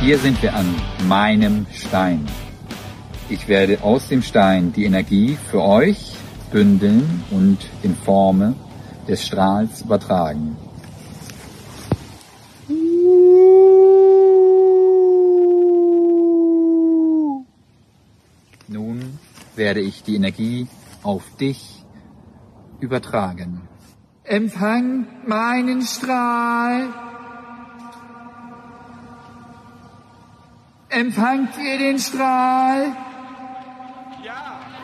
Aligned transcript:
Hier 0.00 0.16
sind 0.16 0.42
wir 0.42 0.54
an 0.54 0.74
meinem 1.08 1.66
Stein. 1.74 2.26
Ich 3.28 3.48
werde 3.48 3.82
aus 3.82 4.08
dem 4.08 4.22
Stein 4.22 4.72
die 4.72 4.86
Energie 4.86 5.36
für 5.50 5.62
euch 5.62 6.16
bündeln 6.50 7.22
und 7.30 7.58
in 7.82 7.94
Forme 7.94 8.54
des 9.06 9.26
Strahls 9.26 9.82
übertragen. 9.82 10.56
Nun 18.68 19.18
werde 19.54 19.80
ich 19.80 20.02
die 20.02 20.16
Energie 20.16 20.66
auf 21.02 21.24
dich 21.36 21.84
übertragen. 22.80 23.68
Empfang 24.24 25.06
meinen 25.26 25.82
Strahl. 25.82 27.09
Empfangt 30.90 31.56
ihr 31.56 31.78
den 31.78 31.98
Strahl? 31.98 32.92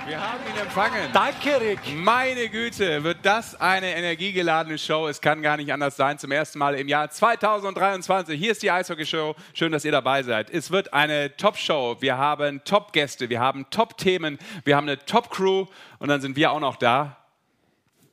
Wir 0.07 0.21
haben 0.21 0.39
ihn 0.49 0.63
empfangen. 0.63 1.11
Danke, 1.13 1.61
Rick. 1.61 1.81
Meine 1.97 2.49
Güte, 2.49 3.03
wird 3.03 3.19
das 3.25 3.61
eine 3.61 3.93
energiegeladene 3.93 4.79
Show. 4.79 5.09
Es 5.09 5.21
kann 5.21 5.43
gar 5.43 5.57
nicht 5.57 5.73
anders 5.73 5.97
sein. 5.97 6.17
Zum 6.17 6.31
ersten 6.31 6.61
Mal 6.61 6.77
im 6.77 6.87
Jahr 6.87 7.11
2023. 7.11 8.39
Hier 8.39 8.53
ist 8.53 8.63
die 8.63 8.71
Eishockey-Show. 8.71 9.35
Schön, 9.53 9.73
dass 9.73 9.85
ihr 9.85 9.91
dabei 9.91 10.23
seid. 10.23 10.49
Es 10.51 10.71
wird 10.71 10.95
eine 10.95 11.37
Top-Show. 11.37 11.97
Wir 11.99 12.19
haben 12.19 12.63
Top-Gäste, 12.63 13.29
wir 13.29 13.41
haben 13.41 13.67
Top-Themen, 13.71 14.39
wir 14.65 14.77
haben 14.77 14.87
eine 14.87 15.05
Top-Crew 15.05 15.67
und 15.99 16.09
dann 16.09 16.21
sind 16.21 16.37
wir 16.37 16.53
auch 16.53 16.61
noch 16.61 16.77
da. 16.77 17.17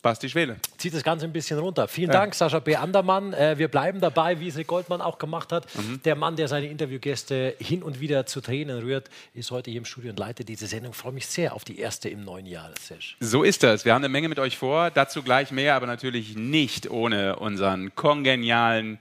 Basti 0.03 0.29
Schwele. 0.29 0.57
Zieht 0.77 0.93
das 0.93 1.01
Ganze 1.01 1.25
ein 1.25 1.31
bisschen 1.31 1.57
runter. 1.57 1.87
Vielen 1.87 2.11
Dank, 2.11 2.35
Sascha 2.35 2.59
B. 2.59 2.75
Andermann. 2.75 3.33
Äh, 3.33 3.57
wir 3.57 3.69
bleiben 3.69 4.01
dabei, 4.01 4.39
wie 4.39 4.49
es 4.49 4.57
Rick 4.57 4.67
Goldmann 4.67 5.01
auch 5.01 5.17
gemacht 5.17 5.53
hat. 5.53 5.65
Mhm. 5.75 6.01
Der 6.03 6.15
Mann, 6.15 6.35
der 6.35 6.49
seine 6.49 6.67
Interviewgäste 6.67 7.55
hin 7.57 7.81
und 7.81 8.01
wieder 8.01 8.25
zu 8.25 8.41
Tränen 8.41 8.79
rührt, 8.79 9.09
ist 9.33 9.49
heute 9.49 9.71
hier 9.71 9.79
im 9.79 9.85
Studio 9.85 10.11
und 10.11 10.19
leitet 10.19 10.49
diese 10.49 10.67
Sendung. 10.67 10.91
Ich 10.91 10.97
freue 10.97 11.13
mich 11.13 11.25
sehr 11.25 11.55
auf 11.55 11.63
die 11.63 11.79
erste 11.79 12.09
im 12.09 12.25
neuen 12.25 12.45
Jahr, 12.45 12.69
Sesh. 12.79 13.15
So 13.21 13.43
ist 13.43 13.63
das. 13.63 13.85
Wir 13.85 13.93
haben 13.93 14.01
eine 14.01 14.09
Menge 14.09 14.27
mit 14.27 14.39
euch 14.39 14.57
vor. 14.57 14.91
Dazu 14.91 15.23
gleich 15.23 15.51
mehr, 15.51 15.73
aber 15.75 15.87
natürlich 15.87 16.35
nicht 16.35 16.91
ohne 16.91 17.37
unseren 17.37 17.95
kongenialen 17.95 18.99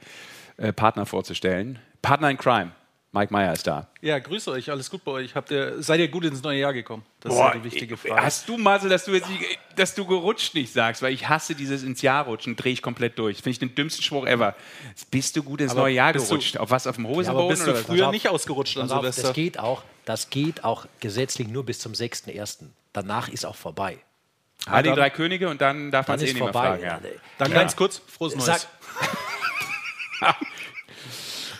äh, 0.56 0.72
Partner 0.72 1.04
vorzustellen. 1.04 1.80
Partner 2.00 2.30
in 2.30 2.38
Crime. 2.38 2.70
Mike 3.14 3.30
Meyer 3.30 3.52
ist 3.52 3.66
da. 3.66 3.88
Ja, 4.00 4.18
grüße 4.18 4.50
euch, 4.50 4.70
alles 4.70 4.88
gut 4.88 5.04
bei 5.04 5.10
euch. 5.12 5.34
Habt 5.34 5.50
ihr, 5.50 5.82
seid 5.82 6.00
ihr 6.00 6.08
gut 6.08 6.24
ins 6.24 6.42
neue 6.42 6.58
Jahr 6.60 6.72
gekommen? 6.72 7.04
Das 7.20 7.34
ist 7.34 7.38
ja 7.38 7.50
die 7.52 7.62
wichtige 7.64 7.98
Frage. 7.98 8.22
Hast 8.22 8.48
du, 8.48 8.56
Marcel, 8.56 8.88
dass 8.88 9.04
du 9.04 9.12
jetzt 9.12 9.28
nicht, 9.28 9.58
dass 9.76 9.94
du 9.94 10.06
gerutscht 10.06 10.54
nicht 10.54 10.72
sagst, 10.72 11.02
weil 11.02 11.12
ich 11.12 11.28
hasse 11.28 11.54
dieses 11.54 11.82
ins 11.82 12.00
Jahr 12.00 12.24
rutschen, 12.24 12.56
drehe 12.56 12.72
ich 12.72 12.80
komplett 12.80 13.18
durch. 13.18 13.36
Finde 13.36 13.50
ich 13.50 13.58
den 13.58 13.74
dümmsten 13.74 14.02
Spruch 14.02 14.26
ever. 14.26 14.54
Bist 15.10 15.36
du 15.36 15.42
gut 15.42 15.60
ins 15.60 15.72
Aber 15.72 15.82
neue 15.82 15.94
Jahr 15.94 16.14
bist 16.14 16.24
du- 16.30 16.36
gerutscht? 16.36 16.56
auf 16.56 16.70
was? 16.70 16.86
Auf 16.86 16.96
dem 16.96 17.04
aber 17.04 17.14
Hosenboden? 17.16 17.48
bist 17.50 17.66
du 17.66 17.74
früher 17.76 18.06
auf. 18.06 18.12
nicht 18.12 18.28
ausgerutscht 18.30 18.78
an 18.78 18.88
Silvester? 18.88 19.22
das 19.24 19.32
geht 19.34 19.58
auch, 19.58 19.82
das 20.06 20.30
geht 20.30 20.64
auch 20.64 20.86
gesetzlich 21.00 21.48
nur 21.48 21.66
bis 21.66 21.80
zum 21.80 21.92
6.1. 21.92 22.70
Danach 22.94 23.28
ist 23.28 23.44
auch 23.44 23.56
vorbei. 23.56 23.98
Heilige 24.66 24.94
drei 24.96 25.10
Könige 25.10 25.50
und 25.50 25.60
dann 25.60 25.90
darf 25.90 26.08
man 26.08 26.16
es 26.16 26.22
eh 26.22 26.26
ist 26.28 26.32
nicht 26.34 26.42
mehr 26.42 26.50
vorbei. 26.52 26.68
fragen. 26.78 26.82
Ja. 26.82 27.00
Dann 27.36 27.50
Ja. 27.52 27.58
ganz 27.58 27.76
kurz, 27.76 28.00
frohes 28.06 28.34
Neues. 28.36 28.46
Sag, 28.46 28.66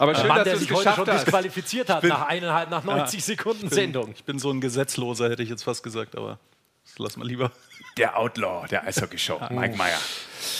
Aber 0.03 0.14
schön, 0.14 0.27
Mann, 0.28 0.39
dass 0.39 0.45
der 0.45 0.56
sich 0.58 0.70
heute 0.70 0.78
geschafft 0.81 0.97
schon 0.98 1.06
hast. 1.08 1.25
disqualifiziert 1.27 1.89
hat 1.89 2.03
nach 2.05 2.27
eineinhalb, 2.27 2.70
nach 2.70 2.83
90 2.84 3.25
Sekunden 3.25 3.69
Sendung. 3.70 4.12
Ich 4.14 4.25
bin 4.25 4.39
so 4.39 4.50
ein 4.50 4.61
Gesetzloser, 4.61 5.31
hätte 5.31 5.42
ich 5.42 5.48
jetzt 5.48 5.62
fast 5.62 5.83
gesagt, 5.83 6.17
aber 6.17 6.39
das 6.84 6.98
lassen 6.98 7.20
wir 7.20 7.27
lieber. 7.27 7.53
Der 7.97 8.19
Outlaw 8.19 8.67
der 8.69 8.84
Eishockey-Show, 8.86 9.36
Ah. 9.41 9.48
Mike 9.53 9.77
Meyer. 9.77 9.98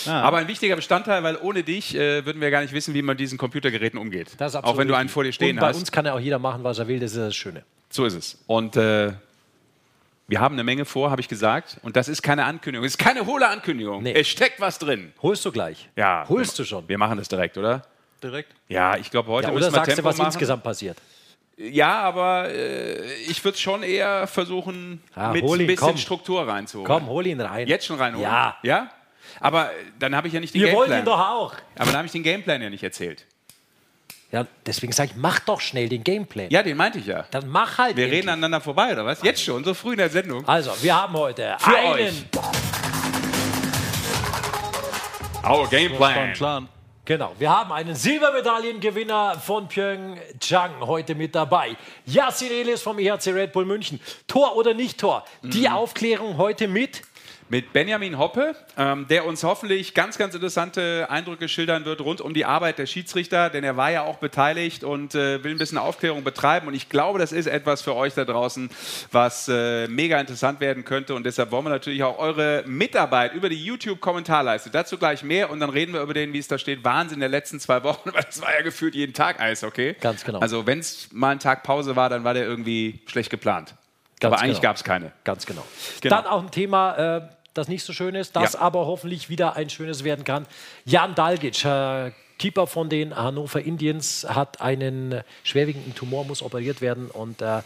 Aber 0.07 0.37
ein 0.39 0.49
wichtiger 0.49 0.77
Bestandteil, 0.77 1.23
weil 1.25 1.37
ohne 1.39 1.63
dich 1.65 1.95
äh, 1.95 2.25
würden 2.25 2.41
wir 2.41 2.51
gar 2.51 2.61
nicht 2.61 2.73
wissen, 2.73 2.95
wie 2.95 3.03
man 3.03 3.15
mit 3.15 3.21
diesen 3.21 3.37
Computergeräten 3.39 3.99
umgeht. 3.99 4.29
Das 4.39 4.53
ist 4.53 4.57
auch 4.57 4.61
absolut 4.61 4.79
wenn 4.79 4.89
du 4.89 4.95
einen 4.95 5.09
vor 5.09 5.25
dir 5.25 5.33
stehen 5.33 5.57
und 5.57 5.61
bei 5.61 5.69
hast. 5.69 5.79
uns 5.79 5.91
kann 5.91 6.05
ja 6.07 6.15
auch 6.15 6.21
jeder 6.21 6.39
machen, 6.39 6.63
was 6.63 6.79
er 6.79 6.87
will, 6.89 7.01
das 7.01 7.13
ist 7.13 7.19
das 7.19 7.35
Schöne. 7.35 7.65
So 7.91 8.05
ist 8.05 8.15
es. 8.15 8.39
Und 8.47 8.77
äh, 8.77 9.13
wir 10.29 10.41
haben 10.41 10.55
eine 10.55 10.63
Menge 10.65 10.85
vor, 10.85 11.11
habe 11.11 11.21
ich 11.21 11.29
gesagt. 11.29 11.79
Und 11.83 11.97
das 11.97 12.09
ist 12.09 12.23
keine 12.23 12.45
Ankündigung. 12.45 12.87
Es 12.87 12.93
ist 12.93 12.99
keine 12.99 13.27
hohle 13.27 13.49
Ankündigung. 13.49 14.03
Nee. 14.05 14.13
Es 14.15 14.29
steckt 14.29 14.61
was 14.61 14.79
drin. 14.79 15.13
Holst 15.21 15.45
du 15.45 15.51
gleich? 15.53 15.89
Ja. 15.97 16.25
Holst 16.29 16.59
du 16.59 16.65
schon? 16.65 16.89
Wir 16.89 16.97
machen 16.99 17.19
das 17.19 17.29
direkt, 17.29 17.59
oder? 17.59 17.83
Direkt. 18.23 18.53
Ja, 18.69 18.97
ich 18.97 19.11
glaube, 19.11 19.31
heute 19.31 19.49
Ja, 19.49 19.53
oder 19.53 19.61
müssen 19.61 19.73
wir 19.73 19.77
sagst 19.77 19.91
du, 19.91 19.95
Tempo 19.97 20.09
was 20.11 20.17
machen. 20.19 20.27
insgesamt 20.29 20.63
passiert? 20.63 20.99
Ja, 21.57 22.01
aber 22.01 22.49
äh, 22.51 23.15
ich 23.29 23.45
würde 23.45 23.59
schon 23.59 23.83
eher 23.83 24.27
versuchen, 24.27 25.03
Ja, 25.15 25.33
mit 25.33 25.45
ein 25.45 25.67
bisschen 25.67 25.77
komm. 25.77 25.97
Struktur 25.97 26.47
reinzuholen. 26.49 26.87
Komm, 26.87 27.07
hol 27.09 27.27
ihn 27.27 27.41
rein. 27.41 27.67
Jetzt 27.69 27.87
schon 27.87 27.99
reinholen? 27.99 28.23
Ja. 28.25 28.57
Ja? 28.63 28.91
Aber 29.41 29.67
äh, 29.71 29.75
dann 29.99 30.15
habe 30.17 30.29
ich 30.29 30.35
ja 30.35 30.41
nicht 30.41 30.55
den 30.55 30.63
Wir 30.63 30.73
wollen 30.73 30.91
Gameplan. 30.91 31.01
ihn 31.01 31.05
doch 31.05 31.29
auch. 31.29 31.55
Aber 31.77 31.87
dann 31.87 31.97
habe 31.97 32.07
ich 32.07 32.13
den 32.13 32.23
Gameplan 32.23 32.63
ja 32.63 32.71
nicht 32.71 32.83
erzählt. 32.83 33.27
Ja, 34.31 34.47
deswegen 34.65 34.93
sage 34.93 35.11
ich, 35.11 35.17
mach 35.17 35.41
doch 35.41 35.61
schnell 35.61 35.91
den 35.91 36.03
Gameplan. 36.03 36.49
Ja, 36.51 36.63
den 36.63 36.77
meinte 36.77 36.99
ich 36.99 37.07
ja. 37.07 37.27
Dann 37.31 37.49
mach 37.49 37.77
halt. 37.77 37.97
Wir 37.97 38.05
endlich. 38.05 38.21
reden 38.21 38.31
aneinander 38.31 38.63
vorbei, 38.63 38.93
oder 38.93 39.05
was? 39.05 39.23
Jetzt 39.23 39.43
schon, 39.43 39.63
so 39.63 39.75
früh 39.75 39.93
in 39.93 39.99
der 39.99 40.09
Sendung. 40.09 40.49
Also, 40.49 40.71
wir 40.81 40.95
haben 41.01 41.13
heute 41.15 41.55
Für 41.59 41.77
einen 41.77 41.93
euch. 41.93 42.25
Our 45.45 45.69
Gameplan. 45.69 46.69
Genau, 47.05 47.33
wir 47.37 47.51
haben 47.51 47.73
einen 47.73 47.97
Silbermedaillengewinner 47.97 49.37
von 49.41 49.67
Pyeongchang 49.67 50.71
heute 50.83 51.17
mit 51.17 51.35
dabei. 51.35 51.77
Yassin 52.07 52.53
Elis 52.53 52.81
vom 52.83 52.97
EHC 53.01 53.33
Red 53.33 53.53
Bull 53.53 53.65
München. 53.65 53.99
Tor 54.29 54.55
oder 54.55 54.73
nicht 54.73 55.01
Tor? 55.01 55.25
Die 55.43 55.63
Mhm. 55.69 55.75
Aufklärung 55.75 56.37
heute 56.37 56.69
mit 56.69 57.03
Mit 57.53 57.75
Benjamin 57.75 58.17
Hoppe, 58.17 58.57
ähm, 58.79 59.07
der 59.09 59.27
uns 59.27 59.45
hoffentlich 59.45 59.93
ganz, 59.93 60.17
ganz 60.17 60.35
interessante 60.35 61.09
Eindrücke 61.11 61.51
schildern 61.51 61.85
wird 61.85 62.01
rund 62.01 62.23
um 62.23 62.33
die 62.33 62.47
Arbeit 62.47 62.79
der 62.79 62.87
Schiedsrichter, 62.87 63.51
denn 63.51 63.63
er 63.63 63.77
war 63.77 63.91
ja 63.91 64.05
auch 64.05 64.17
beteiligt 64.17 64.85
und 64.85 65.15
äh, 65.15 65.45
will 65.45 65.51
ein 65.51 65.59
bisschen 65.59 65.77
Aufklärung 65.77 66.25
betreiben. 66.25 66.67
Und 66.67 66.73
ich 66.73 66.89
glaube, 66.89 67.19
das 67.19 67.31
ist 67.31 67.45
etwas 67.45 67.83
für 67.83 67.95
euch 67.95 68.15
da 68.15 68.25
draußen, 68.25 68.71
was 69.11 69.49
äh, 69.49 69.87
mega 69.89 70.19
interessant 70.19 70.61
werden 70.61 70.87
könnte. 70.87 71.15
Und 71.15 71.27
deshalb 71.27 71.51
wollen 71.51 71.67
wir 71.67 71.69
natürlich 71.69 72.03
auch 72.05 72.19
eure 72.19 72.65
Mitarbeit 72.67 73.35
über 73.35 73.51
die 73.51 73.63
YouTube-Kommentarleiste. 73.63 74.71
Dazu 74.71 74.97
gleich 74.97 75.23
mehr 75.23 75.51
und 75.51 75.61
dann 75.61 75.69
reden 75.69 75.93
wir 75.93 76.01
über 76.01 76.15
den, 76.15 76.33
wie 76.33 76.39
es 76.39 76.49
da 76.49 76.57
steht, 76.57 76.85
Wahnsinn 76.85 77.21
der 77.21 77.29
letzten 77.29 77.61
zwei 77.61 77.83
Wochen, 77.85 78.11
weil 78.15 78.23
das 78.23 78.41
war 78.41 78.55
ja 78.55 78.63
gefühlt 78.63 78.95
jeden 78.95 79.13
Tag 79.13 79.41
Eis, 79.41 79.63
okay? 79.63 79.95
Ganz 80.01 80.25
genau. 80.25 80.39
Also 80.39 80.67
wenn 80.67 80.79
es 80.79 81.13
mal 81.13 81.33
ein 81.33 81.39
Tag 81.39 81.65
Pause 81.65 81.97
war, 81.97 82.09
dann 82.09 82.25
war 82.25 82.33
der 82.33 82.47
irgendwie 82.47 83.03
schlecht 83.05 83.29
geplant. 83.29 83.75
Ganz 84.21 84.33
Aber 84.33 84.43
eigentlich 84.43 84.61
genau. 84.61 84.71
gab 84.71 84.77
es 84.77 84.85
keine. 84.85 85.13
Ganz 85.25 85.45
genau. 85.45 85.67
Genau. 86.01 86.17
Dann 86.17 86.27
auch 86.27 86.41
ein 86.41 86.51
Thema, 86.51 87.17
äh, 87.17 87.29
das 87.55 87.69
nicht 87.69 87.85
so 87.85 87.93
schön 87.93 88.15
ist, 88.15 88.37
das 88.37 88.55
Ja. 88.55 88.61
aber 88.61 88.87
hoffentlich 88.87 89.29
wieder 89.29 89.57
ein 89.57 89.71
schönes 89.71 90.05
werden 90.05 90.25
kann. 90.25 90.47
Jan 90.85 91.15
Dalgic, 91.15 91.65
äh, 91.65 92.13
Keeper 92.39 92.67
von 92.67 92.89
den 92.89 93.15
Hannover 93.15 93.61
Indians, 93.61 94.27
hat 94.29 94.61
einen 94.61 95.21
schwerwiegenden 95.45 95.95
Tumor, 95.95 96.25
muss 96.25 96.43
operiert 96.43 96.81
werden 96.81 97.09
und 97.09 97.41
äh, 97.43 97.61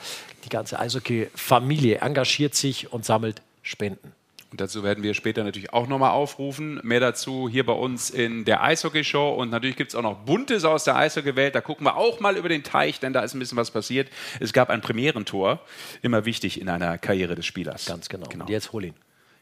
die 0.45 0.49
ganze 0.49 0.79
Eishockey-Familie 0.79 1.99
engagiert 1.99 2.55
sich 2.55 2.93
und 2.93 3.05
sammelt 3.05 3.43
Spenden. 3.63 4.13
Und 4.53 4.61
dazu 4.61 4.85
werden 4.85 5.03
wir 5.03 5.15
später 5.15 5.43
natürlich 5.45 5.73
auch 5.73 5.89
nochmal 5.89 6.13
aufrufen. 6.13 6.79
Mehr 6.85 7.01
dazu 7.01 7.49
hier 7.49 7.67
bei 7.67 7.73
uns 7.73 8.11
in 8.11 8.45
der 8.45 8.63
Eishockey-Show. 8.63 9.31
Und 9.35 9.51
natürlich 9.51 9.77
gibt 9.77 9.91
es 9.91 9.95
auch 9.97 10.03
noch 10.03 10.19
Buntes 10.19 10.65
aus 10.65 10.85
der 10.85 10.97
Eishockey-Welt. 10.97 11.55
Da 11.55 11.61
gucken 11.61 11.85
wir 11.85 11.97
auch 11.97 12.21
mal 12.21 12.37
über 12.37 12.49
den 12.49 12.63
Teich, 12.63 13.01
denn 13.01 13.13
da 13.13 13.21
ist 13.21 13.35
ein 13.35 13.41
bisschen 13.41 13.59
was 13.59 13.71
passiert. 13.73 14.09
Es 14.39 14.53
gab 14.53 14.71
ein 14.71 14.81
Premierentor. 14.81 15.61
Immer 16.01 16.25
wichtig 16.27 16.61
in 16.61 16.69
einer 16.69 16.97
Karriere 16.97 17.35
des 17.35 17.45
Spielers. 17.45 17.87
Ganz 17.87 18.09
genau. 18.09 18.29
genau. 18.29 18.45
Und 18.45 18.51
jetzt 18.51 18.73
hol 18.73 18.85
ihn. 18.85 18.95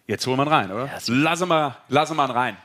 Jetzt 0.06 0.26
holen 0.26 0.36
wir 0.36 0.44
ihn 0.44 0.48
rein, 0.48 0.70
oder? 0.70 0.86
Ja, 0.86 0.98
lassen, 1.06 1.48
wir, 1.48 1.76
lassen 1.88 2.16
wir 2.16 2.24
ihn 2.24 2.30
rein. 2.30 2.56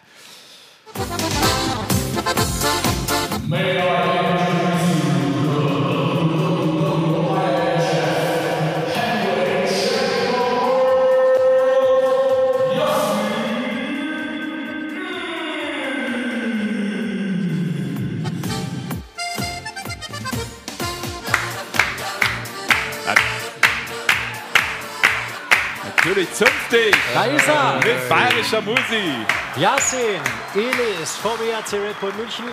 Natürlich 26.19 26.33
zünftig. 26.33 26.95
Da 27.13 27.23
ist 27.25 27.47
er. 27.47 27.75
Mit 27.75 28.09
bayerischer 28.09 28.61
Musik. 28.61 29.25
Yassin 29.55 30.19
Elis 30.53 31.15
vom 31.15 31.31
ERC 31.31 31.73
Red 31.73 31.99
Bull 32.01 32.11
München. 32.17 32.45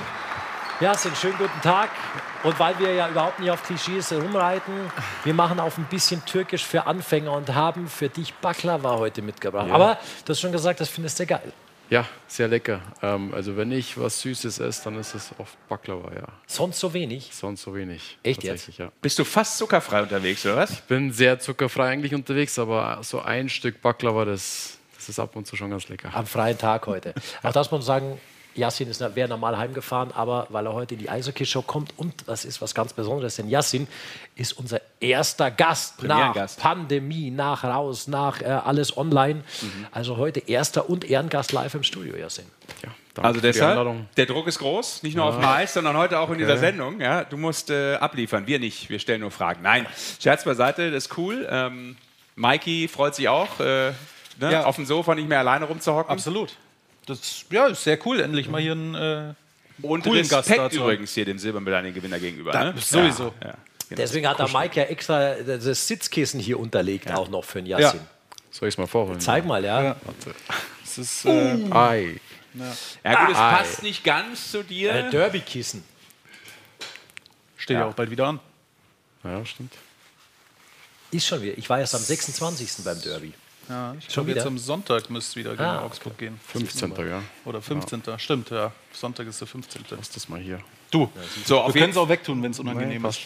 Yassin, 0.79 1.11
schönen 1.17 1.37
guten 1.37 1.61
Tag. 1.63 1.91
Und 2.45 2.57
weil 2.61 2.79
wir 2.79 2.95
ja 2.95 3.09
überhaupt 3.09 3.41
nicht 3.41 3.51
auf 3.51 3.65
Klischees 3.65 4.13
rumreiten, 4.13 4.73
wir 5.25 5.35
machen 5.35 5.59
auf 5.59 5.79
ein 5.79 5.87
bisschen 5.87 6.25
Türkisch 6.25 6.65
für 6.65 6.87
Anfänger 6.87 7.33
und 7.33 7.55
haben 7.57 7.89
für 7.89 8.09
dich 8.09 8.35
Baklava 8.35 8.99
heute 8.99 9.21
mitgebracht. 9.21 9.71
Aber 9.73 9.99
du 10.25 10.31
hast 10.31 10.41
schon 10.41 10.53
gesagt, 10.53 10.81
das 10.81 10.89
findest 10.89 11.19
du 11.19 11.27
geil. 11.27 11.53
Ja, 11.88 12.06
sehr 12.27 12.49
lecker. 12.49 12.81
Ähm, 13.03 13.33
also 13.33 13.56
wenn 13.56 13.71
ich 13.71 13.99
was 13.99 14.21
Süßes 14.21 14.59
esse, 14.59 14.85
dann 14.85 14.99
ist 14.99 15.15
es 15.15 15.31
oft 15.38 15.56
Baklava, 15.69 16.12
ja. 16.15 16.27
Sonst 16.47 16.81
so 16.81 16.93
wenig. 16.93 17.31
Sonst 17.33 17.62
so 17.62 17.75
wenig. 17.75 18.19
Echt 18.23 18.43
jetzt? 18.43 18.77
Ja. 18.77 18.91
Bist 19.00 19.19
du 19.19 19.25
fast 19.25 19.56
zuckerfrei 19.59 20.03
unterwegs, 20.03 20.44
oder 20.44 20.56
was? 20.56 20.81
Bin 20.83 21.12
sehr 21.12 21.38
zuckerfrei 21.38 21.88
eigentlich 21.88 22.15
unterwegs, 22.15 22.59
aber 22.59 22.99
so 23.03 23.21
ein 23.21 23.49
Stück 23.49 23.81
Baklava, 23.81 24.25
das, 24.25 24.79
das 24.97 25.09
ist 25.09 25.19
ab 25.19 25.37
und 25.37 25.47
zu 25.47 25.56
schon 25.56 25.71
ganz 25.71 25.88
lecker. 25.88 26.11
Am 26.12 26.27
freien 26.27 26.59
Tag 26.59 26.87
heute. 26.87 27.15
Auch 27.43 27.53
das 27.53 27.71
muss 27.71 27.81
man 27.81 27.83
sagen, 27.83 28.21
Yassin 28.56 28.88
ist, 28.88 29.00
wäre 29.14 29.29
normal 29.29 29.56
heimgefahren, 29.58 30.11
aber 30.12 30.47
weil 30.50 30.67
er 30.67 30.73
heute 30.73 30.94
in 30.94 31.00
die 31.00 31.11
Eishockey-Show 31.11 31.62
kommt 31.62 31.93
und 31.99 32.14
das 32.26 32.44
ist 32.44 32.61
was 32.62 32.75
ganz 32.75 32.93
Besonderes, 32.93 33.37
denn 33.37 33.49
Yassin 33.49 33.87
ist 34.35 34.53
unser 34.55 34.81
erster 35.00 35.50
Gast 35.50 36.03
nach. 36.03 36.35
Pandemie, 36.58 37.31
nach 37.31 37.64
raus, 37.64 38.08
nach 38.08 38.41
äh, 38.41 38.47
alles 38.47 38.97
online. 38.97 39.43
Also 39.93 40.17
heute 40.17 40.41
erster 40.41 40.88
und 40.88 41.05
Ehrengast 41.05 41.53
live 41.53 41.75
im 41.75 41.82
Studio, 41.82 42.17
Yassin. 42.17 42.47
Ja, 42.82 42.91
danke 43.14 43.29
Also 43.29 43.41
deshalb, 43.41 44.14
der 44.17 44.26
Druck 44.26 44.47
ist 44.47 44.58
groß, 44.58 45.03
nicht 45.03 45.17
nur 45.17 45.25
auf 45.26 45.37
dem 45.37 45.44
Eis, 45.44 45.75
sondern 45.75 45.97
heute 45.97 46.19
auch 46.19 46.31
in 46.31 46.38
dieser 46.38 46.56
Sendung. 46.58 47.00
Ja, 47.00 47.25
du 47.25 47.37
musst 47.37 47.70
äh, 47.70 47.94
abliefern, 47.97 48.47
wir 48.47 48.58
nicht, 48.58 48.88
wir 48.91 48.99
stellen 48.99 49.20
nur 49.20 49.31
Fragen. 49.31 49.62
Nein, 49.62 49.87
Scherz 50.20 50.44
beiseite, 50.44 50.91
das 50.91 51.06
ist 51.06 51.19
cool. 51.19 51.47
Ähm, 51.50 51.97
Mikey 52.37 52.88
freut 52.88 53.14
sich 53.14 53.29
auch, 53.29 53.61
äh, 53.61 53.93
ne, 54.41 54.53
Ja. 54.53 54.64
auf 54.64 54.76
dem 54.76 54.85
Sofa 54.87 55.14
nicht 55.14 55.29
mehr 55.29 55.38
alleine 55.38 55.64
rumzuhocken. 55.64 56.11
Absolut. 56.11 56.56
Das 57.06 57.44
ja, 57.50 57.67
ist 57.67 57.82
sehr 57.85 57.99
cool, 58.06 58.20
endlich 58.20 58.49
mal 58.49 58.61
hier 58.61 58.73
einen 58.73 58.94
äh, 58.94 59.35
Und 59.82 60.03
coolen 60.03 60.23
Gast 60.29 60.49
Respekt 60.50 60.58
da 60.58 60.70
zu 60.70 60.79
haben. 60.81 60.85
übrigens 60.87 61.14
hier 61.14 61.25
dem 61.25 61.38
Silbermedaillengewinner 61.38 62.19
gegenüber. 62.19 62.53
Da- 62.53 62.73
ne? 62.73 62.75
sowieso. 62.81 63.32
Ja, 63.41 63.49
ja, 63.49 63.55
genau. 63.88 63.97
Deswegen 64.03 64.29
hat 64.29 64.38
der 64.41 64.49
Mike 64.49 64.76
ja 64.81 64.87
extra 64.87 65.35
das 65.35 65.87
Sitzkissen 65.87 66.41
hier 66.41 66.58
unterlegt, 66.58 67.11
auch 67.12 67.29
noch 67.29 67.44
für 67.44 67.61
den 67.62 67.67
Yassin. 67.67 68.00
Soll 68.50 68.69
ich 68.69 68.75
es 68.75 68.79
mal 68.79 68.87
vorholen? 68.87 69.20
Zeig 69.20 69.44
mal, 69.44 69.64
ja. 69.64 69.97
Das 70.82 70.99
ist, 70.99 71.25
äh, 71.26 71.56
Ei. 71.70 72.20
ja 73.05 73.25
gut, 73.26 73.32
es 73.35 73.38
Ah, 73.38 73.56
passt 73.58 73.82
nicht 73.82 74.03
ganz 74.03 74.50
zu 74.50 74.62
dir. 74.64 74.93
Äh, 74.94 75.11
Derby-Kissen. 75.11 75.85
steht 77.56 77.76
ja. 77.76 77.87
auch 77.87 77.94
bald 77.94 78.11
wieder 78.11 78.26
an. 78.26 78.41
Ja, 79.25 79.44
stimmt. 79.44 79.75
Ist 81.11 81.26
schon 81.26 81.43
wieder. 81.43 81.56
Ich 81.58 81.69
war 81.69 81.79
erst 81.79 81.94
am 81.94 82.00
26. 82.00 82.82
beim 82.85 83.00
Derby. 83.03 83.32
Ja, 83.69 83.95
ich 83.99 84.05
Schon 84.05 84.13
glaube, 84.25 84.31
jetzt 84.31 84.37
wieder? 84.39 84.47
am 84.47 84.59
Sonntag 84.59 85.11
müsste 85.11 85.41
wieder 85.41 85.51
gegen 85.51 85.63
Ah, 85.63 85.83
Augsburg 85.83 86.17
gehen. 86.19 86.39
15. 86.47 86.93
Ja. 87.09 87.23
Oder 87.45 87.61
15. 87.61 88.03
Stimmt, 88.19 88.51
ja. 88.51 88.71
Sonntag 88.93 89.27
ist 89.27 89.41
der 89.41 89.49
15. 89.49 89.85
Lass 89.91 90.11
das 90.11 90.29
mal 90.29 90.41
hier. 90.41 90.61
Du, 90.91 91.11
so, 91.45 91.61
auf 91.61 91.75
wir 91.75 91.81
können 91.81 91.91
es 91.93 91.97
auch 91.97 92.09
wegtun, 92.09 92.43
wenn 92.43 92.53
es 92.53 92.61
unangenehm 92.61 93.05
ist. 93.05 93.21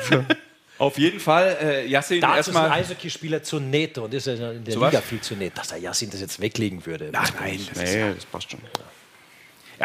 auf 0.78 0.98
jeden 0.98 1.18
Fall, 1.18 1.56
äh, 1.62 1.86
Yassin, 1.88 2.20
Dazu 2.20 2.32
ist 2.32 2.48
ein 2.48 2.54
erstmal. 2.56 2.70
Eishockeyspieler 2.72 3.42
zu 3.42 3.58
nett 3.58 3.96
und 3.98 4.12
ist 4.12 4.26
ja 4.26 4.52
in 4.52 4.64
der? 4.64 4.74
Liga 4.74 5.00
viel 5.00 5.20
zu 5.20 5.34
nett, 5.34 5.56
dass 5.56 5.68
der 5.68 5.78
Yassin 5.78 6.10
das 6.10 6.20
jetzt 6.20 6.40
weglegen 6.40 6.84
würde. 6.84 7.10
Ach 7.14 7.32
nein, 7.40 7.58
das 7.72 7.82
ist 7.82 7.94
Nee, 7.94 8.14
das 8.14 8.26
passt 8.26 8.50
schon. 8.50 8.60
Ja, 8.60 8.84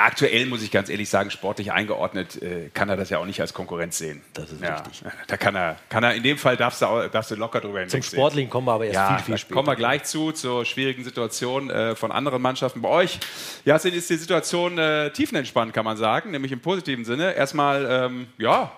aktuell 0.04 0.46
muss 0.46 0.62
ich 0.62 0.72
ganz 0.72 0.90
ehrlich 0.90 1.10
sagen, 1.10 1.32
sportlich 1.32 1.72
eingeordnet 1.72 2.42
äh, 2.42 2.70
kann 2.74 2.90
er 2.90 2.98
das 2.98 3.10
ja 3.10 3.20
auch 3.20 3.26
nicht 3.26 3.40
als 3.40 3.54
Konkurrenz 3.54 3.98
sehen. 3.98 4.22
Das 4.34 4.52
ist 4.52 4.62
ja, 4.62 4.76
richtig. 4.76 5.04
Da 5.28 5.38
kann 5.38 5.56
er, 5.56 5.78
kann 5.90 6.04
er 6.04 6.14
in 6.16 6.24
dem 6.24 6.38
Fall 6.38 6.58
darfst 6.58 6.82
du, 6.82 7.10
darfst 7.12 7.32
du 7.32 7.36
locker 7.36 7.62
drüber 7.62 7.80
Zum 7.88 8.00
hinwegsehen. 8.00 8.20
Sportlichen 8.20 8.50
kommen 8.50 8.68
wir 8.68 8.74
aber 8.74 8.86
erst 8.86 8.96
Ja, 8.96 9.18
viel, 9.18 9.26
viel 9.26 9.38
später. 9.38 9.54
kommen 9.54 9.68
wir 9.68 9.76
gleich 9.76 10.04
zu, 10.04 10.32
zur 10.32 10.66
schwierigen 10.66 11.04
Situation 11.04 11.70
äh, 11.70 11.96
von 11.96 12.12
anderen 12.12 12.42
Mannschaften. 12.42 12.82
Bei 12.82 12.90
euch, 12.90 13.20
Jasin, 13.64 13.94
ist 13.94 14.10
die 14.10 14.18
Situation 14.18 14.78
äh, 14.78 15.12
tiefenentspannt, 15.12 15.74
kann 15.74 15.86
man 15.86 15.98
sagen, 15.98 16.32
nämlich 16.32 16.52
im 16.52 16.60
positiven 16.60 17.06
Sinne. 17.06 17.34
Erstmal, 17.34 17.88
ähm, 17.90 18.28
ja, 18.38 18.72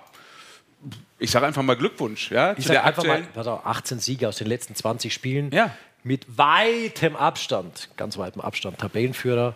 ich 1.20 1.32
sage 1.32 1.48
einfach 1.48 1.64
mal 1.64 1.76
Glückwunsch 1.76 2.32
ja, 2.32 2.52
Ich 2.52 2.58
zu 2.58 2.68
sag 2.68 2.74
der 2.74 2.84
einfach 2.86 3.04
mal, 3.04 3.24
pass 3.34 3.48
auf, 3.48 3.66
18 3.66 4.00
Siege 4.00 4.28
aus 4.28 4.38
den 4.38 4.48
letzten 4.48 4.76
20 4.76 5.14
Spielen. 5.14 5.52
Ja. 5.52 5.76
Mit 6.04 6.38
weitem 6.38 7.16
Abstand, 7.16 7.90
ganz 7.98 8.18
weitem 8.18 8.42
Abstand, 8.42 8.78
Tabellenführer. 8.78 9.56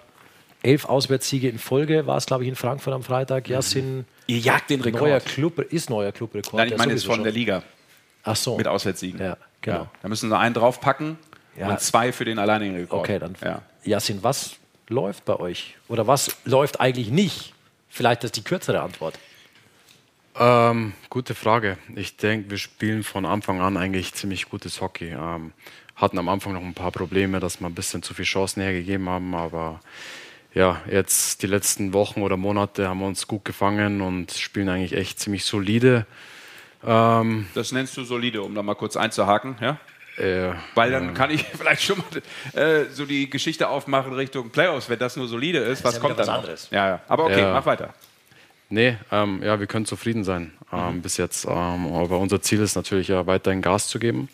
Elf 0.64 0.86
Auswärtssiege 0.86 1.50
in 1.50 1.58
Folge 1.58 2.06
war 2.06 2.18
es, 2.18 2.26
glaube 2.26 2.44
ich, 2.44 2.50
in 2.50 2.56
Frankfurt 2.56 2.94
am 2.94 3.04
Freitag. 3.04 3.50
Ja, 3.50 3.62
sind 3.62 4.06
Ihr 4.28 4.38
jagt 4.40 4.70
den 4.70 4.82
Rekord. 4.82 5.02
neuer 5.04 5.20
Club, 5.20 5.60
ist 5.60 5.90
neuer 5.90 6.12
Clubrekord. 6.12 6.54
Nein, 6.54 6.68
ich 6.68 6.70
der 6.72 6.78
meine, 6.78 6.94
ist 6.94 7.06
von 7.06 7.24
der 7.24 7.32
schon. 7.32 7.40
Liga 7.40 7.64
Ach 8.24 8.36
so. 8.36 8.58
mit 8.58 8.68
Auswärtssiegen. 8.68 9.20
Ja, 9.20 9.38
genau. 9.62 9.78
Ja, 9.80 9.92
da 10.02 10.08
müssen 10.08 10.30
sie 10.30 10.38
einen 10.38 10.54
draufpacken 10.54 11.18
Ja. 11.58 11.70
und 11.70 11.80
zwei 11.80 12.12
für 12.12 12.26
den 12.26 12.38
alleinigen 12.38 12.76
Rekord. 12.76 13.02
Okay, 13.02 13.18
dann. 13.20 13.36
Ja. 13.44 13.62
Yasin, 13.84 14.22
was 14.22 14.56
läuft 14.88 15.26
bei 15.26 15.36
euch? 15.40 15.78
Oder 15.88 16.06
was 16.06 16.36
läuft 16.46 16.80
eigentlich 16.80 17.10
nicht? 17.10 17.54
Vielleicht 17.90 18.24
ist 18.24 18.36
die 18.36 18.44
kürzere 18.44 18.82
Antwort. 18.82 19.18
Ähm, 20.40 20.94
gute 21.10 21.36
Frage. 21.36 21.78
Ich 21.96 22.16
denke, 22.18 22.52
wir 22.52 22.58
spielen 22.58 23.04
von 23.04 23.26
Anfang 23.26 23.60
an 23.60 23.76
eigentlich 23.78 24.14
ziemlich 24.14 24.50
gutes 24.50 24.80
Hockey. 24.80 25.10
Ähm, 25.10 25.52
hatten 25.96 26.18
am 26.18 26.30
Anfang 26.30 26.54
noch 26.54 26.62
ein 26.62 26.74
paar 26.74 26.92
Probleme, 26.92 27.40
dass 27.40 27.60
wir 27.60 27.68
ein 27.68 27.76
bisschen 27.76 28.02
zu 28.02 28.14
viele 28.14 28.26
Chancen 28.28 28.62
hergegeben 28.62 29.10
haben, 29.10 29.36
aber 29.36 29.82
ja, 30.54 30.82
jetzt 30.90 31.42
die 31.42 31.48
letzten 31.48 31.94
Wochen 31.94 32.22
oder 32.22 32.38
Monate 32.38 32.88
haben 32.88 33.00
wir 33.00 33.08
uns 33.08 33.28
gut 33.28 33.46
gefangen 33.46 34.02
und 34.02 34.32
spielen 34.32 34.70
eigentlich 34.70 34.94
echt 34.94 35.20
ziemlich 35.20 35.46
solide. 35.46 36.06
Ähm, 36.86 37.48
Das 37.54 37.72
nennst 37.72 37.96
du 37.98 38.04
solide, 38.04 38.42
um 38.42 38.54
da 38.56 38.64
mal 38.64 38.76
kurz 38.76 38.98
einzuhaken, 38.98 39.56
ja? 39.62 39.78
äh, 40.18 40.54
Weil 40.76 40.92
dann 40.92 41.14
kann 41.14 41.32
ich 41.32 41.44
vielleicht 41.58 41.84
schon 41.84 42.00
mal 42.00 42.60
äh, 42.62 42.86
so 42.92 43.06
die 43.06 43.30
Geschichte 43.30 43.70
aufmachen 43.70 44.14
Richtung 44.14 44.50
Playoffs, 44.50 44.90
wenn 44.90 45.00
das 45.00 45.16
nur 45.16 45.28
solide 45.28 45.60
ist. 45.60 45.84
Was 45.84 45.96
ja 45.96 46.00
kommt 46.02 46.20
dann? 46.20 46.28
was 46.28 46.30
anderes. 46.30 46.68
Ja, 46.72 46.88
ja. 46.88 47.02
Aber 47.08 47.26
okay, 47.26 47.44
mach 47.44 47.66
weiter. 47.66 47.94
Nee, 48.70 48.98
ähm, 49.12 49.42
ja, 49.44 49.60
wir 49.60 49.68
können 49.68 49.86
zufrieden 49.86 50.24
sein 50.24 50.54
ähm, 50.72 51.02
bis 51.02 51.18
jetzt. 51.18 51.46
Ähm, 51.46 51.52
aber 51.94 52.20
unser 52.20 52.42
Ziel 52.42 52.62
ist 52.62 52.76
natürlich 52.76 53.10
ja 53.10 53.28
weiterhin 53.28 53.62
Gas 53.62 53.88
zu 53.90 54.00
geben, 54.00 54.30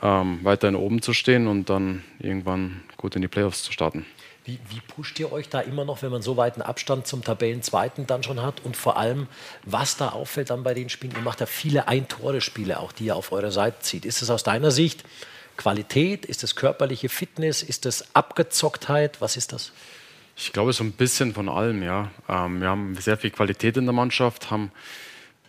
ähm, 0.00 0.40
weiterhin 0.42 0.74
oben 0.74 1.02
zu 1.02 1.12
stehen 1.12 1.46
und 1.46 1.68
dann 1.68 2.02
irgendwann 2.18 2.80
gut 2.96 3.14
in 3.14 3.22
die 3.22 3.28
Playoffs 3.28 3.62
zu 3.62 3.72
starten. 3.72 4.06
Wie, 4.48 4.58
wie 4.70 4.80
pusht 4.80 5.20
ihr 5.20 5.30
euch 5.30 5.50
da 5.50 5.60
immer 5.60 5.84
noch, 5.84 6.00
wenn 6.00 6.10
man 6.10 6.22
so 6.22 6.38
weiten 6.38 6.62
Abstand 6.62 7.06
zum 7.06 7.22
Tabellenzweiten 7.22 8.06
dann 8.06 8.22
schon 8.22 8.40
hat? 8.40 8.64
Und 8.64 8.78
vor 8.78 8.96
allem, 8.96 9.26
was 9.66 9.98
da 9.98 10.08
auffällt 10.08 10.48
dann 10.48 10.62
bei 10.62 10.72
den 10.72 10.88
Spielen, 10.88 11.12
ihr 11.14 11.20
macht 11.20 11.40
ja 11.40 11.46
viele 11.46 11.86
Ein-Tore-Spiele, 11.86 12.80
auch 12.80 12.92
die 12.92 13.04
ihr 13.04 13.16
auf 13.16 13.30
eure 13.30 13.52
Seite 13.52 13.80
zieht. 13.80 14.06
Ist 14.06 14.22
es 14.22 14.30
aus 14.30 14.44
deiner 14.44 14.70
Sicht 14.70 15.04
Qualität? 15.58 16.24
Ist 16.24 16.44
es 16.44 16.56
körperliche 16.56 17.10
Fitness? 17.10 17.62
Ist 17.62 17.84
es 17.84 18.14
Abgezocktheit? 18.14 19.20
Was 19.20 19.36
ist 19.36 19.52
das? 19.52 19.70
Ich 20.34 20.50
glaube, 20.54 20.72
so 20.72 20.82
ein 20.82 20.92
bisschen 20.92 21.34
von 21.34 21.50
allem, 21.50 21.82
ja. 21.82 22.10
Ähm, 22.26 22.62
wir 22.62 22.68
haben 22.68 22.96
sehr 22.96 23.18
viel 23.18 23.30
Qualität 23.30 23.76
in 23.76 23.84
der 23.84 23.92
Mannschaft, 23.92 24.50
haben 24.50 24.72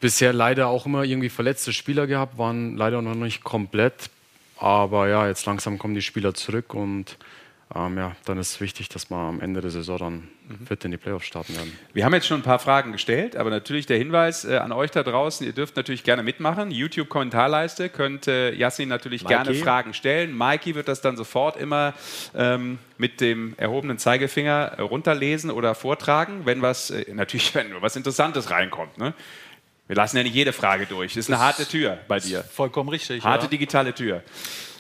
bisher 0.01 0.34
leider 0.34 0.68
auch 0.68 0.86
immer 0.86 1.06
irgendwie 1.06 1.30
verletzte 1.30 1.72
Spieler 1.72 2.06
gehabt, 2.06 2.38
waren 2.38 2.75
leider 2.75 3.01
noch 3.01 3.16
nicht 3.16 3.46
komplett. 3.46 4.10
Aber 4.57 5.07
ja, 5.07 5.25
jetzt 5.25 5.46
langsam 5.46 5.80
kommen 5.80 5.96
die 5.96 6.01
Spieler 6.01 6.34
zurück 6.34 6.74
und 6.74 7.18
ähm, 7.75 7.98
ja, 8.00 8.16
dann 8.25 8.39
ist 8.39 8.60
wichtig, 8.62 8.89
dass 8.89 9.12
wir 9.12 9.18
am 9.18 9.42
Ende 9.42 9.62
der 9.62 9.69
Saison 9.69 9.98
dann 10.00 10.27
fit 10.68 10.83
in 10.86 10.92
die 10.92 10.98
Playoffs 10.98 11.27
starten 11.27 11.56
werden. 11.56 11.77
Wir 11.94 12.04
haben 12.04 12.16
jetzt 12.16 12.25
schon 12.25 12.39
ein 12.39 12.44
paar 12.44 12.57
Fragen 12.57 12.92
gestellt, 12.92 13.36
aber 13.36 13.51
natürlich 13.51 13.86
der 13.86 14.00
Hinweis 14.00 14.44
äh, 14.44 14.57
an 14.57 14.71
euch 14.71 14.89
da 14.89 15.04
draußen, 15.04 15.45
ihr 15.45 15.54
dürft 15.54 15.75
natürlich 15.75 16.04
gerne 16.04 16.24
mitmachen. 16.24 16.71
YouTube-Kommentarleiste 16.71 17.89
könnt 17.89 18.27
äh, 18.27 18.54
Yassin 18.54 18.89
natürlich 18.89 19.21
Mikey. 19.24 19.36
gerne 19.36 19.54
Fragen 19.54 19.94
stellen. 19.94 20.36
Mikey 20.36 20.74
wird 20.74 20.88
das 20.88 21.01
dann 21.01 21.16
sofort 21.16 21.57
immer 21.57 21.94
ähm, 22.36 22.80
mit 22.98 23.21
dem 23.21 23.53
erhobenen 23.58 24.00
Zeigefinger 24.00 24.74
äh, 24.77 24.82
runterlesen 24.82 25.51
oder 25.51 25.75
vortragen, 25.75 26.46
wenn 26.46 26.63
was, 26.63 26.89
äh, 26.89 27.05
natürlich, 27.13 27.53
wenn 27.53 27.70
nur 27.70 27.84
was 27.84 27.96
Interessantes 27.96 28.50
reinkommt. 28.50 28.98
Ne? 28.98 29.13
Wir 29.86 29.96
lassen 29.96 30.17
ja 30.17 30.24
nicht 30.24 30.34
jede 30.34 30.53
Frage 30.53 30.88
durch. 30.88 31.13
Das 31.13 31.27
ist 31.27 31.32
eine 31.32 31.39
harte 31.39 31.67
Tür 31.67 32.00
bei 32.08 32.20
dir. 32.20 32.44
Vollkommen 32.44 32.89
richtig. 32.89 33.24
Harte 33.24 33.46
ja. 33.46 33.50
digitale 33.50 33.94
Tür. 33.94 34.24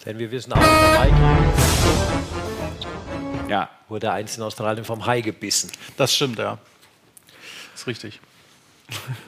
Denn 0.05 0.17
wir 0.17 0.31
wissen 0.31 0.53
auch, 0.53 0.59
der 0.59 0.99
Mike 1.01 2.18
Ja. 3.49 3.69
wurde 3.87 4.11
einst 4.11 4.37
in 4.37 4.43
Australien 4.43 4.85
vom 4.85 5.05
Hai 5.05 5.21
gebissen. 5.21 5.71
Das 5.97 6.15
stimmt, 6.15 6.39
ja. 6.39 6.57
ist 7.75 7.87
richtig. 7.87 8.19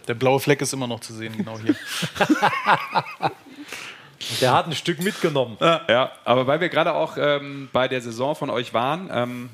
Der 0.08 0.14
blaue 0.14 0.40
Fleck 0.40 0.62
ist 0.62 0.74
immer 0.74 0.88
noch 0.88 1.00
zu 1.00 1.14
sehen, 1.14 1.38
genau 1.38 1.60
hier. 1.60 1.76
Der 4.40 4.54
hat 4.54 4.68
ein 4.68 4.76
Stück 4.76 5.02
mitgenommen. 5.02 5.58
Ja, 5.60 6.12
aber 6.26 6.48
weil 6.48 6.62
wir 6.62 6.70
gerade 6.70 6.94
auch 6.94 7.18
ähm, 7.18 7.70
bei 7.74 7.88
der 7.88 8.02
Saison 8.02 8.36
von 8.36 8.50
euch 8.50 8.74
waren, 8.74 9.10
ähm, 9.12 9.50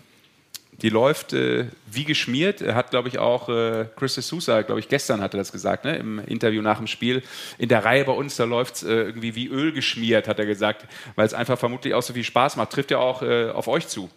die 0.81 0.89
läuft 0.89 1.33
äh, 1.33 1.65
wie 1.89 2.03
geschmiert. 2.03 2.61
Er 2.61 2.75
Hat, 2.75 2.91
glaube 2.91 3.07
ich, 3.07 3.17
auch 3.17 3.49
äh, 3.49 3.85
Chris 3.95 4.15
de 4.15 4.23
Sousa, 4.23 4.61
glaube 4.61 4.79
ich, 4.79 4.89
gestern 4.89 5.21
hatte 5.21 5.37
das 5.37 5.51
gesagt, 5.51 5.85
ne, 5.85 5.95
im 5.95 6.19
Interview 6.19 6.61
nach 6.61 6.77
dem 6.77 6.87
Spiel. 6.87 7.23
In 7.57 7.69
der 7.69 7.83
Reihe 7.83 8.05
bei 8.05 8.11
uns, 8.11 8.35
da 8.35 8.43
läuft 8.43 8.75
es 8.75 8.83
äh, 8.83 8.93
irgendwie 8.93 9.33
wie 9.33 9.47
Öl 9.47 9.71
geschmiert, 9.71 10.27
hat 10.27 10.37
er 10.37 10.45
gesagt, 10.45 10.85
weil 11.15 11.25
es 11.25 11.33
einfach 11.33 11.57
vermutlich 11.57 11.95
auch 11.95 12.03
so 12.03 12.13
viel 12.13 12.23
Spaß 12.23 12.57
macht. 12.57 12.71
Trifft 12.71 12.91
ja 12.91 12.99
auch 12.99 13.23
äh, 13.23 13.49
auf 13.49 13.67
euch 13.67 13.87
zu. 13.87 14.09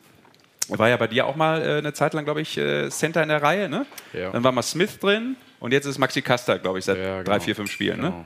War 0.79 0.89
ja 0.89 0.97
bei 0.97 1.07
dir 1.09 1.27
auch 1.27 1.37
mal 1.37 1.61
äh, 1.62 1.79
eine 1.79 1.93
Zeit 1.93 2.15
lang, 2.15 2.25
glaube 2.25 2.41
ich, 2.41 2.57
äh, 2.59 2.89
Center 2.91 3.23
in 3.23 3.29
der 3.29 3.43
Reihe, 3.43 3.69
ne? 3.69 3.87
Ja. 4.12 4.31
Dann 4.31 4.45
war 4.45 4.53
mal 4.53 4.62
Smith 4.62 4.99
drin 4.99 5.37
und 5.59 5.73
jetzt 5.73 5.87
ist 5.87 5.99
Maxi 5.99 6.23
Kasta, 6.23 6.57
glaube 6.59 6.79
ich, 6.79 6.85
seit 6.85 6.99
Ja, 6.99 7.23
drei, 7.23 7.35
genau. 7.35 7.41
vier, 7.45 7.57
fünf 7.57 7.71
Spielen, 7.71 8.00
ne? 8.00 8.09
Genau. 8.11 8.25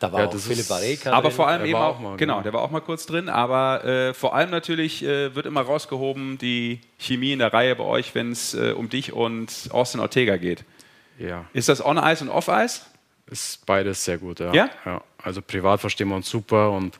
Da 0.00 0.12
war 0.12 0.20
Ja, 0.20 0.26
auch 0.26 0.32
das 0.32 0.46
Philipp 0.46 0.68
Bareka 0.68 1.12
Aber 1.12 1.28
drin. 1.28 1.36
vor 1.36 1.48
allem 1.48 1.60
Der 1.60 1.68
eben 1.70 1.78
war 1.78 1.86
auch, 1.88 2.00
mal, 2.00 2.16
genau, 2.16 2.34
genau. 2.34 2.42
der 2.42 2.52
war 2.52 2.62
auch 2.62 2.70
mal 2.70 2.80
kurz 2.80 3.06
drin, 3.06 3.28
aber 3.28 3.84
äh, 3.84 4.12
vor 4.14 4.34
allem 4.34 4.50
natürlich 4.50 5.04
äh, 5.04 5.34
wird 5.34 5.46
immer 5.46 5.62
rausgehoben 5.62 6.36
die 6.38 6.80
Chemie 6.98 7.32
in 7.32 7.38
der 7.38 7.52
Reihe 7.52 7.74
bei 7.76 7.84
euch, 7.84 8.14
wenn 8.14 8.32
es 8.32 8.54
äh, 8.54 8.72
um 8.72 8.88
dich 8.88 9.12
und 9.12 9.68
Austin 9.70 10.00
Ortega 10.00 10.36
geht. 10.36 10.64
Ja, 11.18 11.44
Ist 11.52 11.68
das 11.68 11.84
On-Ice 11.84 12.24
und 12.24 12.30
Off-Ice? 12.30 12.82
ist 13.30 13.64
beides 13.64 14.04
sehr 14.04 14.18
gut. 14.18 14.40
Ja? 14.40 14.52
Ja? 14.52 15.00
Also 15.22 15.40
privat 15.40 15.80
verstehen 15.80 16.08
wir 16.08 16.16
uns 16.16 16.28
super 16.28 16.72
und 16.72 16.98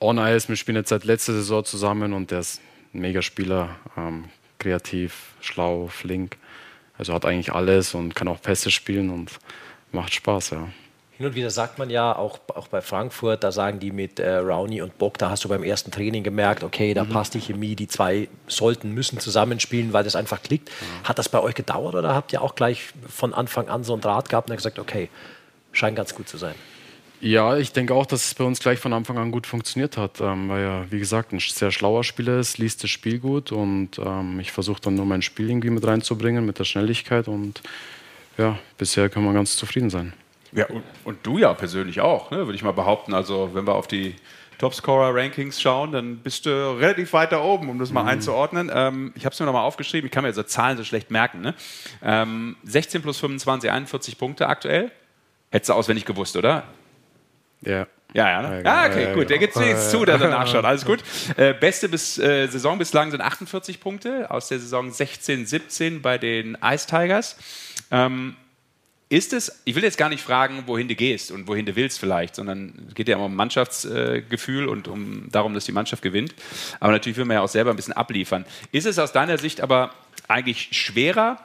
on 0.00 0.18
Ice, 0.18 0.48
wir 0.48 0.56
spielen 0.56 0.76
jetzt 0.76 0.90
seit 0.90 1.04
letzter 1.04 1.32
Saison 1.32 1.64
zusammen 1.64 2.12
und 2.12 2.30
der 2.30 2.40
ist 2.40 2.60
ein 2.94 3.00
Megaspieler, 3.00 3.76
ähm, 3.96 4.24
kreativ, 4.58 5.34
schlau, 5.40 5.88
flink. 5.88 6.36
Also 6.98 7.14
hat 7.14 7.24
eigentlich 7.24 7.52
alles 7.52 7.94
und 7.94 8.14
kann 8.14 8.28
auch 8.28 8.40
Pässe 8.40 8.70
spielen 8.70 9.10
und 9.10 9.38
macht 9.92 10.14
Spaß, 10.14 10.50
ja. 10.50 10.68
Hin 11.18 11.26
und 11.26 11.34
wieder 11.34 11.50
sagt 11.50 11.78
man 11.78 11.90
ja, 11.90 12.16
auch, 12.16 12.40
auch 12.54 12.68
bei 12.68 12.80
Frankfurt, 12.80 13.44
da 13.44 13.52
sagen 13.52 13.78
die 13.78 13.90
mit 13.90 14.18
äh, 14.18 14.36
Rowney 14.36 14.80
und 14.80 14.96
Bock, 14.98 15.18
da 15.18 15.30
hast 15.30 15.44
du 15.44 15.48
beim 15.48 15.62
ersten 15.62 15.90
Training 15.90 16.22
gemerkt, 16.22 16.64
okay, 16.64 16.94
da 16.94 17.04
mhm. 17.04 17.10
passt 17.10 17.34
die 17.34 17.40
Chemie, 17.40 17.76
die 17.76 17.86
zwei 17.86 18.28
sollten, 18.46 18.92
müssen 18.92 19.20
zusammenspielen, 19.20 19.92
weil 19.92 20.04
das 20.04 20.16
einfach 20.16 20.42
klickt. 20.42 20.70
Mhm. 20.70 21.08
Hat 21.08 21.18
das 21.18 21.28
bei 21.28 21.38
euch 21.40 21.54
gedauert 21.54 21.94
oder 21.94 22.14
habt 22.14 22.32
ihr 22.32 22.40
auch 22.40 22.54
gleich 22.54 22.92
von 23.08 23.34
Anfang 23.34 23.68
an 23.68 23.84
so 23.84 23.92
einen 23.92 24.02
Draht 24.02 24.30
gehabt 24.30 24.48
und 24.50 24.56
gesagt, 24.56 24.78
okay, 24.78 25.10
scheint 25.72 25.96
ganz 25.96 26.14
gut 26.14 26.28
zu 26.28 26.38
sein? 26.38 26.54
Ja, 27.24 27.56
ich 27.56 27.70
denke 27.70 27.94
auch, 27.94 28.04
dass 28.04 28.26
es 28.26 28.34
bei 28.34 28.42
uns 28.42 28.58
gleich 28.58 28.80
von 28.80 28.92
Anfang 28.92 29.16
an 29.16 29.30
gut 29.30 29.46
funktioniert 29.46 29.96
hat, 29.96 30.20
ähm, 30.20 30.48
weil 30.48 30.60
er, 30.60 30.86
wie 30.90 30.98
gesagt, 30.98 31.32
ein 31.32 31.38
sehr 31.38 31.70
schlauer 31.70 32.02
Spieler 32.02 32.40
ist, 32.40 32.58
liest 32.58 32.82
das 32.82 32.90
Spiel 32.90 33.20
gut 33.20 33.52
und 33.52 33.96
ähm, 34.00 34.40
ich 34.40 34.50
versuche 34.50 34.80
dann 34.80 34.96
nur 34.96 35.06
mein 35.06 35.22
Spiel 35.22 35.48
irgendwie 35.48 35.70
mit 35.70 35.86
reinzubringen, 35.86 36.44
mit 36.44 36.58
der 36.58 36.64
Schnelligkeit 36.64 37.28
und 37.28 37.62
ja, 38.38 38.58
bisher 38.76 39.08
kann 39.08 39.24
man 39.24 39.34
ganz 39.34 39.56
zufrieden 39.56 39.88
sein. 39.88 40.14
Ja, 40.50 40.66
und, 40.66 40.82
und 41.04 41.18
du 41.22 41.38
ja 41.38 41.54
persönlich 41.54 42.00
auch, 42.00 42.32
ne, 42.32 42.38
würde 42.38 42.56
ich 42.56 42.64
mal 42.64 42.72
behaupten. 42.72 43.14
Also, 43.14 43.50
wenn 43.52 43.68
wir 43.68 43.76
auf 43.76 43.86
die 43.86 44.16
Topscorer-Rankings 44.58 45.62
schauen, 45.62 45.92
dann 45.92 46.16
bist 46.16 46.44
du 46.46 46.76
relativ 46.76 47.12
weit 47.12 47.30
da 47.30 47.40
oben, 47.40 47.68
um 47.68 47.78
das 47.78 47.92
mal 47.92 48.02
mhm. 48.02 48.08
einzuordnen. 48.08 48.68
Ähm, 48.74 49.12
ich 49.14 49.24
habe 49.24 49.32
es 49.32 49.38
mir 49.38 49.46
nochmal 49.46 49.62
aufgeschrieben, 49.62 50.06
ich 50.06 50.12
kann 50.12 50.24
mir 50.24 50.32
so 50.32 50.42
Zahlen 50.42 50.76
so 50.76 50.82
schlecht 50.82 51.12
merken. 51.12 51.40
Ne? 51.40 51.54
Ähm, 52.02 52.56
16 52.64 53.00
plus 53.00 53.20
25, 53.20 53.70
41 53.70 54.18
Punkte 54.18 54.48
aktuell. 54.48 54.90
Hättest 55.50 55.68
du 55.68 55.74
auswendig 55.74 56.04
gewusst, 56.04 56.36
oder? 56.36 56.64
Ja. 57.62 57.86
Ja, 58.14 58.28
ja, 58.28 58.42
ne? 58.42 58.62
ah, 58.66 58.86
okay, 58.88 59.14
gut. 59.14 59.30
Der 59.30 59.38
gibt 59.38 59.56
es 59.56 59.64
jetzt 59.64 59.90
zu, 59.90 60.04
dass 60.04 60.20
er 60.20 60.28
nachschaut. 60.28 60.66
Alles 60.66 60.84
gut. 60.84 61.02
Äh, 61.36 61.54
beste 61.54 61.88
bis, 61.88 62.18
äh, 62.18 62.46
Saison 62.46 62.76
bislang 62.76 63.10
sind 63.10 63.22
48 63.22 63.80
Punkte 63.80 64.30
aus 64.30 64.48
der 64.48 64.58
Saison 64.58 64.92
16, 64.92 65.46
17 65.46 66.02
bei 66.02 66.18
den 66.18 66.58
Ice 66.62 66.86
Tigers. 66.86 67.36
Ähm, 67.90 68.36
ist 69.08 69.34
es, 69.34 69.60
ich 69.66 69.74
will 69.74 69.82
jetzt 69.82 69.98
gar 69.98 70.08
nicht 70.08 70.22
fragen, 70.22 70.64
wohin 70.66 70.88
du 70.88 70.94
gehst 70.94 71.30
und 71.30 71.46
wohin 71.46 71.66
du 71.66 71.76
willst 71.76 72.00
vielleicht, 72.00 72.34
sondern 72.34 72.86
es 72.88 72.94
geht 72.94 73.08
ja 73.08 73.16
immer 73.16 73.26
um 73.26 73.36
Mannschaftsgefühl 73.36 74.68
und 74.68 74.88
um 74.88 75.28
darum, 75.30 75.52
dass 75.52 75.66
die 75.66 75.72
Mannschaft 75.72 76.02
gewinnt. 76.02 76.34
Aber 76.80 76.92
natürlich 76.92 77.18
will 77.18 77.26
man 77.26 77.36
ja 77.36 77.42
auch 77.42 77.48
selber 77.48 77.70
ein 77.70 77.76
bisschen 77.76 77.92
abliefern. 77.92 78.46
Ist 78.72 78.86
es 78.86 78.98
aus 78.98 79.12
deiner 79.12 79.36
Sicht 79.36 79.60
aber 79.60 79.94
eigentlich 80.28 80.68
schwerer, 80.72 81.38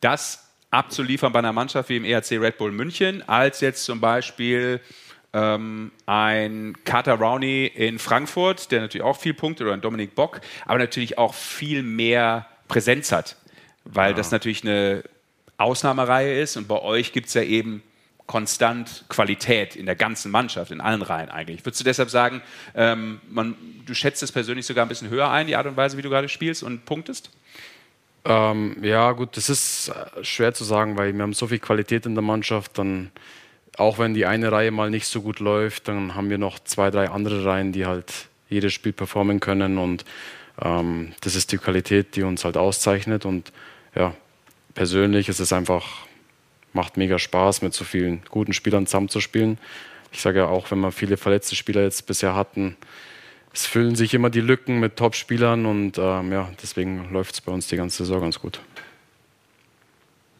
das 0.00 0.48
abzuliefern 0.70 1.32
bei 1.32 1.38
einer 1.38 1.52
Mannschaft 1.52 1.88
wie 1.88 1.96
im 1.96 2.04
ERC 2.04 2.32
Red 2.32 2.58
Bull 2.58 2.72
München, 2.72 3.26
als 3.28 3.60
jetzt 3.60 3.84
zum 3.84 4.00
Beispiel 4.00 4.80
ähm, 5.32 5.92
ein 6.06 6.74
Carter 6.84 7.14
Rowney 7.14 7.66
in 7.66 7.98
Frankfurt, 7.98 8.70
der 8.70 8.80
natürlich 8.80 9.04
auch 9.04 9.16
viel 9.18 9.34
Punkte, 9.34 9.64
oder 9.64 9.74
ein 9.74 9.80
Dominik 9.80 10.14
Bock, 10.14 10.40
aber 10.66 10.78
natürlich 10.78 11.18
auch 11.18 11.34
viel 11.34 11.82
mehr 11.82 12.46
Präsenz 12.68 13.12
hat, 13.12 13.36
weil 13.84 14.10
ja. 14.10 14.16
das 14.16 14.30
natürlich 14.30 14.62
eine 14.62 15.02
Ausnahmereihe 15.58 16.40
ist 16.40 16.56
und 16.56 16.68
bei 16.68 16.80
euch 16.80 17.12
gibt 17.12 17.28
es 17.28 17.34
ja 17.34 17.42
eben 17.42 17.82
konstant 18.26 19.06
Qualität 19.08 19.74
in 19.74 19.86
der 19.86 19.96
ganzen 19.96 20.30
Mannschaft, 20.30 20.70
in 20.70 20.80
allen 20.80 21.02
Reihen 21.02 21.30
eigentlich. 21.30 21.64
Würdest 21.64 21.80
du 21.80 21.84
deshalb 21.84 22.10
sagen, 22.10 22.42
ähm, 22.74 23.20
man, 23.28 23.56
du 23.86 23.94
schätzt 23.94 24.22
es 24.22 24.30
persönlich 24.30 24.66
sogar 24.66 24.84
ein 24.84 24.88
bisschen 24.88 25.08
höher 25.08 25.30
ein, 25.30 25.46
die 25.46 25.56
Art 25.56 25.66
und 25.66 25.76
Weise, 25.76 25.96
wie 25.96 26.02
du 26.02 26.10
gerade 26.10 26.28
spielst 26.28 26.62
und 26.62 26.84
punktest? 26.84 27.30
Ähm, 28.26 28.76
ja, 28.82 29.12
gut, 29.12 29.36
das 29.36 29.48
ist 29.48 29.88
äh, 29.88 30.22
schwer 30.22 30.52
zu 30.52 30.62
sagen, 30.64 30.98
weil 30.98 31.14
wir 31.14 31.22
haben 31.22 31.32
so 31.32 31.46
viel 31.46 31.58
Qualität 31.58 32.04
in 32.04 32.14
der 32.14 32.22
Mannschaft, 32.22 32.76
dann 32.76 33.10
auch 33.78 33.98
wenn 33.98 34.12
die 34.12 34.26
eine 34.26 34.52
Reihe 34.52 34.70
mal 34.70 34.90
nicht 34.90 35.06
so 35.06 35.22
gut 35.22 35.38
läuft, 35.38 35.88
dann 35.88 36.14
haben 36.14 36.30
wir 36.30 36.38
noch 36.38 36.58
zwei, 36.58 36.90
drei 36.90 37.10
andere 37.10 37.44
Reihen, 37.44 37.72
die 37.72 37.86
halt 37.86 38.28
jedes 38.48 38.72
Spiel 38.72 38.92
performen 38.92 39.40
können 39.40 39.78
und 39.78 40.04
ähm, 40.60 41.12
das 41.20 41.36
ist 41.36 41.52
die 41.52 41.58
Qualität, 41.58 42.16
die 42.16 42.22
uns 42.22 42.44
halt 42.44 42.56
auszeichnet 42.56 43.24
und 43.24 43.52
ja, 43.94 44.14
persönlich 44.74 45.28
ist 45.28 45.40
es 45.40 45.52
einfach, 45.52 46.06
macht 46.72 46.96
mega 46.96 47.18
Spaß, 47.18 47.62
mit 47.62 47.72
so 47.72 47.84
vielen 47.84 48.22
guten 48.28 48.52
Spielern 48.52 48.86
zusammenzuspielen. 48.86 49.58
Ich 50.10 50.22
sage 50.22 50.40
ja 50.40 50.46
auch, 50.46 50.70
wenn 50.70 50.80
wir 50.80 50.90
viele 50.90 51.16
verletzte 51.16 51.54
Spieler 51.54 51.82
jetzt 51.82 52.06
bisher 52.06 52.34
hatten, 52.34 52.76
es 53.52 53.66
füllen 53.66 53.96
sich 53.96 54.12
immer 54.14 54.30
die 54.30 54.40
Lücken 54.40 54.78
mit 54.80 54.96
Top-Spielern 54.96 55.66
und 55.66 55.98
ähm, 55.98 56.32
ja, 56.32 56.50
deswegen 56.62 57.10
läuft 57.12 57.34
es 57.34 57.40
bei 57.40 57.52
uns 57.52 57.68
die 57.68 57.76
ganze 57.76 57.98
Saison 57.98 58.22
ganz 58.22 58.40
gut. 58.40 58.60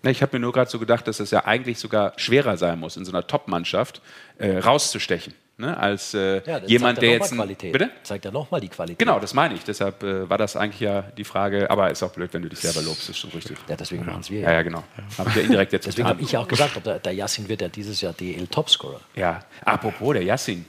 Ich 0.03 0.23
habe 0.23 0.37
mir 0.37 0.41
nur 0.41 0.53
gerade 0.53 0.71
so 0.71 0.79
gedacht, 0.79 1.07
dass 1.09 1.21
es 1.21 1.31
ja 1.31 1.45
eigentlich 1.45 1.79
sogar 1.79 2.13
schwerer 2.17 2.57
sein 2.57 2.79
muss, 2.79 2.97
in 2.97 3.05
so 3.05 3.13
einer 3.13 3.27
Top-Mannschaft 3.27 4.01
äh, 4.39 4.59
rauszustechen. 4.59 5.35
Ne, 5.61 5.77
als 5.77 6.15
äh, 6.15 6.41
ja, 6.47 6.59
jemand, 6.67 7.03
der 7.03 7.11
jetzt. 7.11 7.33
Qualität. 7.33 7.73
Bitte? 7.73 7.91
Zeigt 8.05 8.25
ja 8.25 8.31
nochmal 8.31 8.61
die 8.61 8.69
Qualität. 8.69 9.01
Genau, 9.01 9.19
das 9.19 9.35
meine 9.35 9.55
ich. 9.55 9.65
Deshalb 9.65 10.05
äh, 10.05 10.31
war 10.31 10.39
das 10.39 10.55
eigentlich 10.55 10.79
ja 10.79 11.03
die 11.03 11.25
Frage. 11.25 11.69
Aber 11.69 11.91
ist 11.91 12.01
auch 12.05 12.13
blöd, 12.13 12.33
wenn 12.33 12.43
du 12.43 12.49
dich 12.49 12.61
selber 12.61 12.81
lobst, 12.81 13.09
ist 13.09 13.19
schon 13.19 13.31
richtig. 13.31 13.59
Ja, 13.69 13.75
deswegen 13.75 14.07
machen 14.07 14.21
es 14.21 14.31
wir. 14.31 14.43
Ja, 14.43 14.53
ja, 14.53 14.63
genau. 14.63 14.85
Ja. 14.97 15.19
Habe 15.19 15.31
ich 15.31 15.35
ja 15.35 15.43
indirekt 15.43 15.73
jetzt 15.73 15.87
Deswegen 15.89 16.07
habe 16.07 16.23
ich 16.23 16.31
ja 16.31 16.39
auch 16.39 16.47
gesagt, 16.47 16.87
der, 16.87 17.01
der 17.01 17.13
Yassin 17.13 17.49
wird 17.49 17.61
ja 17.61 17.69
dieses 17.69 18.01
Jahr 18.01 18.13
DL-Topscorer. 18.13 19.01
Ja, 19.17 19.41
apropos 19.65 20.13
der 20.13 20.23
Yassin. 20.23 20.65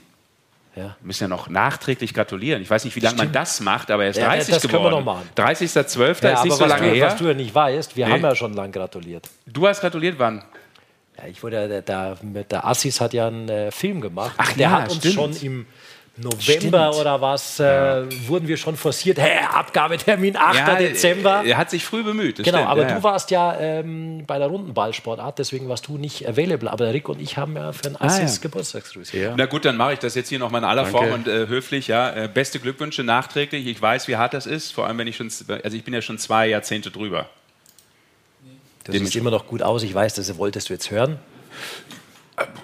Ja. 0.80 0.96
Wir 1.00 1.06
müssen 1.06 1.24
ja 1.24 1.28
noch 1.28 1.48
nachträglich 1.48 2.14
gratulieren. 2.14 2.62
Ich 2.62 2.70
weiß 2.70 2.84
nicht, 2.84 2.96
wie 2.96 3.00
lange 3.00 3.18
man 3.18 3.32
das 3.32 3.60
macht, 3.60 3.90
aber 3.90 4.04
er 4.04 4.10
ist 4.10 4.16
ja, 4.16 4.26
30 4.26 4.54
das 4.54 4.62
geworden. 4.62 4.82
Können 4.82 4.92
wir 4.92 4.98
noch 4.98 5.04
machen. 5.04 5.28
30.12. 5.36 6.24
Ja, 6.24 6.32
ist 6.32 6.44
nicht 6.44 6.56
so 6.56 6.64
lange 6.64 6.88
du, 6.88 6.94
her. 6.94 7.06
Was 7.06 7.16
du 7.16 7.28
ja 7.28 7.34
nicht 7.34 7.54
weißt, 7.54 7.96
wir 7.96 8.06
nee. 8.06 8.12
haben 8.12 8.22
ja 8.22 8.34
schon 8.34 8.54
lange 8.54 8.72
gratuliert. 8.72 9.28
Du 9.46 9.66
hast 9.66 9.80
gratuliert 9.80 10.18
wann? 10.18 10.42
Ja, 11.18 11.26
ich 11.28 11.42
wurde, 11.42 11.68
der, 11.68 11.82
der, 11.82 12.16
der 12.50 12.66
Assis 12.66 13.00
hat 13.00 13.12
ja 13.12 13.26
einen 13.26 13.48
äh, 13.48 13.70
Film 13.70 14.00
gemacht. 14.00 14.32
Ach, 14.38 14.52
der 14.54 14.62
ja, 14.62 14.70
hat 14.70 14.90
uns 14.90 14.98
stimmt. 14.98 15.14
schon 15.14 15.36
im 15.36 15.66
November 16.16 16.40
Stimmt. 16.42 16.74
oder 16.74 17.20
was, 17.20 17.60
äh, 17.60 17.64
ja. 17.64 18.06
wurden 18.26 18.46
wir 18.46 18.56
schon 18.56 18.76
forciert. 18.76 19.18
Hey, 19.18 19.38
Abgabetermin 19.50 20.36
8. 20.36 20.56
Ja, 20.56 20.74
Dezember. 20.74 21.42
Er 21.44 21.56
hat 21.56 21.70
sich 21.70 21.84
früh 21.84 22.02
bemüht. 22.02 22.36
genau, 22.36 22.58
stimmt. 22.58 22.66
aber 22.66 22.82
ja, 22.82 22.94
du 22.94 23.02
warst 23.02 23.30
ja 23.30 23.58
ähm, 23.58 24.24
bei 24.26 24.38
der 24.38 24.48
Rundenballsportart, 24.48 25.38
deswegen 25.38 25.68
warst 25.68 25.86
du 25.86 25.96
nicht 25.96 26.28
available. 26.28 26.70
Aber 26.70 26.92
Rick 26.92 27.08
und 27.08 27.20
ich 27.20 27.36
haben 27.36 27.56
ja 27.56 27.72
für 27.72 27.88
ein 27.88 28.00
Assis 28.00 28.38
ah, 28.38 28.42
Geburtstagsgrüß. 28.42 29.12
Na 29.36 29.46
gut, 29.46 29.64
dann 29.64 29.76
mache 29.76 29.94
ich 29.94 29.98
das 29.98 30.14
jetzt 30.14 30.28
hier 30.28 30.38
nochmal 30.38 30.60
in 30.60 30.68
aller 30.68 30.82
Danke. 30.82 30.98
Form 30.98 31.12
und 31.12 31.28
äh, 31.28 31.46
höflich. 31.46 31.88
Ja, 31.88 32.10
äh, 32.10 32.28
beste 32.28 32.58
Glückwünsche 32.58 33.02
nachträglich. 33.02 33.66
Ich 33.66 33.80
weiß, 33.80 34.06
wie 34.08 34.16
hart 34.16 34.34
das 34.34 34.46
ist, 34.46 34.72
vor 34.72 34.86
allem 34.86 34.98
wenn 34.98 35.06
ich 35.06 35.16
schon, 35.16 35.30
also 35.62 35.76
ich 35.76 35.84
bin 35.84 35.94
ja 35.94 36.02
schon 36.02 36.18
zwei 36.18 36.48
Jahrzehnte 36.48 36.90
drüber. 36.90 37.28
Das 38.84 38.96
sieht 38.96 39.16
immer 39.16 39.30
noch 39.30 39.46
gut 39.46 39.62
aus. 39.62 39.82
Ich 39.82 39.94
weiß, 39.94 40.14
das 40.14 40.36
wolltest 40.36 40.68
du 40.68 40.72
jetzt 40.74 40.90
hören. 40.90 41.18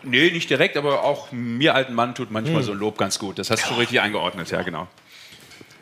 Nee, 0.02 0.30
nicht 0.30 0.48
direkt, 0.48 0.76
aber 0.76 1.04
auch 1.04 1.32
mir 1.32 1.74
alten 1.74 1.94
Mann 1.94 2.14
tut 2.14 2.30
manchmal 2.30 2.58
hm. 2.58 2.62
so 2.62 2.72
ein 2.72 2.78
Lob 2.78 2.98
ganz 2.98 3.18
gut. 3.18 3.38
Das 3.38 3.50
hast 3.50 3.70
du 3.70 3.74
richtig 3.74 4.00
eingeordnet, 4.00 4.50
ja, 4.50 4.62
genau. 4.62 4.88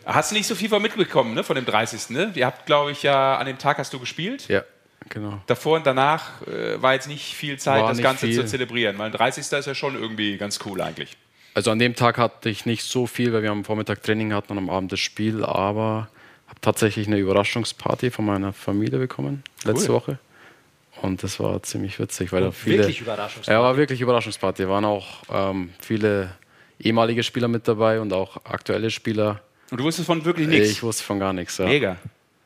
Hast 0.06 0.30
du 0.30 0.36
nicht 0.36 0.46
so 0.46 0.54
viel 0.54 0.68
von 0.68 0.82
mitbekommen, 0.82 1.34
ne, 1.34 1.44
von 1.44 1.56
dem 1.56 1.64
30. 1.64 2.10
Ne? 2.10 2.32
Ihr 2.34 2.46
habt, 2.46 2.66
glaube 2.66 2.92
ich, 2.92 3.02
ja, 3.02 3.36
an 3.36 3.46
dem 3.46 3.58
Tag 3.58 3.78
hast 3.78 3.92
du 3.92 3.98
gespielt. 3.98 4.48
Ja, 4.48 4.62
genau. 5.08 5.40
Davor 5.46 5.76
und 5.76 5.86
danach 5.86 6.46
äh, 6.46 6.80
war 6.82 6.94
jetzt 6.94 7.08
nicht 7.08 7.34
viel 7.34 7.58
Zeit, 7.58 7.82
war 7.82 7.88
das 7.88 8.02
Ganze 8.02 8.26
viel. 8.26 8.34
zu 8.34 8.44
zelebrieren. 8.44 8.98
Weil 8.98 9.06
ein 9.06 9.12
30. 9.12 9.50
ist 9.50 9.66
ja 9.66 9.74
schon 9.74 9.94
irgendwie 9.94 10.36
ganz 10.36 10.58
cool 10.66 10.80
eigentlich. 10.80 11.16
Also 11.54 11.70
an 11.70 11.78
dem 11.78 11.94
Tag 11.94 12.18
hatte 12.18 12.50
ich 12.50 12.66
nicht 12.66 12.82
so 12.82 13.06
viel, 13.06 13.32
weil 13.32 13.42
wir 13.42 13.50
am 13.50 13.64
Vormittag 13.64 14.02
Training 14.02 14.34
hatten 14.34 14.52
und 14.52 14.58
am 14.58 14.70
Abend 14.70 14.92
das 14.92 15.00
Spiel, 15.00 15.44
aber 15.44 16.08
habe 16.48 16.60
tatsächlich 16.60 17.06
eine 17.06 17.16
Überraschungsparty 17.18 18.10
von 18.10 18.26
meiner 18.26 18.52
Familie 18.52 18.98
bekommen, 18.98 19.44
letzte 19.64 19.90
cool. 19.90 19.94
Woche. 19.96 20.18
Und 21.04 21.22
das 21.22 21.38
war 21.38 21.62
ziemlich 21.62 21.98
witzig, 21.98 22.32
weil 22.32 22.40
da 22.40 22.50
viele. 22.50 22.78
Wirklich 22.78 23.02
Überraschungsparty. 23.02 23.50
Ja, 23.50 23.62
war 23.62 23.76
wirklich 23.76 24.00
Überraschungsparty. 24.00 24.62
Da 24.62 24.68
waren 24.70 24.86
auch 24.86 25.22
ähm, 25.30 25.70
viele 25.78 26.30
ehemalige 26.80 27.22
Spieler 27.22 27.46
mit 27.46 27.68
dabei 27.68 28.00
und 28.00 28.12
auch 28.14 28.38
aktuelle 28.44 28.90
Spieler. 28.90 29.42
Und 29.70 29.80
du 29.80 29.84
wusstest 29.84 30.06
von 30.06 30.24
wirklich 30.24 30.48
nichts? 30.48 30.70
Ich 30.70 30.82
wusste 30.82 31.04
von 31.04 31.18
gar 31.18 31.34
nichts. 31.34 31.58
Ja. 31.58 31.66
Mega. 31.66 31.96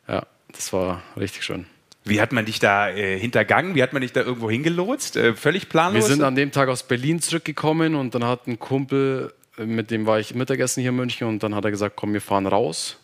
Ja, 0.09 0.23
das 0.51 0.73
war 0.73 1.01
richtig 1.17 1.43
schön. 1.45 1.67
Wie 2.03 2.19
hat 2.19 2.33
man 2.33 2.45
dich 2.45 2.59
da 2.59 2.89
äh, 2.89 3.17
hintergangen? 3.17 3.75
Wie 3.75 3.83
hat 3.83 3.93
man 3.93 4.01
dich 4.01 4.11
da 4.11 4.21
irgendwo 4.21 4.49
hingelotst? 4.49 5.15
Äh, 5.15 5.35
völlig 5.35 5.69
planlos? 5.69 6.03
Wir 6.03 6.15
sind 6.15 6.23
an 6.23 6.35
dem 6.35 6.51
Tag 6.51 6.67
aus 6.67 6.83
Berlin 6.83 7.21
zurückgekommen 7.21 7.95
und 7.95 8.13
dann 8.13 8.25
hat 8.25 8.45
ein 8.47 8.59
Kumpel, 8.59 9.33
äh, 9.57 9.63
mit 9.63 9.89
dem 9.89 10.05
war 10.05 10.19
ich 10.19 10.35
Mittagessen 10.35 10.81
hier 10.81 10.89
in 10.89 10.97
München 10.97 11.27
und 11.27 11.43
dann 11.43 11.55
hat 11.55 11.63
er 11.63 11.71
gesagt, 11.71 11.95
komm, 11.95 12.11
wir 12.11 12.21
fahren 12.21 12.45
raus. 12.45 12.97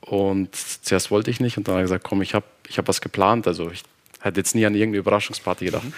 Und 0.00 0.56
zuerst 0.56 1.12
wollte 1.12 1.30
ich 1.30 1.38
nicht 1.38 1.56
und 1.56 1.68
dann 1.68 1.74
hat 1.74 1.80
er 1.80 1.82
gesagt, 1.82 2.04
komm, 2.04 2.20
ich 2.22 2.34
habe 2.34 2.46
ich 2.68 2.78
hab 2.78 2.88
was 2.88 3.00
geplant. 3.00 3.46
Also 3.46 3.70
ich 3.70 3.82
Hätte 4.20 4.40
jetzt 4.40 4.54
nie 4.54 4.66
an 4.66 4.74
irgendeine 4.74 4.98
Überraschungsparty 4.98 5.66
gedacht. 5.66 5.84
Mhm. 5.84 5.92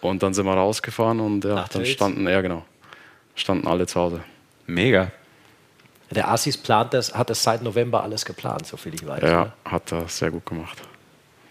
Und 0.00 0.22
dann 0.22 0.34
sind 0.34 0.46
wir 0.46 0.54
rausgefahren 0.54 1.20
und 1.20 1.44
ja, 1.44 1.64
dann 1.72 1.86
standen, 1.86 2.28
ja 2.28 2.40
genau, 2.40 2.64
standen 3.34 3.66
alle 3.66 3.86
zu 3.86 4.00
Hause. 4.00 4.20
Mega. 4.66 5.10
Der 6.10 6.28
Assis 6.30 6.56
plant 6.56 6.94
das, 6.94 7.14
hat 7.14 7.30
das 7.30 7.42
seit 7.42 7.62
November 7.62 8.02
alles 8.02 8.24
geplant, 8.24 8.66
so 8.66 8.76
viel 8.76 8.94
ich 8.94 9.06
weiß. 9.06 9.22
Ja, 9.22 9.44
ne? 9.44 9.52
hat 9.64 9.92
er 9.92 10.08
sehr 10.08 10.30
gut 10.30 10.46
gemacht. 10.46 10.80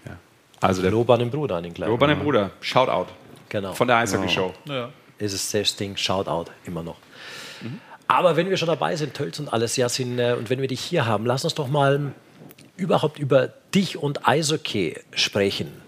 Ja. 0.06 0.18
Also 0.62 0.82
der 0.82 0.92
Lob 0.92 1.10
an 1.10 1.20
den 1.20 1.30
Bruder 1.30 1.56
an 1.56 1.64
den 1.64 1.74
Kleinen. 1.74 1.92
Lob 1.92 2.02
an 2.02 2.10
den 2.10 2.20
Bruder, 2.20 2.52
Shoutout. 2.62 3.12
Genau. 3.50 3.74
Von 3.74 3.88
der 3.88 3.98
Eishockey-Show. 3.98 4.54
Genau. 4.66 4.78
Ja. 4.78 4.90
Ist 5.18 5.34
es 5.34 5.52
das 5.52 5.76
Ding, 5.76 5.98
Shoutout, 5.98 6.52
immer 6.66 6.84
noch. 6.84 6.98
Mhm. 7.62 7.80
Aber 8.08 8.36
wenn 8.38 8.50
wir 8.50 8.58
schon 8.58 8.68
dabei 8.68 8.96
sind, 8.96 9.14
Tölz 9.14 9.40
und 9.40 9.52
alles, 9.52 9.76
Jasin, 9.76 10.20
äh, 10.20 10.36
und 10.38 10.50
wenn 10.50 10.62
wir 10.62 10.68
dich 10.68 10.82
hier 10.82 11.06
haben, 11.06 11.26
lass 11.26 11.44
uns 11.44 11.56
doch 11.56 11.68
mal 11.68 12.14
überhaupt 12.78 13.20
über 13.20 13.48
dich 13.74 13.98
und 13.98 14.28
Eishockey 14.28 15.00
sprechen 15.14 15.85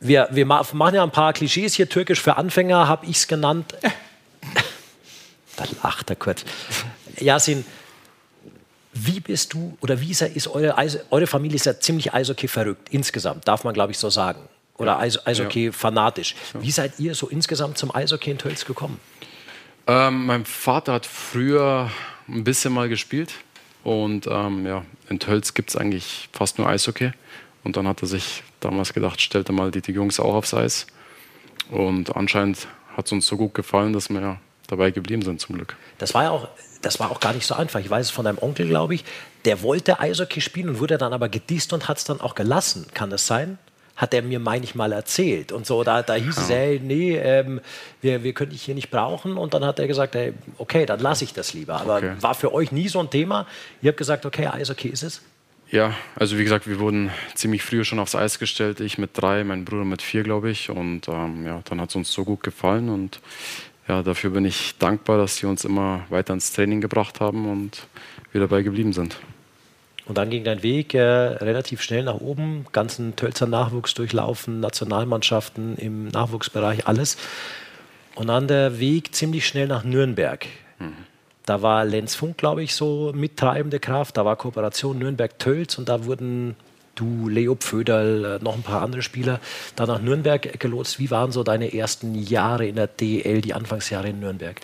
wir, 0.00 0.28
wir 0.30 0.46
machen 0.46 0.94
ja 0.94 1.02
ein 1.02 1.10
paar 1.10 1.32
Klischees 1.32 1.74
hier, 1.74 1.88
türkisch 1.88 2.20
für 2.20 2.36
Anfänger 2.36 2.88
habe 2.88 3.06
ich 3.06 3.18
es 3.18 3.28
genannt. 3.28 3.74
da 5.56 5.64
lacht 5.82 6.10
er 6.10 6.16
kurz. 6.16 6.44
Yasin, 7.18 7.64
wie 8.94 9.20
bist 9.20 9.52
du 9.52 9.76
oder 9.80 10.00
wie 10.00 10.10
ist, 10.10 10.48
eure, 10.48 10.76
eure 11.10 11.26
Familie 11.26 11.56
ist 11.56 11.66
ja 11.66 11.78
ziemlich 11.78 12.12
Eishockey 12.12 12.48
verrückt, 12.48 12.88
insgesamt, 12.90 13.46
darf 13.46 13.62
man 13.64 13.74
glaube 13.74 13.92
ich 13.92 13.98
so 13.98 14.10
sagen. 14.10 14.40
oder 14.78 14.98
Eis 14.98 15.24
Eishockey 15.26 15.70
fanatisch. 15.70 16.34
Wie 16.54 16.70
seid 16.70 16.98
ihr 16.98 17.14
so 17.14 17.28
insgesamt 17.28 17.78
zum 17.78 17.94
Eishockey 17.94 18.30
in 18.30 18.38
Tölz 18.38 18.64
gekommen? 18.64 18.98
Ähm, 19.86 20.26
mein 20.26 20.44
Vater 20.44 20.94
hat 20.94 21.06
früher 21.06 21.90
ein 22.26 22.44
bisschen 22.44 22.72
mal 22.72 22.88
gespielt 22.88 23.32
und 23.84 24.26
ähm, 24.26 24.66
ja, 24.66 24.84
in 25.08 25.18
Tölz 25.18 25.54
gibt 25.54 25.70
es 25.70 25.76
eigentlich 25.76 26.28
fast 26.32 26.58
nur 26.58 26.68
Eishockey. 26.68 27.12
Und 27.62 27.76
dann 27.76 27.86
hat 27.86 28.00
er 28.02 28.08
sich 28.08 28.42
damals 28.60 28.92
gedacht, 28.92 29.20
stellt 29.20 29.48
er 29.48 29.52
mal 29.52 29.70
die, 29.70 29.80
die 29.80 29.92
Jungs 29.92 30.20
auch 30.20 30.34
aufs 30.34 30.54
Eis. 30.54 30.86
Und 31.70 32.16
anscheinend 32.16 32.68
hat 32.96 33.06
es 33.06 33.12
uns 33.12 33.26
so 33.26 33.36
gut 33.36 33.54
gefallen, 33.54 33.92
dass 33.92 34.10
wir 34.10 34.38
dabei 34.66 34.90
geblieben 34.90 35.22
sind 35.22 35.40
zum 35.40 35.56
Glück. 35.56 35.76
Das 35.98 36.14
war 36.14 36.24
ja 36.24 36.30
auch, 36.30 36.48
das 36.82 37.00
war 37.00 37.10
auch 37.10 37.20
gar 37.20 37.32
nicht 37.32 37.46
so 37.46 37.54
einfach. 37.54 37.80
Ich 37.80 37.90
weiß 37.90 38.06
es 38.06 38.10
von 38.10 38.24
deinem 38.24 38.38
Onkel, 38.38 38.66
glaube 38.68 38.94
ich. 38.94 39.04
Der 39.44 39.62
wollte 39.62 40.00
Eishockey 40.00 40.40
spielen 40.40 40.68
und 40.68 40.80
wurde 40.80 40.98
dann 40.98 41.12
aber 41.12 41.28
gedisst 41.28 41.72
und 41.72 41.88
hat 41.88 41.98
es 41.98 42.04
dann 42.04 42.20
auch 42.20 42.34
gelassen. 42.34 42.86
Kann 42.94 43.10
das 43.10 43.26
sein? 43.26 43.58
Hat 43.96 44.14
er 44.14 44.22
mir, 44.22 44.40
meine 44.40 44.64
ich, 44.64 44.74
mal 44.74 44.92
erzählt. 44.92 45.52
Und 45.52 45.66
so, 45.66 45.84
da, 45.84 46.02
da 46.02 46.14
hieß 46.14 46.36
ja. 46.36 46.42
es, 46.42 46.50
hey, 46.50 46.80
nee, 46.82 47.16
ähm, 47.16 47.60
wir, 48.00 48.22
wir 48.22 48.32
können 48.32 48.50
dich 48.50 48.62
hier 48.62 48.74
nicht 48.74 48.90
brauchen. 48.90 49.36
Und 49.36 49.52
dann 49.52 49.64
hat 49.64 49.78
er 49.78 49.86
gesagt, 49.86 50.14
hey, 50.14 50.32
okay, 50.56 50.86
dann 50.86 51.00
lasse 51.00 51.24
ich 51.24 51.34
das 51.34 51.52
lieber. 51.52 51.80
Aber 51.80 51.96
okay. 51.96 52.14
war 52.20 52.34
für 52.34 52.54
euch 52.54 52.72
nie 52.72 52.88
so 52.88 53.00
ein 53.00 53.10
Thema. 53.10 53.46
Ihr 53.82 53.88
habt 53.88 53.98
gesagt, 53.98 54.24
okay, 54.24 54.46
Eishockey 54.46 54.88
ist 54.88 55.02
es? 55.02 55.20
Ja, 55.70 55.94
also 56.16 56.36
wie 56.36 56.42
gesagt, 56.42 56.66
wir 56.66 56.80
wurden 56.80 57.10
ziemlich 57.34 57.62
früh 57.62 57.84
schon 57.84 58.00
aufs 58.00 58.16
Eis 58.16 58.40
gestellt. 58.40 58.80
Ich 58.80 58.98
mit 58.98 59.10
drei, 59.14 59.44
mein 59.44 59.64
Bruder 59.64 59.84
mit 59.84 60.02
vier, 60.02 60.24
glaube 60.24 60.50
ich. 60.50 60.68
Und 60.68 61.06
ähm, 61.08 61.46
ja, 61.46 61.62
dann 61.64 61.80
hat 61.80 61.90
es 61.90 61.96
uns 61.96 62.12
so 62.12 62.24
gut 62.24 62.42
gefallen. 62.42 62.88
Und 62.88 63.20
ja, 63.86 64.02
dafür 64.02 64.30
bin 64.30 64.44
ich 64.44 64.76
dankbar, 64.78 65.18
dass 65.18 65.36
sie 65.36 65.46
uns 65.46 65.64
immer 65.64 66.04
weiter 66.08 66.34
ins 66.34 66.52
Training 66.52 66.80
gebracht 66.80 67.20
haben 67.20 67.48
und 67.48 67.86
wir 68.32 68.40
dabei 68.40 68.62
geblieben 68.62 68.92
sind. 68.92 69.16
Und 70.06 70.18
dann 70.18 70.28
ging 70.28 70.42
dein 70.42 70.64
Weg 70.64 70.94
äh, 70.94 71.00
relativ 71.00 71.82
schnell 71.82 72.02
nach 72.02 72.16
oben, 72.16 72.66
ganzen 72.72 73.14
Tölzer 73.14 73.46
Nachwuchs 73.46 73.94
durchlaufen, 73.94 74.58
Nationalmannschaften 74.58 75.76
im 75.76 76.08
Nachwuchsbereich, 76.08 76.88
alles. 76.88 77.16
Und 78.16 78.26
dann 78.26 78.48
der 78.48 78.80
Weg 78.80 79.14
ziemlich 79.14 79.46
schnell 79.46 79.68
nach 79.68 79.84
Nürnberg. 79.84 80.46
Mhm. 80.80 81.09
Da 81.46 81.62
war 81.62 81.84
Lenz 81.84 82.14
Funk, 82.14 82.38
glaube 82.38 82.62
ich, 82.62 82.74
so 82.74 83.12
mittreibende 83.14 83.80
Kraft. 83.80 84.16
Da 84.16 84.24
war 84.24 84.36
Kooperation 84.36 84.98
Nürnberg-Tölz 84.98 85.78
und 85.78 85.88
da 85.88 86.04
wurden 86.04 86.56
du, 86.94 87.28
Leo 87.28 87.54
Pföderl, 87.54 88.38
äh, 88.40 88.44
noch 88.44 88.54
ein 88.54 88.62
paar 88.62 88.82
andere 88.82 89.02
Spieler 89.02 89.40
da 89.76 89.86
nach 89.86 90.00
Nürnberg 90.00 90.60
gelotst. 90.60 90.98
Wie 90.98 91.10
waren 91.10 91.32
so 91.32 91.42
deine 91.42 91.72
ersten 91.74 92.14
Jahre 92.14 92.66
in 92.66 92.76
der 92.76 92.86
DL, 92.86 93.40
die 93.40 93.54
Anfangsjahre 93.54 94.10
in 94.10 94.20
Nürnberg? 94.20 94.60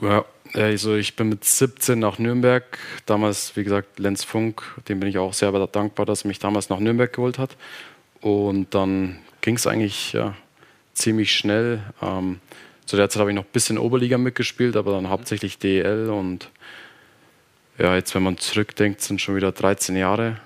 Ja, 0.00 0.24
also 0.54 0.94
ich 0.94 1.16
bin 1.16 1.28
mit 1.28 1.44
17 1.44 1.98
nach 1.98 2.18
Nürnberg. 2.18 2.78
Damals, 3.06 3.56
wie 3.56 3.64
gesagt, 3.64 3.98
Lenz 3.98 4.24
Funk, 4.24 4.62
dem 4.88 5.00
bin 5.00 5.08
ich 5.08 5.18
auch 5.18 5.32
sehr 5.32 5.52
dankbar, 5.66 6.06
dass 6.06 6.24
er 6.24 6.28
mich 6.28 6.38
damals 6.38 6.68
nach 6.68 6.78
Nürnberg 6.78 7.12
geholt 7.12 7.38
hat. 7.38 7.56
Und 8.20 8.74
dann 8.74 9.18
ging 9.40 9.56
es 9.56 9.66
eigentlich 9.66 10.12
ja, 10.12 10.34
ziemlich 10.94 11.32
schnell. 11.32 11.80
Ähm, 12.02 12.40
zu 12.90 12.96
der 12.96 13.08
Zeit 13.08 13.20
habe 13.20 13.30
ich 13.30 13.36
noch 13.36 13.44
ein 13.44 13.52
bisschen 13.52 13.78
Oberliga 13.78 14.18
mitgespielt, 14.18 14.76
aber 14.76 14.92
dann 14.92 15.08
hauptsächlich 15.08 15.58
DEL. 15.58 16.10
Und 16.10 16.50
ja, 17.78 17.94
jetzt, 17.94 18.14
wenn 18.14 18.22
man 18.22 18.36
zurückdenkt, 18.38 19.00
sind 19.00 19.20
schon 19.20 19.36
wieder 19.36 19.52
13 19.52 19.96
Jahre 19.96 20.36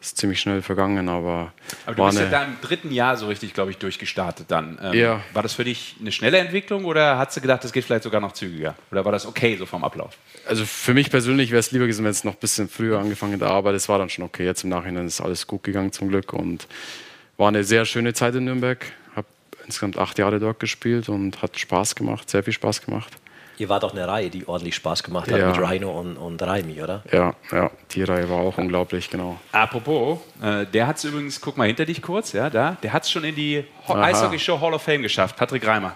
ist 0.00 0.16
ziemlich 0.16 0.40
schnell 0.40 0.62
vergangen, 0.62 1.08
aber. 1.08 1.52
Aber 1.84 1.94
du 1.94 2.06
bist 2.06 2.18
ja 2.18 2.26
da 2.26 2.44
im 2.44 2.56
dritten 2.62 2.90
Jahr 2.90 3.16
so 3.16 3.26
richtig, 3.26 3.52
glaube 3.52 3.70
ich, 3.70 3.78
durchgestartet 3.78 4.46
dann. 4.48 4.78
Ähm, 4.82 4.94
ja. 4.94 5.20
War 5.32 5.42
das 5.42 5.54
für 5.54 5.64
dich 5.64 5.96
eine 6.00 6.10
schnelle 6.10 6.38
Entwicklung 6.38 6.84
oder 6.84 7.18
hast 7.18 7.36
du 7.36 7.40
gedacht, 7.40 7.62
das 7.64 7.72
geht 7.72 7.84
vielleicht 7.84 8.04
sogar 8.04 8.20
noch 8.20 8.32
zügiger? 8.32 8.74
Oder 8.90 9.04
war 9.04 9.12
das 9.12 9.26
okay 9.26 9.56
so 9.56 9.66
vom 9.66 9.84
Ablauf? 9.84 10.16
Also 10.46 10.64
für 10.64 10.94
mich 10.94 11.10
persönlich 11.10 11.50
wäre 11.50 11.60
es 11.60 11.70
lieber 11.70 11.84
gewesen, 11.84 12.04
wenn 12.04 12.10
es 12.10 12.24
noch 12.24 12.32
ein 12.32 12.40
bisschen 12.40 12.68
früher 12.68 12.98
angefangen 12.98 13.32
hätte, 13.32 13.48
aber 13.48 13.74
es 13.74 13.88
war 13.88 13.98
dann 13.98 14.08
schon 14.08 14.24
okay. 14.24 14.44
Jetzt 14.44 14.64
im 14.64 14.70
Nachhinein 14.70 15.06
ist 15.06 15.20
alles 15.20 15.46
gut 15.46 15.62
gegangen 15.62 15.92
zum 15.92 16.08
Glück 16.08 16.32
und 16.32 16.66
war 17.36 17.48
eine 17.48 17.64
sehr 17.64 17.84
schöne 17.84 18.14
Zeit 18.14 18.34
in 18.34 18.44
Nürnberg. 18.44 18.84
Insgesamt 19.70 19.98
acht 19.98 20.18
Jahre 20.18 20.40
dort 20.40 20.58
gespielt 20.58 21.08
und 21.08 21.42
hat 21.42 21.56
Spaß 21.56 21.94
gemacht, 21.94 22.28
sehr 22.28 22.42
viel 22.42 22.52
Spaß 22.52 22.84
gemacht. 22.84 23.12
Ihr 23.56 23.68
wart 23.68 23.84
auch 23.84 23.92
eine 23.92 24.08
Reihe, 24.08 24.28
die 24.28 24.48
ordentlich 24.48 24.74
Spaß 24.74 25.04
gemacht 25.04 25.30
hat 25.30 25.38
ja. 25.38 25.46
mit 25.46 25.60
Rhino 25.60 25.92
und, 25.92 26.16
und 26.16 26.42
Raimi, 26.42 26.82
oder? 26.82 27.04
Ja, 27.12 27.36
ja, 27.52 27.70
die 27.92 28.02
Reihe 28.02 28.28
war 28.28 28.38
auch 28.38 28.58
unglaublich, 28.58 29.08
genau. 29.08 29.38
Apropos, 29.52 30.18
äh, 30.42 30.66
der 30.66 30.88
hat 30.88 30.96
es 30.96 31.04
übrigens, 31.04 31.40
guck 31.40 31.56
mal 31.56 31.68
hinter 31.68 31.84
dich 31.84 32.02
kurz, 32.02 32.32
ja, 32.32 32.50
da, 32.50 32.78
der 32.82 32.92
hat 32.92 33.04
es 33.04 33.12
schon 33.12 33.22
in 33.22 33.36
die 33.36 33.64
Eishockey-Show 33.86 34.60
Hall 34.60 34.74
of 34.74 34.82
Fame 34.82 35.02
geschafft, 35.02 35.36
Patrick 35.36 35.64
Reimer. 35.64 35.94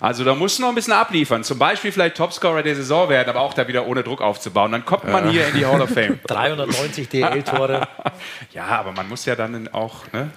Also 0.00 0.24
da 0.24 0.34
muss 0.34 0.58
noch 0.58 0.70
ein 0.70 0.74
bisschen 0.74 0.94
abliefern. 0.94 1.44
Zum 1.44 1.60
Beispiel 1.60 1.92
vielleicht 1.92 2.16
Topscorer 2.16 2.64
der 2.64 2.74
Saison 2.74 3.08
werden, 3.08 3.28
aber 3.28 3.40
auch 3.40 3.54
da 3.54 3.68
wieder 3.68 3.86
ohne 3.86 4.02
Druck 4.02 4.20
aufzubauen. 4.20 4.72
Dann 4.72 4.84
kommt 4.84 5.04
man 5.04 5.26
ja. 5.26 5.30
hier 5.30 5.48
in 5.48 5.54
die 5.54 5.66
Hall 5.66 5.80
of 5.80 5.90
Fame. 5.90 6.18
390 6.26 7.08
DL-Tore. 7.08 7.86
ja, 8.52 8.66
aber 8.66 8.90
man 8.92 9.08
muss 9.08 9.26
ja 9.26 9.36
dann 9.36 9.68
auch. 9.68 10.10
Ne? 10.12 10.30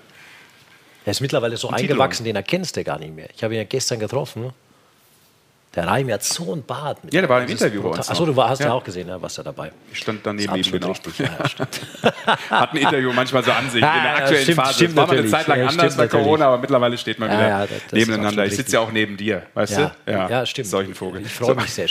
Er 1.05 1.11
ist 1.11 1.21
mittlerweile 1.21 1.57
so 1.57 1.69
eingewachsen, 1.69 2.23
den 2.23 2.35
erkennst 2.35 2.77
du 2.77 2.83
gar 2.83 2.99
nicht 2.99 3.13
mehr. 3.13 3.27
Ich 3.35 3.43
habe 3.43 3.53
ihn 3.53 3.57
ja 3.57 3.63
gestern 3.65 3.99
getroffen. 3.99 4.53
Der 5.75 5.87
Reim 5.87 6.11
hat 6.11 6.23
so 6.23 6.53
ein 6.53 6.61
Bad. 6.61 6.97
ja, 7.11 7.21
der 7.21 7.27
war 7.27 7.41
im 7.41 7.49
Interview 7.49 7.81
bei 7.81 7.89
uns. 7.89 8.07
Achso, 8.07 8.27
du 8.27 8.35
war, 8.35 8.47
hast 8.47 8.59
ja. 8.59 8.71
auch 8.71 8.83
gesehen, 8.83 9.07
ne, 9.07 9.19
was 9.19 9.33
da 9.33 9.41
dabei. 9.41 9.71
Ich 9.91 9.97
stand 9.97 10.23
daneben 10.23 10.55
ihm 10.55 10.71
genau. 10.71 10.89
Richtig, 10.89 11.17
ja, 11.17 11.29
Hat 12.51 12.73
ein 12.73 12.77
Interview 12.77 13.11
manchmal 13.11 13.43
so 13.43 13.51
an 13.51 13.71
sich. 13.71 13.81
In 13.81 13.81
der 13.81 14.15
aktuellen 14.17 14.43
stimmt, 14.43 14.55
Phase. 14.55 14.73
Stimmt 14.75 14.89
das 14.91 14.97
war 14.97 15.07
mal 15.07 15.17
eine 15.17 15.27
Zeit 15.27 15.47
lang 15.47 15.67
anders 15.67 15.97
bei 15.97 16.07
Corona, 16.07 16.45
aber 16.45 16.59
mittlerweile 16.59 16.95
steht 16.95 17.17
man 17.17 17.31
wieder 17.31 17.47
ja, 17.47 17.59
das, 17.61 17.69
das 17.89 17.93
nebeneinander. 17.93 18.45
Ich 18.45 18.55
sitze 18.55 18.73
ja 18.73 18.81
auch 18.81 18.91
neben 18.91 19.17
dir, 19.17 19.47
weißt 19.55 19.77
du? 19.77 19.91
Ja, 20.05 20.29
ja 20.29 20.45
stimmt. 20.45 20.67
Solchen 20.67 20.93
Vogel. 20.93 21.23
Ich 21.25 21.33
freue 21.33 21.55
mich 21.55 21.73
sehr. 21.73 21.87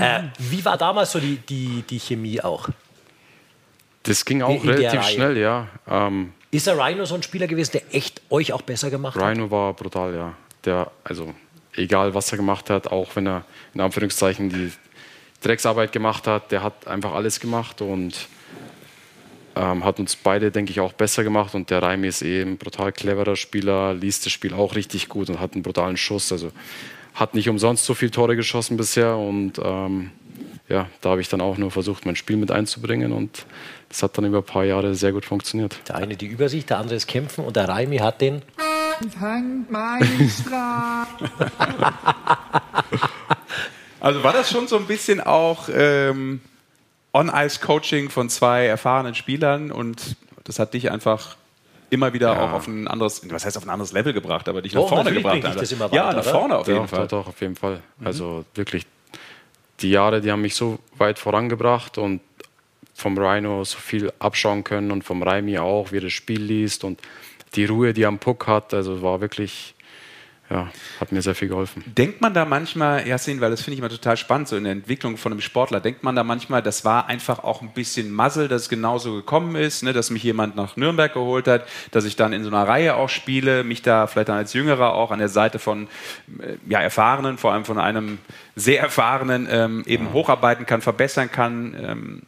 äh, 0.00 0.22
wie 0.38 0.64
war 0.64 0.76
damals 0.76 1.12
so 1.12 1.20
die, 1.20 1.36
die, 1.36 1.84
die 1.88 2.00
Chemie 2.00 2.40
auch? 2.40 2.68
Das 4.02 4.24
ging 4.24 4.42
auch 4.42 4.64
relativ 4.64 5.04
schnell, 5.04 5.38
ja. 5.38 5.68
Ähm, 5.88 6.32
ist 6.56 6.66
der 6.66 6.78
Rhino 6.78 7.04
so 7.04 7.14
ein 7.14 7.22
Spieler 7.22 7.46
gewesen, 7.46 7.72
der 7.72 7.94
echt 7.94 8.22
euch 8.30 8.52
auch 8.52 8.62
besser 8.62 8.90
gemacht 8.90 9.16
Rhino 9.16 9.26
hat? 9.26 9.36
Rhino 9.36 9.50
war 9.50 9.74
brutal, 9.74 10.14
ja. 10.14 10.34
Der, 10.64 10.90
also 11.02 11.34
egal 11.74 12.14
was 12.14 12.30
er 12.32 12.38
gemacht 12.38 12.70
hat, 12.70 12.88
auch 12.88 13.14
wenn 13.16 13.26
er 13.26 13.44
in 13.74 13.80
Anführungszeichen 13.80 14.48
die 14.48 14.72
Drecksarbeit 15.42 15.92
gemacht 15.92 16.26
hat, 16.26 16.52
der 16.52 16.62
hat 16.62 16.86
einfach 16.86 17.12
alles 17.12 17.40
gemacht 17.40 17.82
und 17.82 18.28
ähm, 19.56 19.84
hat 19.84 19.98
uns 20.00 20.16
beide, 20.16 20.50
denke 20.50 20.70
ich, 20.70 20.80
auch 20.80 20.92
besser 20.92 21.22
gemacht. 21.22 21.54
Und 21.54 21.70
der 21.70 21.82
Raimi 21.82 22.08
ist 22.08 22.22
eben 22.22 22.52
ein 22.52 22.58
brutal 22.58 22.92
cleverer 22.92 23.36
Spieler, 23.36 23.94
liest 23.94 24.26
das 24.26 24.32
Spiel 24.32 24.54
auch 24.54 24.74
richtig 24.74 25.08
gut 25.08 25.28
und 25.28 25.40
hat 25.40 25.54
einen 25.54 25.62
brutalen 25.62 25.96
Schuss. 25.96 26.32
Also 26.32 26.50
hat 27.14 27.34
nicht 27.34 27.48
umsonst 27.48 27.84
so 27.84 27.94
viele 27.94 28.10
Tore 28.10 28.36
geschossen 28.36 28.76
bisher 28.76 29.16
und 29.16 29.60
ähm, 29.62 30.10
ja, 30.68 30.88
da 31.00 31.10
habe 31.10 31.20
ich 31.20 31.28
dann 31.28 31.40
auch 31.40 31.58
nur 31.58 31.70
versucht, 31.70 32.06
mein 32.06 32.16
Spiel 32.16 32.36
mit 32.36 32.50
einzubringen 32.50 33.12
und 33.12 33.46
das 33.94 34.02
hat 34.02 34.18
dann 34.18 34.24
über 34.24 34.38
ein 34.38 34.44
paar 34.44 34.64
Jahre 34.64 34.96
sehr 34.96 35.12
gut 35.12 35.24
funktioniert. 35.24 35.78
Der 35.86 35.94
eine 35.94 36.16
die 36.16 36.26
Übersicht, 36.26 36.68
der 36.68 36.78
andere 36.78 36.96
ist 36.96 37.06
Kämpfen 37.06 37.44
und 37.44 37.54
der 37.54 37.68
Raimi 37.68 37.98
hat 37.98 38.20
den 38.20 38.42
also 44.00 44.24
war 44.24 44.32
das 44.32 44.50
schon 44.50 44.66
so 44.66 44.78
ein 44.78 44.86
bisschen 44.86 45.20
auch 45.20 45.68
ähm, 45.72 46.40
On-Ice-Coaching 47.12 48.10
von 48.10 48.28
zwei 48.30 48.66
erfahrenen 48.66 49.14
Spielern 49.14 49.70
und 49.70 50.16
das 50.42 50.58
hat 50.58 50.74
dich 50.74 50.90
einfach 50.90 51.36
immer 51.90 52.12
wieder 52.12 52.32
ja. 52.32 52.44
auch 52.44 52.50
auf 52.52 52.66
ein 52.66 52.88
anderes, 52.88 53.22
was 53.30 53.46
heißt 53.46 53.56
auf 53.56 53.62
ein 53.64 53.70
anderes 53.70 53.92
Level 53.92 54.12
gebracht, 54.12 54.48
aber 54.48 54.60
dich 54.60 54.74
nach 54.74 54.82
oh, 54.82 54.88
vorne 54.88 55.12
gebracht. 55.12 55.40
Weiter, 55.44 55.92
ja, 55.92 56.12
nach 56.12 56.24
vorne 56.24 56.58
auf 56.58 56.66
jeden 56.66 56.80
ja, 56.80 56.86
Fall. 56.88 57.06
Doch, 57.06 57.28
auf 57.28 57.40
jeden 57.40 57.54
Fall. 57.54 57.80
Mhm. 57.98 58.06
Also 58.08 58.44
wirklich, 58.56 58.86
die 59.80 59.90
Jahre, 59.90 60.20
die 60.20 60.32
haben 60.32 60.42
mich 60.42 60.56
so 60.56 60.80
weit 60.98 61.20
vorangebracht 61.20 61.96
und 61.96 62.20
vom 62.94 63.18
Rhino 63.18 63.64
so 63.64 63.78
viel 63.78 64.12
abschauen 64.18 64.64
können 64.64 64.90
und 64.90 65.02
vom 65.02 65.22
Raimi 65.22 65.58
auch, 65.58 65.92
wie 65.92 65.98
er 65.98 66.02
das 66.02 66.12
Spiel 66.12 66.40
liest 66.40 66.84
und 66.84 67.00
die 67.54 67.66
Ruhe, 67.66 67.92
die 67.92 68.02
er 68.02 68.08
am 68.08 68.18
Puck 68.18 68.46
hat, 68.46 68.72
also 68.72 69.02
war 69.02 69.20
wirklich, 69.20 69.74
ja, 70.50 70.70
hat 71.00 71.10
mir 71.10 71.22
sehr 71.22 71.34
viel 71.34 71.48
geholfen. 71.48 71.82
Denkt 71.86 72.20
man 72.20 72.34
da 72.34 72.44
manchmal, 72.44 73.06
Yassin, 73.06 73.40
weil 73.40 73.50
das 73.50 73.62
finde 73.62 73.74
ich 73.74 73.78
immer 73.80 73.88
total 73.88 74.16
spannend, 74.16 74.48
so 74.48 74.56
in 74.56 74.64
der 74.64 74.72
Entwicklung 74.72 75.16
von 75.16 75.32
einem 75.32 75.40
Sportler, 75.40 75.80
denkt 75.80 76.02
man 76.02 76.14
da 76.14 76.22
manchmal, 76.22 76.62
das 76.62 76.84
war 76.84 77.06
einfach 77.08 77.42
auch 77.42 77.62
ein 77.62 77.72
bisschen 77.72 78.12
Muzzle, 78.12 78.48
dass 78.48 78.62
es 78.62 78.68
genauso 78.68 79.14
gekommen 79.14 79.56
ist, 79.56 79.82
ne, 79.82 79.92
dass 79.92 80.10
mich 80.10 80.22
jemand 80.22 80.54
nach 80.56 80.76
Nürnberg 80.76 81.12
geholt 81.12 81.48
hat, 81.48 81.66
dass 81.90 82.04
ich 82.04 82.16
dann 82.16 82.32
in 82.32 82.44
so 82.44 82.50
einer 82.50 82.66
Reihe 82.66 82.94
auch 82.94 83.08
spiele, 83.08 83.64
mich 83.64 83.82
da 83.82 84.06
vielleicht 84.06 84.28
dann 84.28 84.36
als 84.36 84.52
Jüngerer 84.52 84.94
auch 84.94 85.10
an 85.10 85.18
der 85.18 85.28
Seite 85.28 85.58
von 85.58 85.88
äh, 86.40 86.56
ja, 86.68 86.80
Erfahrenen, 86.80 87.38
vor 87.38 87.52
allem 87.52 87.64
von 87.64 87.78
einem 87.78 88.18
sehr 88.54 88.80
Erfahrenen, 88.80 89.48
ähm, 89.50 89.82
eben 89.86 90.06
ja. 90.06 90.12
hocharbeiten 90.12 90.66
kann, 90.66 90.80
verbessern 90.80 91.30
kann, 91.30 91.74
ähm, 91.80 92.22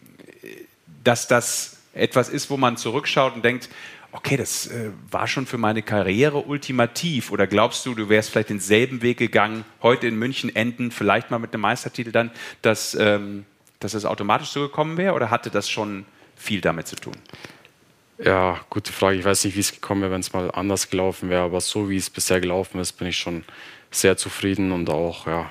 dass 1.07 1.29
das 1.29 1.77
etwas 1.95 2.29
ist, 2.29 2.51
wo 2.51 2.57
man 2.57 2.77
zurückschaut 2.77 3.35
und 3.35 3.45
denkt, 3.45 3.69
okay, 4.13 4.37
das 4.37 4.67
äh, 4.67 4.91
war 5.11 5.27
schon 5.27 5.47
für 5.47 5.59
meine 5.59 5.83
Karriere 5.83 6.39
ultimativ? 6.39 7.31
Oder 7.31 7.47
glaubst 7.47 7.85
du, 7.87 7.95
du 7.95 8.09
wärst 8.09 8.31
vielleicht 8.31 8.51
denselben 8.51 9.03
Weg 9.03 9.19
gegangen, 9.19 9.65
heute 9.83 10.07
in 10.07 10.17
München 10.17 10.55
enden, 10.55 10.91
vielleicht 10.91 11.31
mal 11.31 11.39
mit 11.39 11.53
einem 11.53 11.63
Meistertitel 11.63 12.13
dann, 12.13 12.31
dass, 12.63 12.95
ähm, 12.99 13.45
dass 13.81 13.93
das 13.93 14.05
automatisch 14.05 14.49
so 14.49 14.61
gekommen 14.61 14.97
wäre? 14.97 15.15
Oder 15.15 15.31
hatte 15.31 15.51
das 15.51 15.69
schon 15.69 16.07
viel 16.35 16.61
damit 16.61 16.87
zu 16.89 16.97
tun? 16.97 17.15
Ja, 18.19 18.61
gute 18.71 18.93
Frage. 18.93 19.19
Ich 19.19 19.25
weiß 19.25 19.45
nicht, 19.45 19.57
wie 19.57 19.61
es 19.61 19.73
gekommen 19.73 20.01
wäre, 20.01 20.13
wenn 20.13 20.21
es 20.21 20.33
mal 20.33 20.51
anders 20.51 20.89
gelaufen 20.89 21.29
wäre, 21.29 21.43
aber 21.43 21.61
so 21.61 21.91
wie 21.91 21.97
es 21.97 22.09
bisher 22.09 22.41
gelaufen 22.41 22.81
ist, 22.81 22.93
bin 22.93 23.09
ich 23.09 23.19
schon 23.19 23.45
sehr 23.91 24.17
zufrieden 24.17 24.73
und 24.73 24.89
auch 24.89 25.27
ja, 25.27 25.51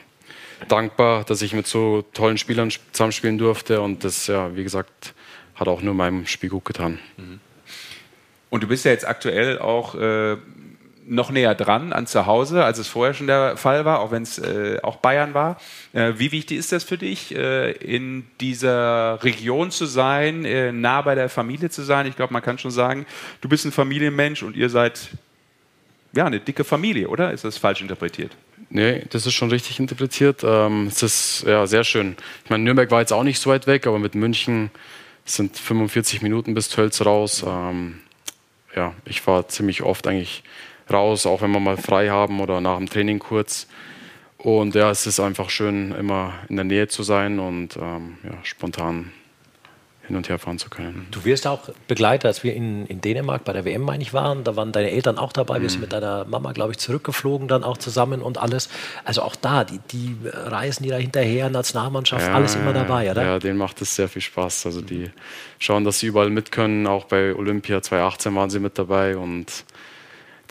dankbar, 0.67 1.23
dass 1.23 1.43
ich 1.43 1.53
mit 1.53 1.67
so 1.67 2.03
tollen 2.13 2.39
Spielern 2.39 2.71
zusammenspielen 2.91 3.37
durfte 3.37 3.81
und 3.81 4.03
das, 4.03 4.25
ja, 4.27 4.55
wie 4.55 4.63
gesagt, 4.63 5.13
hat 5.55 5.67
auch 5.67 5.81
nur 5.81 5.93
meinem 5.93 6.25
Spiel 6.27 6.49
gut 6.49 6.65
getan. 6.65 6.99
Mhm. 7.17 7.39
Und 8.49 8.63
du 8.63 8.67
bist 8.67 8.85
ja 8.85 8.91
jetzt 8.91 9.07
aktuell 9.07 9.59
auch 9.59 9.95
äh, 9.95 10.37
noch 11.07 11.29
näher 11.29 11.55
dran 11.55 11.93
an 11.93 12.07
zu 12.07 12.25
Hause, 12.25 12.63
als 12.63 12.77
es 12.77 12.87
vorher 12.87 13.13
schon 13.13 13.27
der 13.27 13.57
Fall 13.57 13.85
war, 13.85 13.99
auch 13.99 14.11
wenn 14.11 14.23
es 14.23 14.39
äh, 14.39 14.79
auch 14.81 14.97
Bayern 14.97 15.33
war. 15.33 15.59
Äh, 15.93 16.13
wie 16.17 16.31
wichtig 16.31 16.57
ist 16.57 16.71
das 16.71 16.83
für 16.83 16.97
dich, 16.97 17.35
äh, 17.35 17.71
in 17.71 18.25
dieser 18.41 19.19
Region 19.23 19.71
zu 19.71 19.85
sein, 19.85 20.45
äh, 20.45 20.71
nah 20.71 21.01
bei 21.01 21.15
der 21.15 21.29
Familie 21.29 21.69
zu 21.69 21.83
sein? 21.83 22.07
Ich 22.07 22.15
glaube, 22.15 22.33
man 22.33 22.41
kann 22.41 22.57
schon 22.57 22.71
sagen, 22.71 23.05
du 23.41 23.49
bist 23.49 23.65
ein 23.65 23.71
Familienmensch 23.71 24.43
und 24.43 24.55
ihr 24.55 24.69
seid 24.69 25.09
ja 26.13 26.25
eine 26.25 26.39
dicke 26.39 26.63
Familie, 26.63 27.09
oder? 27.09 27.31
Ist 27.31 27.43
das 27.43 27.57
falsch 27.57 27.81
interpretiert? 27.81 28.31
Nee, 28.69 29.03
das 29.09 29.25
ist 29.25 29.33
schon 29.33 29.49
richtig 29.51 29.79
interpretiert. 29.79 30.43
Ähm, 30.43 30.87
es 30.87 31.03
ist 31.03 31.43
ja 31.45 31.67
sehr 31.67 31.83
schön. 31.83 32.15
Ich 32.43 32.49
meine, 32.49 32.63
Nürnberg 32.63 32.89
war 32.89 33.01
jetzt 33.01 33.13
auch 33.13 33.23
nicht 33.23 33.39
so 33.39 33.49
weit 33.51 33.67
weg, 33.67 33.85
aber 33.85 33.99
mit 33.99 34.15
München 34.15 34.71
sind 35.25 35.57
45 35.57 36.21
Minuten 36.21 36.53
bis 36.53 36.69
Tölz 36.69 37.03
raus. 37.03 37.43
Ähm, 37.45 37.99
ja, 38.75 38.93
ich 39.05 39.21
fahre 39.21 39.47
ziemlich 39.47 39.83
oft 39.83 40.07
eigentlich 40.07 40.43
raus, 40.91 41.25
auch 41.25 41.41
wenn 41.41 41.51
wir 41.51 41.59
mal 41.59 41.77
frei 41.77 42.09
haben 42.09 42.39
oder 42.39 42.61
nach 42.61 42.77
dem 42.77 42.87
Training 42.87 43.19
kurz. 43.19 43.67
Und 44.37 44.75
ja, 44.75 44.91
es 44.91 45.07
ist 45.07 45.19
einfach 45.19 45.49
schön, 45.49 45.91
immer 45.93 46.35
in 46.49 46.55
der 46.55 46.65
Nähe 46.65 46.87
zu 46.87 47.01
sein 47.01 47.39
und 47.39 47.77
ähm, 47.77 48.17
ja, 48.23 48.37
spontan 48.43 49.11
hin 50.07 50.15
und 50.15 50.29
her 50.29 50.37
fahren 50.39 50.59
zu 50.59 50.69
können. 50.69 51.07
Du 51.11 51.25
wirst 51.25 51.47
auch 51.47 51.69
Begleiter, 51.87 52.27
als 52.27 52.43
wir 52.43 52.53
in, 52.53 52.85
in 52.85 53.01
Dänemark 53.01 53.43
bei 53.43 53.53
der 53.53 53.65
WM, 53.65 53.81
meine 53.81 54.03
ich, 54.03 54.13
waren. 54.13 54.43
Da 54.43 54.55
waren 54.55 54.71
deine 54.71 54.91
Eltern 54.91 55.17
auch 55.17 55.33
dabei. 55.33 55.61
Wir 55.61 55.69
sind 55.69 55.81
mit 55.81 55.93
deiner 55.93 56.25
Mama, 56.25 56.51
glaube 56.51 56.71
ich, 56.71 56.77
zurückgeflogen, 56.77 57.47
dann 57.47 57.63
auch 57.63 57.77
zusammen 57.77 58.21
und 58.21 58.37
alles. 58.37 58.69
Also 59.03 59.21
auch 59.21 59.35
da, 59.35 59.63
die, 59.63 59.79
die 59.91 60.15
reisen 60.23 60.83
die 60.83 60.89
da 60.89 60.97
hinterher, 60.97 61.49
Nationalmannschaft, 61.49 62.27
Ja, 62.27 62.33
alles 62.33 62.55
immer 62.55 62.73
dabei, 62.73 63.09
oder? 63.11 63.23
Ja, 63.23 63.39
denen 63.39 63.57
macht 63.57 63.81
es 63.81 63.95
sehr 63.95 64.07
viel 64.07 64.21
Spaß. 64.21 64.65
Also 64.67 64.81
die 64.81 65.09
schauen, 65.59 65.83
dass 65.83 65.99
sie 65.99 66.07
überall 66.07 66.29
mit 66.29 66.51
können. 66.51 66.87
Auch 66.87 67.05
bei 67.05 67.33
Olympia 67.33 67.81
2018 67.81 68.35
waren 68.35 68.49
sie 68.49 68.59
mit 68.59 68.77
dabei 68.77 69.17
und 69.17 69.65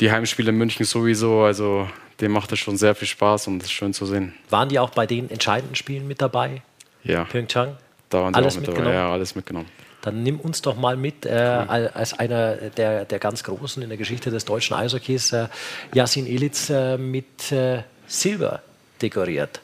die 0.00 0.10
Heimspiele 0.10 0.50
in 0.50 0.56
München 0.56 0.84
sowieso. 0.84 1.42
Also 1.42 1.88
denen 2.20 2.34
macht 2.34 2.52
es 2.52 2.58
schon 2.58 2.76
sehr 2.76 2.94
viel 2.94 3.08
Spaß 3.08 3.48
und 3.48 3.58
es 3.58 3.64
ist 3.64 3.72
schön 3.72 3.92
zu 3.92 4.06
sehen. 4.06 4.34
Waren 4.50 4.68
die 4.68 4.78
auch 4.78 4.90
bei 4.90 5.06
den 5.06 5.30
entscheidenden 5.30 5.74
Spielen 5.74 6.06
mit 6.06 6.20
dabei? 6.20 6.62
Ja, 7.02 7.24
Pyeongchang? 7.24 7.76
Da 8.14 8.22
waren 8.22 8.34
sie 8.34 8.38
alles 8.38 8.56
auch 8.56 8.60
mit 8.60 8.68
dabei. 8.68 8.92
Ja, 8.92 9.12
alles 9.12 9.34
mitgenommen. 9.34 9.68
Dann 10.02 10.22
nimm 10.22 10.38
uns 10.38 10.62
doch 10.62 10.76
mal 10.76 10.96
mit 10.96 11.26
äh, 11.26 11.30
als 11.30 12.18
einer 12.18 12.56
der, 12.56 13.04
der 13.06 13.18
ganz 13.18 13.42
Großen 13.42 13.82
in 13.82 13.88
der 13.88 13.98
Geschichte 13.98 14.30
des 14.30 14.44
deutschen 14.44 14.76
Eishockeys, 14.76 15.32
äh, 15.32 15.48
Yasin 15.94 16.26
Ilitz 16.26 16.70
äh, 16.70 16.96
mit 16.96 17.50
äh, 17.50 17.82
Silber 18.06 18.62
dekoriert. 19.00 19.60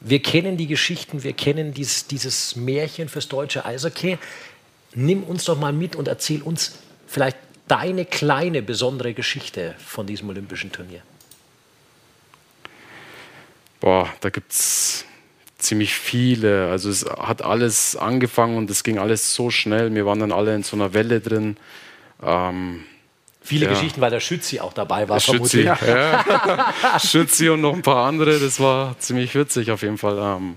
Wir 0.00 0.22
kennen 0.22 0.56
die 0.56 0.66
Geschichten, 0.66 1.24
wir 1.24 1.32
kennen 1.32 1.74
dies, 1.74 2.06
dieses 2.06 2.56
Märchen 2.56 3.08
fürs 3.08 3.28
deutsche 3.28 3.64
Eishockey. 3.64 4.18
Nimm 4.94 5.24
uns 5.24 5.44
doch 5.44 5.58
mal 5.58 5.72
mit 5.72 5.96
und 5.96 6.08
erzähl 6.08 6.40
uns 6.42 6.78
vielleicht 7.06 7.36
deine 7.68 8.04
kleine 8.04 8.62
besondere 8.62 9.12
Geschichte 9.12 9.74
von 9.84 10.06
diesem 10.06 10.28
olympischen 10.28 10.70
Turnier. 10.70 11.02
Boah, 13.80 14.08
da 14.20 14.30
gibt 14.30 14.52
es 14.52 15.04
ziemlich 15.58 15.94
viele. 15.94 16.68
Also 16.70 16.90
es 16.90 17.04
hat 17.04 17.42
alles 17.42 17.96
angefangen 17.96 18.56
und 18.56 18.70
es 18.70 18.84
ging 18.84 18.98
alles 18.98 19.34
so 19.34 19.50
schnell. 19.50 19.94
Wir 19.94 20.06
waren 20.06 20.20
dann 20.20 20.32
alle 20.32 20.54
in 20.54 20.62
so 20.62 20.76
einer 20.76 20.94
Welle 20.94 21.20
drin. 21.20 21.56
Ähm, 22.22 22.84
Viele 23.42 23.66
Ja. 23.66 23.70
Geschichten, 23.70 24.00
weil 24.00 24.10
der 24.10 24.18
Schützi 24.18 24.58
auch 24.58 24.72
dabei 24.72 25.08
war, 25.08 25.20
Schützi, 25.20 25.62
ja. 25.62 25.78
Schützi 26.98 27.48
und 27.48 27.60
noch 27.60 27.74
ein 27.74 27.82
paar 27.82 28.04
andere. 28.06 28.40
Das 28.40 28.58
war 28.58 28.98
ziemlich 28.98 29.36
witzig 29.36 29.70
auf 29.70 29.82
jeden 29.82 29.98
Fall. 29.98 30.18
Ähm, 30.18 30.56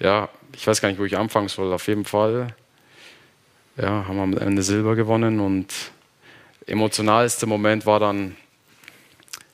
ja, 0.00 0.28
ich 0.54 0.66
weiß 0.66 0.82
gar 0.82 0.90
nicht, 0.90 1.00
wo 1.00 1.04
ich 1.06 1.16
anfangen 1.16 1.48
soll. 1.48 1.72
Auf 1.72 1.88
jeden 1.88 2.04
Fall 2.04 2.54
ja, 3.78 4.04
haben 4.06 4.16
wir 4.16 4.22
am 4.22 4.36
Ende 4.36 4.62
Silber 4.62 4.96
gewonnen 4.96 5.40
und 5.40 5.72
emotionalste 6.66 7.46
Moment 7.46 7.86
war 7.86 8.00
dann, 8.00 8.36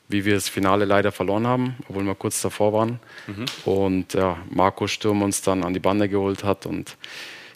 wie 0.08 0.24
wir 0.24 0.34
das 0.34 0.48
Finale 0.48 0.84
leider 0.84 1.12
verloren 1.12 1.46
haben, 1.46 1.76
obwohl 1.88 2.04
wir 2.04 2.14
kurz 2.14 2.40
davor 2.40 2.72
waren. 2.72 3.00
Und 3.64 4.14
ja, 4.14 4.36
Marco 4.50 4.86
Sturm 4.86 5.22
uns 5.22 5.42
dann 5.42 5.64
an 5.64 5.74
die 5.74 5.80
Bande 5.80 6.08
geholt 6.08 6.44
hat 6.44 6.66
und 6.66 6.96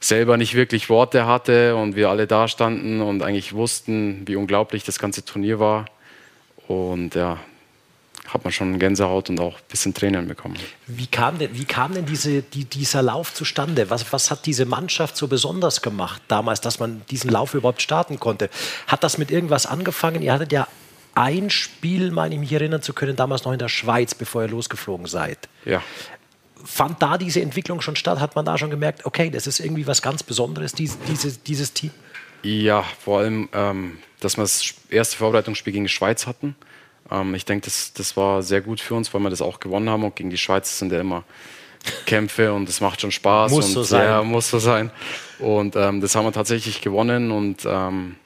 selber 0.00 0.36
nicht 0.36 0.54
wirklich 0.54 0.88
Worte 0.88 1.26
hatte 1.26 1.76
und 1.76 1.94
wir 1.94 2.08
alle 2.08 2.26
da 2.26 2.48
standen 2.48 3.02
und 3.02 3.22
eigentlich 3.22 3.52
wussten, 3.52 4.22
wie 4.26 4.36
unglaublich 4.36 4.82
das 4.82 4.98
ganze 4.98 5.24
Turnier 5.24 5.60
war. 5.60 5.84
Und 6.66 7.14
ja, 7.14 7.38
hat 8.32 8.44
man 8.44 8.52
schon 8.52 8.78
Gänsehaut 8.78 9.28
und 9.28 9.40
auch 9.40 9.56
ein 9.56 9.62
bisschen 9.68 9.92
Tränen 9.92 10.28
bekommen. 10.28 10.56
Wie 10.86 11.06
kam 11.06 11.38
denn, 11.38 11.50
wie 11.52 11.64
kam 11.64 11.94
denn 11.94 12.06
diese, 12.06 12.42
die, 12.42 12.64
dieser 12.64 13.02
Lauf 13.02 13.34
zustande? 13.34 13.90
Was, 13.90 14.12
was 14.12 14.30
hat 14.30 14.46
diese 14.46 14.64
Mannschaft 14.64 15.16
so 15.16 15.26
besonders 15.26 15.82
gemacht 15.82 16.22
damals, 16.28 16.60
dass 16.60 16.78
man 16.78 17.02
diesen 17.10 17.30
Lauf 17.30 17.54
überhaupt 17.54 17.82
starten 17.82 18.18
konnte? 18.20 18.48
Hat 18.86 19.02
das 19.04 19.18
mit 19.18 19.30
irgendwas 19.30 19.66
angefangen? 19.66 20.22
Ihr 20.22 20.32
hattet 20.32 20.52
ja 20.52 20.66
ein 21.14 21.51
Spiel, 21.51 22.11
meine 22.11 22.35
ich 22.35 22.40
mich 22.40 22.53
erinnern 22.53 22.83
zu 22.83 22.92
können, 22.92 23.16
damals 23.16 23.44
noch 23.44 23.53
in 23.53 23.59
der 23.59 23.68
Schweiz, 23.68 24.14
bevor 24.14 24.42
ihr 24.42 24.49
losgeflogen 24.49 25.07
seid. 25.07 25.49
Ja, 25.64 25.83
Fand 26.64 27.01
da 27.01 27.16
diese 27.16 27.40
Entwicklung 27.40 27.81
schon 27.81 27.96
statt? 27.96 28.20
Hat 28.20 28.37
man 28.37 28.44
da 28.44 28.59
schon 28.59 28.70
gemerkt, 28.70 29.07
okay, 29.07 29.31
das 29.31 29.46
ist 29.46 29.61
irgendwie 29.61 29.87
was 29.87 30.03
ganz 30.03 30.23
Besonderes, 30.23 30.73
dies, 30.73 30.99
dieses, 31.09 31.42
dieses 31.42 31.73
Team? 31.73 31.90
Ja, 32.42 32.83
vor 32.83 33.20
allem, 33.20 33.49
ähm, 33.53 33.99
dass 34.20 34.37
wir 34.37 34.42
das 34.42 34.75
erste 34.90 35.16
Vorbereitungsspiel 35.16 35.73
gegen 35.73 35.85
die 35.87 35.90
Schweiz 35.90 36.27
hatten. 36.27 36.55
Ähm, 37.11 37.35
ich 37.35 37.44
denke, 37.44 37.64
das, 37.64 37.92
das 37.94 38.16
war 38.16 38.42
sehr 38.42 38.61
gut 38.61 38.81
für 38.81 38.94
uns, 38.94 39.12
weil 39.14 39.20
wir 39.23 39.31
das 39.31 39.42
auch 39.42 39.61
gewonnen 39.61 39.88
haben. 39.88 40.05
Und 40.05 40.16
gegen 40.16 40.31
die 40.31 40.38
Schweiz 40.38 40.79
sind 40.79 40.92
ja 40.92 41.01
immer 41.01 41.25
Kämpfe 42.07 42.53
und 42.53 42.68
das 42.68 42.81
macht 42.81 43.01
schon 43.01 43.12
Spaß. 43.12 43.53
Muss 43.53 43.66
und, 43.66 43.73
so 43.73 43.83
sein. 43.83 44.05
Ja, 44.05 44.23
muss 44.23 44.51
so 44.51 44.59
sein. 44.59 44.90
Und 45.38 45.77
ähm, 45.77 46.01
das 46.01 46.14
haben 46.14 46.27
wir 46.27 46.33
tatsächlich 46.33 46.81
gewonnen 46.81 47.31
und 47.31 47.64
ähm, 47.66 48.16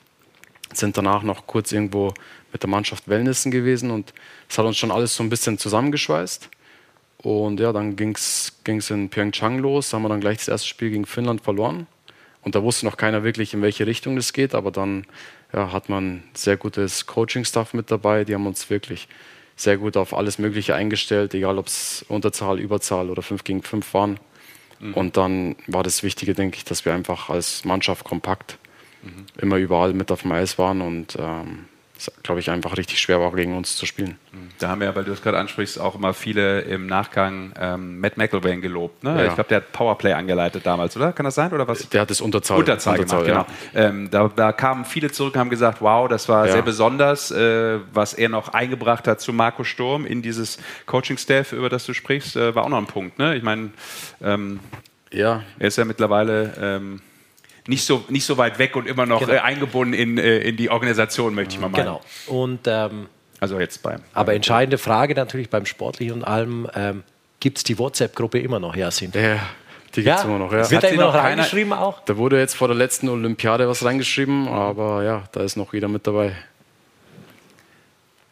sind 0.73 0.97
danach 0.97 1.23
noch 1.23 1.47
kurz 1.47 1.71
irgendwo 1.71 2.13
mit 2.55 2.63
der 2.63 2.71
Mannschaft 2.71 3.09
Wellnessen 3.09 3.51
gewesen. 3.51 3.91
Und 3.91 4.15
es 4.49 4.57
hat 4.57 4.65
uns 4.65 4.79
schon 4.79 4.91
alles 4.91 5.15
so 5.15 5.23
ein 5.23 5.29
bisschen 5.29 5.59
zusammengeschweißt. 5.59 6.49
Und 7.19 7.61
ja, 7.61 7.73
dann 7.73 7.97
ging 7.97 8.15
es 8.15 8.53
in 8.91 9.11
Pyeongchang 9.11 9.59
los. 9.59 9.91
Da 9.91 9.97
haben 9.97 10.05
wir 10.05 10.09
dann 10.09 10.21
gleich 10.21 10.39
das 10.39 10.49
erste 10.49 10.69
Spiel 10.69 10.91
gegen 10.91 11.05
Finnland 11.05 11.43
verloren. 11.43 11.87
Und 12.43 12.55
da 12.55 12.63
wusste 12.63 12.87
noch 12.87 12.97
keiner 12.97 13.25
wirklich, 13.25 13.53
in 13.53 13.61
welche 13.63 13.87
Richtung 13.87 14.17
das 14.17 14.33
geht. 14.33 14.55
Aber 14.55 14.71
dann 14.71 15.05
ja, 15.53 15.73
hat 15.73 15.89
man 15.91 16.23
sehr 16.33 16.57
gutes 16.57 17.07
Coaching-Staff 17.07 17.75
mit 17.75 17.91
dabei. 17.91 18.25
Die 18.25 18.35
haben 18.35 18.47
uns 18.47 18.71
wirklich 18.71 19.09
sehr 19.57 19.77
gut 19.77 19.97
auf 19.97 20.15
alles 20.15 20.39
Mögliche 20.39 20.75
eingestellt, 20.75 21.35
egal 21.35 21.59
ob 21.59 21.67
es 21.67 22.05
Unterzahl, 22.09 22.59
Überzahl 22.59 23.11
oder 23.11 23.23
5 23.23 23.45
gegen 23.45 23.63
5 23.63 23.95
waren. 23.95 24.19
Und 24.93 25.17
dann 25.17 25.57
war 25.67 25.83
das 25.83 26.03
Wichtige, 26.03 26.35
denke 26.35 26.57
ich, 26.57 26.65
dass 26.65 26.85
wir 26.85 26.93
einfach 26.93 27.31
als 27.31 27.65
Mannschaft 27.65 28.05
kompakt 28.05 28.59
immer 29.41 29.57
überall 29.57 29.93
mit 29.93 30.11
auf 30.11 30.23
dem 30.23 30.33
Eis 30.33 30.59
waren 30.59 30.81
und 30.81 31.17
ähm, 31.19 31.67
es, 31.97 32.11
glaube 32.25 32.41
ich, 32.41 32.51
einfach 32.51 32.77
richtig 32.77 33.01
schwer 33.01 33.21
war, 33.21 33.31
gegen 33.33 33.57
uns 33.57 33.77
zu 33.77 33.87
spielen. 33.87 34.19
Da 34.59 34.69
haben 34.69 34.81
wir, 34.81 34.95
weil 34.97 35.05
du 35.05 35.13
es 35.13 35.23
gerade 35.23 35.39
ansprichst, 35.39 35.79
auch 35.81 35.95
immer 35.95 36.13
viele 36.13 36.63
im 36.63 36.87
Nachgang 36.87 37.53
ähm, 37.59 38.01
Matt 38.01 38.17
McElwain 38.17 38.61
gelobt. 38.61 39.05
Ne? 39.05 39.11
Ja. 39.17 39.27
Ich 39.29 39.35
glaube, 39.35 39.49
der 39.49 39.57
hat 39.59 39.73
Powerplay 39.73 40.13
angeleitet 40.13 40.67
damals, 40.67 40.97
oder? 40.97 41.13
Kann 41.13 41.25
das 41.25 41.37
sein? 41.37 41.53
Oder 41.53 41.69
was? 41.69 41.89
Der 41.89 42.01
hat 42.01 42.11
das 42.11 42.21
Unterzahl, 42.21 42.59
Unterzahl, 42.59 42.99
gemacht, 42.99 43.25
genau. 43.25 43.47
Ähm, 43.75 44.11
da, 44.11 44.29
da 44.35 44.53
kamen 44.53 44.85
viele 44.85 45.13
zurück 45.13 45.35
und 45.35 45.41
haben 45.41 45.51
gesagt, 45.51 45.81
wow, 45.81 46.09
das 46.09 46.29
war 46.29 46.47
Ja. 46.47 46.53
sehr 46.55 46.63
besonders, 46.63 47.31
äh, 47.31 47.79
was 47.93 48.13
er 48.15 48.29
noch 48.29 48.49
eingebracht 48.49 49.07
hat 49.07 49.21
zu 49.21 49.33
Marco 49.33 49.63
Sturm 49.63 50.05
in 50.05 50.21
dieses 50.21 50.59
Coaching-Staff, 50.87 51.53
über 51.53 51.69
das 51.69 51.87
du 51.87 51.93
sprichst, 51.95 52.35
äh, 52.37 52.55
war 52.55 52.65
auch 52.65 52.69
noch 52.69 52.79
ein 52.79 52.87
Punkt. 52.87 53.19
Ne? 53.21 53.37
Ich 53.37 53.43
meine, 53.45 53.71
ähm, 54.23 54.59
Ja, 55.13 55.45
er 55.61 55.69
ist 55.69 55.79
ja 55.79 55.85
mittlerweile 55.85 56.55
ähm, 56.61 57.01
nicht, 57.67 57.85
so, 57.85 58.05
nicht 58.09 58.25
so 58.27 58.37
weit 58.37 58.59
weg 58.59 58.77
und 58.77 58.87
immer 58.87 59.07
noch 59.07 59.21
Genau. 59.21 59.33
äh, 59.33 59.39
eingebunden 59.39 59.95
in, 59.95 60.19
äh, 60.19 60.39
in 60.39 60.57
die 60.57 60.71
Organisation, 60.71 61.35
möchte 61.35 61.55
ich 61.55 61.61
mal 61.61 61.69
meinen. 61.69 61.85
Genau. 61.85 62.01
Und, 62.27 62.61
ähm, 62.67 63.07
Also 63.41 63.59
jetzt 63.59 63.83
beim. 63.83 64.01
aber 64.13 64.35
entscheidende 64.35 64.79
Frage 64.79 65.15
natürlich 65.15 65.51
beim 65.51 65.67
Sportlichen 65.67 66.15
und 66.15 66.25
allem, 66.25 66.69
ähm, 66.75 67.03
gibt 67.41 67.59
es 67.59 67.65
die 67.65 67.79
WhatsApp-Gruppe 67.79 68.39
immer 68.39 68.61
noch, 68.61 68.77
Yasin? 68.77 69.13
ja 69.15 69.39
die 69.97 70.03
gibt 70.03 70.17
es 70.19 70.25
immer 70.25 70.39
noch. 70.39 70.53
Ja. 70.53 70.69
Wird 70.69 70.83
da 70.83 70.89
sie 70.89 70.95
immer 70.95 71.05
noch 71.05 71.13
noch 71.15 71.21
keiner- 71.23 71.29
reingeschrieben 71.43 71.73
auch? 71.73 72.01
Da 72.05 72.17
wurde 72.17 72.39
jetzt 72.39 72.55
vor 72.57 72.67
der 72.69 72.77
letzten 72.77 73.09
Olympiade 73.09 73.69
was 73.69 73.85
reingeschrieben, 73.85 74.49
aber 74.49 75.05
ja, 75.05 75.23
da 75.31 75.41
ist 75.43 75.57
noch 75.57 75.73
jeder 75.73 75.87
mit 75.87 76.05
dabei. 76.07 76.33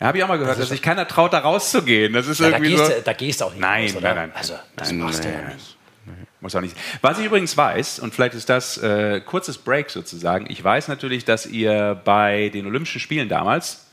Ja, 0.01 0.09
habe 0.09 0.18
ich 0.18 0.25
auch 0.25 0.29
mal 0.29 0.38
gehört, 0.38 0.59
dass 0.59 0.68
sich 0.71 0.83
keiner 0.83 1.07
traut, 1.07 1.33
da 1.33 1.38
rauszugehen. 1.38 2.12
Das 2.12 2.27
ist 2.27 2.40
Ja, 2.40 2.51
da, 2.51 2.57
irgendwie 2.57 2.73
gehst, 2.73 2.87
so. 2.87 2.92
du- 2.92 3.03
da 3.03 3.12
gehst 3.12 3.40
du 3.40 3.45
auch 3.45 3.51
nicht 3.53 3.61
Nein, 3.61 3.85
raus, 3.85 3.97
oder? 3.97 4.09
nein, 4.09 4.16
nein. 4.16 4.33
Also, 4.37 4.55
das 4.75 4.88
Nein, 4.90 4.99
machst 5.01 5.23
du 5.25 5.29
ja 5.29 5.55
nicht. 5.55 5.77
Muss 6.42 6.57
auch 6.57 6.61
nicht. 6.61 6.76
Was 7.02 7.20
ich 7.20 7.26
übrigens 7.26 7.57
weiß, 7.57 8.00
und 8.00 8.12
vielleicht 8.12 8.35
ist 8.35 8.48
das 8.48 8.76
äh, 8.78 9.20
kurzes 9.20 9.59
Break 9.59 9.90
sozusagen, 9.90 10.46
ich 10.48 10.62
weiß 10.62 10.88
natürlich, 10.88 11.24
dass 11.24 11.46
ihr 11.46 12.00
bei 12.05 12.48
den 12.48 12.66
Olympischen 12.66 13.00
Spielen 13.00 13.28
damals, 13.28 13.87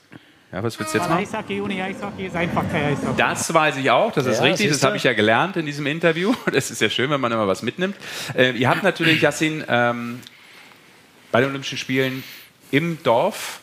ja, 0.51 0.63
was 0.63 0.79
willst 0.79 0.95
du 0.95 0.97
jetzt 0.97 1.07
machen? 1.07 1.21
Eishockey 1.21 1.61
ohne 1.61 1.83
Eishockey 1.83 2.25
ist 2.25 2.35
einfach 2.35 2.63
kein 2.71 2.85
Eishockey. 2.85 3.17
Das 3.17 3.53
weiß 3.53 3.77
ich 3.77 3.91
auch, 3.91 4.11
das 4.13 4.25
ist 4.25 4.39
Ja, 4.39 4.45
richtig, 4.45 4.69
das 4.69 4.83
habe 4.83 4.97
ich 4.97 5.03
ja 5.03 5.13
gelernt 5.13 5.57
in 5.57 5.67
diesem 5.67 5.85
Interview. 5.85 6.33
Das 6.51 6.71
ist 6.71 6.81
ja 6.81 6.89
schön, 6.89 7.11
wenn 7.11 7.21
man 7.21 7.31
immer 7.31 7.47
was 7.47 7.61
mitnimmt. 7.61 7.95
Äh, 8.35 8.53
ihr 8.53 8.67
habt 8.67 8.81
natürlich, 8.81 9.21
Yassin, 9.21 9.63
ähm, 9.67 10.19
bei 11.31 11.41
den 11.41 11.49
Olympischen 11.49 11.77
Spielen 11.77 12.23
im 12.71 12.97
Dorf 13.03 13.59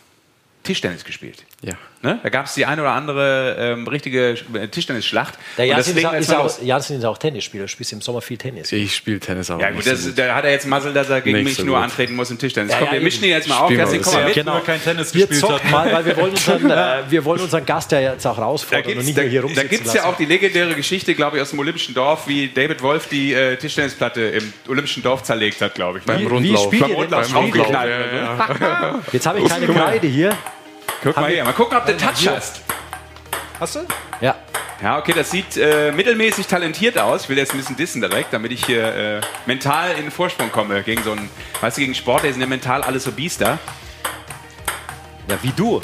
Tischtennis 0.63 1.05
gespielt. 1.05 1.45
Ja. 1.63 1.73
Ne? 2.03 2.21
Da 2.23 2.29
gab 2.29 2.45
es 2.47 2.55
die 2.55 2.67
eine 2.67 2.83
oder 2.83 2.93
andere 2.93 3.57
ähm, 3.59 3.89
richtige 3.89 4.37
äh, 4.55 4.69
Tischtennisschlacht. 4.69 5.35
Der 5.57 5.65
Jansin 5.65 5.97
ist, 5.97 6.05
auch- 6.05 6.13
ist, 6.13 6.33
auch. 6.35 6.63
Jansin 6.63 6.99
ist 6.99 7.05
auch 7.07 7.17
Tennisspieler, 7.19 7.67
spielt 7.67 7.91
im 7.93 8.03
Sommer 8.03 8.21
viel 8.21 8.37
Tennis. 8.37 8.71
Ich 8.71 8.95
spiele 8.95 9.19
Tennis 9.19 9.51
aber 9.51 9.63
Ja 9.63 9.71
gut, 9.71 9.83
so 9.83 9.91
das, 9.91 10.05
gut. 10.05 10.19
da 10.19 10.35
hat 10.35 10.45
er 10.45 10.51
jetzt 10.51 10.67
Muzzle, 10.69 10.93
dass 10.93 11.09
er 11.09 11.23
gegen 11.23 11.39
Nicht 11.39 11.45
mich 11.47 11.57
so 11.57 11.65
nur 11.65 11.77
gut. 11.77 11.85
antreten 11.85 12.15
muss 12.15 12.31
im 12.31 12.39
Tischtennis. 12.39 12.73
Ja, 12.73 12.79
komm, 12.81 12.87
ja, 12.89 12.93
wir 12.93 13.01
mischen 13.01 13.25
ihn 13.25 13.31
jetzt 13.31 13.49
mal 13.49 13.57
auf. 13.57 13.71
Kerstin, 13.73 14.03
komm 14.03 14.13
mal 14.15 14.25
mit. 14.27 14.35
Genau. 14.35 14.53
Nur 14.53 14.65
kein 14.65 14.83
Tennis 14.85 15.15
Wir 15.15 15.27
gespielt 15.27 15.41
zocken 15.51 15.65
hat. 15.65 15.71
mal, 15.71 15.93
weil 15.95 16.05
wir 16.05 16.17
wollen 16.19 16.31
unseren, 16.33 16.71
äh, 16.71 16.99
wir 17.09 17.25
wollen 17.25 17.41
unseren 17.41 17.65
Gast 17.65 17.91
ja 17.91 18.01
jetzt 18.01 18.27
auch 18.27 18.37
Da 18.37 18.43
herausfordern 18.43 18.83
gibt 18.85 18.95
und 18.97 19.01
es 19.01 19.07
nicht 19.07 19.17
nur 19.17 19.25
hier 19.27 19.41
da, 19.41 19.47
da 19.49 19.55
rumsitzen 19.55 19.71
gibt's 19.71 19.95
ja 19.95 20.05
auch 20.05 20.17
die 20.19 20.27
legendäre 20.27 20.75
Geschichte, 20.75 21.15
glaube 21.15 21.39
ich, 21.39 21.43
aus 21.43 21.51
dem 21.51 21.59
Olympischen 21.59 21.95
Dorf, 21.95 22.29
wie 22.29 22.49
David 22.49 22.83
Wolf 22.83 23.09
die 23.09 23.33
äh, 23.33 23.57
Tischtennisplatte 23.57 24.21
im 24.21 24.53
Olympischen 24.69 25.03
Dorf 25.03 25.23
zerlegt 25.23 25.61
hat, 25.63 25.75
glaube 25.75 25.99
ich. 26.01 26.05
Beim 26.05 26.23
Ne? 26.23 26.29
Rundlauf. 26.29 26.71
denn 26.71 26.83
Rundlauf 26.83 27.33
beim? 27.33 27.45
Rundlauf. 27.51 29.13
Jetzt 29.13 29.27
habe 29.27 29.41
ich 29.41 29.49
keine 29.49 29.67
Kreide 29.67 30.07
hier. 30.07 30.37
Guck 31.03 31.17
mal 31.17 31.31
hier, 31.31 31.45
mal 31.45 31.53
gucken, 31.53 31.77
ob 31.77 31.87
du 31.87 31.97
Touch 31.97 32.29
hast. 32.29 32.63
Hast 33.61 33.77
du? 33.77 33.81
Ja. 34.21 34.35
Ja, 34.83 34.99
okay, 34.99 35.15
das 35.15 35.31
sieht 35.31 35.57
äh, 35.57 35.91
mittelmäßig 35.93 36.47
talentiert 36.49 36.99
aus. 36.99 37.23
Ich 37.23 37.29
will 37.31 37.39
jetzt 37.39 37.53
ein 37.55 37.59
bisschen 37.59 37.77
dissen 37.77 38.03
direkt, 38.03 38.33
damit 38.35 38.53
ich 38.53 38.67
hier 38.67 38.95
äh, 38.95 39.21
mental 39.47 39.93
in 39.93 40.03
den 40.03 40.11
Vorsprung 40.11 40.53
komme. 40.53 40.83
Gegen 40.83 41.03
so 41.03 41.13
einen, 41.13 41.31
weißt 41.63 41.79
du, 41.79 41.81
gegen 41.81 41.95
Sportler 41.95 42.31
sind 42.31 42.43
ja 42.43 42.47
mental 42.47 42.83
alles 42.83 43.05
so 43.05 43.13
Biester. 43.13 43.59
Ja, 45.31 45.39
wie 45.43 45.53
du. 45.57 45.81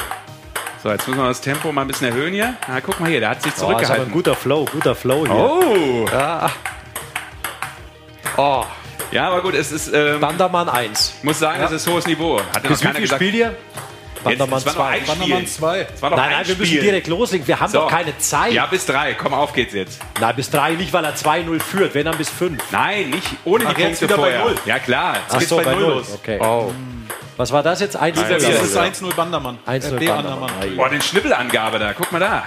So, 0.82 0.90
jetzt 0.90 1.08
müssen 1.08 1.20
wir 1.20 1.28
das 1.28 1.40
Tempo 1.40 1.72
mal 1.72 1.82
ein 1.82 1.88
bisschen 1.88 2.08
erhöhen 2.08 2.34
hier. 2.34 2.54
Na, 2.68 2.80
guck 2.82 3.00
mal 3.00 3.08
hier, 3.08 3.20
der 3.20 3.30
hat 3.30 3.42
sich 3.42 3.52
Oh, 3.52 3.56
ist 3.56 3.62
aber 3.62 3.70
ein 3.70 3.78
zurückgehalten. 3.78 4.12
guter 4.12 4.34
Flow, 4.34 4.64
guter 4.70 4.94
Flow 4.94 5.24
hier. 5.26 5.34
Oh! 5.34 6.06
Oh, 8.36 8.64
Ja, 9.10 9.28
aber 9.28 9.40
gut, 9.42 9.54
es 9.54 9.72
ist, 9.72 9.90
ähm, 9.94 10.20
Bandermann 10.20 10.68
1. 10.68 11.14
muss 11.22 11.38
sagen, 11.38 11.62
es 11.62 11.70
ist 11.70 11.86
hohes 11.88 12.06
Niveau. 12.06 12.40
Hat 12.54 12.62
ja 12.64 12.68
Bis 12.70 12.82
wie 12.82 12.88
viel 12.88 13.00
gesagt. 13.00 13.22
spielt 13.22 13.34
ihr? 13.34 13.56
Bandermann 14.22 14.58
es 14.58 14.66
war 14.66 14.72
nur 14.74 14.82
2. 14.84 14.88
ein 14.88 15.00
Spiel. 15.00 15.08
Wandermann 15.20 15.46
2. 15.46 15.86
Es 15.94 16.02
war 16.02 16.10
noch 16.10 16.16
Nein, 16.16 16.26
ein 16.26 16.32
nein, 16.32 16.48
wir 16.48 16.54
müssen 16.56 16.66
Spiel. 16.70 16.80
direkt 16.82 17.06
loslegen. 17.08 17.46
Wir 17.46 17.60
haben 17.60 17.70
So. 17.72 17.78
doch 17.80 17.88
keine 17.88 18.18
Zeit. 18.18 18.52
Ja, 18.52 18.66
bis 18.66 18.86
drei. 18.86 19.14
Komm, 19.14 19.34
auf 19.34 19.52
geht's 19.52 19.74
jetzt. 19.74 20.00
Nein, 20.20 20.36
bis 20.36 20.50
3 20.50 20.72
nicht, 20.72 20.92
weil 20.92 21.04
er 21.04 21.14
2-0 21.14 21.60
führt. 21.60 21.94
Wenn 21.94 22.06
dann 22.06 22.16
bis 22.18 22.30
5. 22.30 22.62
Nein, 22.70 23.10
nicht 23.10 23.26
ohne 23.44 23.64
Ach, 23.66 23.74
die 23.74 23.82
Punkte 23.82 24.02
wieder 24.02 24.16
bei 24.16 24.38
vorher. 24.38 24.54
Ja, 24.66 24.78
klar. 24.78 25.14
Jetzt 25.16 25.34
Ach 25.34 25.40
so, 25.40 25.56
bei 25.56 25.64
bei 25.64 25.72
Null 25.72 25.80
0. 25.82 25.90
los. 25.94 26.12
Okay. 26.14 26.38
Oh. 26.40 26.72
Was 27.36 27.50
war 27.52 27.62
das 27.62 27.80
jetzt? 27.80 27.96
1 27.96 28.16
Nein, 28.18 28.28
Das 28.30 28.42
Ja, 28.42 28.48
ist 28.50 28.74
ja. 28.74 28.82
1-0 28.82 29.14
Bandermann. 29.14 29.58
1 29.66 29.86
Äh, 29.86 29.96
B. 29.96 30.06
Bandermann. 30.06 30.50
Boah, 30.76 30.88
den 30.88 31.00
Schnippelangabe 31.02 31.78
da. 31.78 31.92
Guck 31.94 32.12
mal 32.12 32.18
da. 32.18 32.44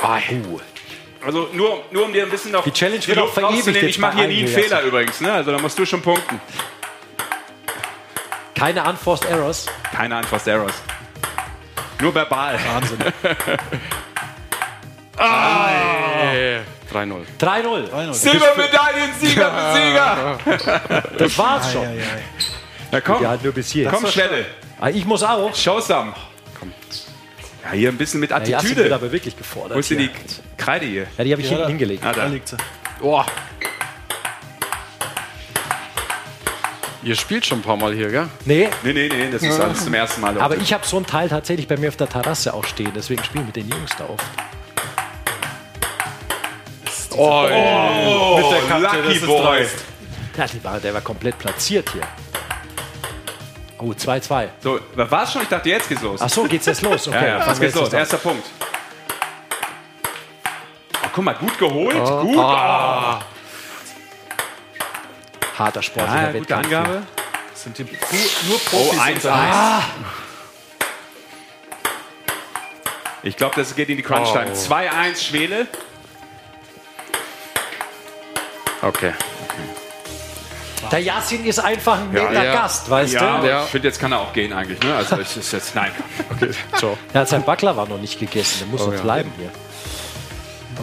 Uh. 0.00 0.60
Also 1.24 1.48
nur, 1.52 1.82
nur 1.90 2.04
um 2.04 2.12
dir 2.12 2.22
ein 2.22 2.30
bisschen 2.30 2.52
noch 2.52 2.62
Die 2.64 2.72
Challenge 2.72 3.00
die 3.00 3.08
wird 3.08 3.18
Luft 3.18 3.42
auch 3.42 3.52
verewigt 3.52 3.82
Ich 3.82 3.98
mache 3.98 4.18
hier 4.18 4.28
nie 4.28 4.38
einen 4.38 4.48
Fehler 4.48 4.82
übrigens. 4.82 5.20
Ne? 5.20 5.32
Also 5.32 5.50
da 5.50 5.58
musst 5.58 5.78
du 5.78 5.84
schon 5.84 6.00
punkten. 6.00 6.40
Keine 8.58 8.82
Unforced 8.88 9.24
Errors. 9.30 9.66
Keine 9.94 10.18
Unforced 10.18 10.48
Errors. 10.48 10.74
Nur 12.00 12.14
verbal. 12.14 12.58
Wahnsinn. 12.74 12.98
Äh, 15.20 16.60
3-0. 16.92 17.24
3-0. 17.40 18.12
Silbermedaillensieger 18.12 19.50
für 19.50 19.74
Sieger. 19.76 20.38
Das 21.18 21.36
war's 21.38 21.72
schon. 21.72 21.86
Na 22.92 23.00
komm, 23.00 23.22
Ja, 23.22 23.36
nur 23.42 23.52
bis 23.52 23.70
hier. 23.72 23.90
komm 23.90 24.06
schnell. 24.06 24.46
Ah, 24.80 24.88
Ich 24.90 25.04
muss 25.04 25.22
auch. 25.24 25.54
Show 25.56 25.80
some. 25.80 26.12
Ja, 27.64 27.72
hier 27.72 27.88
ein 27.90 27.98
bisschen 27.98 28.20
mit 28.20 28.30
Ja, 28.30 28.36
Attitüde. 28.36 28.94
aber 28.94 29.10
wirklich 29.10 29.36
gefordert. 29.36 29.74
Wo 29.74 29.80
ist 29.80 29.90
denn 29.90 29.98
die 29.98 30.10
Kreide 30.56 30.86
hier? 30.86 31.06
Ja, 31.18 31.24
die 31.24 31.32
habe 31.32 31.42
ich 31.42 31.50
Ja, 31.50 31.56
hinten 31.56 31.68
hingelegt. 31.70 32.04
Ah, 32.06 32.12
Da 32.12 32.22
da. 32.22 32.26
liegt 32.28 32.48
sie. 32.48 32.56
Oh. 33.02 33.22
Ihr 37.08 37.16
spielt 37.16 37.46
schon 37.46 37.60
ein 37.60 37.62
paar 37.62 37.78
Mal 37.78 37.94
hier, 37.94 38.10
gell? 38.10 38.28
Nee, 38.44 38.68
Nee, 38.82 38.92
nee, 38.92 39.08
nee, 39.08 39.30
das 39.30 39.42
ist 39.42 39.58
alles 39.58 39.82
zum 39.82 39.94
ersten 39.94 40.20
Mal. 40.20 40.38
aber 40.38 40.58
ich 40.58 40.74
habe 40.74 40.86
so 40.86 40.98
einen 40.98 41.06
Teil 41.06 41.30
tatsächlich 41.30 41.66
bei 41.66 41.78
mir 41.78 41.88
auf 41.88 41.96
der 41.96 42.06
Terrasse 42.06 42.52
auch 42.52 42.66
stehen. 42.66 42.92
Deswegen 42.94 43.24
spiele 43.24 43.44
ich 43.44 43.46
mit 43.46 43.56
den 43.56 43.70
Jungs 43.70 43.92
da 43.96 44.04
oft. 44.04 44.26
oh, 47.16 48.36
Mit 48.36 48.50
der 48.52 48.60
Kante, 48.68 49.00
Lucky 49.00 49.16
ist 49.16 49.26
Boy. 49.26 49.66
Ja, 50.36 50.46
war, 50.62 50.80
der 50.80 50.92
war 50.92 51.00
komplett 51.00 51.38
platziert 51.38 51.88
hier. 51.94 52.02
Oh, 53.78 53.92
2-2. 53.92 54.48
So, 54.62 54.78
war 54.94 55.22
es 55.22 55.32
schon? 55.32 55.40
Ich 55.40 55.48
dachte, 55.48 55.70
jetzt 55.70 55.88
geht's 55.88 56.02
los. 56.02 56.20
Ach 56.20 56.28
so, 56.28 56.44
geht's 56.44 56.66
jetzt 56.66 56.82
los? 56.82 57.08
Okay, 57.08 57.16
ja, 57.26 57.38
ja, 57.38 57.46
was 57.46 57.58
geht's 57.58 57.74
los? 57.74 57.90
Erster 57.90 58.18
Punkt. 58.18 58.44
Oh, 61.02 61.08
guck 61.14 61.24
mal, 61.24 61.34
gut 61.36 61.58
geholt. 61.58 61.96
Gut. 61.96 62.36
Oh. 62.36 63.18
Harter 65.58 65.82
Sport 65.82 66.06
in 66.06 66.12
Ah, 66.12 66.16
der 66.22 66.26
gute 66.32 66.40
Wettkampf. 66.40 66.64
Angabe. 66.66 67.02
Das 67.52 67.62
sind 67.64 67.78
die 67.78 67.82
nur 67.84 68.56
Oh, 68.56 68.58
Profis. 68.70 69.00
1 69.00 69.24
unterwegs. 69.24 69.56
1 69.56 69.84
Ich 73.24 73.36
glaube, 73.36 73.56
das 73.56 73.74
geht 73.74 73.88
in 73.88 73.96
die 73.96 74.02
Crunch-Time. 74.02 74.52
2-1 74.52 75.24
Schwele. 75.24 75.66
Okay. 78.80 79.12
Der 80.92 81.00
Yassin 81.00 81.44
ist 81.44 81.58
einfach 81.58 81.98
ein 81.98 82.10
netter 82.12 82.44
ja. 82.44 82.52
Gast, 82.54 82.88
weißt 82.88 83.12
Ja, 83.12 83.40
du? 83.40 83.46
Ja. 83.48 83.64
ich 83.64 83.70
finde, 83.70 83.88
jetzt 83.88 84.00
kann 84.00 84.12
er 84.12 84.20
auch 84.20 84.32
gehen 84.32 84.52
eigentlich. 84.52 84.80
Ne? 84.80 84.94
Also, 84.94 85.16
es 85.16 85.36
ist 85.36 85.52
jetzt, 85.52 85.74
nein. 85.74 85.90
Okay, 86.30 86.50
ciao. 86.76 86.96
Er 87.12 87.22
hat 87.22 87.28
sein 87.28 87.42
Baklava 87.44 87.84
noch 87.84 87.98
nicht 87.98 88.18
gegessen. 88.18 88.60
Der 88.60 88.68
muss 88.68 88.86
noch 88.86 88.94
ja. 88.94 89.00
bleiben 89.02 89.30
hier. 89.36 89.50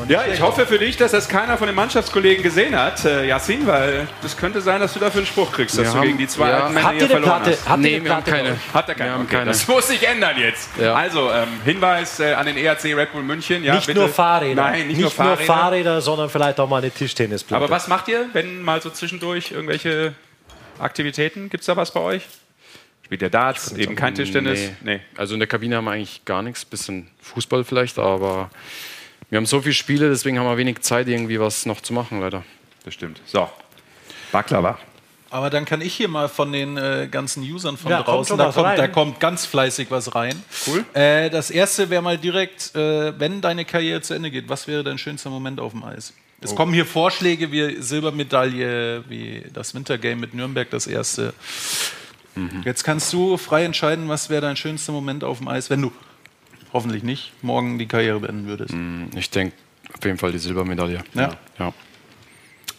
Ja, 0.07 0.25
ich 0.31 0.41
hoffe 0.41 0.65
für 0.65 0.77
dich, 0.77 0.97
dass 0.97 1.11
das 1.11 1.27
keiner 1.29 1.57
von 1.57 1.67
den 1.67 1.75
Mannschaftskollegen 1.75 2.43
gesehen 2.43 2.75
hat, 2.77 3.03
äh, 3.05 3.25
Yassin, 3.27 3.65
weil 3.65 4.07
das 4.21 4.35
könnte 4.37 4.61
sein, 4.61 4.79
dass 4.81 4.93
du 4.93 4.99
dafür 4.99 5.19
einen 5.19 5.27
Spruch 5.27 5.51
kriegst, 5.51 5.77
dass 5.77 5.85
Wir 5.85 5.91
du 5.91 5.97
haben- 5.97 6.05
gegen 6.07 6.17
die 6.17 6.27
zwei 6.27 6.49
ja. 6.49 6.59
alten 6.59 6.73
Männer 6.73 6.85
Habt 6.87 6.93
ihr 6.95 6.99
hier 6.99 7.09
verloren 7.09 7.41
Platte? 7.43 7.51
hast. 7.51 7.69
Habt 7.69 7.77
ihr 7.77 7.89
Nee, 7.89 7.95
eine 7.95 8.03
wir 8.05 8.15
haben 8.15 8.23
Platte? 8.23 8.43
keine. 8.43 8.57
Hat 8.73 8.89
er 8.99 9.11
haben 9.13 9.23
okay, 9.23 9.35
keine. 9.35 9.51
Das 9.51 9.67
muss 9.67 9.87
sich 9.87 10.07
ändern 10.07 10.37
jetzt. 10.37 10.69
Ja. 10.79 10.93
Also, 10.93 11.31
ähm, 11.31 11.47
Hinweis 11.63 12.19
äh, 12.19 12.33
an 12.33 12.45
den 12.45 12.57
ERC 12.57 12.93
Red 12.95 13.11
Bull 13.13 13.23
München. 13.23 13.63
Ja, 13.63 13.75
Nicht 13.75 13.87
bitte. 13.87 13.99
nur 13.99 14.09
Fahrräder. 14.09 14.61
Nein, 14.61 14.87
nicht, 14.87 14.99
nur 14.99 15.09
Fahrräder. 15.11 15.45
Fahrräder, 15.45 16.01
sondern 16.01 16.29
vielleicht 16.29 16.59
auch 16.59 16.69
mal 16.69 16.77
eine 16.77 16.91
Tischtennisplatte. 16.91 17.63
Aber 17.63 17.73
was 17.73 17.87
macht 17.87 18.07
ihr, 18.07 18.27
wenn 18.33 18.61
mal 18.61 18.81
so 18.81 18.89
zwischendurch 18.89 19.51
irgendwelche 19.51 20.13
Aktivitäten? 20.79 21.49
Gibt 21.49 21.61
es 21.61 21.67
da 21.67 21.75
was 21.77 21.91
bei 21.91 21.99
euch? 22.01 22.23
Spielt 23.05 23.21
ihr 23.21 23.29
Darts? 23.29 23.71
Eben 23.73 23.95
kein 23.95 24.15
Tischtennis? 24.15 24.71
Nee. 24.81 24.99
Also 25.15 25.35
in 25.35 25.39
der 25.39 25.47
Kabine 25.47 25.77
haben 25.77 25.85
wir 25.85 25.91
eigentlich 25.91 26.25
gar 26.25 26.41
nichts. 26.41 26.65
Bisschen 26.65 27.07
Fußball 27.21 27.63
vielleicht, 27.63 27.99
aber 27.99 28.49
wir 29.35 29.39
haben 29.39 29.45
so 29.47 29.59
viele 29.59 29.73
Spiele, 29.73 30.07
deswegen 30.07 30.39
haben 30.39 30.45
wir 30.45 30.55
wenig 30.55 30.79
Zeit, 30.79 31.09
irgendwie 31.09 31.37
was 31.41 31.65
noch 31.65 31.81
zu 31.81 31.91
machen, 31.91 32.21
leider. 32.21 32.45
das 32.85 32.93
stimmt. 32.93 33.19
So. 33.25 33.49
Baklava. 34.31 34.79
Aber 35.29 35.49
dann 35.49 35.65
kann 35.65 35.81
ich 35.81 35.93
hier 35.93 36.07
mal 36.07 36.29
von 36.29 36.53
den 36.53 36.77
äh, 36.77 37.09
ganzen 37.11 37.43
Usern 37.43 37.75
von 37.75 37.91
Ja, 37.91 37.97
kommt 37.97 38.07
draußen, 38.07 38.27
schon 38.29 38.37
da 38.37 38.51
kommt, 38.53 38.77
da 38.77 38.87
kommt 38.87 39.19
ganz 39.19 39.45
fleißig 39.45 39.91
was 39.91 40.15
rein. 40.15 40.41
Cool. 40.65 40.85
Äh, 40.93 41.29
das 41.29 41.51
erste 41.51 41.89
wäre 41.89 42.01
mal 42.01 42.17
direkt, 42.17 42.73
äh, 42.77 43.19
wenn 43.19 43.41
deine 43.41 43.65
Karriere 43.65 43.99
zu 43.99 44.13
Ende 44.13 44.31
geht, 44.31 44.47
was 44.47 44.69
wäre 44.69 44.85
dein 44.85 44.97
schönster 44.97 45.29
Moment 45.29 45.59
auf 45.59 45.73
dem 45.73 45.83
Eis? 45.83 46.13
Es 46.39 46.53
Oh. 46.53 46.55
kommen 46.55 46.73
hier 46.73 46.85
Vorschläge 46.85 47.51
wie 47.51 47.81
Silbermedaille, 47.81 49.03
wie 49.09 49.43
das 49.51 49.75
Wintergame 49.75 50.15
mit 50.15 50.33
Nürnberg, 50.33 50.69
das 50.69 50.87
erste. 50.87 51.33
Mhm. 52.35 52.61
Jetzt 52.63 52.85
kannst 52.85 53.11
du 53.11 53.35
frei 53.35 53.65
entscheiden, 53.65 54.07
was 54.07 54.29
wäre 54.29 54.39
dein 54.43 54.55
schönster 54.55 54.93
Moment 54.93 55.25
auf 55.25 55.39
dem 55.39 55.49
Eis, 55.49 55.69
wenn 55.69 55.81
du 55.81 55.91
hoffentlich 56.75 57.03
nicht 57.03 57.31
morgen 57.41 57.79
die 57.79 57.87
Karriere 57.87 58.19
beenden 58.19 58.47
würdest. 58.47 58.75
Ich 59.17 59.29
denke 59.29 59.55
auf 59.97 60.03
jeden 60.03 60.17
Fall 60.17 60.31
die 60.33 60.39
Silbermedaille. 60.39 61.03
Ja. 61.13 61.37
ja. 61.57 61.73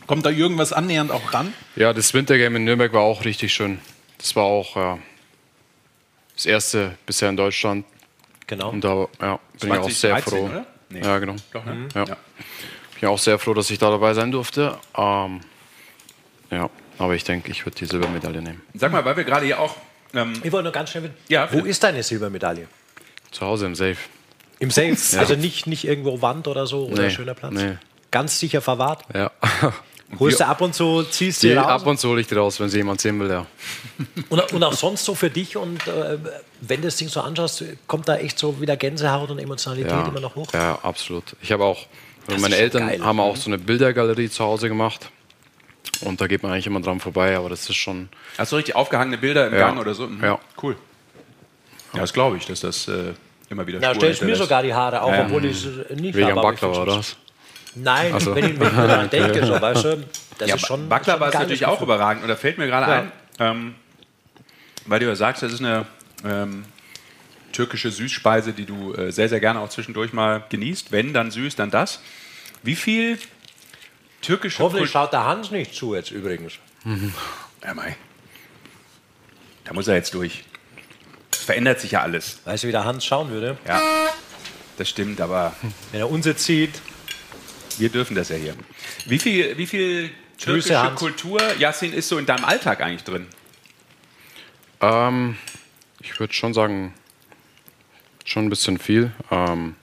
Kommt 0.07 0.25
da 0.27 0.31
irgendwas 0.31 0.73
annähernd 0.73 1.11
auch 1.11 1.33
ran? 1.33 1.53
Ja, 1.75 1.93
das 1.93 2.13
Wintergame 2.15 2.59
in 2.59 2.65
Nürnberg 2.65 2.93
war 2.93 3.01
auch 3.01 3.25
richtig 3.25 3.53
schön. 3.55 3.79
Das 4.19 4.37
war 4.37 4.45
auch 4.45 4.77
ja, 4.77 4.99
das 6.35 6.47
erste 6.47 6.97
bisher 7.07 7.31
in 7.31 7.37
Deutschland. 7.37 7.87
Genau. 8.47 8.71
Und 8.71 8.85
da 8.85 9.09
ja, 9.21 9.41
bin 9.61 9.73
ich 9.73 9.79
auch 9.79 9.91
sehr 9.91 10.11
2013, 10.11 10.23
froh. 10.39 10.45
oder? 10.47 10.67
Nee. 10.91 11.01
Ja, 11.01 11.19
genau. 11.19 11.37
Doch, 11.53 11.65
ne? 11.65 11.89
Ja. 11.95 12.05
Bin 13.01 13.09
auch 13.09 13.19
sehr 13.19 13.39
froh, 13.39 13.55
dass 13.55 13.71
ich 13.71 13.79
da 13.79 13.91
dabei 13.91 14.15
sein 14.15 14.31
durfte. 14.31 14.79
Ähm, 14.97 15.41
ja, 16.51 16.71
aber 16.99 17.15
ich 17.15 17.25
denke, 17.25 17.51
ich 17.51 17.67
würde 17.67 17.77
die 17.79 17.87
Silbermedaille 17.87 18.43
nehmen. 18.43 18.63
Sag 18.75 18.93
mal, 18.93 19.05
weil 19.05 19.17
wir 19.17 19.25
gerade 19.25 19.47
hier 19.47 19.59
auch. 19.59 19.75
Ähm, 20.15 20.35
Ich 20.45 20.53
wollte 20.53 20.65
nur 20.65 20.73
ganz 20.73 20.91
schnell 20.91 21.05
wissen, 21.05 21.15
Ja, 21.29 21.53
wo 21.53 21.65
ist 21.65 21.83
deine 21.83 22.03
Silbermedaille? 22.03 22.69
Zu 23.37 23.45
Hause 23.47 23.67
im 23.67 23.75
Safe. 23.75 23.97
Im 24.59 24.71
Safe? 24.71 24.97
Also 25.19 25.35
nicht, 25.37 25.67
nicht 25.67 25.85
irgendwo 25.85 26.23
Wand 26.23 26.49
oder 26.49 26.67
so 26.67 26.87
oder 26.87 27.03
Nee, 27.05 27.11
schöner 27.11 27.35
Platz? 27.35 27.53
nee. 27.53 27.77
Ganz 28.11 28.39
sicher 28.41 28.63
verwahrt? 28.63 29.05
Ja. 29.15 29.31
Holst 30.21 30.39
du 30.41 30.47
ab 30.47 30.61
und 30.61 30.73
zu, 30.75 31.03
ziehst 31.03 31.43
du 31.43 31.49
Die, 31.49 31.53
raus? 31.55 31.67
ab 31.83 31.87
und 31.87 31.99
zu 31.99 32.09
hole 32.09 32.21
ich 32.21 32.29
die 32.29 32.35
raus, 32.37 32.61
wenn 32.61 32.69
sie 32.69 32.79
jemand 32.79 33.01
sehen 33.01 33.19
will, 33.21 33.29
ja. 33.29 33.45
Und, 34.31 34.53
und 34.53 34.63
auch 34.63 34.73
sonst 34.73 35.05
so 35.05 35.15
für 35.17 35.29
dich 35.31 35.57
und 35.57 35.85
äh, 35.89 36.17
wenn 36.61 36.81
du 36.81 36.87
das 36.87 36.97
Ding 36.97 37.09
so 37.09 37.21
anschaust, 37.21 37.65
kommt 37.89 38.09
da 38.09 38.17
echt 38.17 38.39
so 38.39 38.61
wieder 38.61 38.77
Gänsehaut 38.77 39.31
und 39.31 39.39
Emotionalität 39.41 39.91
Ja, 39.91 40.07
immer 40.07 40.21
noch 40.21 40.35
hoch? 40.37 40.47
ja 40.55 40.79
absolut. 40.83 41.25
Ich 41.43 41.51
habe 41.53 41.65
auch, 41.65 41.87
Das 42.29 42.41
meine 42.41 42.57
Eltern 42.57 42.87
geil. 42.87 43.05
haben 43.05 43.19
auch 43.21 43.35
so 43.37 43.51
eine 43.51 43.59
Bildergalerie 43.59 44.31
zu 44.31 44.45
Hause 44.45 44.69
gemacht. 44.69 45.11
Und 46.03 46.21
da 46.21 46.27
geht 46.29 46.43
man 46.45 46.53
eigentlich 46.53 46.67
immer 46.69 46.81
dran 46.81 47.01
vorbei, 47.01 47.37
aber 47.37 47.49
das 47.49 47.69
ist 47.69 47.75
schon. 47.77 48.09
hast 48.39 48.53
du 48.53 48.57
richtig 48.57 48.77
aufgehangene 48.77 49.19
Bilder 49.19 49.49
im 49.49 49.55
Ja. 49.55 49.59
Gang 49.59 49.81
oder 49.81 49.93
so? 49.95 50.07
Mhm. 50.07 50.23
Ja. 50.23 50.39
Cool. 50.63 50.77
Ja, 51.95 52.01
das 52.01 52.13
glaube 52.13 52.37
ich, 52.37 52.47
dass 52.47 52.61
das 52.61 52.87
äh, 52.89 53.13
immer 53.49 53.67
wieder 53.67 53.79
Da 53.81 53.95
stellst 53.95 54.23
du 54.23 54.27
mir 54.27 54.37
sogar 54.37 54.63
die 54.63 54.73
Haare 54.75 55.01
auf, 55.03 55.13
Ja. 55.13 55.23
obwohl 55.27 55.45
ich 55.45 55.65
es 55.65 55.91
nicht 55.99 56.15
Wegen 56.17 56.27
habe. 56.29 56.41
ich 56.55 56.61
Baklava, 56.61 56.83
oder 56.83 56.97
was? 56.99 57.17
Nein, 57.75 58.13
Ach 58.15 58.21
so. 58.21 58.35
wenn 58.35 58.45
ich, 58.53 58.59
wenn 58.61 58.69
ich 58.69 58.75
daran 58.75 59.11
denke, 59.11 59.47
so, 59.47 59.53
weißt 59.61 59.85
du, 59.85 60.05
das 60.39 60.49
Ja, 60.49 60.55
ist 60.57 60.67
schon. 60.67 60.89
Baklava 60.89 61.29
ist 61.29 61.35
natürlich 61.35 61.67
auch 61.67 61.81
überragend. 61.83 62.23
Und 62.23 62.29
da 62.29 62.37
fällt 62.37 62.59
mir 62.59 62.67
gerade 62.67 62.91
Ja. 62.91 62.99
ein, 63.01 63.13
ähm, 63.39 63.75
weil 64.87 65.01
du 65.01 65.07
ja 65.07 65.15
sagst, 65.15 65.43
das 65.43 65.53
ist 65.53 65.61
eine 65.61 65.87
ähm, 66.25 66.65
türkische 67.53 67.91
Süßspeise, 67.91 68.53
die 68.53 68.65
du 68.65 68.95
äh, 68.95 69.11
sehr, 69.13 69.29
sehr 69.29 69.41
gerne 69.41 69.61
auch 69.61 69.69
zwischendurch 69.69 70.13
mal 70.13 70.45
genießt. 70.49 70.91
Wenn, 70.93 71.13
dann 71.13 71.31
süß, 71.31 71.57
dann 71.57 71.71
das. 71.71 72.01
Wie 72.63 72.77
viel 72.77 73.19
türkische 74.23 74.63
Hoffentlich 74.63 74.91
schaut 74.91 75.13
der 75.13 75.25
Hans 75.25 75.51
nicht 75.51 75.75
zu 75.75 75.95
jetzt 75.95 76.11
übrigens. 76.11 76.55
Ja, 77.65 77.75
mei. 77.75 77.97
Da 79.65 79.73
muss 79.75 79.89
er 79.89 79.97
jetzt 79.97 80.15
durch. 80.15 80.45
Verändert 81.47 81.81
sich 81.81 81.93
ja 81.93 82.03
alles. 82.03 82.41
Weißt 82.45 82.65
du, 82.65 82.69
wie 82.69 82.73
der 82.73 82.85
Hans 82.85 83.05
schauen 83.05 83.31
würde, 83.31 83.57
Ja, 83.67 83.81
das 84.77 84.89
stimmt, 84.89 85.21
aber 85.21 85.55
wenn 85.93 86.01
er 86.01 86.11
uns 86.11 86.27
jetzt 86.27 86.45
sieht? 86.45 86.81
wir 87.79 87.89
dürfen 87.89 88.15
das 88.17 88.31
ja 88.31 88.37
hier. 88.37 88.55
Wie 89.07 89.19
viel, 89.19 89.57
wie 89.59 89.67
viel 89.67 90.09
Grüße, 90.09 90.45
türkische 90.71 90.79
Hans. 90.83 90.99
Kultur, 90.99 91.41
Yassin, 91.59 91.93
ist 91.93 92.09
so 92.09 92.19
in 92.19 92.27
deinem 92.27 92.45
Alltag 92.45 92.81
eigentlich 92.81 93.05
drin? 93.05 93.27
Ähm, 94.81 95.37
ich 96.01 96.19
würde 96.19 96.33
schon 96.35 96.53
sagen, 96.55 96.95
schon 98.25 98.47
ein 98.47 98.51
bisschen 98.51 98.79
viel. 98.79 99.13
Ähm, 99.31 99.77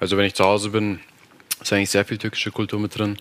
also 0.00 0.16
wenn 0.16 0.24
ich 0.26 0.34
zu 0.34 0.44
Hause 0.44 0.70
bin, 0.70 1.00
ist 1.60 1.72
eigentlich 1.72 1.90
sehr 1.90 2.04
viel 2.04 2.18
türkische 2.18 2.50
Kultur 2.50 2.78
mit 2.80 2.96
drin. 2.98 3.16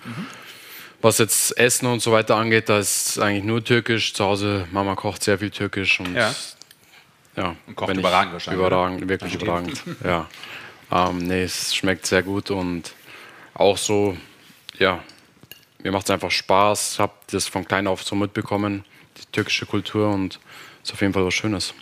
Was 1.02 1.20
jetzt 1.20 1.58
Essen 1.58 1.86
und 1.88 2.02
so 2.02 2.12
weiter 2.12 2.36
angeht, 2.36 2.70
da 2.70 2.80
ist 2.80 3.20
eigentlich 3.20 3.44
nur 3.44 3.64
türkisch. 3.64 4.14
Zu 4.14 4.26
Hause, 4.26 4.68
Mama 4.72 4.96
kocht 4.96 5.24
sehr 5.24 5.40
viel 5.40 5.52
türkisch 5.52 6.00
und 6.00 6.14
Ja. 6.16 6.34
Ja, 7.38 7.56
Und 7.68 7.76
kocht 7.76 7.96
überragend 7.96 8.34
wahrscheinlich, 8.34 8.60
Überragend, 8.60 9.08
wirklich 9.08 9.36
überragend. 9.36 9.84
Ja. 10.04 10.28
Ähm, 10.92 11.20
nee, 11.20 11.44
es 11.44 11.76
schmeckt 11.76 12.06
sehr 12.06 12.24
gut 12.24 12.50
und 12.50 12.94
auch 13.54 13.78
so, 13.78 14.18
ja, 14.80 15.04
mir 15.84 15.92
macht 15.92 16.06
es 16.06 16.12
einfach 16.12 16.32
Spaß. 16.32 16.94
Ich 16.94 17.00
habe 17.00 17.14
das 17.30 17.48
von 17.48 17.66
klein 17.66 17.88
auf 17.88 18.04
so 18.04 18.16
mitbekommen, 18.16 18.84
die 19.18 19.26
türkische 19.32 19.66
Kultur 19.66 20.10
und 20.10 20.40
ist 20.84 20.94
auf 20.94 21.02
jeden 21.02 21.14
Fall 21.14 21.26
was 21.26 21.34
Schönes. 21.34 21.74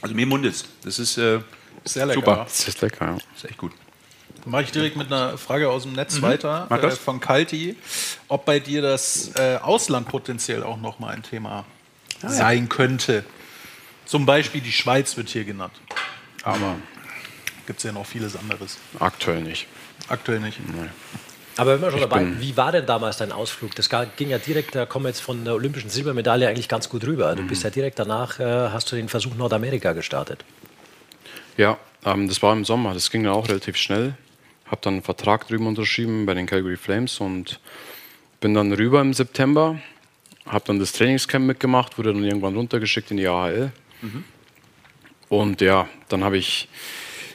Also 0.00 0.14
mir 0.14 0.26
mundet 0.26 0.64
Das 0.84 0.98
ist 0.98 1.18
äh, 1.18 1.40
Sehr 1.84 2.06
lecker. 2.06 2.20
Super. 2.20 2.36
Das 2.44 2.66
ist 2.66 2.80
lecker, 2.80 3.06
ja. 3.06 3.16
ist 3.36 3.44
echt 3.44 3.58
gut. 3.58 3.72
Mache 4.44 4.62
ich 4.62 4.72
direkt 4.72 4.96
mit 4.96 5.06
einer 5.12 5.38
Frage 5.38 5.68
aus 5.68 5.84
dem 5.84 5.92
Netz 5.92 6.20
weiter 6.22 6.66
Mach 6.68 6.78
äh, 6.78 6.82
das. 6.82 6.98
von 6.98 7.20
Kalti, 7.20 7.76
ob 8.26 8.44
bei 8.44 8.58
dir 8.58 8.82
das 8.82 9.32
äh, 9.36 9.58
Ausland 9.62 10.08
potenziell 10.08 10.64
auch 10.64 10.78
noch 10.78 10.98
mal 10.98 11.14
ein 11.14 11.22
Thema 11.22 11.64
sein 12.26 12.68
könnte. 12.68 13.24
Zum 14.04 14.26
Beispiel 14.26 14.60
die 14.60 14.72
Schweiz 14.72 15.16
wird 15.16 15.28
hier 15.28 15.44
genannt. 15.44 15.72
Aber 16.42 16.76
gibt 17.66 17.78
es 17.78 17.84
ja 17.84 17.92
noch 17.92 18.06
vieles 18.06 18.36
anderes. 18.36 18.78
Aktuell 18.98 19.40
nicht. 19.42 19.66
Aktuell 20.08 20.40
nicht. 20.40 20.58
Aber 21.56 21.74
wenn 21.74 21.82
wir 21.82 21.90
schon 21.90 22.00
dabei, 22.00 22.20
bin- 22.24 22.40
wie 22.40 22.56
war 22.56 22.72
denn 22.72 22.86
damals 22.86 23.18
dein 23.18 23.30
Ausflug? 23.30 23.74
Das 23.74 23.88
ging 24.16 24.30
ja 24.30 24.38
direkt, 24.38 24.74
da 24.74 24.86
kommen 24.86 25.04
wir 25.04 25.10
jetzt 25.10 25.20
von 25.20 25.44
der 25.44 25.54
olympischen 25.54 25.90
Silbermedaille 25.90 26.48
eigentlich 26.48 26.68
ganz 26.68 26.88
gut 26.88 27.04
rüber. 27.04 27.34
Du 27.36 27.42
bist 27.46 27.62
ja 27.62 27.70
direkt 27.70 27.98
danach, 27.98 28.40
äh, 28.40 28.44
hast 28.70 28.90
du 28.90 28.96
den 28.96 29.08
Versuch 29.08 29.34
Nordamerika 29.34 29.92
gestartet. 29.92 30.44
Ja, 31.56 31.78
ähm, 32.04 32.28
das 32.28 32.42
war 32.42 32.52
im 32.54 32.64
Sommer. 32.64 32.94
Das 32.94 33.10
ging 33.10 33.22
dann 33.24 33.32
auch 33.34 33.48
relativ 33.48 33.76
schnell. 33.76 34.14
Habe 34.66 34.80
dann 34.82 34.94
einen 34.94 35.02
Vertrag 35.02 35.46
drüben 35.46 35.66
unterschrieben 35.66 36.24
bei 36.24 36.32
den 36.34 36.46
Calgary 36.46 36.78
Flames 36.78 37.20
und 37.20 37.60
bin 38.40 38.54
dann 38.54 38.72
rüber 38.72 39.00
im 39.02 39.12
September. 39.12 39.78
Habe 40.46 40.64
dann 40.66 40.78
das 40.78 40.92
Trainingscamp 40.92 41.46
mitgemacht, 41.46 41.98
wurde 41.98 42.12
dann 42.12 42.24
irgendwann 42.24 42.54
runtergeschickt 42.54 43.10
in 43.10 43.16
die 43.16 43.28
AHL. 43.28 43.72
Und 45.28 45.60
ja, 45.60 45.88
dann 46.08 46.24
habe 46.24 46.36
ich 46.36 46.68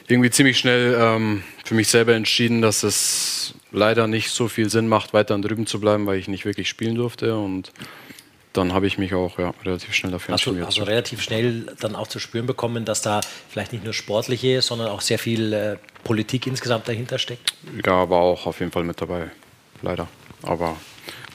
irgendwie 0.06 0.30
ziemlich 0.30 0.58
schnell 0.58 0.96
ähm, 1.00 1.42
für 1.64 1.74
mich 1.74 1.88
selber 1.88 2.14
entschieden, 2.14 2.62
dass 2.62 2.82
es 2.82 3.54
leider 3.72 4.06
nicht 4.06 4.30
so 4.30 4.48
viel 4.48 4.70
Sinn 4.70 4.88
macht, 4.88 5.12
weiter 5.12 5.38
drüben 5.38 5.66
zu 5.66 5.80
bleiben, 5.80 6.06
weil 6.06 6.18
ich 6.18 6.28
nicht 6.28 6.44
wirklich 6.44 6.68
spielen 6.68 6.94
durfte. 6.94 7.36
Und 7.36 7.72
dann 8.52 8.72
habe 8.72 8.86
ich 8.86 8.98
mich 8.98 9.14
auch 9.14 9.38
ja, 9.38 9.52
relativ 9.64 9.94
schnell 9.94 10.12
dafür 10.12 10.28
du 10.28 10.32
entschieden. 10.34 10.64
also 10.64 10.82
relativ 10.84 11.22
schnell 11.22 11.66
dann 11.80 11.94
auch 11.94 12.06
zu 12.06 12.18
spüren 12.18 12.46
bekommen, 12.46 12.84
dass 12.84 13.02
da 13.02 13.20
vielleicht 13.48 13.72
nicht 13.72 13.84
nur 13.84 13.92
sportliche, 13.92 14.62
sondern 14.62 14.88
auch 14.88 15.00
sehr 15.00 15.18
viel 15.18 15.52
äh, 15.52 15.76
Politik 16.04 16.46
insgesamt 16.46 16.88
dahinter 16.88 17.18
steckt? 17.18 17.54
Ja, 17.84 18.08
war 18.08 18.20
auch 18.20 18.46
auf 18.46 18.60
jeden 18.60 18.72
Fall 18.72 18.84
mit 18.84 19.00
dabei, 19.00 19.30
leider. 19.82 20.08
Aber 20.42 20.76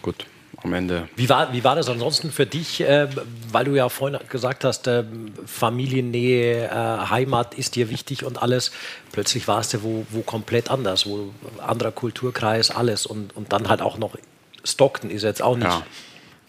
gut, 0.01 0.25
am 0.63 0.73
Ende 0.73 1.07
Wie 1.15 1.27
war, 1.29 1.51
wie 1.53 1.63
war 1.63 1.75
das 1.75 1.89
ansonsten 1.89 2.31
für 2.31 2.45
dich, 2.45 2.81
äh, 2.81 3.07
weil 3.51 3.65
du 3.65 3.75
ja 3.75 3.89
vorhin 3.89 4.19
gesagt 4.29 4.63
hast, 4.63 4.87
äh, 4.87 5.03
Familiennähe, 5.45 6.65
äh, 6.65 6.69
Heimat 7.09 7.53
ist 7.55 7.75
dir 7.75 7.89
wichtig 7.89 8.23
und 8.23 8.41
alles. 8.41 8.71
Plötzlich 9.11 9.47
warst 9.47 9.73
du 9.73 9.83
wo, 9.83 10.05
wo 10.09 10.21
komplett 10.21 10.69
anders, 10.71 11.05
wo 11.05 11.33
anderer 11.65 11.91
Kulturkreis, 11.91 12.71
alles 12.71 13.05
und, 13.05 13.35
und 13.35 13.51
dann 13.53 13.67
halt 13.69 13.81
auch 13.81 13.97
noch 13.97 14.15
Stockton 14.63 15.09
ist 15.09 15.23
jetzt 15.23 15.41
auch 15.41 15.57
nicht 15.57 15.67
Ja. 15.67 15.83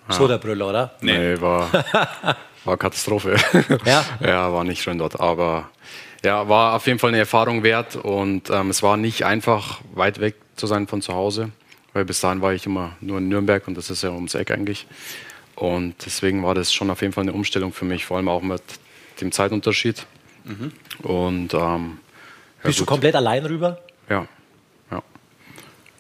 so 0.09 0.29
der 0.29 0.39
Brüller, 0.39 0.69
oder? 0.69 0.95
Nee, 1.01 1.41
war, 1.41 1.69
war 2.65 2.77
Katastrophe. 2.77 3.37
Ja? 3.85 4.05
ja, 4.21 4.53
war 4.53 4.65
nicht 4.65 4.83
schön 4.83 4.99
dort. 4.99 5.19
Aber 5.19 5.71
ja, 6.25 6.49
war 6.49 6.75
auf 6.77 6.87
jeden 6.87 6.99
Fall 6.99 7.09
eine 7.09 7.19
Erfahrung 7.19 7.63
wert 7.63 7.97
und 7.97 8.51
ähm, 8.51 8.71
es 8.71 8.83
war 8.83 8.97
nicht 8.97 9.25
einfach, 9.25 9.81
weit 9.95 10.21
weg 10.21 10.37
zu 10.57 10.67
sein 10.67 10.87
von 10.87 11.03
zu 11.03 11.13
Hause, 11.15 11.51
weil 11.95 12.05
bis 12.05 12.21
dahin 12.21 12.43
war 12.43 12.53
ich 12.53 12.67
immer 12.67 12.97
nur 13.01 13.19
in 13.19 13.29
Nürnberg 13.29 13.67
und 13.67 13.77
das 13.77 13.89
ist 13.89 14.03
ja 14.03 14.11
ums 14.11 14.35
Eck 14.35 14.51
eigentlich. 14.51 14.87
Und 15.57 15.95
deswegen 16.05 16.43
war 16.43 16.55
das 16.55 16.73
schon 16.73 16.91
auf 16.91 17.01
jeden 17.01 17.13
Fall 17.15 17.23
eine 17.23 17.33
Umstellung 17.33 17.73
für 17.73 17.85
mich, 17.85 18.05
vor 18.05 18.17
allem 18.19 18.29
auch 18.29 18.43
mit 18.43 18.63
dem 19.21 19.33
Zeitunterschied. 19.33 20.05
Und 21.03 21.55
ähm, 21.55 21.99
ja, 21.99 21.99
Bist 22.65 22.79
du 22.79 22.83
gut. 22.83 22.89
komplett 22.89 23.15
allein 23.15 23.47
rüber? 23.47 23.81
Ja, 24.11 24.27
ja. 24.91 25.03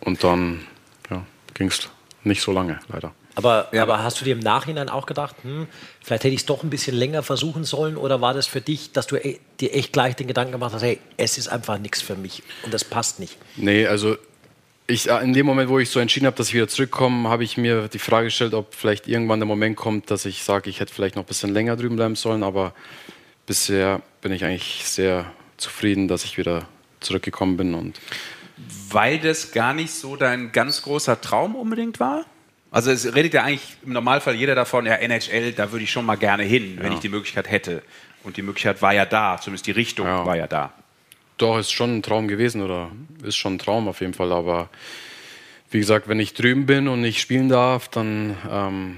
Und 0.00 0.22
dann 0.22 0.66
ja, 1.11 1.24
ging 1.54 1.68
es 1.68 1.88
nicht 2.24 2.42
so 2.42 2.52
lange, 2.52 2.80
leider. 2.88 3.12
Aber, 3.37 3.68
aber 3.72 4.02
hast 4.02 4.20
du 4.20 4.24
dir 4.24 4.33
im 4.35 4.40
Nachhinein 4.40 4.88
auch 4.88 5.07
gedacht, 5.07 5.35
hm, 5.42 5.66
vielleicht 6.00 6.24
hätte 6.24 6.35
ich 6.35 6.40
es 6.40 6.46
doch 6.46 6.62
ein 6.62 6.70
bisschen 6.70 6.94
länger 6.94 7.22
versuchen 7.24 7.64
sollen? 7.64 7.96
Oder 7.96 8.20
war 8.20 8.33
das 8.33 8.46
für 8.46 8.61
dich, 8.61 8.92
dass 8.92 9.07
du 9.09 9.16
e- 9.16 9.40
dir 9.61 9.74
echt 9.74 9.92
gleich 9.92 10.14
den 10.14 10.28
Gedanken 10.28 10.52
gemacht 10.52 10.72
hast, 10.72 10.83
hey, 10.83 11.00
es 11.16 11.37
ist 11.38 11.48
einfach 11.48 11.78
nichts 11.78 12.00
für 12.00 12.14
mich 12.14 12.42
und 12.64 12.72
das 12.72 12.85
passt 12.85 13.18
nicht? 13.18 13.37
Nee, 13.57 13.87
also 13.87 14.16
ich, 14.87 15.09
äh, 15.09 15.18
in 15.23 15.33
dem 15.33 15.47
Moment, 15.47 15.68
wo 15.70 15.79
ich 15.79 15.90
so 15.90 16.01
entschieden 16.01 16.27
habe, 16.27 16.37
dass 16.37 16.49
ich 16.49 16.55
wieder 16.55 16.68
zurückkomme, 16.68 17.29
habe 17.29 17.44
ich 17.44 17.57
mir 17.57 17.88
die 17.88 17.99
Frage 17.99 18.27
gestellt, 18.27 18.55
ob 18.55 18.75
vielleicht 18.75 19.09
irgendwann 19.09 19.40
der 19.40 19.47
Moment 19.47 19.77
kommt, 19.77 20.11
dass 20.11 20.25
ich 20.25 20.42
sage, 20.42 20.68
ich 20.70 20.81
hätte 20.81 20.92
vielleicht 20.92 21.16
noch 21.16 21.23
ein 21.25 21.27
bisschen 21.27 21.53
länger 21.53 21.77
drüben 21.77 21.97
bleiben 21.97 22.16
sollen. 22.16 22.42
Aber 22.42 22.75
bisher 23.47 24.03
bin 24.20 24.33
ich 24.33 24.44
eigentlich 24.44 24.83
sehr 24.85 25.27
zufrieden, 25.57 26.09
dass 26.09 26.25
ich 26.25 26.38
wieder 26.38 26.66
zurückgekommen 27.01 27.57
bin. 27.57 27.75
Und 27.75 28.01
Weil 28.90 29.18
das 29.18 29.53
gar 29.53 29.73
nicht 29.75 29.92
so 29.92 30.16
dein 30.16 30.53
ganz 30.53 30.83
großer 30.83 31.20
Traum 31.20 31.55
unbedingt 31.55 32.01
war? 32.01 32.25
Also 32.70 32.90
es 32.90 33.14
redet 33.14 33.35
ja 33.35 33.44
eigentlich 33.44 33.77
im 33.87 33.92
Normalfall 33.92 34.35
jeder 34.35 34.57
davon, 34.57 34.85
ja, 34.85 34.94
NHL, 34.94 35.53
da 35.53 35.70
würde 35.70 35.85
ich 35.85 35.92
schon 35.92 36.05
mal 36.05 36.16
gerne 36.16 36.42
hin, 36.42 36.77
wenn 36.81 36.92
ich 36.92 36.99
die 36.99 37.09
Möglichkeit 37.09 37.49
hätte. 37.49 37.83
Und 38.25 38.37
die 38.37 38.42
Möglichkeit 38.42 38.83
war 38.83 38.92
ja 38.92 39.07
da, 39.07 39.38
zumindest 39.40 39.66
die 39.66 39.70
Richtung 39.70 40.07
Ja. 40.07 40.27
war 40.27 40.37
ja 40.37 40.49
da. 40.49 40.73
Doch, 41.38 41.59
ist 41.59 41.73
schon 41.73 41.97
ein 41.97 42.03
Traum 42.03 42.29
gewesen 42.29 42.62
oder 42.62 42.90
ist 43.23 43.37
schon 43.37 43.55
ein 43.55 43.59
Traum 43.59 43.88
auf 43.88 44.01
jeden 44.01 44.14
Fall. 44.14 44.33
Aber 44.33 44.68
wie 45.70 45.79
gesagt, 45.79 46.09
wenn 46.09 46.20
ich 46.20 46.35
drüben 46.35 46.66
bin 46.66 46.88
und 46.88 47.01
nicht 47.01 47.20
spielen 47.20 47.49
darf, 47.49 47.88
dann 47.88 48.37
ähm, 48.51 48.97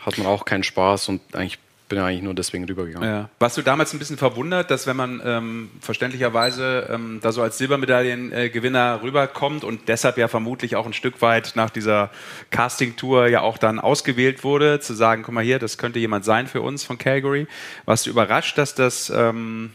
hat 0.00 0.18
man 0.18 0.26
auch 0.26 0.44
keinen 0.44 0.62
Spaß 0.62 1.08
und 1.08 1.20
eigentlich 1.34 1.58
bin 1.88 1.98
ich 1.98 2.04
eigentlich 2.04 2.22
nur 2.22 2.34
deswegen 2.34 2.64
rübergegangen. 2.64 3.08
Ja. 3.08 3.30
Warst 3.38 3.56
du 3.56 3.62
damals 3.62 3.92
ein 3.92 3.98
bisschen 3.98 4.16
verwundert, 4.16 4.70
dass 4.70 4.86
wenn 4.86 4.96
man 4.96 5.20
ähm, 5.24 5.70
verständlicherweise 5.80 6.88
ähm, 6.90 7.20
da 7.22 7.32
so 7.32 7.42
als 7.42 7.58
Silbermedaillengewinner 7.58 9.02
rüberkommt 9.02 9.62
und 9.64 9.88
deshalb 9.88 10.18
ja 10.18 10.28
vermutlich 10.28 10.76
auch 10.76 10.86
ein 10.86 10.92
Stück 10.92 11.22
weit 11.22 11.52
nach 11.54 11.70
dieser 11.70 12.10
Casting-Tour 12.50 13.28
ja 13.28 13.40
auch 13.40 13.58
dann 13.58 13.78
ausgewählt 13.78 14.42
wurde, 14.42 14.80
zu 14.80 14.94
sagen, 14.94 15.22
guck 15.24 15.34
mal 15.34 15.44
hier, 15.44 15.58
das 15.58 15.78
könnte 15.78 15.98
jemand 15.98 16.24
sein 16.24 16.46
für 16.46 16.60
uns 16.60 16.84
von 16.84 16.98
Calgary. 16.98 17.46
Warst 17.84 18.06
du 18.06 18.10
überrascht, 18.10 18.58
dass 18.58 18.74
das 18.74 19.10
ähm, 19.10 19.72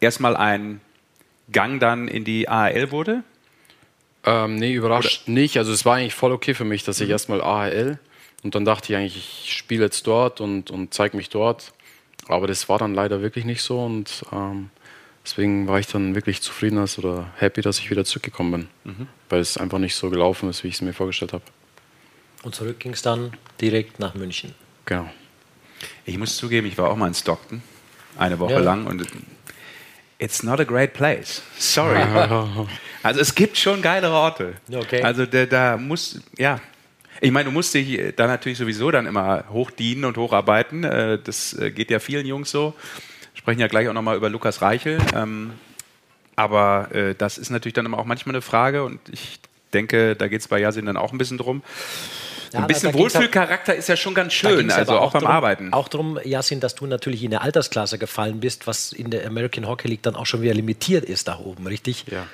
erstmal 0.00 0.36
ein 0.36 0.80
Gang 1.52 1.80
dann 1.80 2.08
in 2.08 2.24
die 2.24 2.48
AHL 2.48 2.90
wurde? 2.90 3.22
Ähm, 4.24 4.56
nee, 4.56 4.72
überrascht 4.72 5.28
nicht. 5.28 5.56
Also 5.58 5.72
es 5.72 5.84
war 5.84 5.96
eigentlich 5.96 6.14
voll 6.14 6.32
okay 6.32 6.54
für 6.54 6.64
mich, 6.64 6.82
dass 6.84 7.00
ich 7.00 7.08
erstmal 7.10 7.40
AHL 7.40 7.98
und 8.42 8.54
dann 8.54 8.64
dachte 8.64 8.92
ich 8.92 8.96
eigentlich, 8.98 9.16
ich 9.44 9.52
spiele 9.56 9.84
jetzt 9.84 10.06
dort 10.06 10.40
und, 10.40 10.70
und 10.70 10.92
zeige 10.92 11.16
mich 11.16 11.28
dort. 11.30 11.72
Aber 12.28 12.46
das 12.48 12.68
war 12.68 12.78
dann 12.78 12.94
leider 12.94 13.22
wirklich 13.22 13.44
nicht 13.44 13.62
so 13.62 13.84
und 13.84 14.24
ähm, 14.32 14.70
deswegen 15.24 15.68
war 15.68 15.78
ich 15.78 15.86
dann 15.86 16.16
wirklich 16.16 16.42
zufrieden 16.42 16.78
als 16.78 16.98
oder 16.98 17.30
happy, 17.36 17.60
dass 17.60 17.78
ich 17.78 17.88
wieder 17.90 18.04
zurückgekommen 18.04 18.68
bin. 18.84 19.06
Weil 19.28 19.40
es 19.40 19.56
einfach 19.58 19.78
nicht 19.78 19.94
so 19.94 20.10
gelaufen 20.10 20.50
ist, 20.50 20.64
wie 20.64 20.68
ich 20.68 20.74
es 20.74 20.80
mir 20.82 20.92
vorgestellt 20.92 21.32
habe. 21.32 21.44
Und 22.42 22.54
zurück 22.54 22.80
ging 22.80 22.92
es 22.92 23.02
dann 23.02 23.32
direkt 23.60 24.00
nach 24.00 24.14
München. 24.14 24.54
Genau. 24.86 25.08
Ich 26.04 26.18
muss 26.18 26.36
zugeben, 26.36 26.66
ich 26.66 26.78
war 26.78 26.90
auch 26.90 26.96
mal 26.96 27.06
in 27.08 27.14
Stockton, 27.14 27.62
eine 28.18 28.38
Woche 28.40 28.52
Ja. 28.54 28.58
lang 28.60 28.86
und 28.86 29.06
it's 30.18 30.42
not 30.42 30.60
a 30.60 30.64
great 30.64 30.92
place. 30.94 31.42
Sorry. 31.58 32.00
also 33.02 33.20
es 33.20 33.34
gibt 33.34 33.58
schon 33.58 33.82
geilere 33.82 34.14
Orte. 34.14 34.54
Okay. 34.72 35.02
Also 35.02 35.26
da, 35.26 35.46
da 35.46 35.76
muss, 35.76 36.20
ja. 36.38 36.60
Ich 37.20 37.30
meine, 37.30 37.46
du 37.46 37.50
musst 37.50 37.72
dich 37.72 38.14
da 38.16 38.26
natürlich 38.26 38.58
sowieso 38.58 38.90
dann 38.90 39.06
immer 39.06 39.44
hochdienen 39.50 40.04
und 40.04 40.16
hocharbeiten. 40.18 40.84
Äh, 40.84 41.18
Das 41.22 41.54
äh, 41.54 41.70
geht 41.70 41.90
ja 41.90 41.98
vielen 41.98 42.26
Jungs 42.26 42.50
so. 42.50 42.74
Wir 43.32 43.38
sprechen 43.38 43.60
ja 43.60 43.68
gleich 43.68 43.88
auch 43.88 43.94
nochmal 43.94 44.16
über 44.16 44.28
Lukas 44.28 44.60
Reichel. 44.60 44.98
Ähm, 45.14 45.52
Aber 46.36 46.94
äh, 46.94 47.14
das 47.14 47.38
ist 47.38 47.48
natürlich 47.50 47.72
dann 47.74 47.86
immer 47.86 47.98
auch 47.98 48.04
manchmal 48.04 48.34
eine 48.34 48.42
Frage 48.42 48.84
und 48.84 49.00
ich 49.10 49.40
denke, 49.72 50.14
da 50.16 50.28
geht 50.28 50.42
es 50.42 50.48
bei 50.48 50.60
Yasin 50.60 50.84
dann 50.84 50.98
auch 50.98 51.12
ein 51.12 51.18
bisschen 51.18 51.38
drum. 51.38 51.62
Ja, 52.52 52.60
Ein 52.60 52.66
bisschen 52.66 52.94
Wohlfühlcharakter 52.94 53.74
ist 53.74 53.88
ja 53.88 53.96
schon 53.96 54.14
ganz 54.14 54.32
schön, 54.32 54.70
also 54.70 54.92
aber 54.92 55.02
auch 55.02 55.12
beim 55.12 55.22
drum, 55.22 55.30
Arbeiten. 55.30 55.72
Auch 55.72 55.88
darum, 55.88 56.18
Jasin, 56.24 56.60
dass 56.60 56.74
du 56.74 56.86
natürlich 56.86 57.22
in 57.22 57.32
eine 57.34 57.42
Altersklasse 57.42 57.98
gefallen 57.98 58.40
bist, 58.40 58.66
was 58.66 58.92
in 58.92 59.10
der 59.10 59.26
American 59.26 59.66
Hockey 59.66 59.88
League 59.88 60.02
dann 60.02 60.14
auch 60.16 60.26
schon 60.26 60.42
wieder 60.42 60.54
limitiert 60.54 61.04
ist 61.04 61.28
da 61.28 61.38
oben, 61.38 61.66
richtig? 61.66 62.04
Ja. 62.10 62.26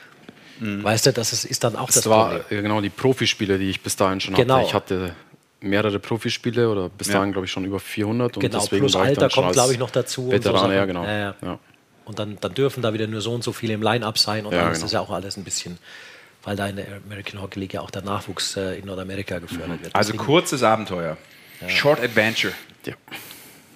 Weißt 0.60 1.06
du, 1.06 1.12
das 1.12 1.32
ist, 1.32 1.44
ist 1.44 1.64
dann 1.64 1.74
auch 1.74 1.86
das, 1.86 1.96
Das 1.96 2.08
war 2.08 2.38
Problem. 2.38 2.58
äh, 2.58 2.62
genau 2.62 2.80
die 2.80 2.90
Profispiele, 2.90 3.58
die 3.58 3.70
ich 3.70 3.80
bis 3.82 3.96
dahin 3.96 4.20
schon 4.20 4.34
Genau. 4.34 4.56
hatte. 4.58 4.66
Ich 4.66 4.74
hatte 4.74 5.14
mehrere 5.60 5.98
Profispiele 5.98 6.68
oder 6.70 6.88
bis 6.88 7.08
Ja. 7.08 7.14
dahin, 7.14 7.32
glaube 7.32 7.46
ich, 7.46 7.50
schon 7.52 7.64
über 7.64 7.80
400. 7.80 8.36
Und 8.36 8.40
Genau, 8.42 8.58
deswegen 8.60 8.80
plus 8.82 8.94
war 8.94 9.02
Alter 9.02 9.28
kommt, 9.28 9.52
glaube 9.52 9.72
ich, 9.72 9.78
noch 9.78 9.90
dazu. 9.90 10.22
und 10.22 10.26
so 10.30 10.32
Veteran, 10.32 10.60
Sachen. 10.60 10.72
ja, 10.74 10.84
genau. 10.84 11.04
Ja. 11.04 11.58
Und 12.04 12.18
dann, 12.18 12.36
dann 12.40 12.54
dürfen 12.54 12.82
da 12.82 12.92
wieder 12.94 13.06
nur 13.08 13.20
so 13.20 13.32
und 13.32 13.42
so 13.42 13.52
viele 13.52 13.74
im 13.74 13.82
Line-Up 13.82 14.18
sein 14.18 14.44
und 14.46 14.52
Ja, 14.52 14.62
dann 14.62 14.72
ist 14.72 14.78
genau. 14.78 14.84
das 14.86 14.92
ja 14.92 15.00
auch 15.00 15.10
alles 15.10 15.36
ein 15.36 15.44
bisschen, 15.44 15.78
weil 16.42 16.56
da 16.56 16.66
in 16.66 16.76
der 16.76 16.86
American 17.06 17.40
Hockey 17.40 17.60
League 17.60 17.74
ja 17.74 17.80
auch 17.80 17.90
der 17.90 18.02
Nachwuchs 18.02 18.56
äh, 18.56 18.78
in 18.78 18.86
Nordamerika 18.86 19.38
gefördert 19.38 19.82
wird. 19.82 19.94
Also 19.94 20.12
Deswegen- 20.12 20.24
kurzes 20.24 20.62
Abenteuer. 20.62 21.16
Short 21.68 22.00
Adventure. 22.00 22.52
Ja. 22.84 22.94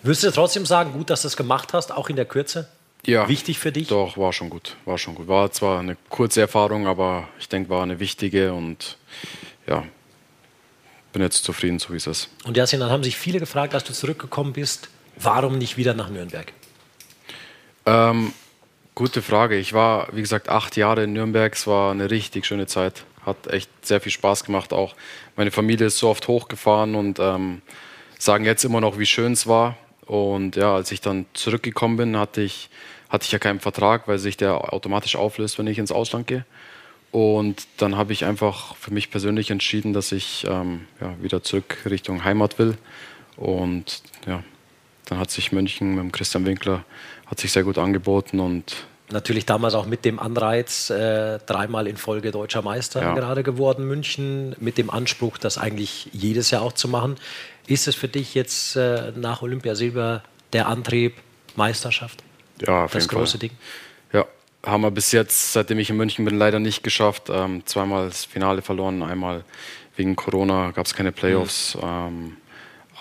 Würdest 0.03 0.25
du 0.25 0.31
trotzdem 0.33 0.67
sagen, 0.67 0.93
gut, 0.93 1.11
dass 1.11 1.23
du 1.23 1.29
es 1.29 1.37
gemacht 1.37 1.73
hast, 1.73 1.93
auch 1.93 2.09
in 2.09 2.17
der 2.17 2.25
Kürze? 2.25 2.69
Ja, 3.05 3.29
Wichtig 3.29 3.61
für 3.61 3.71
dich? 3.71 3.87
Doch, 3.87 4.17
war 4.17 4.33
schon 4.33 4.51
gut. 4.51 4.75
War 4.85 4.99
schon 4.99 5.15
gut. 5.15 5.29
War 5.29 5.51
zwar 5.53 5.79
eine 5.79 5.97
kurze 6.09 6.41
Erfahrung, 6.41 6.89
aber 6.89 7.29
ich 7.39 7.49
denke, 7.49 7.71
war 7.71 7.85
eine 7.85 8.01
wichtige 8.01 8.53
und 8.53 8.97
ja, 9.69 9.85
bin 11.13 11.23
jetzt 11.23 11.45
zufrieden, 11.45 11.79
so 11.79 11.93
wie 11.93 11.97
es 11.99 12.09
ist. 12.09 12.29
Und 12.45 12.57
Jasin, 12.57 12.81
dann 12.81 12.91
haben 12.91 13.05
sich 13.05 13.17
viele 13.17 13.39
gefragt, 13.39 13.75
als 13.75 13.85
du 13.85 13.93
zurückgekommen 13.93 14.53
bist, 14.53 14.89
warum 15.17 15.57
nicht 15.59 15.77
wieder 15.77 15.95
nach 15.95 16.11
Nürnberg? 16.11 16.53
Ähm, 17.87 18.33
gute 18.97 19.21
Frage. 19.21 19.57
Ich 19.57 19.75
war, 19.75 20.09
wie 20.13 20.23
gesagt, 20.23 20.49
acht 20.49 20.77
Jahre 20.77 21.05
in 21.05 21.13
Nürnberg. 21.13 21.53
Es 21.53 21.69
war 21.69 21.93
eine 21.93 22.11
richtig 22.11 22.47
schöne 22.47 22.67
Zeit. 22.67 23.05
Hat 23.25 23.47
echt 23.47 23.71
sehr 23.83 24.01
viel 24.01 24.11
Spaß 24.11 24.43
gemacht. 24.45 24.73
Auch 24.73 24.97
meine 25.37 25.53
Familie 25.53 25.87
ist 25.87 25.99
so 25.99 26.09
oft 26.09 26.27
hochgefahren 26.27 26.97
und 26.97 27.21
ähm, 27.21 27.61
sagen 28.19 28.45
jetzt 28.45 28.65
immer 28.65 28.81
noch, 28.81 28.99
wie 28.99 29.07
schön 29.07 29.33
es 29.33 29.47
war. 29.47 29.77
Und 30.07 30.57
ja, 30.57 30.75
als 30.75 30.91
ich 30.93 31.01
dann 31.03 31.27
zurückgekommen 31.35 31.99
bin, 31.99 32.17
hatte 32.19 32.41
ich, 32.41 32.71
hatte 33.11 33.27
ich 33.27 33.33
ja 33.33 33.39
keinen 33.39 33.61
Vertrag, 33.61 34.09
weil 34.09 34.19
sich 34.19 34.39
der 34.39 34.73
automatisch 34.73 35.15
auflöst, 35.15 35.59
wenn 35.59 35.67
ich 35.67 35.79
ins 35.79 35.93
Ausland 35.93 36.27
gehe. 36.27 36.47
Und 37.13 37.67
dann 37.77 37.97
habe 37.97 38.15
ich 38.15 38.25
einfach 38.25 38.77
für 38.77 38.93
mich 38.95 39.11
persönlich 39.11 39.51
entschieden, 39.51 39.93
dass 39.93 40.11
ich 40.11 40.47
ähm, 40.49 40.87
ja, 41.03 41.15
wieder 41.21 41.43
zurück 41.43 41.77
Richtung 41.85 42.25
Heimat 42.25 42.59
will. 42.59 42.79
Und 43.37 44.03
ja, 44.27 44.43
dann 45.07 45.19
hat 45.19 45.31
sich 45.31 45.53
München 45.53 45.95
mit 45.95 46.05
dem 46.05 46.13
Christian 46.13 46.45
Winkler 46.47 46.85
hat 47.27 47.41
sich 47.41 47.51
sehr 47.53 47.65
gut 47.65 47.79
angeboten 47.79 48.39
und 48.41 48.87
Natürlich 49.09 49.47
damals 49.47 49.75
auch 49.75 49.87
mit 49.87 50.05
dem 50.05 50.19
Anreiz, 50.19 50.91
äh, 50.91 51.39
dreimal 51.47 51.87
in 51.87 51.97
Folge 51.97 52.33
deutscher 52.33 52.63
Meister 52.63 53.03
Ja. 53.03 53.15
gerade 53.15 53.45
geworden, 53.45 53.87
München, 53.87 54.57
mit 54.59 54.79
dem 54.79 54.91
Anspruch, 54.91 55.39
das 55.39 55.59
eigentlich 55.59 56.09
jedes 56.13 56.51
Jahr 56.51 56.63
auch 56.63 56.73
zu 56.73 56.89
machen. 56.89 57.15
Ist 57.69 57.87
es 57.87 57.95
für 57.95 58.09
dich 58.09 58.35
jetzt 58.35 58.75
äh, 58.75 59.13
nach 59.15 59.43
Olympia 59.43 59.77
Silber 59.77 60.25
der 60.53 60.67
Antrieb, 60.67 61.15
Meisterschaft? 61.55 62.25
ja, 62.67 62.87
auf 62.87 62.93
Das 62.93 63.05
jeden 63.05 63.17
große 63.17 63.33
Fall. 63.39 63.49
Ding? 63.49 63.51
Ja, 64.13 64.25
haben 64.65 64.81
wir 64.83 64.91
bis 64.91 65.13
jetzt, 65.13 65.53
seitdem 65.53 65.79
ich 65.79 65.89
in 65.89 65.97
München 65.97 66.25
bin, 66.25 66.37
leider 66.37 66.59
nicht 66.59 66.83
geschafft. 66.83 67.29
Ähm, 67.31 67.63
zweimal 67.65 68.07
das 68.09 68.25
Finale 68.25 68.61
verloren, 68.61 69.05
einmal 69.05 69.45
wegen 69.95 70.17
Corona 70.17 70.73
gab 70.73 70.85
es 70.87 70.95
keine 70.95 71.13
Playoffs. 71.13 71.79
Ähm, 71.81 72.39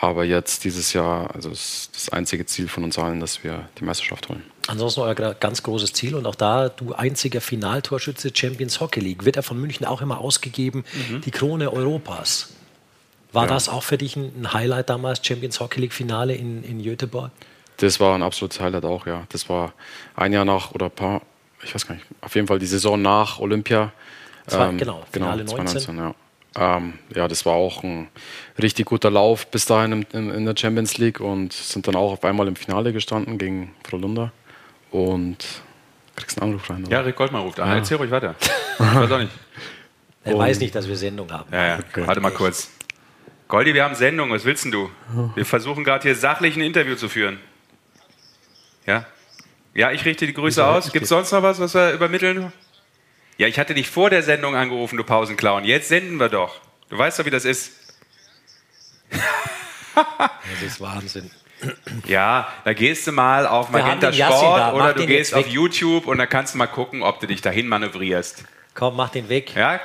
aber 0.02 0.24
jetzt 0.24 0.64
dieses 0.66 0.94
Jahr, 0.94 1.34
also 1.34 1.50
ist 1.50 1.92
das 1.96 2.10
einzige 2.10 2.46
Ziel 2.46 2.68
von 2.68 2.84
uns 2.84 2.98
allen, 3.00 3.20
dass 3.20 3.44
wir 3.44 3.68
die 3.80 3.84
Meisterschaft 3.86 4.30
holen. 4.30 4.44
Ansonsten 4.68 5.02
euer 5.02 5.14
ganz 5.34 5.64
großes 5.64 5.94
Ziel 5.94 6.16
und 6.16 6.26
auch 6.26 6.36
da, 6.36 6.70
du 6.70 6.94
einziger 6.94 7.40
Finaltorschütze 7.42 8.32
Champions 8.34 8.80
Hockey 8.82 9.00
League, 9.00 9.26
wird 9.26 9.38
er 9.38 9.44
von 9.44 9.60
München 9.60 9.86
auch 9.86 10.02
immer 10.02 10.20
ausgegeben, 10.20 10.84
die 11.26 11.32
Krone 11.32 11.72
Europas. 11.72 12.50
War 13.32 13.44
Ja. 13.46 13.50
das 13.50 13.70
auch 13.70 13.84
für 13.84 13.98
dich 13.98 14.16
ein 14.16 14.54
Highlight 14.54 14.90
damals, 14.90 15.26
Champions 15.26 15.60
Hockey 15.60 15.82
League 15.82 15.94
Finale 15.94 16.36
in, 16.36 16.64
in 16.64 16.82
Göteborg? 16.84 17.32
Das 17.78 18.00
war 18.00 18.16
ein 18.16 18.24
absolutes 18.24 18.60
Highlight 18.62 18.86
auch, 18.86 19.06
ja. 19.06 19.24
Das 19.30 19.50
war 19.50 19.74
ein 20.16 20.32
Jahr 20.34 20.46
nach 20.46 20.72
oder 20.72 20.86
ein 20.86 20.92
paar, 20.92 21.22
ich 21.64 21.74
weiß 21.76 21.86
gar 21.88 21.96
nicht, 21.96 22.06
auf 22.22 22.34
jeden 22.36 22.48
Fall 22.48 22.60
die 22.60 22.66
Saison 22.66 23.02
nach 23.02 23.40
Olympia. 23.40 23.92
Zwei- 24.48 24.74
genau, 24.74 25.04
Finale 25.12 25.46
2019, 25.46 25.98
ja. 25.98 26.16
Ähm, 26.58 26.94
ja, 27.14 27.28
das 27.28 27.46
war 27.46 27.54
auch 27.54 27.84
ein 27.84 28.08
richtig 28.62 28.86
guter 28.86 29.12
Lauf 29.12 29.48
bis 29.48 29.66
dahin 29.66 29.92
im, 29.92 30.06
im, 30.14 30.32
in 30.32 30.46
der 30.46 30.56
Champions 30.58 30.98
League 30.98 31.20
und 31.20 31.54
sind 31.54 31.88
dann 31.88 31.96
auch 31.96 32.14
auf 32.14 32.24
einmal 32.24 32.48
im 32.48 32.56
Finale 32.56 32.94
gestanden 32.94 33.38
gegen 33.38 33.74
Frolunda. 33.88 34.32
Und 34.92 35.46
kriegst 36.16 36.42
einen 36.42 36.52
Anruf 36.52 36.70
rein. 36.70 36.86
Oder? 36.86 36.92
Ja, 36.92 37.02
Rick 37.02 37.18
Goldmann 37.18 37.42
ruft 37.42 37.60
an. 37.60 37.70
Erzähl 37.70 37.98
ruhig 37.98 38.12
weiter. 38.12 38.36
Ich 38.40 38.80
weiß 38.80 39.12
auch 39.12 39.20
nicht. 39.20 39.32
Er 40.28 40.40
weiß 40.40 40.60
nicht, 40.60 40.74
dass 40.74 40.88
wir 40.88 40.96
Sendung 40.96 41.32
haben. 41.32 41.48
Ja, 41.52 41.78
ja. 41.78 41.80
Warte 41.98 42.20
mal 42.20 42.32
kurz. 42.32 42.72
Goldi, 43.48 43.76
wir 43.76 43.84
haben 43.84 43.94
Sendung. 43.94 44.32
Was 44.32 44.44
willst 44.44 44.66
denn 44.66 44.72
du? 44.72 44.90
Wir 45.36 45.46
versuchen 45.46 45.84
gerade 45.84 46.02
hier 46.02 46.16
sachlich 46.16 46.56
ein 46.56 46.64
Interview 46.64 46.96
zu 46.96 47.10
führen. 47.10 47.40
Ja? 48.88 49.06
Ja, 49.76 49.92
ich 49.92 50.04
richte 50.04 50.26
die 50.26 50.34
Grüße 50.34 50.66
aus. 50.66 50.92
Gibt 50.92 51.04
es 51.04 51.10
sonst 51.10 51.32
noch 51.32 51.44
was, 51.44 51.60
was 51.60 51.76
wir 51.76 51.92
übermitteln? 51.92 52.52
Ja, 53.38 53.48
ich 53.48 53.60
hatte 53.60 53.74
dich 53.74 53.90
vor 53.90 54.10
der 54.10 54.24
Sendung 54.24 54.56
angerufen, 54.56 54.98
du 54.98 55.04
Pausenclown. 55.04 55.66
Jetzt 55.66 55.90
senden 55.90 56.18
wir 56.20 56.30
doch. 56.30 56.56
Du 56.90 56.98
weißt 56.98 57.20
doch, 57.20 57.26
wie 57.26 57.30
das 57.32 57.46
ist. 57.46 57.72
Das 59.12 60.62
ist 60.66 60.80
Wahnsinn. 60.82 61.32
Ja, 62.06 62.48
da 62.64 62.74
gehst 62.74 63.08
du 63.08 63.12
mal 63.12 63.48
auf 63.48 63.72
Wir 63.74 63.82
Magenta 63.82 64.12
Sport 64.14 64.60
da. 64.60 64.74
Oder 64.74 64.94
du 64.94 65.06
gehst 65.06 65.34
auf 65.34 65.46
weg. 65.46 65.52
YouTube 65.52 66.06
und 66.08 66.18
da 66.18 66.26
kannst 66.26 66.54
du 66.54 66.58
mal 66.58 66.68
gucken, 66.68 67.02
ob 67.02 67.20
du 67.20 67.28
dich 67.28 67.42
dahin 67.42 67.68
manövrierst. 67.68 68.44
Komm, 68.74 68.96
mach 68.98 69.10
den 69.10 69.30
weg. 69.30 69.56
Ja? 69.56 69.80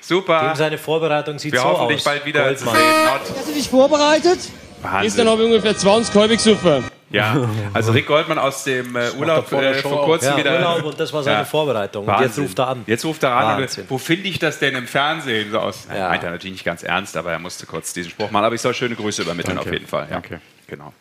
Super. 0.00 0.48
Dem 0.50 0.56
seine 0.56 0.78
Vorbereitung 0.78 1.38
sieht 1.38 1.52
Wir 1.52 1.60
so 1.60 1.66
hoffen, 1.66 1.82
aus. 1.82 1.88
dich 1.92 2.02
bald 2.04 2.24
wieder 2.24 2.44
Goldmann. 2.44 2.74
zu 2.74 2.80
sehen. 2.80 3.36
Hast 3.36 3.48
du 3.48 3.52
dich 3.52 3.68
vorbereitet? 3.68 4.38
Ist 4.38 4.52
Wahnsinn. 4.82 5.16
dann 5.18 5.28
habe 5.28 5.42
ich 5.42 5.48
ungefähr 5.48 5.76
20 5.76 6.14
halbig 6.14 6.40
super. 6.40 6.82
Ja, 7.12 7.48
also 7.74 7.92
Rick 7.92 8.06
Goldmann 8.06 8.38
aus 8.38 8.64
dem 8.64 8.96
äh, 8.96 9.10
Urlaub 9.18 9.50
äh, 9.52 9.80
Show 9.80 9.90
vor 9.90 10.04
kurzem 10.06 10.30
Ja, 10.30 10.36
wieder. 10.38 10.54
Urlaub 10.54 10.84
und 10.84 10.98
das 10.98 11.12
war 11.12 11.22
seine 11.22 11.38
Ja. 11.38 11.44
Vorbereitung. 11.44 12.06
Und 12.06 12.20
jetzt 12.20 12.38
ruft 12.38 12.58
er 12.58 12.68
an. 12.68 12.82
Jetzt 12.86 13.04
ruft 13.04 13.22
er 13.22 13.32
an. 13.32 13.62
Und, 13.62 13.90
wo 13.90 13.98
finde 13.98 14.28
ich 14.28 14.38
das 14.38 14.58
denn 14.58 14.74
im 14.74 14.86
Fernsehen? 14.86 15.50
So 15.50 15.58
aus. 15.60 15.86
Ja. 15.94 16.08
Meint 16.08 16.24
er 16.24 16.30
natürlich 16.30 16.54
nicht 16.54 16.64
ganz 16.64 16.82
ernst, 16.82 17.16
aber 17.16 17.32
er 17.32 17.38
musste 17.38 17.66
kurz 17.66 17.92
diesen 17.92 18.10
Spruch 18.10 18.30
machen. 18.30 18.44
Aber 18.44 18.54
ich 18.54 18.60
soll 18.60 18.74
schöne 18.74 18.94
Grüße 18.96 19.22
übermitteln 19.22 19.56
Danke. 19.56 19.70
auf 19.70 19.74
jeden 19.74 19.86
Fall. 19.86 20.04
Ja. 20.04 20.14
Danke. 20.14 20.40
Genau. 20.66 20.92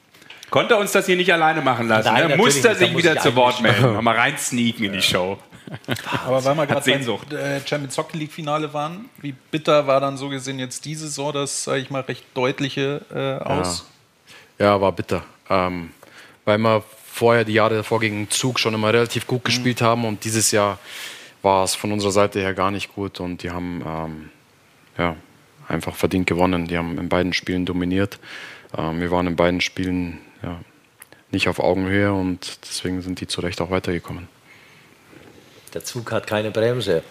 Konnte 0.50 0.74
er 0.74 0.82
uns 0.82 0.92
das 0.92 1.06
hier 1.06 1.16
nicht 1.16 1.32
alleine 1.32 1.62
machen 1.62 1.88
lassen. 1.88 2.14
Nein, 2.14 2.28
ne? 2.28 2.36
Muss 2.36 2.56
natürlich 2.62 2.82
er 2.82 2.88
sich 2.88 2.98
wieder 2.98 3.16
zu 3.18 3.36
Wort 3.38 3.62
melden. 3.62 3.94
Nochmal 3.94 4.18
rein 4.18 4.38
sneaken 4.38 4.84
in 4.84 4.92
die 4.94 5.02
Show. 5.02 5.38
Aber 6.26 6.44
weil 6.44 6.56
wir 6.56 6.66
gerade 6.68 6.84
Sehnsucht. 6.84 7.30
beim 7.30 7.40
äh, 7.40 7.62
Champions 7.66 7.98
Hockey 7.98 8.18
League 8.18 8.34
Finale 8.34 8.74
waren, 8.74 9.06
wie 9.22 9.32
bitter 9.32 9.88
war 9.88 10.02
dann 10.02 10.18
so 10.18 10.28
gesehen 10.28 10.60
jetzt 10.60 10.84
diese 10.84 11.08
Saison 11.08 11.32
das, 11.32 11.64
sage 11.64 11.80
ich 11.80 11.90
mal, 11.90 12.02
recht 12.02 12.26
deutliche 12.34 13.02
äh, 13.14 13.42
aus? 13.44 13.86
Ja, 14.60 14.80
war 14.82 14.92
bitter. 14.92 15.24
Ähm, 15.50 15.92
weil 16.46 16.58
wir 16.58 16.84
vorher 17.12 17.44
die 17.44 17.54
Jahre 17.54 17.76
davor 17.76 18.00
gegen 18.00 18.30
Zug 18.30 18.60
schon 18.60 18.74
immer 18.74 18.94
relativ 18.94 19.28
gut 19.28 19.44
gespielt 19.44 19.82
haben 19.82 20.06
und 20.06 20.24
dieses 20.24 20.52
Jahr 20.52 20.80
war 21.42 21.64
es 21.64 21.76
von 21.76 21.92
unserer 21.92 22.12
Seite 22.12 22.40
her 22.40 22.54
gar 22.54 22.72
nicht 22.72 22.94
gut 22.94 23.20
und 23.20 23.44
die 23.44 23.52
haben 23.52 23.84
ähm, 23.86 24.30
ja, 24.98 25.16
einfach 25.68 25.96
verdient 25.96 26.28
gewonnen. 26.28 26.68
Die 26.68 26.78
haben 26.78 26.98
in 26.98 27.10
beiden 27.10 27.34
Spielen 27.34 27.66
dominiert. 27.66 28.20
Ähm, 28.78 29.00
wir 29.00 29.12
waren 29.12 29.28
in 29.28 29.36
beiden 29.36 29.62
Spielen 29.62 30.20
ja, 30.44 30.60
nicht 31.32 31.48
auf 31.48 31.60
Augenhöhe 31.60 32.14
und 32.14 32.60
deswegen 32.64 33.02
sind 33.02 33.20
die 33.22 33.28
zu 33.28 33.42
Recht 33.42 33.62
auch 33.62 33.72
weitergekommen. 33.72 34.28
Der 35.74 35.84
Zug 35.84 36.12
hat 36.12 36.28
keine 36.28 36.52
Bremse. 36.52 37.04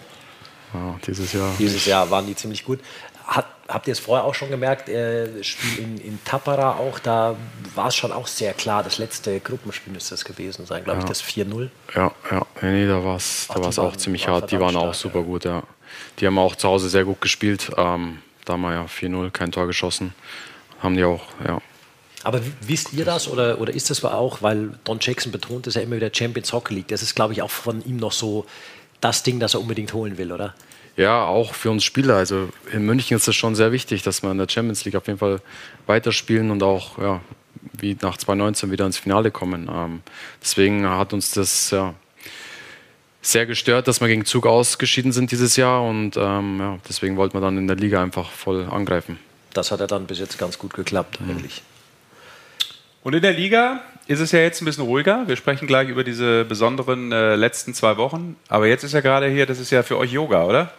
Ja, 0.73 0.99
dieses 1.05 1.33
Jahr. 1.33 1.53
Dieses 1.59 1.85
Jahr 1.85 2.09
waren 2.11 2.27
die 2.27 2.35
ziemlich 2.35 2.63
gut. 2.63 2.79
Hat, 3.25 3.47
habt 3.71 3.87
ihr 3.87 3.93
es 3.93 3.99
vorher 3.99 4.25
auch 4.25 4.35
schon 4.35 4.49
gemerkt? 4.49 4.89
Äh, 4.89 5.43
Spiel 5.43 5.83
in, 5.83 5.97
in 5.97 6.23
Tappara 6.23 6.75
auch, 6.75 6.99
da 6.99 7.35
war 7.75 7.87
es 7.87 7.95
schon 7.95 8.11
auch 8.11 8.27
sehr 8.27 8.53
klar. 8.53 8.83
Das 8.83 8.97
letzte 8.97 9.39
Gruppenspiel 9.39 9.93
müsste 9.93 10.11
das 10.11 10.25
gewesen 10.25 10.65
sein, 10.65 10.83
glaube 10.83 10.99
ich, 10.99 11.05
das 11.05 11.23
4-0. 11.23 11.69
Ja, 11.95 12.11
ja, 12.29 12.45
nee, 12.61 12.71
nee, 12.71 12.87
da 12.87 13.03
war 13.03 13.15
es 13.15 13.47
da 13.47 13.63
war's 13.63 13.79
auch 13.79 13.95
ziemlich 13.95 14.27
hart. 14.27 14.51
Die 14.51 14.59
waren 14.59 14.71
verdammt 14.71 14.89
auch 14.89 14.93
stark, 14.93 15.13
super 15.13 15.23
gut, 15.23 15.45
ja. 15.45 15.63
Die 16.19 16.27
haben 16.27 16.37
auch 16.37 16.55
zu 16.55 16.67
Hause 16.67 16.89
sehr 16.89 17.05
gut 17.05 17.21
gespielt. 17.21 17.71
Ähm, 17.77 18.19
da 18.45 18.53
haben 18.53 18.61
wir 18.61 18.73
ja 18.73 18.85
4-0, 18.85 19.31
kein 19.31 19.51
Tor 19.51 19.67
geschossen. 19.67 20.13
Haben 20.81 20.95
die 20.95 21.03
auch, 21.03 21.23
ja. 21.45 21.59
Aber 22.23 22.41
wisst 22.61 22.93
ihr 22.93 23.05
das 23.05 23.27
oder, 23.27 23.59
oder 23.59 23.73
ist 23.73 23.89
das 23.89 24.03
auch, 24.03 24.41
weil 24.41 24.77
Don 24.83 24.99
Jackson 25.01 25.31
betont 25.31 25.65
es 25.67 25.75
ja 25.75 25.81
immer 25.81 25.95
wieder 25.95 26.11
Champions 26.13 26.53
Hockey 26.53 26.75
League. 26.75 26.87
Das 26.89 27.01
ist, 27.01 27.15
glaube 27.15 27.33
ich, 27.33 27.41
auch 27.41 27.49
von 27.49 27.83
ihm 27.83 27.97
noch 27.97 28.11
so 28.11 28.45
das 28.99 29.23
Ding, 29.23 29.39
das 29.39 29.55
er 29.55 29.61
unbedingt 29.61 29.93
holen 29.93 30.17
will, 30.17 30.31
oder? 30.31 30.53
Ja, 30.97 31.25
auch 31.25 31.53
für 31.53 31.71
uns 31.71 31.83
Spieler. 31.83 32.15
Also 32.15 32.49
in 32.71 32.85
München 32.85 33.15
ist 33.15 33.27
es 33.27 33.35
schon 33.35 33.55
sehr 33.55 33.71
wichtig, 33.71 34.03
dass 34.03 34.23
wir 34.23 34.31
in 34.31 34.37
der 34.37 34.49
Champions 34.49 34.83
League 34.85 34.95
auf 34.95 35.07
jeden 35.07 35.19
Fall 35.19 35.41
weiterspielen 35.87 36.51
und 36.51 36.63
auch 36.63 36.97
ja, 36.97 37.21
wie 37.73 37.97
nach 38.01 38.17
2019 38.17 38.71
wieder 38.71 38.85
ins 38.85 38.97
Finale 38.97 39.31
kommen. 39.31 39.69
Ähm, 39.73 40.01
deswegen 40.41 40.87
hat 40.87 41.13
uns 41.13 41.31
das 41.31 41.71
ja, 41.71 41.93
sehr 43.21 43.45
gestört, 43.45 43.87
dass 43.87 44.01
wir 44.01 44.07
gegen 44.07 44.25
Zug 44.25 44.45
ausgeschieden 44.45 45.11
sind 45.11 45.31
dieses 45.31 45.55
Jahr 45.55 45.83
und 45.83 46.17
ähm, 46.17 46.59
ja, 46.59 46.77
deswegen 46.87 47.17
wollten 47.17 47.35
wir 47.35 47.41
dann 47.41 47.57
in 47.57 47.67
der 47.67 47.77
Liga 47.77 48.01
einfach 48.01 48.29
voll 48.29 48.67
angreifen. 48.69 49.19
Das 49.53 49.71
hat 49.71 49.79
ja 49.79 49.87
dann 49.87 50.07
bis 50.07 50.19
jetzt 50.19 50.37
ganz 50.37 50.57
gut 50.57 50.73
geklappt, 50.73 51.19
eigentlich. 51.27 51.61
Und 53.03 53.13
in 53.13 53.21
der 53.21 53.33
Liga 53.33 53.81
ist 54.07 54.19
es 54.19 54.31
ja 54.31 54.39
jetzt 54.39 54.61
ein 54.61 54.65
bisschen 54.65 54.83
ruhiger. 54.83 55.27
Wir 55.27 55.35
sprechen 55.35 55.67
gleich 55.67 55.89
über 55.89 56.03
diese 56.03 56.45
besonderen 56.45 57.11
äh, 57.11 57.35
letzten 57.35 57.73
zwei 57.73 57.97
Wochen. 57.97 58.35
Aber 58.47 58.67
jetzt 58.67 58.83
ist 58.83 58.93
ja 58.93 59.01
gerade 59.01 59.27
hier, 59.27 59.45
das 59.45 59.59
ist 59.59 59.71
ja 59.71 59.83
für 59.83 59.97
euch 59.97 60.11
Yoga, 60.11 60.45
oder? 60.45 60.71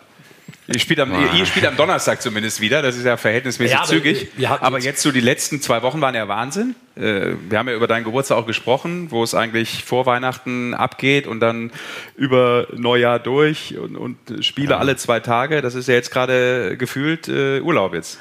Ihr 0.73 0.81
spielt, 0.81 1.01
am, 1.01 1.13
ihr, 1.13 1.33
ihr 1.35 1.47
spielt 1.47 1.67
am 1.67 1.77
Donnerstag 1.77 2.21
zumindest 2.23 2.61
wieder, 2.61 2.83
das 2.83 2.97
ist 2.97 3.05
ja 3.05 3.17
verhältnismäßig 3.17 3.73
Ja, 3.73 3.79
aber 3.81 3.89
zügig. 3.89 4.29
Aber 4.61 4.79
jetzt- 4.79 5.03
so 5.03 5.13
die 5.13 5.21
letzten 5.21 5.61
zwei 5.61 5.83
Wochen 5.83 6.01
waren 6.01 6.15
ja 6.15 6.29
Wahnsinn. 6.29 6.75
Äh, 6.97 7.33
wir 7.49 7.59
haben 7.59 7.69
ja 7.69 7.75
über 7.75 7.87
deinen 7.87 8.05
Geburtstag 8.05 8.37
auch 8.39 8.47
gesprochen, 8.47 9.11
wo 9.11 9.23
es 9.23 9.35
eigentlich 9.35 9.85
vor 9.85 10.07
Weihnachten 10.07 10.75
abgeht 10.75 11.27
und 11.27 11.41
dann 11.41 11.71
über 12.17 12.67
Neujahr 12.75 13.19
durch 13.19 13.77
und, 13.79 13.97
und 13.97 14.45
Spiele 14.45 14.77
alle 14.79 14.97
zwei 14.97 15.21
Tage. 15.21 15.63
Das 15.63 15.75
ist 15.75 15.89
ja 15.89 15.95
jetzt 15.95 16.11
gerade 16.11 16.77
gefühlt 16.77 17.29
äh, 17.29 17.61
Urlaub 17.61 17.95
jetzt. 17.95 18.19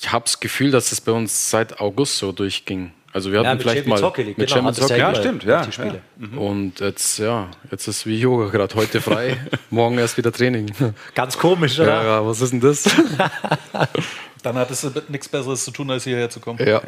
Ich 0.00 0.12
habe 0.12 0.24
das 0.24 0.40
Gefühl, 0.40 0.70
dass 0.70 0.92
es 0.92 1.00
bei 1.00 1.12
uns 1.12 1.50
seit 1.50 1.80
August 1.80 2.18
so 2.18 2.32
durchging. 2.32 2.92
Also 3.16 3.32
wir 3.32 3.38
hatten 3.38 3.46
Ja, 3.46 3.54
mit 3.54 3.62
vielleicht 3.62 3.78
Champions 3.78 4.00
mal 4.02 4.06
Hockey 4.08 4.22
League, 4.24 4.36
mit 4.36 4.46
genau, 4.48 4.56
Champions 4.58 4.82
Hockey. 4.82 5.00
ja 5.00 5.08
Ja, 5.08 5.14
stimmt, 5.14 5.44
ja, 5.44 5.64
Die 5.64 5.72
Spiele. 5.72 6.02
Und 6.36 6.80
jetzt, 6.80 7.18
ja, 7.18 7.48
jetzt 7.70 7.88
ist 7.88 8.04
wie 8.04 8.20
Yoga 8.20 8.48
gerade 8.50 8.74
heute 8.74 9.00
frei, 9.00 9.38
morgen 9.70 9.96
erst 9.96 10.18
wieder 10.18 10.30
Training. 10.30 10.70
Ganz 11.14 11.38
komisch, 11.38 11.80
oder? 11.80 11.88
Ja, 11.94 12.04
ja, 12.04 12.26
was 12.26 12.42
ist 12.42 12.52
denn 12.52 12.60
das? 12.60 12.84
Dann 14.42 14.56
hattest 14.56 14.84
du 14.84 14.90
nichts 15.08 15.30
Besseres 15.30 15.64
zu 15.64 15.70
tun, 15.70 15.90
als 15.90 16.04
hierher 16.04 16.28
zu 16.28 16.40
kommen. 16.40 16.58
ja. 16.58 16.82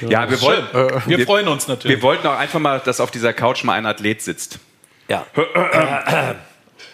Ja, 0.00 0.30
wir, 0.30 0.40
wollen, 0.42 0.64
Wir 1.06 1.26
freuen 1.26 1.48
uns 1.48 1.66
natürlich. 1.66 1.96
wir 1.96 2.02
wollten 2.02 2.24
auch 2.28 2.38
einfach 2.38 2.60
mal, 2.60 2.80
dass 2.84 3.00
auf 3.00 3.10
dieser 3.10 3.32
Couch 3.32 3.64
mal 3.64 3.72
ein 3.74 3.86
Athlet 3.86 4.22
sitzt. 4.22 4.60
Ja. 5.08 5.26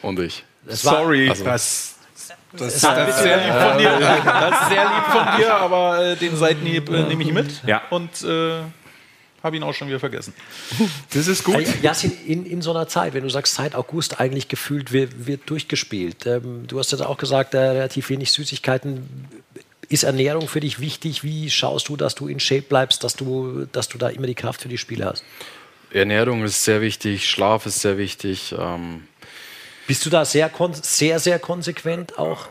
Und 0.00 0.20
ich. 0.20 0.42
Es 0.66 0.86
war, 0.86 0.96
Sorry. 1.02 1.28
Das, 2.56 2.80
das, 2.80 2.82
das 2.82 3.08
ist 3.16 3.22
sehr 3.22 3.36
lieb 3.36 3.54
von 3.54 3.78
dir. 3.78 4.22
Das 4.24 4.62
ist 4.62 4.68
sehr 4.68 4.84
lieb 4.84 5.04
von 5.10 5.36
dir, 5.36 5.54
aber 5.54 6.04
äh, 6.04 6.16
den 6.16 6.36
Seitenhieb 6.36 6.90
äh, 6.90 7.02
nehme 7.04 7.22
ich 7.22 7.32
mit. 7.32 7.62
Ja. 7.66 7.82
Und 7.90 8.22
äh, 8.22 8.62
habe 9.42 9.56
ihn 9.56 9.62
auch 9.62 9.74
schon 9.74 9.88
wieder 9.88 9.98
vergessen. 9.98 10.34
Das 11.12 11.26
ist 11.26 11.42
gut. 11.44 11.64
Jasin, 11.82 12.12
in, 12.26 12.46
in 12.46 12.62
so 12.62 12.70
einer 12.70 12.86
Zeit, 12.86 13.14
wenn 13.14 13.24
du 13.24 13.28
sagst, 13.28 13.54
seit 13.54 13.74
August 13.74 14.20
eigentlich 14.20 14.48
gefühlt 14.48 14.92
wird, 14.92 15.26
wird 15.26 15.50
durchgespielt. 15.50 16.26
Ähm, 16.26 16.66
du 16.66 16.78
hast 16.78 16.92
jetzt 16.92 17.00
auch 17.00 17.18
gesagt, 17.18 17.54
äh, 17.54 17.58
relativ 17.58 18.08
wenig 18.10 18.30
Süßigkeiten. 18.30 19.28
Ist 19.88 20.04
Ernährung 20.04 20.48
für 20.48 20.60
dich 20.60 20.80
wichtig? 20.80 21.24
Wie 21.24 21.50
schaust 21.50 21.88
du, 21.88 21.96
dass 21.96 22.14
du 22.14 22.28
in 22.28 22.40
Shape 22.40 22.62
bleibst, 22.62 23.02
dass 23.04 23.16
du, 23.16 23.66
dass 23.72 23.88
du 23.88 23.98
da 23.98 24.08
immer 24.08 24.26
die 24.26 24.34
Kraft 24.34 24.62
für 24.62 24.68
die 24.68 24.78
Spiele 24.78 25.06
hast? 25.06 25.24
Ernährung 25.90 26.44
ist 26.44 26.64
sehr 26.64 26.80
wichtig, 26.80 27.28
Schlaf 27.28 27.66
ist 27.66 27.80
sehr 27.80 27.98
wichtig. 27.98 28.54
Ähm, 28.58 29.02
Bist 29.86 30.04
du 30.06 30.10
da 30.10 30.24
sehr, 30.24 30.50
sehr, 30.82 31.18
sehr 31.18 31.38
konsequent 31.38 32.18
auch? 32.18 32.48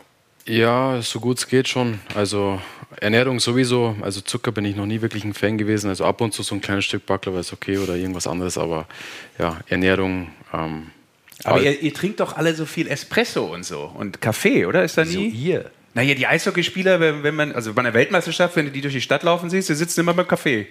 ja, 0.48 1.00
so 1.04 1.20
gut 1.20 1.38
es 1.38 1.48
geht 1.48 1.68
schon. 1.68 2.00
Also 2.16 2.60
Ernährung 3.00 3.40
sowieso. 3.40 3.96
Also 4.02 4.22
Zucker 4.22 4.52
bin 4.52 4.66
ich 4.66 4.76
noch 4.76 4.88
nie 4.88 5.02
wirklich 5.02 5.24
ein 5.24 5.34
Fan 5.36 5.58
gewesen. 5.58 5.88
Also 5.90 6.04
ab 6.04 6.20
und 6.20 6.34
zu 6.34 6.42
so 6.44 6.56
ein 6.56 6.62
kleines 6.62 6.86
Stück 6.86 7.06
Baklava 7.06 7.40
ist 7.40 7.54
okay 7.54 7.78
oder 7.78 7.96
irgendwas 7.96 8.26
anderes. 8.28 8.58
Aber 8.58 8.88
ja, 9.38 9.60
Ernährung. 9.70 10.32
Ähm, 10.52 10.90
Aber 11.44 11.62
ihr, 11.62 11.80
ihr 11.82 11.94
trinkt 11.94 12.20
doch 12.20 12.36
alle 12.36 12.56
so 12.56 12.66
viel 12.66 12.88
Espresso 12.88 13.46
und 13.46 13.64
so 13.66 13.84
und 13.96 14.20
Kaffee, 14.20 14.66
oder? 14.66 14.84
Ist 14.84 14.98
da 14.98 15.06
So 15.06 15.20
nie? 15.20 15.30
ihr. 15.30 15.70
Naja, 15.94 16.16
die 16.16 16.26
Eishockeyspieler, 16.26 17.00
wenn, 17.00 17.22
wenn 17.24 17.36
man, 17.36 17.52
also 17.52 17.74
bei 17.74 17.82
einer 17.82 17.94
Weltmeisterschaft, 17.94 18.56
wenn 18.56 18.66
du 18.66 18.72
die 18.72 18.82
durch 18.82 18.94
die 18.96 19.02
Stadt 19.02 19.24
laufen 19.24 19.50
siehst, 19.50 19.70
die 19.70 19.76
sitzen 19.76 20.00
immer 20.00 20.14
beim 20.14 20.28
Kaffee. 20.28 20.68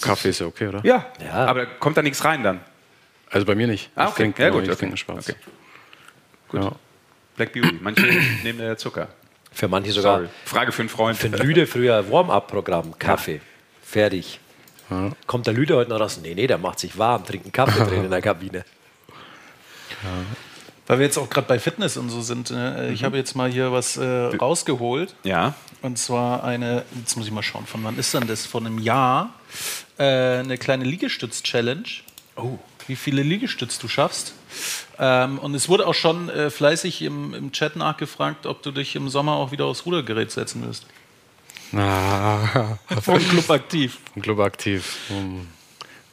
Kaffee 0.00 0.28
ist 0.30 0.40
ja 0.40 0.46
okay, 0.46 0.68
oder? 0.68 0.80
Ja, 0.84 1.06
Ja. 1.24 1.46
aber 1.46 1.60
da 1.64 1.66
kommt 1.78 1.96
da 1.96 2.02
nichts 2.02 2.24
rein 2.24 2.42
dann. 2.44 2.60
Also 3.30 3.46
bei 3.46 3.54
mir 3.54 3.66
nicht. 3.66 3.90
Ah, 3.94 4.04
Ich 4.04 4.10
okay. 4.10 4.22
trinke 4.22 4.42
ja, 4.42 4.50
gut, 4.50 4.64
ich 4.64 4.70
okay. 4.70 4.96
schwarz. 4.96 5.28
okay. 5.28 5.38
Gut. 6.48 6.62
Ja. 6.64 6.72
Black 7.36 7.52
Beauty. 7.52 7.78
Manche 7.80 8.02
nehmen 8.42 8.58
da 8.58 8.76
Zucker. 8.76 9.08
Für 9.52 9.68
manche 9.68 9.92
sogar. 9.92 10.16
Sorry. 10.18 10.28
Frage 10.44 10.72
für 10.72 10.82
einen 10.82 10.88
Freund. 10.88 11.16
Für 11.18 11.28
den 11.30 11.40
Lüde 11.40 11.66
früher 11.66 12.10
Warm-up-Programm, 12.10 12.98
Kaffee. 12.98 13.40
Fertig. 13.82 14.38
Kommt 15.28 15.46
der 15.46 15.54
Lüde 15.54 15.76
heute 15.76 15.90
noch 15.90 16.00
raus? 16.00 16.18
Nee, 16.20 16.34
nee, 16.34 16.48
der 16.48 16.58
macht 16.58 16.80
sich 16.80 16.98
warm, 16.98 17.24
trinkt 17.24 17.46
einen 17.46 17.52
Kaffee 17.52 17.84
drin 17.84 18.04
in 18.04 18.10
der 18.10 18.20
Kabine. 18.22 18.64
Weil 20.86 20.98
wir 20.98 21.06
jetzt 21.06 21.16
auch 21.18 21.30
gerade 21.30 21.46
bei 21.46 21.60
Fitness 21.60 21.96
und 21.96 22.10
so 22.10 22.20
sind. 22.20 22.50
Äh, 22.50 22.90
Ich 22.92 23.04
habe 23.04 23.16
jetzt 23.16 23.36
mal 23.36 23.48
hier 23.50 23.70
was 23.70 23.96
äh, 23.96 24.04
rausgeholt. 24.04 25.14
Ja. 25.22 25.54
Und 25.82 25.98
zwar 25.98 26.42
eine, 26.42 26.84
jetzt 26.98 27.16
muss 27.16 27.26
ich 27.26 27.32
mal 27.32 27.42
schauen, 27.44 27.66
von 27.66 27.84
wann 27.84 27.96
ist 27.98 28.12
denn 28.14 28.26
das? 28.26 28.46
Von 28.46 28.66
einem 28.66 28.78
Jahr. 28.78 29.32
Äh, 29.98 30.38
eine 30.38 30.58
kleine 30.58 30.84
Liegestütz-Challenge. 30.84 31.84
Oh. 32.36 32.58
Wie 32.90 32.96
viele 32.96 33.22
Liegestütz 33.22 33.78
du 33.78 33.86
schaffst. 33.86 34.34
Ähm, 34.98 35.38
und 35.38 35.54
es 35.54 35.68
wurde 35.68 35.86
auch 35.86 35.94
schon 35.94 36.28
äh, 36.28 36.50
fleißig 36.50 37.02
im, 37.02 37.34
im 37.34 37.52
Chat 37.52 37.76
nachgefragt, 37.76 38.46
ob 38.46 38.64
du 38.64 38.72
dich 38.72 38.96
im 38.96 39.08
Sommer 39.08 39.34
auch 39.34 39.52
wieder 39.52 39.66
aufs 39.66 39.86
Rudergerät 39.86 40.32
setzen 40.32 40.66
wirst. 40.66 40.86
Ah, 41.72 42.76
Vom 43.00 43.20
Club 43.20 43.48
aktiv. 43.48 43.98
Club 44.20 44.40
aktiv. 44.40 44.96
um, 45.08 45.46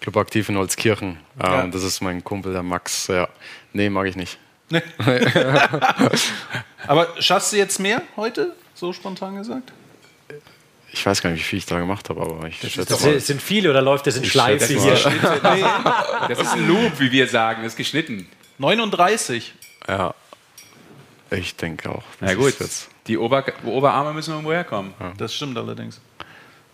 Club 0.01 0.17
aktiv 0.17 0.49
in 0.49 0.57
Holzkirchen. 0.57 1.17
Ähm, 1.39 1.51
Ja. 1.51 1.65
Das 1.65 1.81
ist 1.81 1.99
mein 2.01 2.23
Kumpel, 2.23 2.53
der 2.53 2.61
Max. 2.61 3.07
Ja. 3.07 3.27
Nee, 3.73 3.89
mag 3.89 4.05
ich 4.05 4.15
nicht. 4.15 4.37
Aber 6.85 7.07
schaffst 7.19 7.53
du 7.53 7.57
jetzt 7.57 7.79
mehr 7.79 8.03
heute? 8.15 8.55
So 8.75 8.93
spontan 8.93 9.35
gesagt? 9.35 9.71
Ich 10.91 11.05
weiß 11.05 11.21
gar 11.21 11.29
nicht, 11.29 11.39
wie 11.39 11.43
viel 11.43 11.59
ich 11.59 11.65
da 11.65 11.77
gemacht 11.79 12.09
habe, 12.09 12.21
aber 12.21 12.47
ich 12.47 12.57
schätze 12.59 12.79
Das 12.85 12.89
mal. 12.91 12.97
sind- 13.11 13.21
sind 13.21 13.41
viele 13.41 13.69
oder 13.69 13.81
läuft 13.81 14.07
das 14.07 14.15
in 14.17 14.25
Schleife 14.25 14.65
hier? 14.73 14.93
Das 16.29 16.39
ist 16.39 16.53
ein 16.53 16.67
Loop, 16.67 16.99
wie 16.99 17.11
wir 17.11 17.27
sagen. 17.27 17.61
Das 17.63 17.73
ist 17.73 17.77
geschnitten. 17.77 18.27
39. 18.59 19.53
Ja. 19.87 20.13
Ich 21.29 21.55
denke 21.55 21.89
auch. 21.89 22.03
Na 22.19 22.27
Das 22.27 22.35
gut. 22.37 22.47
ist 22.49 22.59
Jetzt. 22.61 22.89
Die 23.07 23.17
Ober 23.17 23.43
Oberarme 23.65 24.13
müssen 24.13 24.31
irgendwo 24.31 24.51
herkommen. 24.53 24.93
Das 25.17 25.33
stimmt 25.33 25.57
allerdings. 25.57 25.99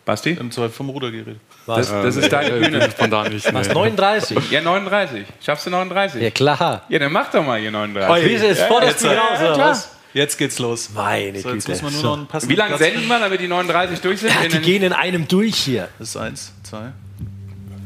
Basti? 0.06 0.32
Im 0.32 0.52
Zweifel 0.52 0.72
vom 0.72 0.90
Rudergerät. 0.90 1.38
Das, 1.66 1.90
das 1.90 2.16
ist 2.18 2.32
deine 2.32 2.52
Bühne. 2.60 2.92
Spontan 2.92 3.32
nicht. 3.32 3.54
Was, 3.54 3.68
nee. 3.68 3.74
39? 3.74 4.52
Ja, 4.52 4.62
39. 4.62 5.26
Schaffst 5.44 5.66
du 5.66 5.70
39? 5.70 6.22
Ja, 6.22 6.30
klar. 6.32 6.84
Ja, 6.90 7.00
dann 7.00 7.12
mach 7.12 7.32
doch 7.32 7.44
mal 7.44 7.60
hier 7.60 7.72
39. 7.72 8.26
Wie 8.26 8.34
ist 8.34 8.44
es? 8.44 8.62
Forderst 8.64 9.02
du 9.04 9.08
mich 9.08 9.18
raus, 9.18 9.40
oder 9.40 9.58
was? 9.58 9.96
Jetzt 10.14 10.38
geht's 10.38 10.60
los. 10.60 10.90
Meine 10.94 11.40
So, 11.40 11.50
jetzt 11.54 11.66
Güte. 11.66 11.72
muss 11.72 11.82
man 11.82 11.94
nur 11.94 12.02
So. 12.02 12.08
noch 12.10 12.18
einen 12.18 12.28
passenden 12.28 12.52
Wie 12.52 12.56
lange 12.58 12.76
Platz 12.76 12.92
senden 12.92 13.08
wir, 13.08 13.20
damit 13.20 13.40
die 13.42 13.48
39 13.48 14.00
durch 14.02 14.20
sind? 14.20 14.32
Ja, 14.34 14.48
die 14.48 14.60
gehen 14.60 14.84
in 14.84 14.94
einem 14.94 15.28
durch 15.28 15.56
hier. 15.56 15.90
Das 15.98 16.10
ist 16.10 16.18
eins, 16.18 16.54
zwei. 16.64 16.92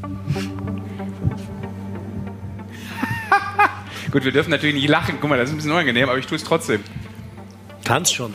Gut, 4.12 4.24
wir 4.26 4.32
dürfen 4.32 4.50
natürlich 4.52 4.76
nicht 4.76 4.88
lachen. 4.90 5.16
Guck 5.20 5.30
mal, 5.30 5.38
das 5.38 5.50
ist 5.50 5.54
ein 5.54 5.58
bisschen 5.58 5.72
unangenehm, 5.72 6.08
aber 6.10 6.18
ich 6.18 6.26
tue 6.28 6.38
es 6.38 6.44
trotzdem. 6.44 6.84
Kannst 7.86 8.14
schon. 8.16 8.34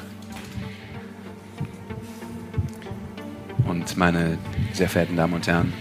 Und 3.66 3.97
meine 3.97 4.38
sehr 4.72 4.88
verehrten 4.88 5.16
Damen 5.16 5.34
und 5.34 5.47
Herren, 5.47 5.72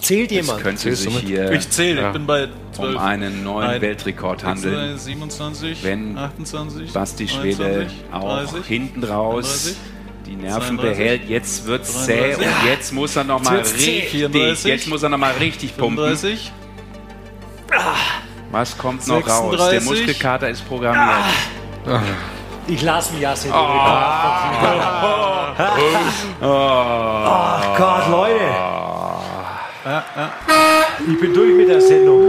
Zählt 0.00 0.30
es 0.30 0.36
jemand? 0.36 0.62
könnte 0.62 0.94
sich 0.96 1.16
hier 1.18 1.50
Ich 1.52 1.68
zähle, 1.70 2.00
Ja. 2.00 2.06
ich 2.08 2.12
bin 2.14 2.26
bei 2.26 2.48
12. 2.72 2.94
um 2.96 2.98
einen 3.02 3.44
neuen 3.44 3.68
Ein- 3.70 3.80
Weltrekord 3.80 4.44
handeln. 4.44 4.96
27, 4.98 5.82
Wenn 5.82 6.16
28, 6.18 6.92
Basti 6.92 7.28
Schwede 7.28 7.62
29, 7.62 8.04
auch 8.12 8.28
30, 8.38 8.66
hinten 8.66 9.04
raus 9.04 9.44
31, 9.68 9.76
die 10.26 10.36
Nerven 10.36 10.76
32, 10.78 10.80
behält. 10.98 11.28
Jetzt 11.28 11.66
wird 11.66 11.82
es 11.82 12.04
zäh 12.06 12.34
33, 12.34 12.46
und 12.46 12.66
jetzt 12.68 12.92
muss 12.92 13.16
er 13.16 13.24
noch 13.24 13.42
mal 13.42 13.56
wird's 13.56 13.70
zäh. 13.76 13.76
richtig, 13.76 14.08
34, 14.10 14.64
jetzt 14.66 14.88
muss 14.88 15.02
er 15.02 15.08
noch 15.10 15.18
mal 15.18 15.32
richtig 15.40 15.76
pumpen. 15.76 15.96
35, 16.16 16.52
Was 18.52 18.76
kommt 18.78 19.06
noch 19.06 19.28
raus? 19.28 19.56
Der 19.56 19.70
36. 19.80 19.88
Muskelkater 19.88 20.48
ist 20.48 20.66
programmiert. 20.66 21.24
Ich 22.66 22.82
lasse 22.82 23.12
mich 23.12 23.22
Jasin. 23.22 23.52
Ach 26.42 27.76
Gott, 27.76 28.08
Leute. 28.10 28.40
Ich 29.82 31.20
bin 31.20 31.32
durch 31.32 31.54
mit 31.54 31.68
der 31.68 31.80
Sendung. 31.80 32.22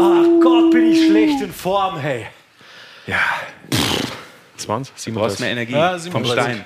Ach 0.00 0.42
Gott, 0.42 0.70
bin 0.72 0.90
ich 0.90 1.06
schlecht 1.06 1.40
in 1.42 1.52
Form, 1.52 1.96
hey. 1.98 2.26
Ja, 3.06 3.18
20? 4.56 4.94
du 5.04 5.12
brauchst 5.12 5.38
37? 5.38 5.40
mehr 5.40 5.50
Energie 5.50 5.72
Ja, 5.74 5.90
vom 5.90 6.24
37. 6.24 6.32
Stein. 6.32 6.64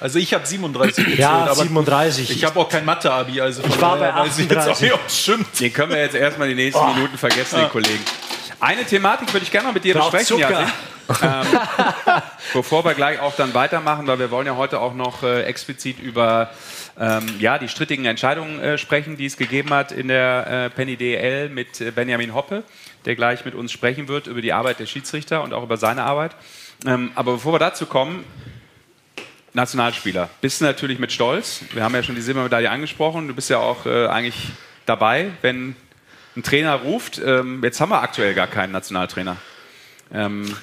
Also 0.00 0.18
ich 0.18 0.34
habe 0.34 0.46
37 0.46 0.96
gezählt, 1.04 1.18
Ja, 1.18 1.30
aber 1.44 1.54
37. 1.54 2.30
ich 2.30 2.44
habe 2.44 2.60
auch 2.60 2.68
kein 2.68 2.84
Mathe-Abi, 2.84 3.40
also 3.40 3.62
von 3.62 3.70
Ich 3.70 3.80
war 3.80 3.96
bei 3.96 4.08
daher 4.08 4.26
weiß 4.26 4.38
ich 4.38 4.50
jetzt 4.50 4.68
auch 4.68 4.72
38. 4.72 5.58
Den 5.60 5.72
können 5.72 5.92
wir 5.92 5.98
jetzt 6.02 6.14
erstmal 6.14 6.48
die 6.48 6.54
nächsten 6.56 6.84
Minuten 6.94 7.16
vergessen, 7.16 7.60
den 7.60 7.70
Kollegen. 7.70 8.04
Eine 8.60 8.84
Thematik 8.84 9.32
würde 9.32 9.44
ich 9.44 9.50
gerne 9.50 9.68
noch 9.68 9.74
mit 9.74 9.84
dir 9.84 9.94
Braucht 9.94 10.12
besprechen, 10.12 10.42
Zucker. 10.42 10.66
Jasin. 11.22 11.52
ähm, 11.54 12.22
bevor 12.52 12.84
wir 12.84 12.92
gleich 12.94 13.20
auch 13.20 13.34
dann 13.36 13.54
weitermachen, 13.54 14.06
weil 14.06 14.18
wir 14.18 14.30
wollen 14.30 14.46
ja 14.46 14.56
heute 14.56 14.80
auch 14.80 14.92
noch 14.94 15.22
äh, 15.22 15.42
explizit 15.44 15.98
über 16.00 16.50
ähm, 16.98 17.26
ja, 17.40 17.58
die 17.58 17.68
strittigen 17.68 18.04
Entscheidungen 18.04 18.60
äh, 18.60 18.78
sprechen, 18.78 19.16
die 19.16 19.26
es 19.26 19.36
gegeben 19.36 19.70
hat 19.70 19.90
in 19.90 20.08
der 20.08 20.46
äh, 20.46 20.70
Penny 20.70 20.96
DL 20.96 21.48
mit 21.48 21.80
äh, 21.80 21.90
Benjamin 21.90 22.34
Hoppe, 22.34 22.62
der 23.04 23.16
gleich 23.16 23.44
mit 23.44 23.54
uns 23.54 23.72
sprechen 23.72 24.06
wird 24.06 24.28
über 24.28 24.40
die 24.40 24.52
Arbeit 24.52 24.78
der 24.78 24.86
Schiedsrichter 24.86 25.42
und 25.42 25.52
auch 25.52 25.64
über 25.64 25.76
seine 25.76 26.04
Arbeit. 26.04 26.36
Ähm, 26.86 27.10
aber 27.14 27.32
bevor 27.32 27.52
wir 27.52 27.58
dazu 27.58 27.86
kommen, 27.86 28.24
Nationalspieler. 29.54 30.30
Bist 30.40 30.60
du 30.60 30.64
natürlich 30.64 30.98
mit 30.98 31.12
Stolz. 31.12 31.64
Wir 31.72 31.82
haben 31.82 31.94
ja 31.94 32.02
schon 32.02 32.16
die 32.16 32.20
Silbermedaille 32.20 32.70
angesprochen. 32.70 33.28
Du 33.28 33.34
bist 33.34 33.50
ja 33.50 33.58
auch 33.58 33.86
äh, 33.86 34.06
eigentlich 34.06 34.50
dabei, 34.86 35.30
wenn 35.42 35.76
ein 36.36 36.42
Trainer 36.42 36.74
ruft. 36.74 37.20
Ähm, 37.24 37.62
jetzt 37.62 37.80
haben 37.80 37.90
wir 37.90 38.02
aktuell 38.02 38.34
gar 38.34 38.48
keinen 38.48 38.72
Nationaltrainer. 38.72 39.36
Ähm, 40.12 40.56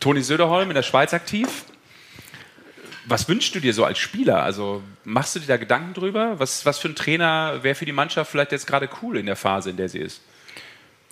Toni 0.00 0.22
Söderholm 0.22 0.70
in 0.70 0.74
der 0.74 0.82
Schweiz 0.82 1.14
aktiv. 1.14 1.48
Was 3.08 3.28
wünschst 3.28 3.54
du 3.54 3.60
dir 3.60 3.72
so 3.72 3.84
als 3.84 3.98
Spieler? 3.98 4.42
Also 4.42 4.82
machst 5.04 5.34
du 5.34 5.40
dir 5.40 5.46
da 5.46 5.56
Gedanken 5.56 5.94
drüber? 5.94 6.38
Was, 6.38 6.66
was 6.66 6.78
für 6.78 6.88
ein 6.88 6.94
Trainer 6.94 7.62
wäre 7.62 7.74
für 7.74 7.86
die 7.86 7.92
Mannschaft 7.92 8.30
vielleicht 8.30 8.52
jetzt 8.52 8.66
gerade 8.66 8.88
cool 9.02 9.16
in 9.16 9.26
der 9.26 9.36
Phase, 9.36 9.70
in 9.70 9.76
der 9.78 9.88
sie 9.88 9.98
ist? 9.98 10.20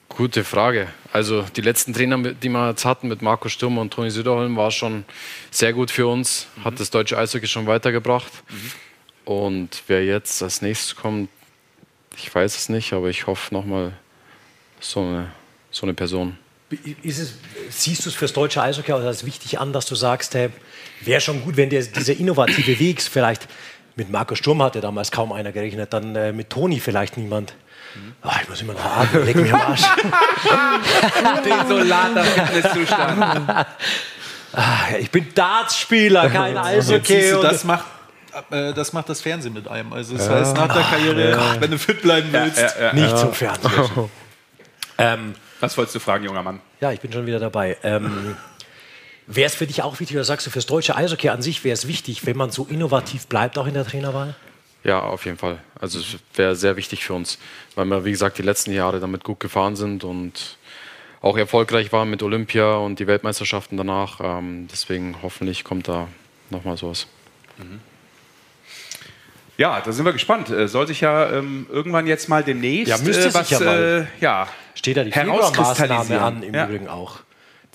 Gute 0.09 0.45
Frage. 0.45 0.89
Also 1.13 1.43
die 1.43 1.63
letzten 1.63 1.93
Trainer, 1.93 2.19
die 2.19 2.49
wir 2.49 2.69
jetzt 2.69 2.85
hatten 2.85 3.09
mit 3.09 3.23
Marco 3.23 3.49
Sturm 3.49 3.79
und 3.79 3.93
Toni 3.93 4.11
Söderholm, 4.11 4.57
war 4.57 4.71
schon 4.71 5.05
sehr 5.51 5.73
gut 5.73 5.91
für 5.91 6.07
uns. 6.07 6.47
Hat 6.63 6.79
das 6.79 6.91
deutsche 6.91 7.19
Eishockey 7.19 7.47
schon 7.47 7.67
weitergebracht. 7.67 8.31
Und 9.25 9.83
wer 9.89 10.05
jetzt 10.05 10.43
als 10.43 10.63
nächstes 10.63 10.97
kommt, 10.97 11.29
ich 12.17 12.33
weiß 12.33 12.57
es 12.57 12.69
nicht, 12.69 12.93
aber 12.93 13.09
ich 13.09 13.27
hoffe 13.27 13.53
nochmal 13.53 13.93
so 14.81 15.01
eine, 15.01 15.33
so 15.71 15.87
eine 15.87 15.95
Person. 15.95 16.39
Ist 17.03 17.19
es, 17.19 17.35
siehst 17.71 18.05
du 18.05 18.11
es 18.11 18.15
fürs 18.15 18.33
deutsche 18.33 18.63
Eishockey 18.63 18.93
als 18.93 19.25
wichtig 19.25 19.59
an, 19.59 19.73
dass 19.73 19.87
du 19.87 19.95
sagst, 19.95 20.35
hey, 20.35 20.51
wäre 21.01 21.21
schon 21.21 21.43
gut, 21.43 21.57
wenn 21.57 21.71
der, 21.71 21.83
dieser 21.83 22.15
innovative 22.15 22.79
Weg 22.79 23.03
vielleicht 23.03 23.47
mit 23.97 24.11
Marco 24.11 24.35
Sturm 24.35 24.63
hatte 24.63 24.81
damals 24.81 25.11
kaum 25.11 25.33
einer 25.33 25.53
gerechnet, 25.53 25.93
dann 25.93 26.15
äh, 26.17 26.33
mit 26.33 26.51
Toni 26.51 26.81
vielleicht 26.81 27.17
niemand. 27.17 27.55
Ah, 28.23 28.37
ich 28.43 28.49
muss 28.49 28.61
immer 28.61 28.75
noch 28.75 28.85
atmen, 28.85 29.25
leck 29.25 29.37
mich 29.37 29.53
am 29.53 29.61
Arsch. 29.61 29.83
Desolater 31.45 32.25
Fitnesszustand. 32.25 33.67
Ah, 34.53 34.97
ich 34.99 35.11
bin 35.11 35.27
Dartspieler, 35.35 36.29
kein 36.29 36.57
Eishockey. 36.59 37.31
du, 37.31 37.43
das 37.43 37.65
macht, 37.65 37.87
äh, 38.51 38.75
das 38.75 38.93
macht 38.93 39.09
das 39.09 39.21
Fernsehen 39.21 39.55
mit 39.55 39.67
einem. 39.69 39.93
Also 39.93 40.17
das 40.17 40.29
heißt, 40.29 40.57
nach 40.57 40.73
der 40.73 40.83
Karriere, 40.83 41.57
wenn 41.59 41.71
du 41.71 41.79
fit 41.79 42.03
bleiben 42.03 42.29
willst, 42.33 42.63
nicht 42.93 43.19
zum 43.19 43.33
Fernsehen. 43.33 43.71
ähm, 44.99 45.35
Was 45.61 45.77
wolltest 45.77 45.95
du 45.95 46.01
fragen, 46.01 46.25
junger 46.25 46.43
Mann? 46.43 46.61
ja, 46.81 46.93
ich 46.93 47.01
bin 47.01 47.13
schon 47.13 47.25
wieder 47.27 47.39
dabei. 47.39 47.77
Ähm, 47.83 48.37
wäre 49.27 49.47
es 49.47 49.55
für 49.55 49.67
dich 49.67 49.83
auch 49.83 49.99
wichtig, 50.01 50.17
oder 50.17 50.25
sagst 50.25 50.47
du, 50.47 50.51
fürs 50.51 50.67
deutsche 50.67 50.97
Eishockey 50.97 51.29
an 51.29 51.43
sich 51.43 51.65
wäre 51.65 51.75
es 51.75 51.87
wichtig, 51.89 52.27
wenn 52.27 52.37
man 52.37 52.51
so 52.51 52.67
innovativ 52.69 53.27
bleibt, 53.27 53.59
auch 53.59 53.67
in 53.67 53.75
der 53.75 53.85
Trainerwahl? 53.85 54.35
Ja, 54.85 55.01
auf 55.01 55.25
jeden 55.25 55.37
Fall. 55.39 55.59
Also 55.81 55.99
es 55.99 56.17
wäre 56.35 56.55
sehr 56.55 56.77
wichtig 56.77 57.05
für 57.05 57.15
uns, 57.15 57.39
weil 57.75 57.87
wir, 57.87 58.05
wie 58.05 58.13
gesagt, 58.13 58.39
die 58.39 58.43
letzten 58.43 58.73
Jahre 58.73 59.01
damit 59.01 59.25
gut 59.25 59.41
gefahren 59.41 59.75
sind 59.75 60.05
und 60.05 60.59
auch 61.23 61.37
erfolgreich 61.37 61.93
waren 61.93 62.09
mit 62.09 62.23
Olympia 62.23 62.77
und 62.77 63.01
die 63.01 63.09
Weltmeisterschaften 63.09 63.77
danach. 63.77 64.21
Ähm, 64.23 64.69
deswegen 64.71 65.17
hoffentlich 65.23 65.65
kommt 65.65 65.89
da 65.89 66.07
nochmal 66.51 66.77
sowas. 66.77 67.09
Ja, 69.59 69.81
da 69.81 69.91
sind 69.91 70.05
wir 70.05 70.13
gespannt. 70.13 70.51
Äh, 70.51 70.69
Soll 70.69 70.87
sich 70.87 71.01
ja 71.01 71.31
ähm, 71.33 71.67
irgendwann 71.71 72.07
jetzt 72.07 72.29
mal 72.29 72.45
demnächst 72.45 72.89
Ja, 72.89 72.99
müsste 72.99 73.29
äh, 73.29 73.35
was 73.35 73.49
sich 73.49 73.59
ja 73.59 73.65
mal. 73.65 74.09
Äh, 74.19 74.23
ja, 74.23 74.49
Steht 74.75 74.99
da 74.99 75.05
die 75.05 75.11
herauskristallisieren. 75.13 76.23
an, 76.23 76.43
im 76.43 76.55
ja. 76.55 76.67
Übrigen 76.67 76.89
auch. 76.89 77.21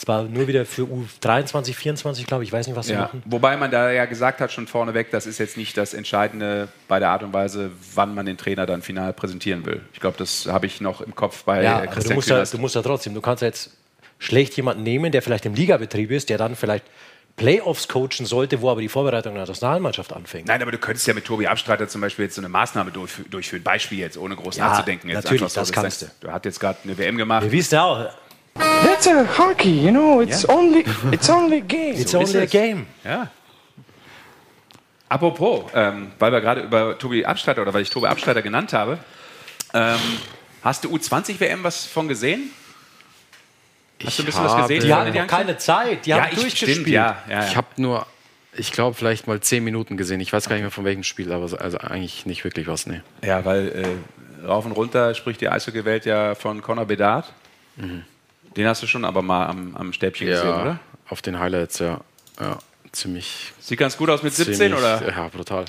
Zwar 0.04 0.24
nur 0.24 0.48
wieder 0.48 0.66
für 0.66 0.82
U23, 0.84 1.76
24, 1.76 2.26
glaube 2.26 2.44
ich, 2.44 2.50
ich 2.50 2.54
weiß 2.54 2.66
nicht, 2.66 2.76
was 2.76 2.88
sie 2.88 2.94
Ja. 2.94 3.02
machen. 3.02 3.22
Wobei 3.28 3.56
man 3.56 3.70
da 3.70 3.92
ja 3.92 4.06
gesagt 4.06 4.42
hat, 4.42 4.52
schon 4.52 4.66
vorneweg, 4.66 5.12
das 5.12 5.28
ist 5.28 5.38
jetzt 5.38 5.58
nicht 5.58 5.78
das 5.78 5.94
Entscheidende 5.94 6.70
bei 6.88 6.98
der 6.98 7.10
Art 7.10 7.22
und 7.22 7.34
Weise, 7.34 7.70
wann 7.94 8.16
man 8.16 8.26
den 8.26 8.36
Trainer 8.36 8.66
dann 8.66 8.82
final 8.82 9.14
präsentieren 9.14 9.64
will. 9.68 9.82
Ich 9.94 10.00
glaube, 10.00 10.18
das 10.18 10.48
habe 10.48 10.66
ich 10.66 10.82
noch 10.82 11.02
im 11.02 11.14
Kopf 11.14 11.44
bei 11.44 11.62
Ja, 11.62 11.74
äh, 11.74 11.76
aber 11.76 11.86
du 11.86 11.92
Christian 11.94 12.16
musst, 12.16 12.30
ja, 12.30 12.44
du 12.44 12.58
musst 12.58 12.74
ja 12.74 12.82
trotzdem, 12.82 13.14
du 13.14 13.22
kannst 13.22 13.42
ja 13.44 13.48
jetzt 13.50 13.78
schlecht 14.18 14.58
jemanden 14.58 14.82
nehmen, 14.82 15.12
der 15.12 15.22
vielleicht 15.22 15.46
im 15.46 15.54
Ligabetrieb 15.54 16.10
ist, 16.10 16.30
der 16.30 16.40
dann 16.40 16.56
vielleicht 16.56 16.86
Playoffs 17.36 17.88
coachen 17.88 18.26
sollte, 18.26 18.62
wo 18.62 18.72
aber 18.72 18.82
die 18.82 18.90
Vorbereitung 18.90 19.36
der 19.36 19.46
Nationalmannschaft 19.46 20.14
anfängt. 20.14 20.48
Nein, 20.48 20.62
aber 20.64 20.72
du 20.72 20.78
könntest 20.80 21.06
ja 21.08 21.14
mit 21.14 21.26
Tobi 21.26 21.46
Abstreiter 21.48 21.88
zum 21.88 22.02
Beispiel 22.02 22.26
jetzt 22.26 22.36
so 22.36 22.42
eine 22.42 22.50
Maßnahme 22.50 22.90
durchfü- 22.92 23.30
durchführen. 23.30 23.64
Beispiel 23.64 24.00
jetzt, 24.00 24.18
ohne 24.18 24.36
groß 24.36 24.58
Ja, 24.58 24.68
nachzudenken. 24.70 25.10
Jetzt 25.10 25.24
natürlich, 25.26 25.42
so 25.54 25.60
das 25.62 25.70
gesagt, 25.70 25.76
kannst 25.84 26.02
du. 26.02 26.06
Du 26.22 26.32
hast 26.32 26.44
jetzt 26.46 26.60
gerade 26.60 26.80
eine 26.84 26.98
WM 26.98 27.18
gemacht. 27.18 27.44
Wir 27.44 27.52
wissen 27.52 27.76
ja 27.76 27.84
auch, 27.84 28.10
That's 28.56 29.08
a 29.08 29.26
hockey, 29.38 29.82
you 29.86 29.92
know. 29.92 30.22
It's 30.22 30.48
only 30.48 30.86
it's 31.12 31.30
only 31.30 31.58
a 31.58 31.62
game. 31.62 31.96
it's 31.96 32.12
So 32.12 32.20
only 32.20 32.38
a 32.40 32.46
game. 32.46 32.86
Ja. 33.04 33.30
Apropos, 35.10 35.66
ähm, 35.74 36.12
weil 36.20 36.32
wir 36.32 36.40
gerade 36.42 36.62
über 36.62 36.98
Tobi 36.98 37.26
Abstreiter 37.26 37.62
oder 37.62 37.74
weil 37.74 37.82
ich 37.82 37.90
Tobi 37.90 38.08
Abstreiter 38.08 38.42
genannt 38.42 38.72
habe, 38.74 38.98
ähm, 39.74 39.98
hast 40.64 40.84
du 40.86 40.90
U20-WM 40.96 41.64
was 41.64 41.86
von 41.86 42.08
gesehen? 42.08 42.50
Hast 44.06 44.18
du 44.20 44.24
ein 44.24 44.26
bisschen 44.28 44.44
was 44.46 44.52
habe- 44.54 44.62
gesehen? 44.74 44.84
Die 44.88 44.94
hatten 44.94 45.28
keine 45.28 45.58
Zeit, 45.58 46.06
die 46.06 46.14
haben 46.14 46.28
ich, 46.32 46.36
durchgespielt. 46.40 46.72
stimmt, 46.78 46.88
ja, 46.88 47.18
ja, 47.30 47.44
Ich 47.46 47.52
ja. 47.52 47.56
habe 47.58 47.68
nur, 47.78 48.06
ich 48.54 48.72
glaube, 48.72 48.96
vielleicht 48.96 49.28
mal 49.28 49.40
zehn 49.42 49.64
Minuten 49.66 49.98
gesehen. 49.98 50.22
Ich 50.22 50.32
weiß 50.32 50.48
gar 50.48 50.56
nicht 50.56 50.64
mehr 50.64 50.72
von 50.72 50.86
welchem 50.86 51.04
Spiel, 51.04 51.32
aber 51.34 51.48
so- 51.50 51.58
also 51.58 51.78
eigentlich 51.78 52.26
nicht 52.26 52.44
wirklich 52.46 52.68
was. 52.68 52.88
Nee. 52.88 53.02
ja, 53.22 53.44
weil 53.44 53.68
äh, 54.44 54.48
rauf 54.48 54.66
und 54.66 54.72
runter 54.72 55.14
spricht 55.14 55.42
die 55.42 55.50
Eishockey-Welt 55.50 56.06
ja 56.06 56.36
von 56.36 56.62
Conor 56.62 56.86
Bedard. 56.86 57.32
Den 58.56 58.68
hast 58.68 58.84
du 58.84 58.88
schon 58.88 59.06
aber 59.06 59.22
mal 59.22 59.48
am, 59.48 59.76
am 59.76 59.94
Stäbchen 59.94 60.28
gesehen, 60.28 60.50
oder? 60.50 60.80
auf 61.10 61.22
den 61.22 61.40
Highlights, 61.40 61.80
ja. 61.80 62.02
ja 62.40 62.60
ziemlich. 62.92 63.54
Sieht 63.60 63.80
ganz 63.80 63.98
gut 63.98 64.10
aus 64.10 64.24
mit 64.24 64.34
17, 64.34 64.56
ziemlich, 64.56 64.80
oder? 64.80 65.08
Ja, 65.08 65.28
brutal. 65.28 65.66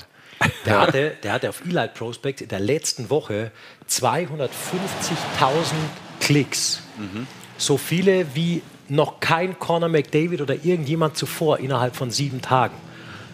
Der 0.65 0.81
hatte, 0.81 1.15
der 1.23 1.31
hatte 1.33 1.49
auf 1.49 1.61
Elite 1.65 1.91
Prospect 1.93 2.41
in 2.41 2.49
der 2.49 2.59
letzten 2.59 3.09
Woche 3.09 3.51
250.000 3.89 4.49
Klicks. 6.19 6.81
So 7.57 7.77
viele 7.77 8.35
wie 8.35 8.61
noch 8.89 9.19
kein 9.19 9.57
Conor 9.59 9.89
McDavid 9.89 10.41
oder 10.41 10.55
irgendjemand 10.55 11.15
zuvor 11.17 11.59
innerhalb 11.59 11.95
von 11.95 12.11
sieben 12.11 12.41
Tagen. 12.41 12.75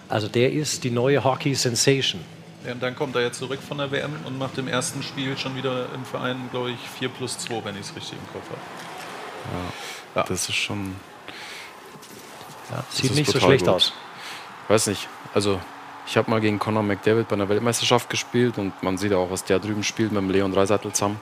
Also 0.07 0.27
der 0.27 0.51
ist 0.51 0.83
die 0.83 0.91
neue 0.91 1.23
Hockey 1.23 1.55
Sensation. 1.55 2.21
Ja, 2.65 2.73
und 2.73 2.83
dann 2.83 2.95
kommt 2.95 3.15
er 3.15 3.21
jetzt 3.23 3.39
zurück 3.39 3.59
von 3.65 3.77
der 3.77 3.91
WM 3.91 4.11
und 4.25 4.37
macht 4.37 4.57
im 4.57 4.67
ersten 4.67 5.01
Spiel 5.01 5.37
schon 5.37 5.55
wieder 5.55 5.87
im 5.95 6.03
Verein, 6.03 6.49
glaube 6.51 6.71
ich, 6.71 6.79
4 6.99 7.09
plus 7.09 7.37
2, 7.39 7.63
wenn 7.63 7.75
ich 7.75 7.81
es 7.81 7.95
richtig 7.95 8.13
im 8.13 8.33
Kopf 8.33 8.49
habe. 8.49 8.88
Das 10.13 10.49
ist 10.49 10.55
schon. 10.55 10.95
Sieht 12.89 13.11
ist 13.11 13.15
nicht 13.15 13.31
so 13.31 13.39
schlecht 13.39 13.65
gut. 13.65 13.75
aus. 13.75 13.93
Weiß 14.67 14.87
nicht. 14.87 15.07
Also, 15.33 15.59
ich 16.05 16.17
habe 16.17 16.29
mal 16.29 16.41
gegen 16.41 16.59
Conor 16.59 16.83
McDavid 16.83 17.27
bei 17.27 17.35
einer 17.35 17.49
Weltmeisterschaft 17.49 18.09
gespielt 18.09 18.57
und 18.57 18.81
man 18.83 18.97
sieht 18.97 19.11
ja 19.11 19.17
auch, 19.17 19.31
was 19.31 19.43
der 19.43 19.59
drüben 19.59 19.83
spielt 19.83 20.11
mit 20.11 20.21
dem 20.21 20.29
Leon 20.29 20.51
Dreiseitel 20.51 20.91
zusammen. 20.93 21.19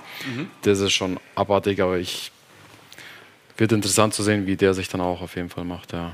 Das 0.62 0.80
ist 0.80 0.94
schon 0.94 1.20
abartig, 1.36 1.82
aber 1.82 1.98
ich. 1.98 2.32
Wird 3.58 3.72
interessant 3.72 4.14
zu 4.14 4.22
sehen, 4.22 4.46
wie 4.46 4.56
der 4.56 4.76
sich 4.76 4.88
dann 4.88 5.02
auch 5.02 5.22
auf 5.22 5.36
jeden 5.36 5.50
Fall 5.50 5.64
macht, 5.64 5.92
ja. 5.92 6.12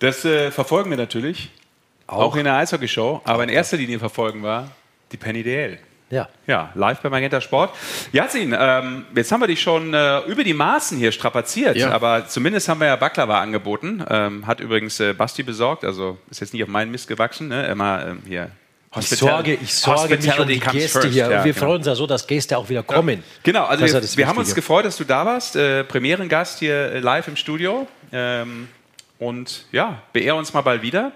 Das 0.00 0.24
äh, 0.24 0.50
verfolgen 0.50 0.90
wir 0.90 0.96
natürlich. 0.96 1.50
Auch, 2.06 2.36
in 2.36 2.44
der 2.44 2.56
Eishockey-Show. 2.56 3.22
Aber 3.24 3.44
in 3.44 3.48
erster 3.48 3.76
Linie 3.76 3.98
verfolgen 3.98 4.42
wir 4.42 4.70
die 5.12 5.16
Penny 5.16 5.42
DL. 5.42 5.78
Ja. 6.10 6.28
Ja, 6.46 6.70
live 6.74 7.00
bei 7.00 7.08
Magenta 7.08 7.40
Sport. 7.40 7.74
Yasin, 8.12 8.54
ähm, 8.58 9.04
jetzt 9.16 9.32
haben 9.32 9.40
wir 9.40 9.46
dich 9.46 9.60
schon 9.62 9.94
äh, 9.94 10.20
über 10.26 10.44
die 10.44 10.54
Maßen 10.54 10.98
hier 10.98 11.12
strapaziert, 11.12 11.76
Ja. 11.76 11.90
aber 11.90 12.26
zumindest 12.28 12.68
haben 12.68 12.80
wir 12.80 12.86
ja 12.88 12.96
Baklava 12.96 13.40
angeboten. 13.40 14.04
Ähm, 14.08 14.46
hat 14.46 14.60
übrigens 14.60 15.00
äh, 15.00 15.12
Basti 15.14 15.42
besorgt, 15.42 15.84
also 15.84 16.18
ist 16.30 16.40
jetzt 16.40 16.52
nicht 16.52 16.62
auf 16.62 16.68
meinen 16.68 16.90
Mist 16.90 17.08
gewachsen. 17.08 17.48
Ne? 17.48 17.66
Immer 17.66 18.06
ähm, 18.06 18.22
hier. 18.26 18.50
Ich 18.96 19.08
sorge, 19.08 19.54
ich 19.54 19.74
sorge 19.74 20.16
mich 20.16 20.38
um 20.38 20.46
die 20.46 20.60
Gäste 20.60 21.00
first. 21.00 21.08
hier. 21.12 21.28
Ja, 21.28 21.38
und 21.38 21.44
wir 21.44 21.52
genau. 21.52 21.66
freuen 21.66 21.78
uns 21.78 21.86
ja 21.86 21.94
so, 21.96 22.06
dass 22.06 22.26
Gäste 22.26 22.56
auch 22.56 22.68
wieder 22.68 22.84
kommen. 22.84 23.24
Genau, 23.42 23.64
also 23.64 23.84
ja 23.84 24.00
wir, 24.00 24.16
wir 24.16 24.26
haben 24.28 24.38
uns 24.38 24.54
gefreut, 24.54 24.84
dass 24.84 24.96
du 24.96 25.04
da 25.04 25.26
warst. 25.26 25.56
Äh, 25.56 25.82
Premierengast 25.82 26.60
hier 26.60 26.92
äh, 26.92 27.00
live 27.00 27.26
im 27.26 27.36
Studio. 27.36 27.88
Ähm, 28.12 28.68
und 29.18 29.64
ja, 29.72 30.02
beehr 30.12 30.36
uns 30.36 30.52
mal 30.52 30.60
bald 30.62 30.82
wieder. 30.82 31.12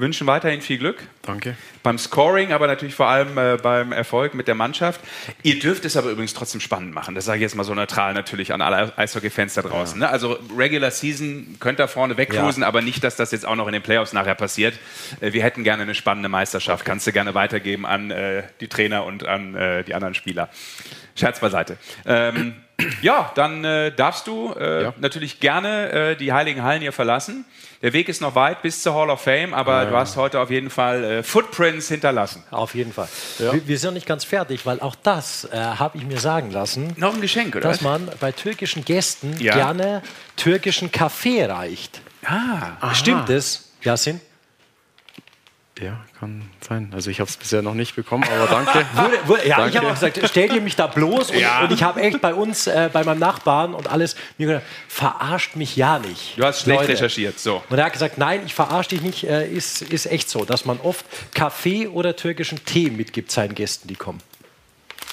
Wünschen 0.00 0.28
weiterhin 0.28 0.60
viel 0.60 0.78
Glück 0.78 1.02
Danke. 1.22 1.56
beim 1.82 1.98
Scoring, 1.98 2.52
aber 2.52 2.68
natürlich 2.68 2.94
vor 2.94 3.08
allem 3.08 3.36
äh, 3.36 3.58
beim 3.60 3.90
Erfolg 3.90 4.32
mit 4.32 4.46
der 4.46 4.54
Mannschaft. 4.54 5.00
Ihr 5.42 5.58
dürft 5.58 5.84
es 5.84 5.96
aber 5.96 6.10
übrigens 6.10 6.34
trotzdem 6.34 6.60
spannend 6.60 6.94
machen. 6.94 7.16
Das 7.16 7.24
sage 7.24 7.38
ich 7.38 7.42
jetzt 7.42 7.56
mal 7.56 7.64
so 7.64 7.74
neutral 7.74 8.14
natürlich 8.14 8.52
an 8.52 8.60
alle 8.62 8.96
Eishockey-Fans 8.96 9.54
da 9.54 9.62
draußen. 9.62 9.98
Ne? 9.98 10.08
Also 10.08 10.38
Regular 10.56 10.92
Season 10.92 11.56
könnt 11.58 11.80
ihr 11.80 11.88
vorne 11.88 12.16
wegcruisen, 12.16 12.62
aber 12.62 12.80
nicht, 12.80 13.02
dass 13.02 13.16
das 13.16 13.32
jetzt 13.32 13.44
auch 13.44 13.56
noch 13.56 13.66
in 13.66 13.72
den 13.72 13.82
Playoffs 13.82 14.12
nachher 14.12 14.36
passiert. 14.36 14.78
Äh, 15.20 15.32
wir 15.32 15.42
hätten 15.42 15.64
gerne 15.64 15.82
eine 15.82 15.96
spannende 15.96 16.28
Meisterschaft. 16.28 16.84
Kannst 16.84 17.04
du 17.08 17.12
gerne 17.12 17.34
weitergeben 17.34 17.84
an 17.84 18.12
äh, 18.12 18.44
die 18.60 18.68
Trainer 18.68 19.04
und 19.04 19.26
an 19.26 19.56
äh, 19.56 19.82
die 19.82 19.94
anderen 19.94 20.14
Spieler. 20.14 20.48
Scherz 21.16 21.40
beiseite. 21.40 21.76
Ähm, 22.06 22.54
ja, 23.02 23.32
dann 23.34 23.64
äh, 23.64 23.90
darfst 23.90 24.28
du 24.28 24.54
äh, 24.56 24.84
Ja. 24.84 24.94
natürlich 25.00 25.40
gerne 25.40 26.14
die 26.14 26.32
Heiligen 26.32 26.62
Hallen 26.62 26.82
hier 26.82 26.92
verlassen. 26.92 27.44
Der 27.80 27.92
Weg 27.92 28.08
ist 28.08 28.20
noch 28.20 28.34
weit 28.34 28.62
bis 28.62 28.82
zur 28.82 28.94
Hall 28.94 29.08
of 29.08 29.20
Fame, 29.20 29.54
aber 29.54 29.86
du 29.86 29.96
hast 29.96 30.16
heute 30.16 30.40
auf 30.40 30.50
jeden 30.50 30.68
Fall 30.68 31.04
äh, 31.04 31.22
Footprints 31.22 31.86
hinterlassen. 31.88 32.42
Auf 32.50 32.74
jeden 32.74 32.92
Fall. 32.92 33.08
Wir, 33.38 33.66
wir 33.68 33.78
sind 33.78 33.90
noch 33.90 33.94
nicht 33.94 34.06
ganz 34.06 34.24
fertig, 34.24 34.66
weil 34.66 34.80
auch 34.80 34.96
das 34.96 35.44
äh, 35.44 35.56
habe 35.56 35.96
ich 35.96 36.04
mir 36.04 36.18
sagen 36.18 36.50
lassen, 36.50 36.92
Noch 36.96 37.14
ein 37.14 37.20
Geschenk, 37.20 37.54
oder? 37.54 37.68
dass 37.68 37.80
man 37.80 38.10
bei 38.18 38.32
türkischen 38.32 38.84
Gästen 38.84 39.36
Ja. 39.38 39.54
gerne 39.54 40.02
türkischen 40.34 40.90
Kaffee 40.90 41.44
reicht. 41.44 42.00
ah, 42.26 42.94
Stimmt 42.94 43.30
es, 43.30 43.70
Yasin? 43.82 44.20
Ja, 45.80 46.04
kann 46.18 46.42
sein. 46.66 46.90
Also, 46.92 47.10
ich 47.10 47.20
habe 47.20 47.30
es 47.30 47.36
bisher 47.36 47.62
noch 47.62 47.74
nicht 47.74 47.94
bekommen, 47.94 48.24
aber 48.24 48.46
danke. 48.46 48.84
Wurde, 48.94 49.28
wurde, 49.28 49.48
ja, 49.48 49.58
ich 49.66 49.72
Danke. 49.74 49.78
habe 49.78 49.86
auch 49.88 49.94
gesagt, 49.94 50.20
stellt 50.28 50.52
ihr 50.52 50.60
mich 50.60 50.74
da 50.76 50.86
bloß? 50.88 51.30
Und, 51.30 51.38
Ja. 51.38 51.62
und 51.62 51.72
ich 51.72 51.82
habe 51.82 52.00
echt 52.00 52.20
bei 52.20 52.34
uns, 52.34 52.66
äh, 52.66 52.90
bei 52.92 53.04
meinem 53.04 53.20
Nachbarn 53.20 53.74
und 53.74 53.88
alles, 53.88 54.16
mir 54.38 54.46
gedacht, 54.48 54.64
verarscht 54.88 55.56
mich 55.56 55.76
ja 55.76 55.98
nicht. 55.98 56.36
du 56.38 56.44
hast 56.44 56.62
schlecht 56.62 56.80
Leute. 56.80 56.92
recherchiert. 56.92 57.38
So. 57.38 57.62
Und 57.68 57.78
er 57.78 57.84
hat 57.86 57.92
gesagt, 57.92 58.18
nein, 58.18 58.42
ich 58.46 58.54
verarsche 58.54 58.90
dich 58.90 59.02
nicht, 59.02 59.24
äh, 59.24 59.46
ist, 59.48 59.82
ist 59.82 60.06
echt 60.06 60.28
so, 60.28 60.44
dass 60.44 60.64
man 60.64 60.80
oft 60.80 61.04
Kaffee 61.34 61.86
oder 61.86 62.16
türkischen 62.16 62.64
Tee 62.64 62.90
mitgibt 62.90 63.30
seinen 63.30 63.54
Gästen, 63.54 63.86
die 63.88 63.94
kommen. 63.96 64.20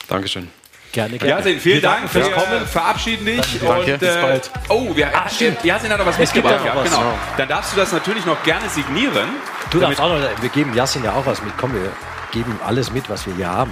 Dankeschön. 0.08 0.50
Gerne, 0.96 1.18
gerne. 1.18 1.30
Yasin, 1.40 1.60
vielen 1.60 1.76
Wir 1.76 1.90
Dank 1.90 2.10
fürs 2.10 2.32
Kommen. 2.32 2.66
verabschieden 2.66 3.26
dich. 3.26 3.60
Danke. 3.62 3.94
Und, 3.94 4.00
Bis 4.00 4.16
äh, 4.16 4.22
bald. 4.22 4.52
Oh, 4.70 4.96
wir, 4.96 5.08
Ah, 5.14 5.28
stimmt. 5.30 5.64
Yasin 5.66 5.92
hat 5.92 6.00
noch 6.00 6.06
was 6.06 6.18
mitgebracht. 6.18 6.62
ja 6.64 6.74
noch 6.74 6.86
Ja, 6.86 6.90
was. 6.90 6.90
genau. 7.00 7.14
Dann 7.38 7.50
darfst 7.50 7.74
du 7.74 7.78
das 7.78 7.92
natürlich 7.92 8.26
noch 8.26 8.42
gerne 8.44 8.68
signieren. 8.70 9.28
Du 9.72 9.80
darfst 9.82 10.00
auch 10.00 10.08
noch, 10.10 10.20
wir 10.42 10.50
geben 10.50 10.74
Yasin 10.74 11.04
ja 11.04 11.12
auch 11.12 11.26
was 11.26 11.42
mit. 11.44 11.52
Komm, 11.58 11.74
wir 11.74 11.92
geben 12.32 12.58
alles 12.66 12.92
mit, 12.92 13.10
was 13.10 13.28
wir 13.28 13.36
hier 13.36 13.50
haben. 13.50 13.72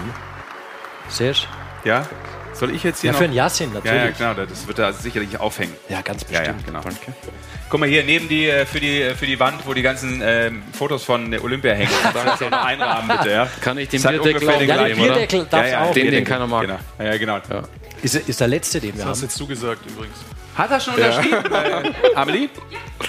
Serge, 1.07 1.39
Ja. 1.85 2.05
Soll 2.53 2.73
ich 2.75 2.83
jetzt 2.83 3.01
hier 3.01 3.09
Ja, 3.09 3.11
noch? 3.13 3.19
für 3.19 3.27
den 3.27 3.33
Yassin 3.33 3.71
ja, 3.73 3.79
ja, 3.83 3.93
natürlich. 3.93 4.17
genau, 4.17 4.33
das 4.33 4.67
wird 4.67 4.79
er 4.79 4.93
sicherlich 4.93 5.39
aufhängen. 5.39 5.73
Ja, 5.89 6.01
ganz 6.01 6.21
Ja, 6.29 6.39
bestimmt. 6.39 6.61
ja, 6.61 6.65
genau. 6.81 6.81
Guck 7.69 7.79
mal 7.79 7.89
hier, 7.89 8.03
neben 8.03 8.29
die, 8.29 8.47
äh, 8.47 8.65
für, 8.65 8.79
die, 8.79 9.01
äh, 9.01 9.15
für 9.15 9.25
die 9.25 9.39
Wand, 9.39 9.65
wo 9.65 9.73
die 9.73 9.81
ganzen 9.81 10.21
ähm, 10.23 10.61
Fotos 10.73 11.03
von 11.03 11.31
der 11.31 11.43
Olympia 11.43 11.73
hängen. 11.73 11.89
Da 12.13 12.33
ist 12.33 12.41
noch 12.41 12.51
einrahmen, 12.65 13.07
bitte. 13.17 13.31
Ja. 13.31 13.47
Kann 13.61 13.77
ich 13.79 13.89
den 13.89 14.01
Das 14.01 14.11
hat 14.13 14.21
Bierdeckel 14.21 14.47
ungefähr 14.47 14.55
auch 14.55 14.59
den 14.59 14.69
Ja, 14.69 14.75
den 14.75 14.85
gleichen, 14.95 15.01
oder? 15.01 15.13
Bierdeckel 15.13 15.47
darfst 15.49 15.75
auch. 15.75 15.93
Den, 15.93 16.11
den 16.11 16.25
keiner 16.25 16.47
mag. 16.47 16.61
Genau. 16.61 16.79
Ja, 16.99 17.05
ja, 17.05 17.17
genau. 17.17 17.39
Ist, 18.03 18.15
ist 18.15 18.39
der 18.39 18.47
letzte, 18.47 18.79
den 18.79 18.93
wir 18.93 18.99
Das 18.99 19.05
hast 19.09 19.17
haben. 19.17 19.23
jetzt 19.29 19.39
du 19.39 19.47
gesagt 19.47 19.81
übrigens. 19.89 20.17
Hat 20.55 20.69
er 20.69 20.79
schon 20.79 20.93
unterschrieben, 20.93 21.43
äh, 21.51 22.15
Amelie? 22.15 22.49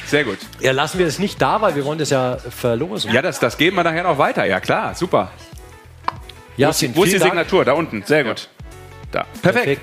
Sehr 0.07 0.24
gut. 0.24 0.38
Ja, 0.61 0.72
lassen 0.72 0.99
wir 0.99 1.07
es 1.07 1.18
nicht 1.18 1.42
da, 1.42 1.61
weil 1.61 1.76
wir 1.76 1.84
wollen 1.84 1.99
das 1.99 2.09
ja 2.09 2.38
verlosen. 2.38 3.12
Ja, 3.12 3.20
das, 3.20 3.38
das 3.38 3.59
geben 3.59 3.76
wir 3.76 3.84
nachher 3.84 4.05
noch 4.05 4.16
weiter. 4.16 4.47
Ja, 4.47 4.61
klar, 4.61 4.95
super. 4.95 5.30
Yassin, 6.57 6.95
Wo 6.97 7.03
ist 7.03 7.09
die 7.12 7.18
vielen 7.18 7.20
Dank. 7.20 7.32
Signatur? 7.32 7.64
Da 7.66 7.72
unten. 7.72 8.03
Sehr 8.07 8.24
gut. 8.24 8.49
Da. 9.14 9.26
Perfekt. 9.42 9.80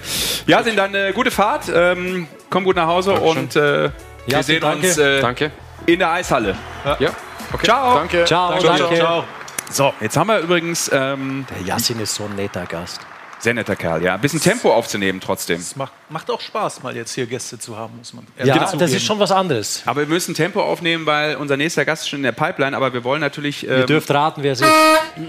Ja, 0.48 0.62
sind 0.64 0.78
dann 0.78 0.94
äh, 0.94 1.12
gute 1.14 1.32
Fahrt. 1.32 1.66
Ähm, 1.74 2.28
komm 2.50 2.64
gut 2.66 2.76
nach 2.76 2.88
Hause 2.88 3.14
und 3.14 3.56
äh, 3.56 3.84
wir 3.84 3.92
Ja, 4.28 4.44
sehen 4.44 4.60
danke. 4.62 4.88
uns 4.88 4.98
äh, 4.98 5.22
Danke. 5.22 5.52
in 5.86 6.00
der 6.00 6.12
Eishalle. 6.12 6.56
Ja. 7.00 7.12
Okay. 7.54 7.66
Ciao. 7.66 7.96
Danke. 7.96 8.26
Ciao, 8.26 8.60
Ciao, 8.60 8.78
danke. 8.78 8.96
ciao. 8.96 9.24
So, 9.70 9.94
jetzt 10.02 10.18
haben 10.18 10.28
wir 10.28 10.40
übrigens 10.40 10.90
ähm, 10.94 11.46
Der 11.50 11.66
Yassin 11.66 12.00
ist 12.02 12.16
so 12.16 12.26
ein 12.26 12.36
netter 12.36 12.66
Gast. 12.66 13.00
sehr 13.40 13.54
netter 13.54 13.76
Kerl, 13.78 14.04
ja. 14.04 14.16
Ein 14.16 14.22
bisschen 14.22 14.42
Tempo 14.42 14.74
aufzunehmen 14.74 15.22
trotzdem. 15.22 15.60
Es 15.60 15.76
macht, 15.78 15.94
macht 16.10 16.30
auch 16.30 16.42
Spaß, 16.42 16.84
mal 16.84 16.94
jetzt 16.96 17.14
hier 17.14 17.26
Gäste 17.26 17.58
zu 17.58 17.78
haben, 17.78 17.98
muss 17.98 18.14
man 18.14 18.28
Ja, 18.38 18.54
ehrlich 18.56 18.78
das 18.78 18.92
ist 18.92 19.06
schon 19.06 19.18
was 19.20 19.32
anderes. 19.32 19.82
Aber 19.86 20.02
wir 20.02 20.08
müssen 20.08 20.36
Tempo 20.36 20.62
aufnehmen, 20.62 21.06
weil 21.06 21.36
unser 21.38 21.56
nächster 21.56 21.86
Gast 21.86 22.04
ist 22.04 22.10
schon 22.10 22.20
in 22.20 22.24
der 22.24 22.34
Pipeline. 22.34 22.76
Aber 22.76 22.92
wir 22.94 23.04
wollen 23.06 23.22
natürlich. 23.22 23.64
Ihr 23.64 23.72
Ähm, 23.80 23.86
dürft 23.88 24.12
raten, 24.12 24.44
wer 24.44 24.52
es 24.54 24.60
ist. 24.62 24.70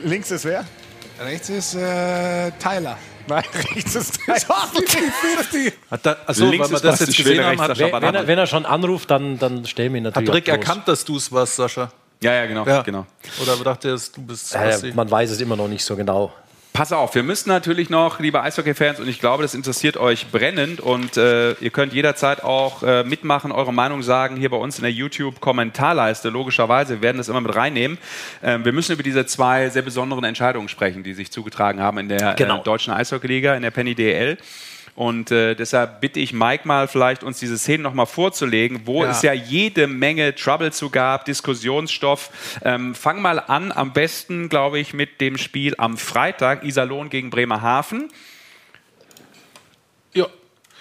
Links 0.04 0.30
ist 0.32 0.44
wer? 0.44 0.64
Rechts 1.20 1.48
ist 1.50 1.74
äh, 1.76 2.50
Tyler. 2.58 2.98
Nein, 3.28 3.44
rechts 3.74 3.94
ist 3.94 4.20
Tyler. 4.24 4.36
50-50. 4.36 5.72
Hat 5.90 6.06
da, 6.06 6.16
achso, 6.26 6.46
Links 6.50 6.70
weil 6.72 6.82
wir 6.82 6.90
das 6.90 7.00
jetzt 7.00 7.16
gesehen 7.16 7.44
haben, 7.44 7.60
hat, 7.60 7.78
Wenn, 7.78 8.14
er, 8.14 8.26
wenn 8.26 8.38
er 8.38 8.46
schon 8.46 8.66
anruft, 8.66 9.10
dann, 9.10 9.38
dann 9.38 9.64
stellen 9.66 9.92
wir 9.92 10.00
ihn 10.00 10.06
hat 10.06 10.16
natürlich 10.16 10.34
Rick 10.34 10.50
auch 10.50 10.54
bloß. 10.54 10.68
erkannt, 10.68 10.88
dass 10.88 11.04
du 11.04 11.16
es 11.16 11.30
warst, 11.32 11.56
Sascha. 11.56 11.92
ja, 12.20 12.34
ja, 12.34 12.46
genau. 12.46 12.66
Ja. 12.66 12.82
genau. 12.82 13.06
Oder 13.40 13.56
dachte 13.56 13.88
er, 13.90 13.96
du 14.14 14.22
bist 14.22 14.54
Äh, 14.54 14.92
man 14.94 15.10
weiß 15.10 15.30
es 15.30 15.40
immer 15.40 15.56
noch 15.56 15.68
nicht 15.68 15.84
so 15.84 15.96
genau. 15.96 16.32
Pass 16.72 16.90
auf, 16.90 17.14
wir 17.14 17.22
müssen 17.22 17.50
natürlich 17.50 17.90
noch, 17.90 18.18
liebe 18.18 18.40
Eishockey-Fans, 18.40 18.98
und 18.98 19.06
ich 19.06 19.20
glaube, 19.20 19.42
das 19.42 19.52
interessiert 19.52 19.98
euch 19.98 20.28
brennend 20.30 20.80
und 20.80 21.18
äh, 21.18 21.52
ihr 21.52 21.68
könnt 21.68 21.92
jederzeit 21.92 22.42
auch 22.42 22.82
äh, 22.82 23.04
mitmachen, 23.04 23.52
eure 23.52 23.74
Meinung 23.74 24.02
sagen, 24.02 24.36
hier 24.36 24.48
bei 24.48 24.56
uns 24.56 24.78
in 24.78 24.82
der 24.82 24.90
YouTube-Kommentarleiste, 24.92 26.30
logischerweise, 26.30 26.94
wir 26.94 27.02
werden 27.02 27.18
das 27.18 27.28
immer 27.28 27.42
mit 27.42 27.54
reinnehmen. 27.54 27.98
Ähm, 28.42 28.64
wir 28.64 28.72
müssen 28.72 28.92
über 28.92 29.02
diese 29.02 29.26
zwei 29.26 29.68
sehr 29.68 29.82
besonderen 29.82 30.24
Entscheidungen 30.24 30.70
sprechen, 30.70 31.02
die 31.02 31.12
sich 31.12 31.30
zugetragen 31.30 31.78
haben 31.78 31.98
in 31.98 32.08
der 32.08 32.34
Genau. 32.36 32.60
äh, 32.60 32.64
deutschen 32.64 32.94
Eishockey-Liga, 32.94 33.54
in 33.54 33.60
der 33.60 33.70
Penny 33.70 33.94
DL. 33.94 34.38
Und 34.94 35.30
äh, 35.30 35.54
deshalb 35.54 36.02
bitte 36.02 36.20
ich 36.20 36.34
Mike 36.34 36.68
mal 36.68 36.86
vielleicht 36.86 37.24
uns 37.24 37.38
diese 37.38 37.56
Szenen 37.56 37.82
nochmal 37.82 38.04
vorzulegen, 38.04 38.82
wo 38.84 39.02
Ja. 39.04 39.10
es 39.10 39.22
ja 39.22 39.32
jede 39.32 39.86
Menge 39.86 40.34
Trouble 40.34 40.70
zu 40.70 40.90
gab, 40.90 41.24
Diskussionsstoff. 41.24 42.58
Ähm, 42.62 42.94
fang 42.94 43.22
mal 43.22 43.38
an, 43.40 43.72
am 43.72 43.94
besten, 43.94 44.50
glaube 44.50 44.78
ich, 44.78 44.92
mit 44.92 45.20
dem 45.22 45.38
Spiel 45.38 45.74
am 45.78 45.96
Freitag, 45.96 46.62
Iserlohn 46.64 47.08
gegen 47.08 47.30
Bremerhaven, 47.30 48.10
ja. 50.12 50.26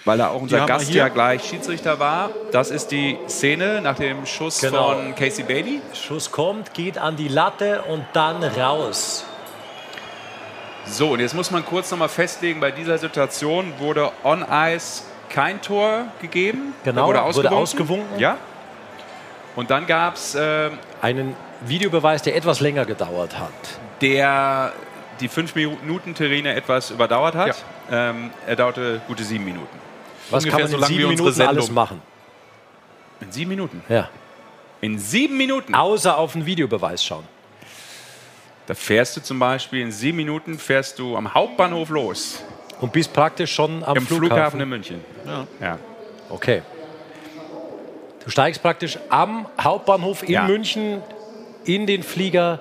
weil 0.04 0.18
da 0.18 0.28
auch 0.28 0.42
unser 0.42 0.66
Gast 0.66 0.92
ja 0.92 1.08
gleich 1.08 1.44
Schiedsrichter 1.48 1.98
war. 1.98 2.30
Das 2.52 2.70
ist 2.70 2.88
die 2.88 3.16
Szene 3.28 3.80
nach 3.80 3.96
dem 3.96 4.26
Schuss 4.26 4.60
Genau. 4.60 4.92
von 4.92 5.14
Casey 5.14 5.42
Bailey. 5.44 5.80
Schuss 5.94 6.30
kommt, 6.30 6.74
geht 6.74 6.98
an 6.98 7.16
die 7.16 7.28
Latte 7.28 7.80
und 7.88 8.04
dann 8.12 8.42
raus. 8.44 9.24
So, 10.86 11.10
und 11.12 11.20
jetzt 11.20 11.34
muss 11.34 11.50
man 11.50 11.64
kurz 11.64 11.90
nochmal 11.90 12.08
festlegen, 12.08 12.60
bei 12.60 12.70
dieser 12.70 12.98
Situation 12.98 13.72
wurde 13.78 14.10
on 14.24 14.44
Ice 14.50 15.04
kein 15.28 15.60
Tor 15.62 16.06
gegeben. 16.20 16.74
Genau, 16.84 17.06
wurde 17.06 17.18
wurde 17.18 17.22
ausgewunken. 17.22 17.56
ausgewunken. 17.56 18.18
Ja. 18.18 18.36
Und 19.56 19.70
dann 19.70 19.86
gab 19.86 20.14
es 20.16 20.34
äh, 20.34 20.70
Einen 21.00 21.34
Videobeweis, 21.62 22.22
der 22.22 22.36
etwas 22.36 22.60
länger 22.60 22.84
gedauert 22.84 23.38
hat. 23.38 23.50
der 24.00 24.72
die 25.20 25.28
5-Minuten-Terrine 25.28 26.54
etwas 26.54 26.90
überdauert 26.90 27.34
hat. 27.36 27.62
Ähm, 27.90 28.30
er 28.46 28.56
dauerte 28.56 29.00
gute 29.06 29.22
sieben 29.22 29.44
Minuten. 29.44 29.78
Was 30.30 30.42
Ungefähr 30.44 30.64
kann 30.64 30.70
man 30.72 30.80
so 30.80 30.86
in 30.86 30.96
sieben 30.98 31.08
Minuten 31.10 31.40
alles 31.42 31.66
Sendung. 31.66 31.74
machen? 31.74 32.02
In 33.20 33.30
sieben 33.30 33.50
Minuten. 33.50 33.82
Ja. 33.88 34.08
In 34.80 34.98
sieben 34.98 35.36
Minuten. 35.36 35.74
Außer 35.74 36.16
auf 36.18 36.32
den 36.32 36.44
Videobeweis 36.46 37.04
schauen. 37.04 37.24
Da 38.66 38.74
fährst 38.74 39.16
du 39.16 39.20
zum 39.22 39.38
Beispiel 39.38 39.80
in 39.80 39.90
sieben 39.92 40.16
Minuten 40.16 40.58
fährst 40.58 40.98
du 40.98 41.16
am 41.16 41.32
Hauptbahnhof 41.34 41.88
los. 41.90 42.42
Und 42.80 42.92
bist 42.92 43.12
praktisch 43.12 43.52
schon 43.54 43.82
am 43.84 43.96
Im 43.96 44.06
Flughafen, 44.06 44.28
Flughafen. 44.28 44.60
in 44.60 44.68
München. 44.68 45.00
Ja. 45.60 45.78
Okay. 46.28 46.62
Du 48.24 48.30
steigst 48.30 48.62
praktisch 48.62 48.98
am 49.08 49.46
Hauptbahnhof 49.60 50.22
in 50.22 50.30
Ja. 50.30 50.44
München 50.44 51.02
in 51.64 51.86
den 51.86 52.02
Flieger 52.02 52.60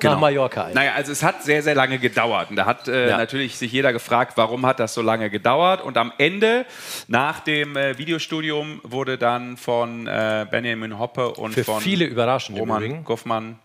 Genau. 0.00 0.14
nach 0.14 0.20
Mallorca 0.20 0.64
ein. 0.66 0.74
Naja, 0.74 0.92
also 0.94 1.10
es 1.10 1.24
hat 1.24 1.42
sehr, 1.42 1.60
sehr 1.60 1.74
lange 1.74 1.98
gedauert. 1.98 2.50
Und 2.50 2.56
da 2.56 2.66
hat 2.66 2.86
äh, 2.86 3.08
Ja. 3.08 3.16
natürlich 3.16 3.58
sich 3.58 3.72
jeder 3.72 3.92
gefragt, 3.92 4.34
warum 4.36 4.64
hat 4.64 4.78
das 4.78 4.94
so 4.94 5.02
lange 5.02 5.28
gedauert? 5.28 5.82
Und 5.82 5.96
am 5.98 6.12
Ende, 6.18 6.66
nach 7.08 7.40
dem 7.40 7.76
äh, 7.76 7.98
Videostudium, 7.98 8.80
wurde 8.84 9.18
dann 9.18 9.56
von 9.56 10.06
äh, 10.06 10.46
Benjamin 10.48 10.98
Hoppe 11.00 11.30
und 11.30 11.52
Für 11.54 11.64
von 11.64 11.80
viele 11.80 12.08
Roman. 12.56 13.02
Goffmann 13.04 13.58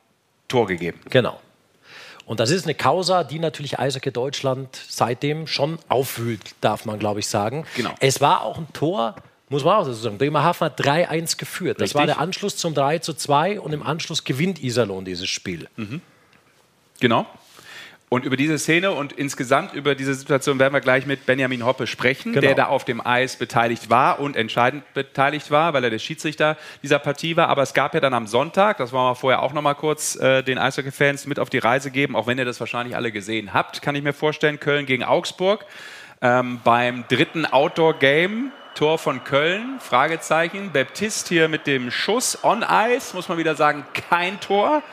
Tor 0.48 0.66
gegeben. 0.66 1.00
Genau. 1.12 1.40
Und 2.26 2.40
das 2.40 2.52
ist 2.52 2.66
eine 2.66 2.74
Causa, 2.76 3.24
die 3.24 3.40
natürlich 3.40 3.80
Eishockey 3.80 4.12
Deutschland 4.12 4.80
seitdem 4.88 5.48
schon 5.48 5.78
aufwühlt, 5.90 6.56
darf 6.62 6.86
man, 6.86 7.00
glaube 7.00 7.20
ich, 7.20 7.28
sagen. 7.28 7.66
Genau. 7.76 7.92
Es 8.00 8.22
war 8.22 8.44
auch 8.44 8.58
ein 8.58 8.68
Tor, 8.72 9.16
muss 9.50 9.64
man 9.64 9.76
auch 9.78 9.86
so 9.86 9.94
sagen. 9.94 10.18
Bremerhaven 10.18 10.66
hat 10.66 10.80
3-1 10.80 11.38
geführt. 11.38 11.78
Das 11.78 11.90
Richtig. 11.90 12.00
war 12.00 12.06
der 12.06 12.20
Anschluss 12.20 12.56
zum 12.56 12.74
3-2 12.74 13.60
und 13.60 13.74
im 13.74 13.84
Anschluss 13.84 14.24
gewinnt 14.24 14.64
Iserlohn 14.64 15.04
dieses 15.04 15.28
Spiel. 15.30 15.68
Genau. 17.00 17.26
Und 18.14 18.26
über 18.26 18.38
diese 18.38 18.60
Szene 18.60 18.92
und 18.92 19.12
insgesamt 19.12 19.74
über 19.74 19.96
diese 19.96 20.14
Situation 20.14 20.60
werden 20.60 20.72
wir 20.72 20.82
gleich 20.82 21.08
mit 21.08 21.26
Benjamin 21.26 21.66
Hoppe 21.66 21.88
sprechen, 21.88 22.32
Genau. 22.32 22.46
der 22.46 22.54
da 22.54 22.66
auf 22.68 22.86
dem 22.86 23.04
Eis 23.04 23.38
beteiligt 23.38 23.90
war 23.90 24.20
und 24.20 24.36
entscheidend 24.36 24.84
beteiligt 24.94 25.50
war, 25.50 25.74
weil 25.74 25.84
er 25.84 25.90
der 25.90 25.98
Schiedsrichter 25.98 26.56
dieser 26.84 27.00
Partie 27.00 27.36
war. 27.38 27.48
Aber 27.48 27.64
es 27.64 27.74
gab 27.74 27.96
ja 27.96 28.00
dann 28.00 28.14
am 28.14 28.28
Sonntag, 28.28 28.78
das 28.78 28.94
wollen 28.94 29.10
wir 29.10 29.16
vorher 29.16 29.42
auch 29.42 29.54
noch 29.54 29.64
mal 29.64 29.74
kurz 29.74 30.16
äh, 30.18 30.44
den 30.44 30.60
Eishockey-Fans 30.60 31.26
mit 31.26 31.40
auf 31.40 31.50
die 31.50 31.58
Reise 31.58 31.90
geben, 31.90 32.16
auch 32.16 32.28
wenn 32.28 32.38
ihr 32.38 32.46
das 32.46 32.60
wahrscheinlich 32.60 32.96
alle 32.96 33.12
gesehen 33.12 33.52
habt, 33.52 33.82
kann 33.82 33.96
ich 33.96 34.04
mir 34.04 34.14
vorstellen, 34.14 34.60
Köln 34.60 34.86
gegen 34.86 35.04
Augsburg 35.04 35.66
ähm, 36.22 36.62
beim 36.64 37.06
dritten 37.08 37.48
Outdoor-Game. 37.48 38.52
Tor 38.76 39.00
von 39.00 39.24
Köln, 39.24 39.80
Fragezeichen. 39.80 40.72
Baptist 40.72 41.30
hier 41.30 41.48
mit 41.48 41.66
dem 41.66 41.90
Schuss 41.90 42.44
on 42.44 42.64
Ice, 42.68 43.16
muss 43.16 43.28
man 43.30 43.40
wieder 43.40 43.56
sagen, 43.56 43.86
kein 44.10 44.40
Tor. 44.40 44.84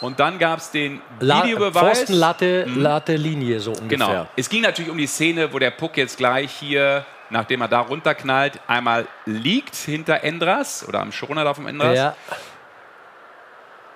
Und 0.00 0.18
dann 0.18 0.38
gab 0.38 0.58
es 0.60 0.70
den 0.70 1.00
Videobeweis. 1.20 1.98
Pfosten, 1.98 2.14
Latte, 2.14 2.64
Latte, 2.64 3.16
Linie, 3.16 3.60
so 3.60 3.72
ungefähr. 3.72 3.88
Genau. 3.88 4.26
Es 4.36 4.48
ging 4.48 4.62
natürlich 4.62 4.90
um 4.90 4.96
die 4.98 5.06
Szene, 5.06 5.52
wo 5.52 5.58
der 5.58 5.70
Puck 5.70 5.96
jetzt 5.96 6.16
gleich 6.16 6.50
hier, 6.52 7.04
nachdem 7.28 7.60
er 7.60 7.68
da 7.68 7.80
runterknallt, 7.80 8.60
einmal 8.66 9.06
liegt 9.26 9.76
hinter 9.76 10.24
Endras 10.24 10.86
oder 10.88 11.00
am 11.00 11.12
Schoner 11.12 11.54
vom 11.54 11.66
Endras. 11.66 11.96
Ja. 11.96 12.16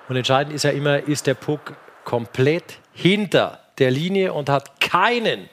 Und 0.09 0.17
entscheidend 0.17 0.55
ist 0.55 0.65
ja 0.65 0.71
immer, 0.71 0.99
ist 1.09 1.27
der 1.27 1.35
Puck 1.35 1.75
komplett 2.05 2.79
hinter 2.93 3.61
der 3.79 3.91
Linie 3.91 4.33
und 4.33 4.49
hat 4.49 4.81
keinen 4.81 5.49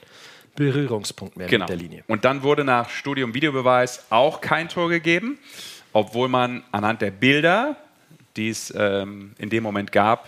Berührungspunkt 0.56 1.38
mehr 1.38 1.48
Genau. 1.48 1.64
mit 1.64 1.70
der 1.70 1.78
Linie. 1.78 2.04
Und 2.08 2.26
dann 2.26 2.44
wurde 2.44 2.64
nach 2.66 2.90
Studium 2.90 3.34
Videobeweis 3.34 4.06
auch 4.10 4.42
kein 4.42 4.68
Tor 4.68 4.90
gegeben, 4.90 5.40
obwohl 5.94 6.28
man 6.28 6.64
anhand 6.72 7.02
der 7.02 7.12
Bilder, 7.12 7.78
die 8.36 8.50
es 8.50 8.74
ähm, 8.78 9.34
in 9.38 9.50
dem 9.50 9.64
Moment 9.64 9.92
gab, 9.92 10.28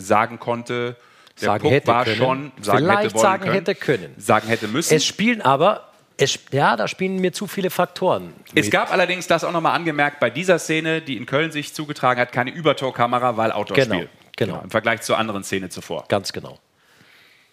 sagen 0.00 0.38
konnte, 0.38 0.96
der 1.40 1.46
Sagen 1.46 1.62
Puck 1.62 1.72
hätte 1.72 1.86
war 1.86 2.04
können. 2.04 2.16
schon, 2.16 2.52
sagen 2.60 2.78
Vielleicht 2.78 3.04
hätte 3.04 3.18
sagen 3.18 3.42
können, 3.42 3.54
hätte 3.54 3.74
können. 3.74 4.14
sagen 4.18 4.48
hätte 4.48 4.68
müssen. 4.68 4.94
Es 4.94 5.06
spielen 5.06 5.40
aber, 5.40 5.88
es, 6.16 6.38
ja, 6.50 6.76
da 6.76 6.86
spielen 6.88 7.18
mir 7.18 7.32
zu 7.32 7.46
viele 7.46 7.70
Faktoren. 7.70 8.32
Es 8.54 8.66
mit. 8.66 8.70
gab 8.70 8.92
allerdings, 8.92 9.26
das 9.26 9.44
auch 9.44 9.52
nochmal 9.52 9.74
angemerkt, 9.74 10.20
bei 10.20 10.28
dieser 10.28 10.58
Szene, 10.58 11.00
die 11.00 11.16
in 11.16 11.24
Köln 11.26 11.50
sich 11.52 11.72
zugetragen 11.72 12.20
hat, 12.20 12.32
keine 12.32 12.50
Übertorkamera, 12.50 13.36
weil 13.36 13.52
Outdoor-Spiel. 13.52 14.08
Genau, 14.36 14.52
genau. 14.54 14.62
Im 14.64 14.70
Vergleich 14.70 15.00
zur 15.02 15.16
anderen 15.18 15.44
Szene 15.44 15.68
zuvor. 15.70 16.04
Ganz 16.08 16.32
genau. 16.32 16.58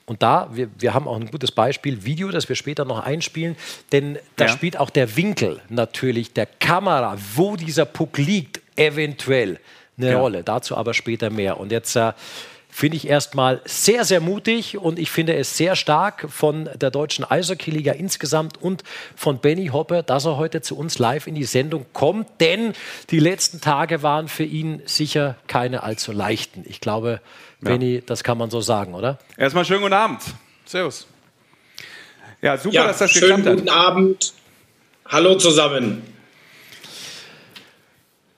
Und 0.06 0.24
da, 0.24 0.50
wir, 0.54 0.70
wir 0.80 0.94
haben 0.94 1.06
auch 1.08 1.18
ein 1.18 1.28
gutes 1.30 1.52
Beispiel, 1.52 2.06
Video, 2.06 2.30
das 2.30 2.48
wir 2.48 2.56
später 2.56 2.86
noch 2.86 3.00
einspielen, 3.06 3.58
denn 3.92 4.18
da 4.38 4.46
Ja. 4.46 4.52
spielt 4.52 4.78
auch 4.78 4.90
der 4.90 5.18
Winkel 5.18 5.62
natürlich 5.70 6.32
der 6.34 6.46
Kamera, 6.46 7.18
wo 7.36 7.58
dieser 7.58 7.84
Puck 7.86 8.18
liegt, 8.18 8.62
eventuell 8.78 9.60
eine 9.98 10.12
Ja. 10.12 10.20
Rolle. 10.20 10.44
Dazu 10.44 10.76
aber 10.76 10.94
später 10.94 11.30
mehr. 11.30 11.60
Und 11.60 11.72
jetzt 11.72 11.96
äh, 11.96 12.14
finde 12.70 12.98
ich 12.98 13.08
erstmal 13.08 13.62
sehr, 13.66 14.06
sehr 14.06 14.20
mutig 14.22 14.78
und 14.78 15.00
ich 15.00 15.10
finde 15.10 15.36
es 15.36 15.58
sehr 15.58 15.76
stark 15.76 16.28
von 16.30 16.70
der 16.76 16.92
deutschen 16.92 17.26
Eishockey-Liga 17.26 17.94
insgesamt 17.94 18.62
und 18.62 18.84
von 19.16 19.40
Benny 19.40 19.68
Hopper, 19.68 20.04
dass 20.04 20.26
er 20.26 20.38
heute 20.38 20.62
zu 20.62 20.78
uns 20.78 21.00
live 21.00 21.26
in 21.28 21.34
die 21.36 21.46
Sendung 21.46 21.86
kommt, 21.94 22.28
denn 22.40 22.74
die 23.10 23.20
letzten 23.20 23.62
Tage 23.62 24.04
waren 24.04 24.28
für 24.28 24.44
ihn 24.44 24.82
sicher 24.86 25.36
keine 25.48 25.82
allzu 25.84 26.12
leichten. 26.12 26.64
Ich 26.68 26.80
glaube, 26.80 27.20
Benny, 27.62 28.04
das 28.06 28.24
kann 28.24 28.38
man 28.38 28.52
so 28.52 28.62
sagen, 28.62 28.94
oder? 28.94 29.18
Erstmal 29.38 29.66
schönen 29.66 29.82
guten 29.82 29.94
Abend. 29.94 30.22
Servus. 30.66 31.08
Ja, 32.44 32.58
super, 32.58 32.76
ja, 32.76 32.88
dass 32.88 33.00
das 33.00 33.10
schönen 33.10 33.38
geklappt 33.38 33.48
hat. 33.48 33.56
Guten 33.58 33.70
Abend. 33.70 34.34
Hallo 35.08 35.36
zusammen. 35.36 36.04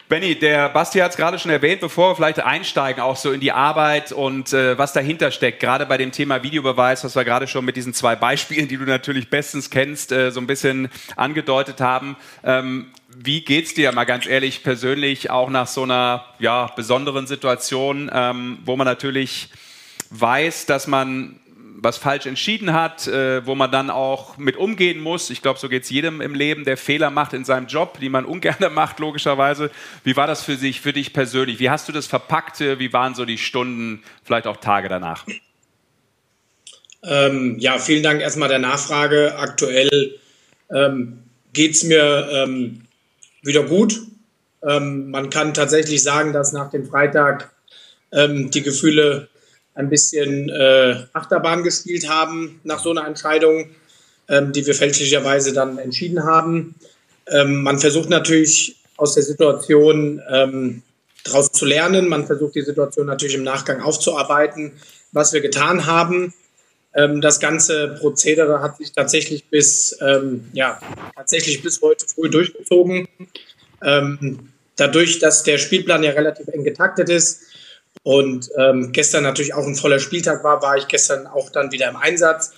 Benny, 0.10 0.34
der 0.34 0.70
Basti 0.70 0.97
hat 0.97 1.12
es 1.12 1.18
gerade 1.18 1.38
schon 1.38 1.51
erwähnt, 1.51 1.82
bevor 1.82 2.10
wir 2.10 2.16
vielleicht 2.16 2.39
einsteigen, 2.39 2.99
auch 2.99 3.16
so 3.16 3.32
in 3.32 3.39
die 3.39 3.51
Arbeit 3.51 4.12
und 4.12 4.51
äh, 4.53 4.76
was 4.76 4.91
dahinter 4.91 5.30
steckt, 5.30 5.60
gerade 5.60 5.86
bei 5.86 5.99
dem 5.99 6.12
Thema 6.12 6.41
Videobeweis, 6.41 7.03
was 7.03 7.16
wir 7.16 7.24
gerade 7.24 7.45
schon 7.45 7.64
mit 7.64 7.76
diesen 7.76 7.93
zwei 7.93 8.16
Beispielen, 8.16 8.68
die 8.68 8.78
du 8.78 8.86
natürlich 8.86 9.30
bestens 9.30 9.70
kennst, 9.70 10.12
äh, 10.12 10.32
so 10.32 10.39
ein 10.41 10.47
bisschen 10.47 10.89
angedeutet 11.16 11.80
haben. 11.80 12.18
Ähm, 12.43 12.88
wie 13.16 13.41
geht's 13.41 13.76
dir 13.76 13.91
mal 13.91 14.05
ganz 14.05 14.26
ehrlich 14.26 14.64
persönlich 14.64 15.30
auch 15.30 15.51
nach 15.51 15.68
so 15.68 15.84
einer 15.84 16.26
ja, 16.39 16.72
besonderen 16.76 17.28
Situation, 17.28 18.10
ähm, 18.12 18.57
wo 18.66 18.76
man 18.76 18.86
natürlich 18.86 19.49
weiß, 20.10 20.66
dass 20.66 20.88
man 20.88 21.39
was 21.82 21.97
falsch 21.97 22.25
entschieden 22.25 22.73
hat, 22.73 23.07
äh, 23.07 23.45
wo 23.45 23.55
man 23.55 23.71
dann 23.71 23.89
auch 23.89 24.38
mit 24.38 24.57
umgehen 24.57 24.99
muss. 24.99 25.30
Ich 25.30 25.41
glaube, 25.41 25.59
so 25.59 25.69
geht 25.69 25.84
es 25.84 25.89
jedem 25.89 26.21
im 26.21 26.36
Leben, 26.36 26.65
der 26.65 26.77
Fehler 26.77 27.09
macht 27.09 27.34
in 27.34 27.45
seinem 27.45 27.67
Job, 27.67 27.99
die 27.99 28.09
man 28.09 28.25
ungern 28.34 28.73
macht, 28.73 28.99
logischerweise. 28.99 29.71
Wie 30.03 30.15
war 30.15 30.27
das 30.27 30.43
für, 30.43 30.55
sich, 30.55 30.82
für 30.82 30.93
dich 30.93 31.13
persönlich? 31.13 31.59
Wie 31.59 31.69
hast 31.69 31.88
du 31.88 31.91
das 31.91 32.07
verpackt? 32.07 32.59
Wie 32.59 32.93
waren 32.93 33.15
so 33.15 33.25
die 33.25 33.38
Stunden, 33.38 34.03
vielleicht 34.23 34.47
auch 34.47 34.57
Tage 34.57 34.89
danach? 34.89 35.25
Ähm, 37.03 37.57
ja, 37.59 37.77
vielen 37.77 38.03
Dank 38.03 38.21
erstmal 38.21 38.49
der 38.49 38.59
Nachfrage. 38.59 39.36
Aktuell 39.38 40.19
ähm, 40.69 41.23
geht 41.53 41.75
es 41.75 41.84
mir 41.84 42.30
ähm, 42.32 42.82
wieder 43.41 43.63
gut. 43.63 43.99
Ähm, 44.67 45.09
man 45.11 45.30
kann 45.30 45.53
tatsächlich 45.53 46.03
sagen, 46.03 46.34
dass 46.34 46.51
nach 46.51 46.69
dem 46.69 46.86
Freitag 46.86 47.51
ähm, 48.11 48.51
die 48.51 48.61
Gefühle 48.61 49.30
ein 49.80 49.89
bisschen 49.89 50.49
äh, 50.49 51.05
Achterbahn 51.13 51.63
gespielt 51.63 52.09
haben 52.09 52.59
nach 52.63 52.80
so 52.80 52.91
einer 52.91 53.07
Entscheidung, 53.07 53.69
ähm, 54.27 54.51
die 54.51 54.65
wir 54.65 54.75
fälschlicherweise 54.75 55.53
dann 55.53 55.77
entschieden 55.77 56.23
haben. 56.23 56.75
Ähm, 57.27 57.63
man 57.63 57.80
versucht 57.80 58.09
natürlich 58.09 58.75
aus 58.97 59.15
der 59.15 59.23
Situation 59.23 60.21
ähm, 60.30 60.84
daraus 61.23 61.51
zu 61.51 61.65
lernen. 61.65 62.09
Man 62.09 62.27
versucht 62.27 62.55
die 62.55 62.61
Situation 62.61 63.07
natürlich 63.07 63.36
im 63.36 63.43
Nachgang 63.43 63.82
aufzuarbeiten, 63.82 64.73
was 65.13 65.32
wir 65.32 65.39
getan 65.39 65.86
haben. 65.86 66.34
Ähm, 66.93 67.21
das 67.21 67.39
ganze 67.39 67.95
Prozedere 67.99 68.61
hat 68.61 68.77
sich 68.77 68.91
tatsächlich 68.91 69.45
bis, 69.45 69.97
ähm, 70.01 70.49
ja, 70.51 70.80
tatsächlich 71.15 71.63
bis 71.63 71.82
heute 71.82 72.05
früh 72.05 72.30
durchgezogen. 72.30 73.07
Ähm, 73.82 74.39
dadurch, 74.75 75.19
dass 75.19 75.43
der 75.43 75.57
Spielplan 75.57 76.03
ja 76.03 76.11
relativ 76.11 76.47
eng 76.49 76.65
getaktet 76.65 77.09
ist, 77.09 77.43
und 78.03 78.49
ähm, 78.57 78.91
gestern 78.91 79.23
natürlich 79.23 79.53
auch 79.53 79.65
ein 79.65 79.75
voller 79.75 79.99
Spieltag 79.99 80.43
war, 80.43 80.61
war 80.61 80.77
ich 80.77 80.87
gestern 80.87 81.27
auch 81.27 81.49
dann 81.49 81.71
wieder 81.71 81.89
im 81.89 81.95
Einsatz. 81.95 82.53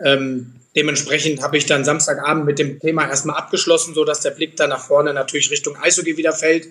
Ähm, 0.00 0.54
dementsprechend 0.76 1.42
habe 1.42 1.56
ich 1.56 1.66
dann 1.66 1.84
Samstagabend 1.84 2.44
mit 2.44 2.58
dem 2.58 2.78
Thema 2.78 3.08
erstmal 3.08 3.36
abgeschlossen, 3.36 3.94
sodass 3.94 4.20
der 4.20 4.30
Blick 4.30 4.56
dann 4.56 4.70
nach 4.70 4.84
vorne 4.84 5.14
natürlich 5.14 5.50
Richtung 5.50 5.76
Eishockey 5.76 6.16
wieder 6.16 6.32
fällt. 6.32 6.68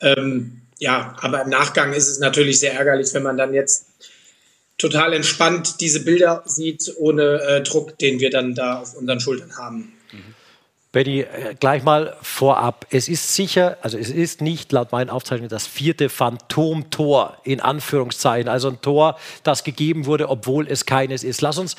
Ähm, 0.00 0.62
ja, 0.78 1.14
aber 1.20 1.42
im 1.42 1.50
Nachgang 1.50 1.92
ist 1.92 2.08
es 2.08 2.18
natürlich 2.18 2.58
sehr 2.58 2.72
ärgerlich, 2.72 3.12
wenn 3.12 3.22
man 3.22 3.36
dann 3.36 3.52
jetzt 3.52 3.86
total 4.78 5.12
entspannt 5.12 5.80
diese 5.80 6.00
Bilder 6.00 6.42
sieht, 6.46 6.94
ohne 6.96 7.42
äh, 7.42 7.62
Druck, 7.62 7.98
den 7.98 8.18
wir 8.18 8.30
dann 8.30 8.54
da 8.54 8.80
auf 8.80 8.94
unseren 8.94 9.20
Schultern 9.20 9.58
haben. 9.58 9.92
Benny, 10.92 11.20
äh, 11.20 11.54
gleich 11.58 11.84
mal 11.84 12.16
vorab. 12.20 12.84
Es 12.90 13.08
ist 13.08 13.36
sicher, 13.36 13.78
also 13.80 13.96
es 13.96 14.10
ist 14.10 14.40
nicht 14.40 14.72
laut 14.72 14.90
meinen 14.90 15.08
Aufzeichnungen 15.08 15.48
das 15.48 15.68
vierte 15.68 16.08
Phantomtor 16.08 17.36
in 17.44 17.60
Anführungszeichen. 17.60 18.48
Also 18.48 18.70
ein 18.70 18.80
Tor, 18.80 19.16
das 19.44 19.62
gegeben 19.62 20.06
wurde, 20.06 20.28
obwohl 20.28 20.66
es 20.66 20.86
keines 20.86 21.22
ist. 21.22 21.42
Lass 21.42 21.58
uns 21.58 21.76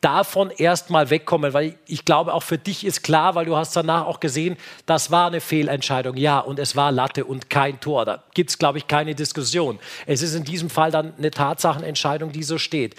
davon 0.00 0.50
erstmal 0.50 1.10
wegkommen, 1.10 1.52
weil 1.52 1.76
ich 1.86 2.04
glaube, 2.04 2.34
auch 2.34 2.42
für 2.42 2.58
dich 2.58 2.84
ist 2.84 3.02
klar, 3.02 3.36
weil 3.36 3.46
du 3.46 3.56
hast 3.56 3.76
danach 3.76 4.06
auch 4.06 4.18
gesehen, 4.18 4.56
das 4.86 5.12
war 5.12 5.28
eine 5.28 5.40
Fehlentscheidung. 5.40 6.16
Ja, 6.16 6.40
und 6.40 6.58
es 6.58 6.74
war 6.74 6.90
Latte 6.90 7.24
und 7.24 7.50
kein 7.50 7.78
Tor. 7.78 8.04
Da 8.04 8.24
gibt 8.34 8.50
es, 8.50 8.58
glaube 8.58 8.78
ich, 8.78 8.88
keine 8.88 9.14
Diskussion. 9.14 9.78
Es 10.06 10.20
ist 10.22 10.34
in 10.34 10.44
diesem 10.44 10.70
Fall 10.70 10.90
dann 10.90 11.14
eine 11.16 11.30
Tatsachenentscheidung, 11.30 12.32
die 12.32 12.42
so 12.42 12.58
steht. 12.58 12.96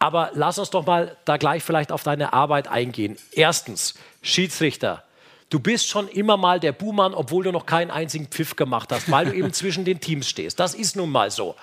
Aber 0.00 0.30
lass 0.32 0.58
uns 0.58 0.70
doch 0.70 0.86
mal 0.86 1.16
da 1.26 1.36
gleich 1.36 1.62
vielleicht 1.62 1.92
auf 1.92 2.02
deine 2.02 2.32
Arbeit 2.32 2.68
eingehen. 2.68 3.16
Erstens, 3.32 3.94
Schiedsrichter. 4.22 5.04
Du 5.50 5.60
bist 5.60 5.88
schon 5.88 6.08
immer 6.08 6.36
mal 6.36 6.58
der 6.58 6.72
Buhmann, 6.72 7.12
obwohl 7.12 7.44
du 7.44 7.52
noch 7.52 7.66
keinen 7.66 7.90
einzigen 7.90 8.26
Pfiff 8.26 8.56
gemacht 8.56 8.90
hast, 8.92 9.10
weil 9.10 9.26
du 9.26 9.34
eben 9.34 9.52
zwischen 9.52 9.84
den 9.84 10.00
Teams 10.00 10.28
stehst. 10.28 10.58
Das 10.58 10.74
ist 10.74 10.96
nun 10.96 11.10
mal 11.10 11.30
so. 11.30 11.54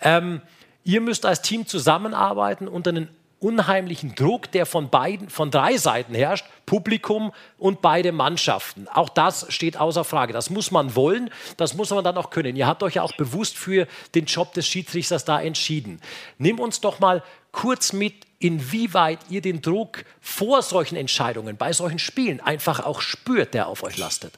Ähm, 0.00 0.42
ihr 0.82 1.00
müsst 1.00 1.24
als 1.24 1.42
Team 1.42 1.66
zusammenarbeiten 1.66 2.66
unter 2.66 2.90
einem 2.90 3.08
unheimlichen 3.38 4.14
Druck, 4.14 4.50
der 4.50 4.66
von 4.66 4.88
beiden, 4.88 5.28
von 5.28 5.50
drei 5.50 5.76
Seiten 5.76 6.14
herrscht, 6.14 6.46
Publikum 6.64 7.32
und 7.58 7.82
beide 7.82 8.10
Mannschaften. 8.10 8.88
Auch 8.92 9.10
das 9.10 9.46
steht 9.50 9.76
außer 9.76 10.04
Frage. 10.04 10.32
Das 10.32 10.50
muss 10.50 10.70
man 10.70 10.96
wollen, 10.96 11.30
das 11.56 11.74
muss 11.74 11.90
man 11.90 12.02
dann 12.02 12.16
auch 12.16 12.30
können. 12.30 12.56
Ihr 12.56 12.66
habt 12.66 12.82
euch 12.82 12.94
ja 12.94 13.02
auch 13.02 13.12
bewusst 13.12 13.56
für 13.56 13.86
den 14.14 14.24
Job 14.24 14.54
des 14.54 14.66
Schiedsrichters 14.66 15.24
da 15.24 15.40
entschieden. 15.40 16.00
Nimm 16.38 16.58
uns 16.58 16.80
doch 16.80 16.98
mal 16.98 17.22
kurz 17.56 17.94
mit 17.94 18.12
inwieweit 18.38 19.18
ihr 19.30 19.40
den 19.40 19.62
Druck 19.62 20.04
vor 20.20 20.60
solchen 20.60 20.94
Entscheidungen, 20.94 21.56
bei 21.56 21.72
solchen 21.72 21.98
Spielen 21.98 22.38
einfach 22.38 22.80
auch 22.80 23.00
spürt, 23.00 23.54
der 23.54 23.66
auf 23.66 23.82
euch 23.82 23.96
lastet. 23.96 24.34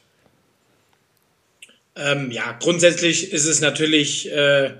Ähm, 1.97 2.31
ja, 2.31 2.57
grundsätzlich 2.61 3.33
ist 3.33 3.47
es 3.47 3.61
natürlich 3.61 4.31
äh, 4.31 4.73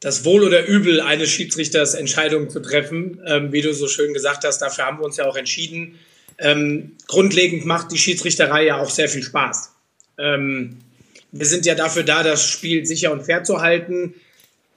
das 0.00 0.24
Wohl 0.24 0.42
oder 0.42 0.66
Übel 0.66 1.00
eines 1.00 1.30
Schiedsrichters, 1.30 1.94
Entscheidungen 1.94 2.50
zu 2.50 2.58
treffen. 2.58 3.22
Ähm, 3.24 3.52
wie 3.52 3.62
du 3.62 3.72
so 3.72 3.86
schön 3.86 4.12
gesagt 4.12 4.44
hast, 4.44 4.58
dafür 4.58 4.86
haben 4.86 4.98
wir 4.98 5.04
uns 5.04 5.18
ja 5.18 5.26
auch 5.26 5.36
entschieden. 5.36 6.00
Ähm, 6.36 6.96
grundlegend 7.06 7.64
macht 7.64 7.92
die 7.92 7.98
Schiedsrichterei 7.98 8.66
ja 8.66 8.80
auch 8.80 8.90
sehr 8.90 9.08
viel 9.08 9.22
Spaß. 9.22 9.72
Ähm, 10.18 10.78
wir 11.30 11.46
sind 11.46 11.64
ja 11.64 11.76
dafür 11.76 12.02
da, 12.02 12.24
das 12.24 12.44
Spiel 12.44 12.84
sicher 12.86 13.12
und 13.12 13.22
fair 13.22 13.44
zu 13.44 13.60
halten. 13.60 14.14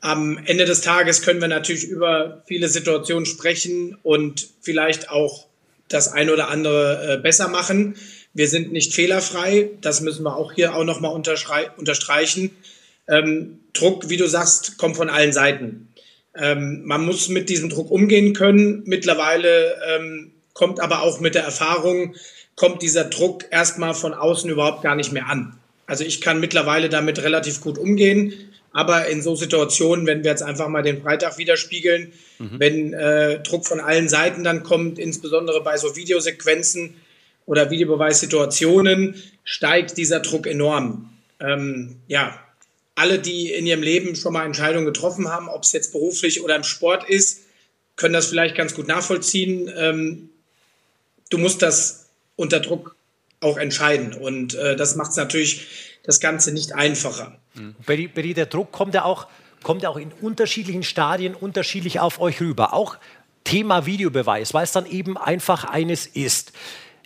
Am 0.02 0.40
Ende 0.46 0.66
des 0.66 0.82
Tages 0.82 1.22
können 1.22 1.42
wir 1.42 1.48
natürlich 1.48 1.84
über 1.84 2.42
viele 2.48 2.68
Situationen 2.68 3.28
sprechen 3.28 3.98
und 4.02 4.50
vielleicht 4.62 5.10
auch 5.10 5.46
das 5.90 6.12
eine 6.12 6.34
oder 6.34 6.50
andere 6.50 7.14
äh, 7.14 7.22
besser 7.22 7.48
machen. 7.48 7.96
Wir 8.34 8.48
sind 8.48 8.72
nicht 8.72 8.94
fehlerfrei, 8.94 9.70
das 9.82 10.02
müssen 10.02 10.24
wir 10.24 10.36
auch 10.36 10.54
hier 10.54 10.76
auch 10.76 10.84
nochmal 10.84 11.14
unterstreichen. 11.14 12.52
Ähm, 13.08 13.60
Druck, 13.74 14.10
wie 14.10 14.18
du 14.18 14.28
sagst, 14.28 14.78
kommt 14.78 14.98
von 14.98 15.10
allen 15.10 15.34
Seiten. 15.34 15.90
Ähm, 16.36 16.82
man 16.86 17.06
muss 17.06 17.30
mit 17.30 17.50
diesem 17.50 17.70
Druck 17.70 17.92
umgehen 17.92 18.34
können. 18.34 18.84
Mittlerweile 18.86 19.76
ähm, 19.88 20.32
kommt 20.54 20.80
aber 20.80 21.04
auch 21.04 21.20
mit 21.20 21.36
der 21.36 21.44
Erfahrung, 21.44 22.16
kommt 22.56 22.82
dieser 22.82 23.04
Druck 23.04 23.46
erstmal 23.52 23.94
von 23.94 24.14
außen 24.14 24.50
überhaupt 24.50 24.82
gar 24.82 24.96
nicht 24.96 25.12
mehr 25.12 25.28
an. 25.28 25.58
Also 25.86 26.06
ich 26.06 26.22
kann 26.22 26.40
mittlerweile 26.40 26.90
damit 26.90 27.22
relativ 27.22 27.62
gut 27.62 27.78
umgehen. 27.78 28.34
Aber 28.74 29.08
in 29.08 29.22
so 29.22 29.36
Situationen, 29.36 30.06
wenn 30.06 30.24
wir 30.24 30.32
jetzt 30.32 30.44
einfach 30.44 30.70
mal 30.70 30.82
den 30.84 31.02
Freitag 31.02 31.38
widerspiegeln, 31.38 32.14
mhm. 32.40 32.52
wenn 32.58 32.94
äh, 32.94 33.42
Druck 33.42 33.68
von 33.68 33.80
allen 33.80 34.08
Seiten 34.08 34.44
dann 34.44 34.64
kommt, 34.64 34.98
insbesondere 34.98 35.62
bei 35.62 35.78
so 35.78 35.96
Videosequenzen 35.96 36.96
oder 37.46 37.70
Videobeweissituationen, 37.70 39.22
steigt 39.44 39.98
dieser 39.98 40.22
Druck 40.22 40.48
enorm. 40.48 41.10
Ähm, 41.40 41.98
ja, 42.08 42.40
alle, 42.96 43.20
die 43.20 43.52
in 43.52 43.66
ihrem 43.66 43.84
Leben 43.84 44.16
schon 44.16 44.34
mal 44.34 44.46
Entscheidungen 44.46 44.86
getroffen 44.86 45.28
haben, 45.28 45.50
ob 45.50 45.64
es 45.64 45.72
jetzt 45.72 45.92
beruflich 45.92 46.44
oder 46.44 46.56
im 46.56 46.64
Sport 46.64 47.10
ist, 47.10 47.42
können 47.96 48.14
das 48.14 48.28
vielleicht 48.28 48.56
ganz 48.56 48.74
gut 48.74 48.88
nachvollziehen. 48.88 49.72
Ähm, 49.76 50.30
du 51.30 51.38
musst 51.38 51.62
das 51.62 52.10
unter 52.36 52.60
Druck 52.60 52.96
auch 53.42 53.58
entscheiden. 53.58 54.14
Und 54.14 54.56
äh, 54.56 54.76
das 54.76 54.96
macht 54.96 55.12
es 55.12 55.18
natürlich 55.18 55.68
das 56.04 56.20
Ganze 56.20 56.52
nicht 56.52 56.74
einfacher. 56.74 57.41
Mhm. 57.54 57.76
Betty, 57.86 58.08
Betty, 58.08 58.34
der 58.34 58.46
Druck 58.46 58.72
kommt 58.72 58.94
ja, 58.94 59.04
auch, 59.04 59.28
kommt 59.64 59.86
auch 59.86 59.98
in 59.98 60.12
unterschiedlichen 60.12 60.84
Stadien 60.84 61.36
unterschiedlich 61.36 62.00
auf 62.00 62.20
euch 62.20 62.42
rüber. 62.42 62.74
Auch 62.74 62.98
Thema 63.44 63.86
Videobeweis, 63.86 64.54
weil 64.54 64.64
es 64.64 64.72
dann 64.72 64.86
eben 64.86 65.18
einfach 65.18 65.64
eines 65.66 66.06
ist. 66.08 66.54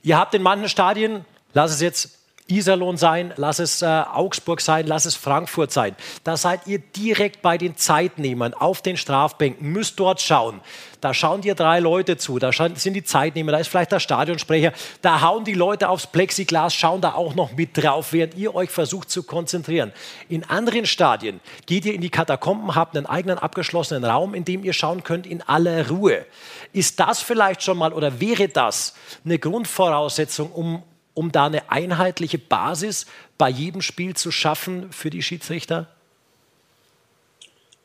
Ihr 0.04 0.18
habt 0.18 0.34
in 0.34 0.42
manchen 0.44 0.70
Stadien, 0.70 1.26
lass 1.54 1.72
es 1.72 1.82
jetzt 1.82 2.15
Iserlohn 2.48 2.96
sein, 2.96 3.34
lass 3.38 3.58
es 3.58 3.82
äh, 3.82 3.86
Augsburg 3.86 4.62
sein, 4.62 4.86
lass 4.86 5.06
es 5.06 5.16
Frankfurt 5.16 5.72
sein. 5.72 5.96
Da 6.24 6.38
seid 6.38 6.68
ihr 6.68 6.78
direkt 6.78 7.42
bei 7.42 7.58
den 7.58 7.76
Zeitnehmern 7.76 8.54
auf 8.54 8.84
den 8.84 8.98
Strafbänken, 8.98 9.72
müsst 9.72 10.00
dort 10.00 10.22
schauen. 10.22 10.62
Da 11.02 11.16
schauen 11.16 11.42
dir 11.42 11.56
drei 11.56 11.80
Leute 11.80 12.18
zu, 12.18 12.38
da 12.38 12.52
sind 12.52 12.94
die 12.94 13.04
Zeitnehmer, 13.04 13.52
da 13.52 13.58
ist 13.58 13.68
vielleicht 13.68 13.92
der 13.92 14.00
Stadionsprecher, 14.00 14.74
da 15.02 15.22
hauen 15.22 15.44
die 15.44 15.54
Leute 15.54 15.90
aufs 15.90 16.06
Plexiglas, 16.08 16.76
schauen 16.76 17.02
da 17.02 17.14
auch 17.14 17.34
noch 17.34 17.52
mit 17.54 17.78
drauf, 17.78 18.14
während 18.14 18.36
ihr 18.36 18.54
euch 18.54 18.70
versucht 18.70 19.10
zu 19.10 19.24
konzentrieren. 19.24 19.92
In 20.30 20.44
anderen 20.44 20.86
Stadien 20.86 21.40
geht 21.66 21.86
ihr 21.86 21.96
in 21.96 22.02
die 22.02 22.10
Katakomben, 22.10 22.76
habt 22.76 22.96
einen 22.96 23.08
eigenen 23.08 23.40
abgeschlossenen 23.40 24.06
Raum, 24.06 24.36
in 24.36 24.46
dem 24.46 24.64
ihr 24.64 24.74
schauen 24.74 25.04
könnt 25.04 25.26
in 25.26 25.42
aller 25.42 25.90
Ruhe. 25.90 26.26
Ist 26.74 27.00
das 27.00 27.22
vielleicht 27.22 27.64
schon 27.64 27.78
mal 27.78 27.92
oder 27.92 28.20
wäre 28.20 28.50
das 28.50 28.94
eine 29.24 29.40
Grundvoraussetzung, 29.40 30.52
um 30.52 30.84
um 31.16 31.32
da 31.32 31.48
eine 31.48 31.72
einheitliche 31.72 32.38
Basis 32.38 33.08
bei 33.40 33.50
jedem 33.50 33.82
Spiel 33.82 34.16
zu 34.16 34.30
schaffen 34.30 34.92
für 34.92 35.10
die 35.10 35.24
Schiedsrichter? 35.24 35.88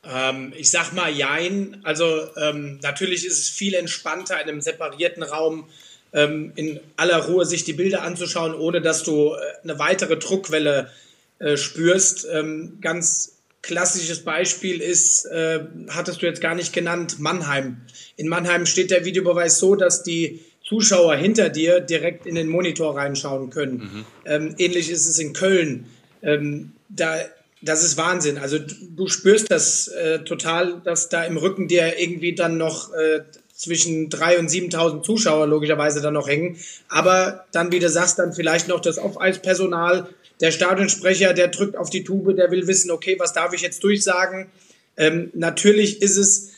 Ähm, 0.03 0.53
ich 0.55 0.69
sag 0.69 0.93
mal 0.93 1.11
Jein. 1.11 1.81
Also 1.83 2.05
ähm, 2.37 2.79
natürlich 2.83 3.25
ist 3.25 3.39
es 3.39 3.49
viel 3.49 3.73
entspannter 3.73 4.39
in 4.41 4.49
einem 4.49 4.61
separierten 4.61 5.23
Raum 5.23 5.67
ähm, 6.13 6.51
in 6.55 6.79
aller 6.97 7.25
Ruhe 7.25 7.45
sich 7.45 7.63
die 7.63 7.73
Bilder 7.73 8.03
anzuschauen, 8.03 8.53
ohne 8.53 8.81
dass 8.81 9.03
du 9.03 9.33
äh, 9.33 9.37
eine 9.63 9.79
weitere 9.79 10.17
Druckwelle 10.17 10.91
äh, 11.39 11.57
spürst. 11.57 12.27
Ähm, 12.31 12.79
ganz 12.81 13.37
klassisches 13.61 14.23
Beispiel 14.23 14.81
ist, 14.81 15.25
äh, 15.25 15.61
hattest 15.89 16.21
du 16.21 16.25
jetzt 16.25 16.41
gar 16.41 16.55
nicht 16.55 16.73
genannt, 16.73 17.19
Mannheim. 17.19 17.81
In 18.17 18.27
Mannheim 18.27 18.65
steht 18.65 18.91
der 18.91 19.05
Videobeweis 19.05 19.59
so, 19.59 19.75
dass 19.75 20.03
die 20.03 20.43
Zuschauer 20.71 21.15
hinter 21.15 21.49
dir 21.49 21.81
direkt 21.81 22.25
in 22.25 22.35
den 22.35 22.47
Monitor 22.47 22.95
reinschauen 22.95 23.49
können. 23.49 23.73
Mhm. 23.73 24.05
Ähm, 24.23 24.55
ähnlich 24.57 24.89
ist 24.89 25.05
es 25.05 25.19
in 25.19 25.33
Köln. 25.33 25.87
Ähm, 26.21 26.71
da, 26.87 27.17
das 27.61 27.83
ist 27.83 27.97
Wahnsinn. 27.97 28.37
Also 28.37 28.57
du, 28.57 28.73
du 28.95 29.07
spürst 29.07 29.51
das 29.51 29.89
äh, 29.89 30.19
total, 30.19 30.79
dass 30.85 31.09
da 31.09 31.25
im 31.25 31.35
Rücken 31.35 31.67
dir 31.67 31.99
irgendwie 31.99 32.35
dann 32.35 32.57
noch 32.57 32.93
äh, 32.93 33.19
zwischen 33.53 34.09
3.000 34.09 34.39
und 34.39 34.49
7.000 34.49 35.03
Zuschauer 35.03 35.45
logischerweise 35.45 35.99
dann 35.99 36.13
noch 36.13 36.29
hängen. 36.29 36.55
Aber 36.87 37.43
dann, 37.51 37.73
wie 37.73 37.79
du 37.79 37.89
sagst, 37.89 38.17
dann 38.17 38.31
vielleicht 38.31 38.69
noch 38.69 38.79
das 38.79 38.97
Off-Eis-Personal, 38.97 40.07
der 40.39 40.51
Stadionsprecher, 40.51 41.33
der 41.33 41.49
drückt 41.49 41.75
auf 41.75 41.89
die 41.89 42.05
Tube, 42.05 42.33
der 42.37 42.49
will 42.49 42.65
wissen, 42.67 42.91
okay, 42.91 43.17
was 43.19 43.33
darf 43.33 43.51
ich 43.51 43.59
jetzt 43.59 43.83
durchsagen? 43.83 44.47
Ähm, 44.95 45.31
natürlich 45.33 46.01
ist 46.01 46.15
es 46.15 46.51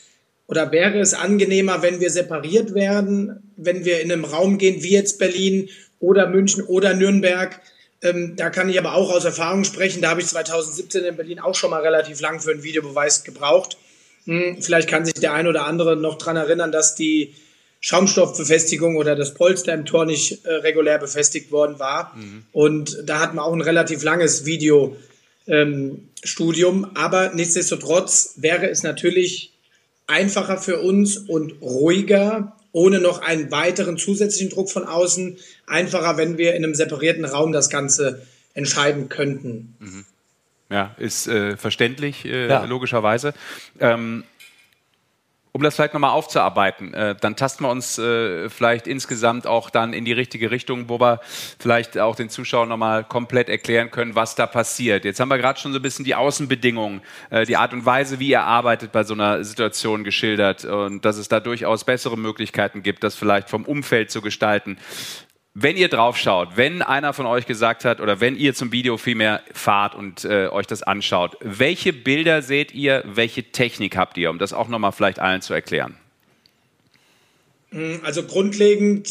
oder 0.47 0.71
wäre 0.71 0.99
es 0.99 1.13
angenehmer, 1.13 1.81
wenn 1.81 1.99
wir 1.99 2.09
separiert 2.09 2.75
werden, 2.75 3.42
wenn 3.57 3.85
wir 3.85 4.01
in 4.01 4.11
einem 4.11 4.25
Raum 4.25 4.57
gehen, 4.57 4.83
wie 4.83 4.91
jetzt 4.91 5.19
Berlin 5.19 5.69
oder 5.99 6.27
München 6.27 6.63
oder 6.63 6.93
Nürnberg. 6.93 7.61
Ähm, 8.01 8.35
da 8.35 8.49
kann 8.49 8.69
ich 8.69 8.77
aber 8.77 8.93
auch 8.93 9.11
aus 9.11 9.25
Erfahrung 9.25 9.63
sprechen. 9.63 10.01
Da 10.01 10.09
habe 10.09 10.21
ich 10.21 10.27
2017 10.27 11.05
in 11.05 11.15
Berlin 11.15 11.39
auch 11.39 11.55
schon 11.55 11.69
mal 11.71 11.81
relativ 11.81 12.19
lang 12.19 12.41
für 12.41 12.51
einen 12.51 12.63
Videobeweis 12.63 13.23
gebraucht. 13.23 13.77
Hm, 14.25 14.61
vielleicht 14.61 14.89
kann 14.89 15.05
sich 15.05 15.13
der 15.15 15.33
ein 15.33 15.47
oder 15.47 15.65
andere 15.65 15.95
noch 15.95 16.17
daran 16.17 16.35
erinnern, 16.35 16.71
dass 16.71 16.95
die 16.95 17.33
Schaumstoffbefestigung 17.79 18.95
oder 18.95 19.15
das 19.17 19.33
Polster 19.33 19.73
im 19.73 19.85
Tor 19.85 20.05
nicht 20.05 20.45
äh, 20.45 20.53
regulär 20.53 20.99
befestigt 20.99 21.51
worden 21.51 21.79
war. 21.79 22.15
Mhm. 22.15 22.43
Und 22.53 22.97
da 23.05 23.19
hatten 23.19 23.35
wir 23.35 23.43
auch 23.43 23.51
ein 23.51 23.59
relativ 23.59 24.03
langes 24.03 24.45
Videostudium. 24.45 24.97
Ähm, 26.85 26.91
Aber 26.93 27.33
nichtsdestotrotz 27.33 28.35
wäre 28.37 28.69
es 28.69 28.83
natürlich 28.83 29.51
einfacher 30.07 30.57
für 30.57 30.79
uns 30.79 31.17
und 31.17 31.61
ruhiger, 31.61 32.55
ohne 32.73 32.99
noch 32.99 33.21
einen 33.21 33.51
weiteren 33.51 33.97
zusätzlichen 33.97 34.49
Druck 34.49 34.69
von 34.69 34.83
außen. 34.83 35.37
Einfacher, 35.65 36.17
wenn 36.17 36.37
wir 36.37 36.55
in 36.55 36.65
einem 36.65 36.75
separierten 36.75 37.23
Raum 37.23 37.53
das 37.53 37.69
Ganze 37.69 38.27
entscheiden 38.53 39.07
könnten. 39.07 39.75
Mhm. 39.79 40.05
Ja, 40.69 40.95
ist 40.97 41.27
äh, 41.27 41.55
verständlich, 41.55 42.25
äh, 42.25 42.47
ja. 42.47 42.65
logischerweise. 42.65 43.33
Ähm, 43.79 44.23
um 45.53 45.61
das 45.61 45.75
vielleicht 45.75 45.93
nochmal 45.93 46.09
aufzuarbeiten, 46.09 46.93
äh, 46.95 47.15
dann 47.15 47.35
tasten 47.35 47.63
wir 47.63 47.69
uns 47.69 47.99
äh, 47.99 48.49
vielleicht 48.49 48.87
insgesamt 48.87 49.45
auch 49.45 49.69
dann 49.69 49.93
in 49.93 50.03
die 50.03 50.11
richtige 50.11 50.49
Richtung, 50.49 50.89
wo 50.89 50.99
wir 50.99 51.21
vielleicht 51.59 51.97
auch 51.99 52.15
den 52.15 52.29
Zuschauern 52.29 52.67
nochmal 52.67 53.03
komplett 53.03 53.49
erklären 53.49 53.91
können, 53.91 54.15
was 54.15 54.33
da 54.33 54.47
passiert. 54.47 55.05
Jetzt 55.05 55.19
haben 55.19 55.29
wir 55.29 55.37
gerade 55.37 55.59
schon 55.59 55.71
so 55.71 55.77
ein 55.77 55.83
bisschen 55.83 56.05
die 56.05 56.15
Außenbedingungen, 56.15 57.01
äh, 57.29 57.45
die 57.45 57.55
Art 57.55 57.71
und 57.71 57.85
Weise, 57.85 58.19
wie 58.19 58.29
ihr 58.29 58.43
arbeitet 58.43 58.91
bei 58.91 59.03
so 59.03 59.13
einer 59.13 59.43
Situation 59.43 60.03
geschildert 60.03 60.65
und 60.65 61.05
dass 61.05 61.17
es 61.17 61.29
da 61.29 61.39
durchaus 61.39 61.83
bessere 61.83 62.17
Möglichkeiten 62.17 62.81
gibt, 62.81 63.03
das 63.03 63.15
vielleicht 63.15 63.49
vom 63.49 63.65
Umfeld 63.65 64.09
zu 64.09 64.21
gestalten 64.21 64.77
wenn 65.55 65.77
ihr 65.77 65.87
drauf 65.87 66.17
schaut, 66.17 66.57
wenn 66.57 66.81
einer 66.81 67.13
von 67.13 67.25
euch 67.25 67.45
gesagt 67.45 67.85
hat 67.85 68.01
oder 68.01 68.19
wenn 68.19 68.35
ihr 68.35 68.55
zum 68.55 68.71
Video 68.71 68.97
vielmehr 68.97 69.43
fahrt 69.53 69.93
und 69.93 70.25
äh, 70.25 70.47
euch 70.47 70.65
das 70.65 70.81
anschaut, 70.81 71.37
welche 71.41 71.93
Bilder 71.93 72.41
seht 72.41 72.73
ihr, 72.73 73.03
welche 73.05 73.43
Technik 73.43 73.95
habt 73.95 74.17
ihr, 74.17 74.31
um 74.31 74.39
das 74.39 74.53
auch 74.53 74.67
nochmal 74.67 74.91
vielleicht 74.91 75.19
allen 75.19 75.41
zu 75.41 75.53
erklären? 75.53 75.95
Also 78.03 78.23
grundlegend 78.23 79.09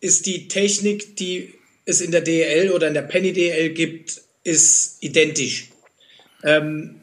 ist 0.00 0.26
die 0.26 0.48
Technik, 0.48 1.16
die 1.16 1.54
es 1.84 2.00
in 2.00 2.10
der 2.10 2.20
DL 2.20 2.70
oder 2.72 2.88
in 2.88 2.94
der 2.94 3.02
Penny 3.02 3.32
DL 3.32 3.70
gibt, 3.70 4.20
ist 4.44 5.02
identisch. 5.02 5.68
Ähm, 6.44 7.00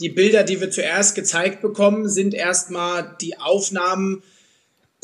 die 0.00 0.08
Bilder, 0.08 0.44
die 0.44 0.60
wir 0.60 0.70
zuerst 0.70 1.14
gezeigt 1.14 1.62
bekommen, 1.62 2.08
sind 2.08 2.34
erstmal 2.34 3.16
die 3.20 3.38
Aufnahmen 3.38 4.22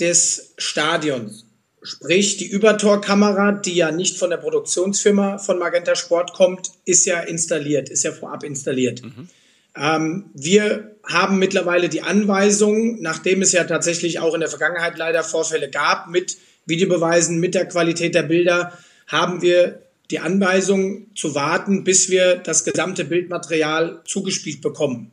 des 0.00 0.54
Stadions. 0.59 1.45
Sprich, 1.87 2.37
die 2.37 2.47
Übertorkamera, 2.47 3.53
die 3.53 3.74
ja 3.74 3.93
nicht 3.93 4.18
von 4.18 4.30
der 4.30 4.39
Produktionsfirma 4.39 5.39
von 5.39 5.59
Magenta 5.59 5.95
Sport 5.95 6.32
kommt, 6.32 6.70
ist 6.84 7.07
ja 7.07 7.20
installiert, 7.20 7.89
ist 7.89 8.03
ja 8.03 8.11
vorab 8.12 8.43
installiert. 8.43 9.03
Mhm. 9.03 9.28
Ähm, 9.76 10.30
wir 10.34 10.97
haben 11.05 11.39
mittlerweile 11.39 11.89
die 11.89 12.03
Anweisung, 12.03 13.01
nachdem 13.01 13.43
es 13.43 13.53
ja 13.53 13.64
tatsächlich 13.64 14.18
auch 14.18 14.34
in 14.34 14.41
der 14.41 14.49
Vergangenheit 14.49 14.99
leider 14.99 15.22
Vorfälle 15.22 15.70
gab 15.70 16.09
mit 16.09 16.37
Videobeweisen, 16.66 17.39
mit 17.39 17.55
der 17.55 17.66
Qualität 17.66 18.14
der 18.14 18.22
Bilder, 18.22 18.76
haben 19.07 19.43
wir 19.43 19.82
die 20.11 20.18
Anweisung 20.18 21.07
zu 21.14 21.34
warten, 21.34 21.84
bis 21.84 22.11
wir 22.11 22.37
das 22.37 22.64
gesamte 22.64 23.05
Bildmaterial 23.05 24.03
zugespielt 24.05 24.61
bekommen. 24.61 25.12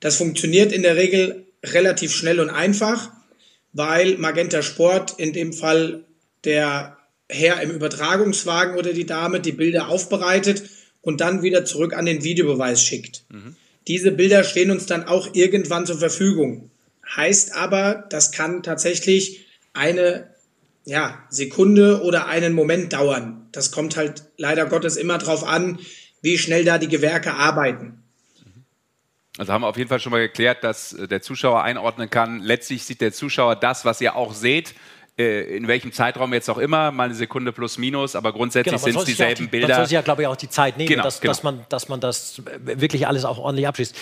Das 0.00 0.16
funktioniert 0.16 0.72
in 0.72 0.82
der 0.82 0.96
Regel 0.96 1.46
relativ 1.64 2.12
schnell 2.12 2.40
und 2.40 2.50
einfach, 2.50 3.10
weil 3.72 4.16
Magenta 4.16 4.62
Sport 4.62 5.14
in 5.18 5.32
dem 5.32 5.52
Fall 5.52 6.04
der 6.44 6.96
Herr 7.28 7.60
im 7.60 7.70
Übertragungswagen 7.70 8.76
oder 8.76 8.92
die 8.92 9.06
Dame 9.06 9.40
die 9.40 9.52
Bilder 9.52 9.88
aufbereitet 9.88 10.64
und 11.02 11.20
dann 11.20 11.42
wieder 11.42 11.64
zurück 11.64 11.94
an 11.94 12.06
den 12.06 12.24
Videobeweis 12.24 12.82
schickt. 12.82 13.24
Mhm. 13.28 13.56
Diese 13.86 14.12
Bilder 14.12 14.44
stehen 14.44 14.70
uns 14.70 14.86
dann 14.86 15.04
auch 15.04 15.34
irgendwann 15.34 15.86
zur 15.86 15.98
Verfügung. 15.98 16.70
Heißt 17.16 17.54
aber, 17.54 18.06
das 18.10 18.32
kann 18.32 18.62
tatsächlich 18.62 19.46
eine 19.72 20.28
ja, 20.84 21.22
Sekunde 21.30 22.02
oder 22.02 22.26
einen 22.26 22.52
Moment 22.54 22.92
dauern. 22.92 23.46
Das 23.52 23.72
kommt 23.72 23.96
halt 23.96 24.24
leider 24.36 24.66
Gottes 24.66 24.96
immer 24.96 25.18
darauf 25.18 25.44
an, 25.44 25.78
wie 26.22 26.38
schnell 26.38 26.64
da 26.64 26.78
die 26.78 26.88
Gewerke 26.88 27.34
arbeiten. 27.34 28.02
Also 29.38 29.52
haben 29.52 29.62
wir 29.62 29.68
auf 29.68 29.76
jeden 29.76 29.88
Fall 29.88 30.00
schon 30.00 30.10
mal 30.10 30.18
geklärt, 30.18 30.64
dass 30.64 30.96
der 30.98 31.22
Zuschauer 31.22 31.62
einordnen 31.62 32.10
kann. 32.10 32.40
Letztlich 32.40 32.84
sieht 32.84 33.00
der 33.00 33.12
Zuschauer 33.12 33.54
das, 33.54 33.84
was 33.84 34.00
ihr 34.00 34.16
auch 34.16 34.34
seht 34.34 34.70
äh, 34.70 34.74
in 35.18 35.66
welchem 35.66 35.92
Zeitraum 35.92 36.32
jetzt 36.32 36.48
auch 36.48 36.58
immer, 36.58 36.92
mal 36.92 37.04
eine 37.04 37.14
Sekunde 37.14 37.50
plus 37.50 37.76
minus, 37.76 38.14
aber 38.14 38.32
grundsätzlich 38.32 38.72
genau, 38.74 38.84
sind 38.84 38.96
es 38.96 39.04
dieselben 39.04 39.46
die, 39.46 39.50
Bilder. 39.50 39.68
Man 39.68 39.76
soll 39.76 39.86
sich 39.86 39.94
ja, 39.94 40.00
glaube 40.00 40.22
ich, 40.22 40.28
auch 40.28 40.36
die 40.36 40.48
Zeit 40.48 40.78
nehmen, 40.78 40.88
genau, 40.88 41.02
dass, 41.02 41.20
genau. 41.20 41.32
Dass, 41.32 41.42
man, 41.42 41.66
dass 41.68 41.88
man 41.88 42.00
das 42.00 42.40
wirklich 42.60 43.08
alles 43.08 43.24
auch 43.24 43.38
ordentlich 43.38 43.66
abschließt. 43.66 43.96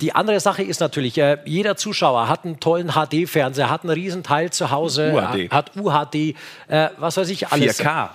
Die 0.00 0.14
andere 0.14 0.40
Sache 0.40 0.62
ist 0.62 0.80
natürlich, 0.80 1.16
äh, 1.16 1.38
jeder 1.46 1.76
Zuschauer 1.76 2.28
hat 2.28 2.44
einen 2.44 2.60
tollen 2.60 2.90
HD-Fernseher, 2.92 3.70
hat 3.70 3.82
einen 3.82 3.92
Riesenteil 3.92 4.50
zu 4.50 4.70
Hause, 4.70 5.12
UHD. 5.14 5.50
hat 5.50 5.74
UHD, 5.74 6.34
äh, 6.68 6.88
was 6.98 7.16
weiß 7.16 7.30
ich, 7.30 7.48
alles. 7.48 7.80
4K. 7.80 8.10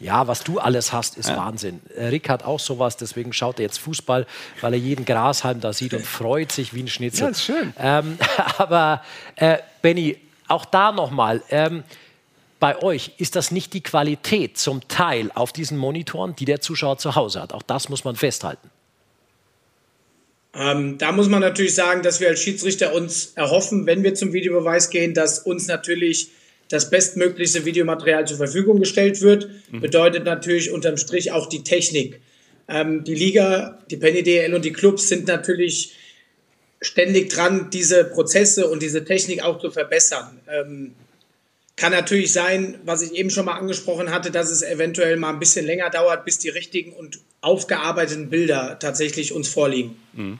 Ja, 0.00 0.26
was 0.26 0.44
du 0.44 0.58
alles 0.58 0.92
hast, 0.92 1.16
ist 1.16 1.28
ja. 1.28 1.36
Wahnsinn. 1.36 1.80
Äh, 1.96 2.06
Rick 2.06 2.28
hat 2.28 2.44
auch 2.44 2.60
sowas, 2.60 2.96
deswegen 2.96 3.32
schaut 3.32 3.58
er 3.58 3.64
jetzt 3.64 3.78
Fußball, 3.78 4.26
weil 4.60 4.72
er 4.72 4.78
jeden 4.78 5.04
Grashalm 5.04 5.60
da 5.60 5.72
sieht 5.72 5.94
und 5.94 6.04
freut 6.04 6.52
sich 6.52 6.74
wie 6.74 6.82
ein 6.82 6.88
Schnitzel. 6.88 7.24
Ja, 7.24 7.28
ist 7.30 7.44
schön. 7.44 7.72
Ähm, 7.78 8.18
aber 8.58 9.02
äh, 9.36 9.58
Benny, 9.82 10.16
auch 10.50 10.64
da 10.64 10.92
nochmal, 10.92 11.42
ähm, 11.50 11.84
bei 12.60 12.80
euch 12.82 13.12
ist 13.16 13.36
das 13.36 13.50
nicht 13.50 13.72
die 13.72 13.82
Qualität 13.82 14.58
zum 14.58 14.86
Teil 14.86 15.30
auf 15.34 15.52
diesen 15.52 15.78
Monitoren, 15.78 16.36
die 16.36 16.44
der 16.44 16.60
Zuschauer 16.60 16.98
zu 16.98 17.14
Hause 17.14 17.40
hat. 17.40 17.54
Auch 17.54 17.62
das 17.62 17.88
muss 17.88 18.04
man 18.04 18.16
festhalten. 18.16 18.70
Ähm, 20.54 20.98
da 20.98 21.12
muss 21.12 21.28
man 21.28 21.40
natürlich 21.40 21.74
sagen, 21.74 22.02
dass 22.02 22.20
wir 22.20 22.28
als 22.28 22.40
Schiedsrichter 22.40 22.94
uns 22.94 23.32
erhoffen, 23.34 23.86
wenn 23.86 24.02
wir 24.02 24.14
zum 24.14 24.32
Videobeweis 24.32 24.90
gehen, 24.90 25.14
dass 25.14 25.38
uns 25.38 25.68
natürlich 25.68 26.30
das 26.68 26.90
bestmöglichste 26.90 27.64
Videomaterial 27.64 28.26
zur 28.26 28.36
Verfügung 28.36 28.78
gestellt 28.78 29.20
wird. 29.22 29.48
Mhm. 29.70 29.80
Bedeutet 29.80 30.24
natürlich 30.24 30.70
unterm 30.70 30.96
Strich 30.96 31.32
auch 31.32 31.48
die 31.48 31.62
Technik. 31.62 32.20
Ähm, 32.68 33.04
die 33.04 33.14
Liga, 33.14 33.78
die 33.90 33.96
Penny 33.96 34.22
DL 34.22 34.54
und 34.54 34.64
die 34.64 34.72
Clubs 34.72 35.08
sind 35.08 35.26
natürlich 35.26 35.94
ständig 36.80 37.30
dran, 37.30 37.68
diese 37.70 38.04
Prozesse 38.04 38.68
und 38.68 38.82
diese 38.82 39.04
Technik 39.04 39.42
auch 39.42 39.58
zu 39.58 39.70
verbessern. 39.70 40.40
Ähm, 40.48 40.94
kann 41.76 41.92
natürlich 41.92 42.32
sein, 42.32 42.78
was 42.84 43.02
ich 43.02 43.12
eben 43.12 43.30
schon 43.30 43.46
mal 43.46 43.54
angesprochen 43.54 44.10
hatte, 44.10 44.30
dass 44.30 44.50
es 44.50 44.62
eventuell 44.62 45.16
mal 45.16 45.30
ein 45.30 45.38
bisschen 45.38 45.64
länger 45.64 45.88
dauert, 45.88 46.24
bis 46.24 46.38
die 46.38 46.50
richtigen 46.50 46.92
und 46.92 47.20
aufgearbeiteten 47.40 48.28
Bilder 48.28 48.78
tatsächlich 48.78 49.32
uns 49.32 49.48
vorliegen. 49.48 49.96
Mhm. 50.12 50.38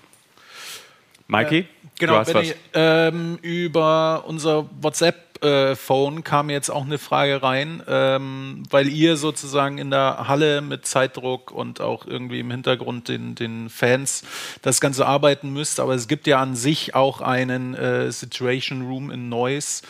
Mikey? 1.28 1.60
Äh, 1.60 1.64
genau, 1.98 2.22
ich, 2.40 2.54
ähm, 2.74 3.38
über 3.40 4.24
unser 4.26 4.68
WhatsApp 4.80 5.29
Phone 5.74 6.24
kam 6.24 6.50
jetzt 6.50 6.70
auch 6.70 6.84
eine 6.84 6.98
Frage 6.98 7.42
rein, 7.42 7.82
ähm, 7.88 8.62
weil 8.70 8.88
ihr 8.88 9.16
sozusagen 9.16 9.78
in 9.78 9.90
der 9.90 10.28
Halle 10.28 10.60
mit 10.60 10.86
Zeitdruck 10.86 11.50
und 11.50 11.80
auch 11.80 12.06
irgendwie 12.06 12.40
im 12.40 12.50
Hintergrund 12.50 13.08
den, 13.08 13.34
den 13.34 13.70
Fans 13.70 14.22
das 14.62 14.80
Ganze 14.80 15.06
arbeiten 15.06 15.52
müsst. 15.52 15.80
Aber 15.80 15.94
es 15.94 16.08
gibt 16.08 16.26
ja 16.26 16.40
an 16.40 16.56
sich 16.56 16.94
auch 16.94 17.20
einen 17.20 17.74
äh, 17.74 18.12
Situation 18.12 18.82
Room 18.82 19.10
in 19.10 19.28
Noise, 19.28 19.82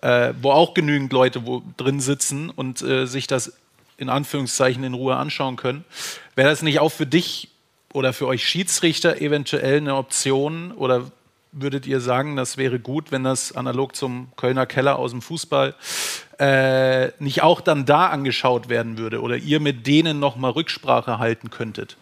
äh, 0.00 0.32
wo 0.40 0.50
auch 0.50 0.74
genügend 0.74 1.12
Leute 1.12 1.46
wo, 1.46 1.62
drin 1.76 2.00
sitzen 2.00 2.50
und 2.50 2.82
äh, 2.82 3.06
sich 3.06 3.26
das 3.26 3.52
in 3.96 4.08
Anführungszeichen 4.08 4.82
in 4.84 4.94
Ruhe 4.94 5.16
anschauen 5.16 5.56
können. 5.56 5.84
Wäre 6.34 6.48
das 6.48 6.62
nicht 6.62 6.80
auch 6.80 6.90
für 6.90 7.06
dich 7.06 7.48
oder 7.92 8.12
für 8.12 8.26
euch 8.26 8.44
Schiedsrichter 8.44 9.20
eventuell 9.20 9.76
eine 9.76 9.94
Option 9.96 10.72
oder 10.72 11.10
würdet 11.54 11.86
ihr 11.86 12.00
sagen, 12.00 12.36
das 12.36 12.56
wäre 12.56 12.78
gut, 12.78 13.12
wenn 13.12 13.24
das 13.24 13.52
analog 13.52 13.94
zum 13.96 14.28
Kölner 14.36 14.66
Keller 14.66 14.98
aus 14.98 15.12
dem 15.12 15.22
Fußball 15.22 15.74
äh, 16.38 17.08
nicht 17.22 17.42
auch 17.42 17.60
dann 17.60 17.86
da 17.86 18.08
angeschaut 18.08 18.68
werden 18.68 18.98
würde 18.98 19.20
oder 19.20 19.36
ihr 19.36 19.60
mit 19.60 19.86
denen 19.86 20.18
nochmal 20.18 20.50
Rücksprache 20.50 21.18
halten 21.18 21.50
könntet? 21.50 21.96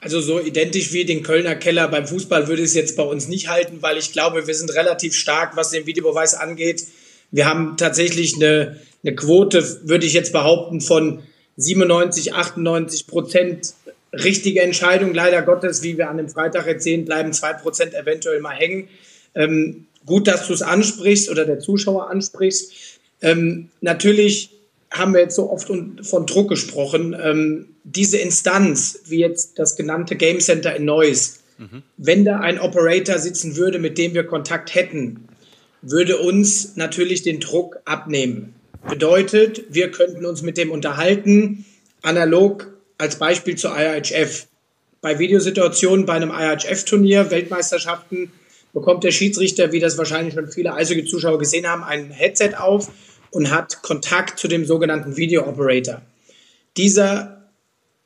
Also 0.00 0.20
so 0.20 0.40
identisch 0.40 0.92
wie 0.92 1.04
den 1.04 1.22
Kölner 1.22 1.56
Keller 1.56 1.88
beim 1.88 2.06
Fußball 2.06 2.48
würde 2.48 2.62
es 2.62 2.74
jetzt 2.74 2.96
bei 2.96 3.02
uns 3.02 3.28
nicht 3.28 3.48
halten, 3.48 3.78
weil 3.80 3.96
ich 3.96 4.12
glaube, 4.12 4.46
wir 4.46 4.54
sind 4.54 4.72
relativ 4.74 5.14
stark, 5.14 5.56
was 5.56 5.70
den 5.70 5.86
Videobeweis 5.86 6.34
angeht. 6.34 6.86
Wir 7.32 7.46
haben 7.46 7.76
tatsächlich 7.76 8.36
eine, 8.36 8.78
eine 9.02 9.16
Quote, 9.16 9.80
würde 9.82 10.06
ich 10.06 10.12
jetzt 10.12 10.32
behaupten, 10.32 10.80
von 10.80 11.22
97, 11.56 12.34
98 12.34 13.06
Prozent 13.06 13.74
richtige 14.12 14.62
Entscheidung. 14.62 15.14
Leider 15.14 15.42
Gottes, 15.42 15.82
wie 15.82 15.98
wir 15.98 16.08
an 16.08 16.16
dem 16.16 16.28
Freitag 16.28 16.66
jetzt 16.66 16.84
sehen, 16.84 17.04
bleiben 17.04 17.32
zwei 17.32 17.52
Prozent 17.52 17.94
eventuell 17.94 18.40
mal 18.40 18.54
hängen. 18.54 18.88
Ähm, 19.34 19.86
gut, 20.04 20.26
dass 20.26 20.46
du 20.46 20.52
es 20.52 20.62
ansprichst 20.62 21.30
oder 21.30 21.44
der 21.44 21.58
Zuschauer 21.58 22.10
ansprichst. 22.10 22.72
Ähm, 23.22 23.68
natürlich 23.80 24.50
haben 24.90 25.14
wir 25.14 25.20
jetzt 25.20 25.36
so 25.36 25.50
oft 25.50 25.66
von 25.66 26.26
Druck 26.26 26.48
gesprochen. 26.48 27.16
Ähm, 27.20 27.68
diese 27.84 28.18
Instanz, 28.18 29.00
wie 29.06 29.18
jetzt 29.18 29.58
das 29.58 29.76
genannte 29.76 30.16
Game 30.16 30.40
Center 30.40 30.74
in 30.74 30.84
Neuss, 30.84 31.40
mhm. 31.58 31.82
wenn 31.96 32.24
da 32.24 32.40
ein 32.40 32.60
Operator 32.60 33.18
sitzen 33.18 33.56
würde, 33.56 33.78
mit 33.78 33.98
dem 33.98 34.14
wir 34.14 34.24
Kontakt 34.24 34.74
hätten, 34.74 35.28
würde 35.82 36.18
uns 36.18 36.76
natürlich 36.76 37.22
den 37.22 37.40
Druck 37.40 37.78
abnehmen. 37.84 38.54
Bedeutet, 38.88 39.64
wir 39.68 39.90
könnten 39.90 40.24
uns 40.24 40.42
mit 40.42 40.56
dem 40.56 40.70
unterhalten, 40.70 41.64
analog 42.02 42.75
als 42.98 43.18
Beispiel 43.18 43.56
zur 43.56 43.76
IHF. 43.76 44.46
Bei 45.00 45.18
Videosituationen 45.18 46.06
bei 46.06 46.14
einem 46.14 46.30
IHF-Turnier, 46.30 47.30
Weltmeisterschaften, 47.30 48.32
bekommt 48.72 49.04
der 49.04 49.10
Schiedsrichter, 49.10 49.72
wie 49.72 49.80
das 49.80 49.96
wahrscheinlich 49.98 50.34
schon 50.34 50.50
viele 50.50 50.74
Eishockey-Zuschauer 50.74 51.38
gesehen 51.38 51.66
haben, 51.66 51.82
ein 51.82 52.10
Headset 52.10 52.56
auf 52.58 52.90
und 53.30 53.50
hat 53.50 53.82
Kontakt 53.82 54.38
zu 54.38 54.48
dem 54.48 54.66
sogenannten 54.66 55.16
Video 55.16 55.46
Operator. 55.46 56.02
Dieser 56.76 57.50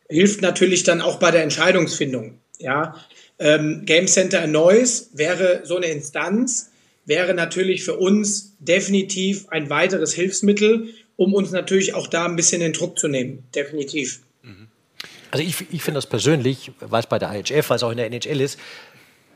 hilft 0.09 0.43
natürlich 0.43 0.83
dann 0.83 1.01
auch 1.01 1.19
bei 1.19 1.31
der 1.31 1.43
Entscheidungsfindung. 1.43 2.39
Ja, 2.59 2.95
ähm, 3.39 3.83
Game 3.87 4.07
Center 4.07 4.47
Noise 4.47 5.07
wäre 5.15 5.63
so 5.65 5.77
eine 5.77 5.87
Instanz, 5.87 6.71
wäre 7.07 7.35
natürlich 7.35 7.83
für 7.83 7.97
uns 7.97 8.55
definitiv 8.59 9.49
ein 9.49 9.71
weiteres 9.71 10.13
Hilfsmittel, 10.13 10.89
um 11.17 11.35
uns 11.35 11.51
natürlich 11.51 11.95
auch 11.95 12.07
da 12.07 12.27
ein 12.27 12.37
bisschen 12.37 12.61
den 12.61 12.73
Druck 12.73 12.99
zu 12.99 13.09
nehmen. 13.09 13.45
Definitiv. 13.55 14.21
Also 15.31 15.45
ich, 15.45 15.73
ich 15.73 15.83
finde 15.83 15.99
das 15.99 16.07
persönlich, 16.07 16.73
weil 16.81 17.01
es 17.01 17.07
bei 17.07 17.19
der 17.19 17.33
IHF, 17.33 17.71
weil 17.71 17.77
es 17.77 17.83
auch 17.83 17.91
in 17.91 17.97
der 17.97 18.07
NHL 18.07 18.41
ist, 18.41 18.59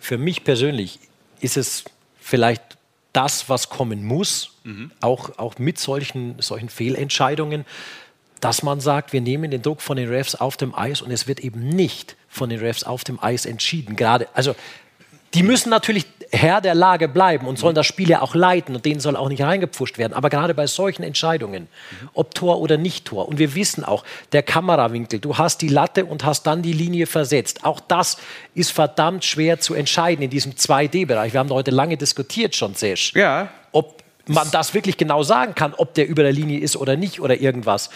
für 0.01 0.19
mich 0.19 0.45
persönlich 0.45 0.99
ist 1.41 1.57
es 1.57 1.85
vielleicht 2.21 2.63
das, 3.13 3.49
was 3.49 3.69
kommen 3.69 4.05
muss, 4.05 4.57
mhm. 4.65 4.91
auch, 5.01 5.39
auch 5.39 5.59
mit 5.59 5.79
solchen, 5.79 6.41
solchen 6.41 6.69
Fehlentscheidungen, 6.69 7.65
dass 8.41 8.63
man 8.63 8.81
sagt, 8.81 9.13
wir 9.13 9.21
nehmen 9.21 9.51
den 9.51 9.63
Druck 9.63 9.81
von 9.81 9.97
den 9.97 10.09
Refs 10.09 10.35
auf 10.35 10.57
dem 10.57 10.75
Eis 10.75 11.01
und 11.01 11.11
es 11.11 11.27
wird 11.27 11.41
eben 11.41 11.69
nicht 11.69 12.17
von 12.29 12.51
den 12.51 12.61
Refs 12.61 12.83
auf 12.83 13.05
dem 13.05 13.23
Eis 13.23 13.47
entschieden. 13.47 13.97
Gerade, 13.97 14.29
also 14.35 14.55
die 15.33 15.43
müssen 15.43 15.71
natürlich 15.71 16.07
Herr 16.37 16.61
der 16.61 16.75
Lage 16.75 17.09
bleiben 17.09 17.47
und 17.47 17.59
sollen 17.59 17.75
das 17.75 17.87
Spiel 17.87 18.09
ja 18.09 18.23
auch 18.23 18.35
leiten 18.35 18.75
und 18.75 18.85
denen 18.85 19.01
soll 19.01 19.17
auch 19.17 19.29
nicht 19.29 19.43
reingepfuscht 19.43 19.99
werden. 19.99 20.13
Aber 20.13 20.31
gerade 20.31 20.55
bei 20.55 20.67
solchen 20.67 21.03
Entscheidungen, 21.03 21.69
ob 22.13 22.35
Tor 22.35 22.61
oder 22.61 22.77
nicht 22.77 23.05
Tor, 23.05 23.29
und 23.29 23.39
wir 23.39 23.55
wissen 23.55 23.85
auch, 23.85 24.05
der 24.33 24.43
Kamerawinkel, 24.43 25.21
du 25.21 25.39
hast 25.39 25.63
die 25.63 25.69
Latte 25.69 26.05
und 26.05 26.25
hast 26.25 26.45
dann 26.45 26.63
die 26.63 26.73
Linie 26.73 27.07
versetzt. 27.07 27.65
Auch 27.65 27.81
das 27.81 28.19
ist 28.55 28.71
verdammt 28.71 29.25
schwer 29.25 29.61
zu 29.61 29.75
entscheiden 29.75 30.23
in 30.23 30.31
diesem 30.31 30.53
2D-Bereich. 30.53 31.33
Wir 31.33 31.41
haben 31.41 31.51
heute 31.51 31.71
lange 31.71 31.97
diskutiert 31.97 32.55
schon, 32.55 32.75
Sesh. 32.75 33.13
Ja. 33.15 33.49
Ob 33.73 34.03
man 34.27 34.51
das 34.51 34.75
wirklich 34.75 34.97
genau 34.97 35.23
sagen 35.23 35.55
kann, 35.55 35.75
ob 35.75 35.95
der 35.95 36.09
über 36.09 36.23
der 36.23 36.33
Linie 36.33 36.61
ist 36.61 36.77
oder 36.77 36.97
nicht 36.97 37.21
oder 37.21 37.41
irgendwas. 37.41 37.91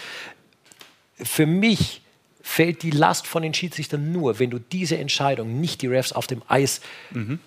Für 1.15 1.45
mich 1.45 2.01
fällt 2.41 2.83
die 2.83 2.91
Last 2.91 3.27
von 3.27 3.43
den 3.43 3.53
Schiedsrichtern 3.53 4.11
nur, 4.11 4.39
wenn 4.39 4.49
du 4.49 4.59
diese 4.59 4.97
Entscheidung 4.97 5.59
nicht 5.59 5.81
die 5.81 5.87
Refs 5.87 6.11
auf 6.11 6.27
dem 6.27 6.41
Eis 6.47 6.81
mhm. 7.11 7.39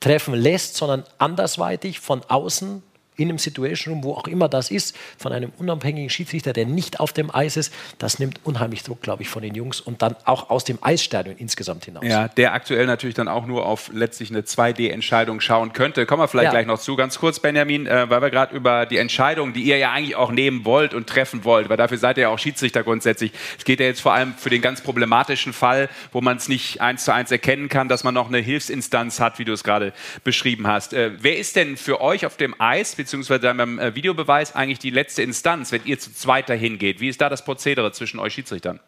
Treffen 0.00 0.34
lässt, 0.34 0.76
sondern 0.76 1.04
andersweitig 1.18 2.00
von 2.00 2.22
außen 2.28 2.82
in 3.18 3.28
einem 3.28 3.38
Situation 3.38 3.98
Room, 3.98 4.04
wo 4.04 4.14
auch 4.14 4.26
immer 4.26 4.48
das 4.48 4.70
ist, 4.70 4.96
von 5.18 5.32
einem 5.32 5.52
unabhängigen 5.58 6.08
Schiedsrichter, 6.08 6.52
der 6.52 6.66
nicht 6.66 7.00
auf 7.00 7.12
dem 7.12 7.34
Eis 7.34 7.56
ist, 7.56 7.74
das 7.98 8.18
nimmt 8.18 8.40
unheimlich 8.44 8.84
Druck, 8.84 9.02
glaube 9.02 9.22
ich, 9.22 9.28
von 9.28 9.42
den 9.42 9.54
Jungs 9.54 9.80
und 9.80 10.02
dann 10.02 10.16
auch 10.24 10.50
aus 10.50 10.64
dem 10.64 10.78
Eisstadion 10.80 11.36
insgesamt 11.36 11.84
hinaus. 11.84 12.04
Ja, 12.04 12.28
der 12.28 12.54
aktuell 12.54 12.86
natürlich 12.86 13.14
dann 13.14 13.28
auch 13.28 13.46
nur 13.46 13.66
auf 13.66 13.90
letztlich 13.92 14.30
eine 14.30 14.42
2D-Entscheidung 14.42 15.40
schauen 15.40 15.72
könnte. 15.72 16.06
Kommen 16.06 16.22
wir 16.22 16.28
vielleicht 16.28 16.46
ja. 16.46 16.50
gleich 16.52 16.66
noch 16.66 16.78
zu. 16.78 16.96
Ganz 16.96 17.18
kurz, 17.18 17.40
Benjamin, 17.40 17.86
äh, 17.86 18.08
weil 18.08 18.22
wir 18.22 18.30
gerade 18.30 18.54
über 18.54 18.86
die 18.86 18.98
Entscheidung, 18.98 19.52
die 19.52 19.62
ihr 19.62 19.78
ja 19.78 19.92
eigentlich 19.92 20.16
auch 20.16 20.30
nehmen 20.30 20.64
wollt 20.64 20.94
und 20.94 21.08
treffen 21.08 21.44
wollt, 21.44 21.68
weil 21.68 21.76
dafür 21.76 21.98
seid 21.98 22.16
ihr 22.18 22.22
ja 22.22 22.28
auch 22.28 22.38
Schiedsrichter 22.38 22.82
grundsätzlich. 22.82 23.32
Es 23.58 23.64
geht 23.64 23.80
ja 23.80 23.86
jetzt 23.86 24.00
vor 24.00 24.12
allem 24.12 24.34
für 24.34 24.50
den 24.50 24.62
ganz 24.62 24.80
problematischen 24.80 25.52
Fall, 25.52 25.88
wo 26.12 26.20
man 26.20 26.36
es 26.36 26.48
nicht 26.48 26.80
eins 26.80 27.04
zu 27.04 27.12
eins 27.12 27.30
erkennen 27.30 27.68
kann, 27.68 27.88
dass 27.88 28.04
man 28.04 28.14
noch 28.14 28.28
eine 28.28 28.38
Hilfsinstanz 28.38 29.20
hat, 29.20 29.38
wie 29.38 29.44
du 29.44 29.52
es 29.52 29.64
gerade 29.64 29.92
beschrieben 30.24 30.66
hast. 30.66 30.92
Äh, 30.92 31.12
wer 31.18 31.38
ist 31.38 31.56
denn 31.56 31.76
für 31.76 32.00
euch 32.00 32.24
auf 32.24 32.36
dem 32.36 32.54
Eis, 32.60 32.98
beziehungsweise 33.08 33.40
dann 33.40 33.56
beim 33.56 33.78
äh, 33.78 33.94
Videobeweis 33.94 34.54
eigentlich 34.54 34.78
die 34.78 34.90
letzte 34.90 35.22
Instanz, 35.22 35.72
wenn 35.72 35.80
ihr 35.86 35.98
zu 35.98 36.12
zweit 36.12 36.48
dahin 36.48 36.78
geht? 36.78 37.00
Wie 37.00 37.08
ist 37.08 37.20
da 37.20 37.30
das 37.30 37.42
Prozedere 37.42 37.90
zwischen 37.92 38.20
euch 38.20 38.34
Schiedsrichtern? 38.34 38.80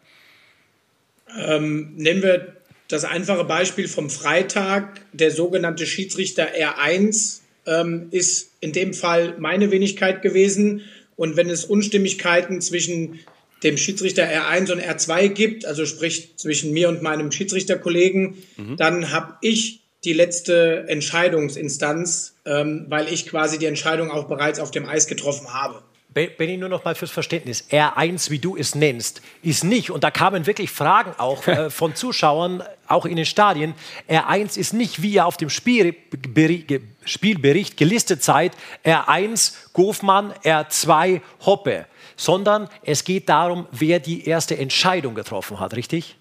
Ähm, 1.38 1.94
nehmen 1.96 2.22
wir 2.22 2.56
das 2.88 3.04
einfache 3.04 3.44
Beispiel 3.44 3.88
vom 3.88 4.10
Freitag. 4.10 5.00
Der 5.12 5.30
sogenannte 5.30 5.86
Schiedsrichter 5.86 6.48
R1 6.54 7.40
ähm, 7.66 8.08
ist 8.10 8.50
in 8.60 8.72
dem 8.72 8.92
Fall 8.92 9.36
meine 9.38 9.70
Wenigkeit 9.70 10.20
gewesen. 10.20 10.82
Und 11.16 11.36
wenn 11.36 11.48
es 11.48 11.64
Unstimmigkeiten 11.64 12.60
zwischen 12.60 13.20
dem 13.62 13.78
Schiedsrichter 13.78 14.24
R1 14.24 14.72
und 14.72 14.80
R2 14.80 15.28
gibt, 15.28 15.64
also 15.64 15.86
sprich 15.86 16.36
zwischen 16.36 16.72
mir 16.72 16.88
und 16.88 17.02
meinem 17.02 17.32
Schiedsrichterkollegen, 17.32 18.36
mhm. 18.56 18.76
dann 18.76 19.12
habe 19.12 19.36
ich 19.40 19.79
die 20.04 20.12
letzte 20.12 20.86
Entscheidungsinstanz, 20.88 22.34
ähm, 22.46 22.86
weil 22.88 23.12
ich 23.12 23.26
quasi 23.26 23.58
die 23.58 23.66
Entscheidung 23.66 24.10
auch 24.10 24.24
bereits 24.24 24.58
auf 24.58 24.70
dem 24.70 24.86
Eis 24.88 25.06
getroffen 25.06 25.52
habe. 25.52 25.82
Benny, 26.12 26.56
nur 26.56 26.68
noch 26.68 26.84
mal 26.84 26.96
fürs 26.96 27.12
Verständnis. 27.12 27.68
R1, 27.70 28.30
wie 28.30 28.40
du 28.40 28.56
es 28.56 28.74
nennst, 28.74 29.22
ist 29.42 29.62
nicht, 29.62 29.90
und 29.90 30.02
da 30.02 30.10
kamen 30.10 30.44
wirklich 30.44 30.70
Fragen 30.70 31.12
auch 31.18 31.46
äh, 31.46 31.70
von 31.70 31.94
Zuschauern, 31.94 32.64
auch 32.88 33.06
in 33.06 33.14
den 33.14 33.26
Stadien, 33.26 33.74
R1 34.08 34.58
ist 34.58 34.72
nicht, 34.72 35.02
wie 35.02 35.12
ihr 35.12 35.26
auf 35.26 35.36
dem 35.36 35.50
Spielbericht, 35.50 36.80
Spielbericht 37.04 37.76
gelistet 37.76 38.24
seid, 38.24 38.52
R1 38.84 39.52
Gofmann, 39.72 40.32
R2 40.42 41.20
Hoppe, 41.46 41.86
sondern 42.16 42.68
es 42.82 43.04
geht 43.04 43.28
darum, 43.28 43.68
wer 43.70 44.00
die 44.00 44.26
erste 44.26 44.58
Entscheidung 44.58 45.14
getroffen 45.14 45.60
hat, 45.60 45.76
richtig? 45.76 46.16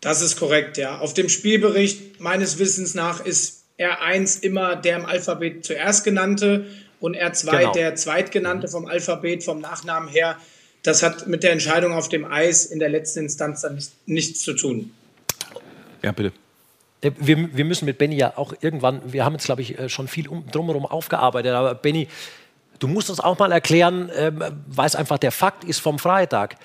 Das 0.00 0.22
ist 0.22 0.38
korrekt, 0.38 0.76
ja. 0.76 0.98
Auf 0.98 1.14
dem 1.14 1.28
Spielbericht 1.28 2.20
meines 2.20 2.58
Wissens 2.58 2.94
nach 2.94 3.24
ist 3.24 3.64
R1 3.78 4.42
immer 4.42 4.76
der 4.76 4.96
im 4.96 5.06
Alphabet 5.06 5.64
zuerst 5.64 6.04
genannte 6.04 6.66
und 7.00 7.16
R2 7.16 7.58
genau. 7.58 7.72
der 7.72 7.94
zweitgenannte 7.94 8.68
vom 8.68 8.86
Alphabet, 8.86 9.44
vom 9.44 9.60
Nachnamen 9.60 10.08
her. 10.08 10.36
Das 10.82 11.02
hat 11.02 11.26
mit 11.26 11.42
der 11.42 11.52
Entscheidung 11.52 11.92
auf 11.92 12.08
dem 12.08 12.24
Eis 12.24 12.66
in 12.66 12.78
der 12.78 12.88
letzten 12.88 13.20
Instanz 13.20 13.62
dann 13.62 13.74
nicht, 13.74 13.90
nichts 14.06 14.40
zu 14.40 14.54
tun. 14.54 14.92
Ja, 16.02 16.12
bitte. 16.12 16.32
Äh, 17.00 17.10
wir, 17.18 17.56
wir 17.56 17.64
müssen 17.64 17.84
mit 17.86 17.98
Benny 17.98 18.16
ja 18.16 18.36
auch 18.36 18.54
irgendwann, 18.60 19.00
wir 19.12 19.24
haben 19.24 19.34
jetzt, 19.34 19.46
glaube 19.46 19.62
ich, 19.62 19.78
äh, 19.78 19.88
schon 19.88 20.08
viel 20.08 20.28
um, 20.28 20.46
drumherum 20.50 20.86
aufgearbeitet, 20.86 21.52
aber 21.52 21.74
Benny, 21.74 22.08
du 22.78 22.88
musst 22.88 23.10
uns 23.10 23.20
auch 23.20 23.38
mal 23.38 23.52
erklären, 23.52 24.10
ähm, 24.14 24.42
weil 24.68 24.86
es 24.86 24.94
einfach 24.94 25.18
der 25.18 25.32
Fakt 25.32 25.64
ist 25.64 25.80
vom 25.80 25.98
Freitag. 25.98 26.56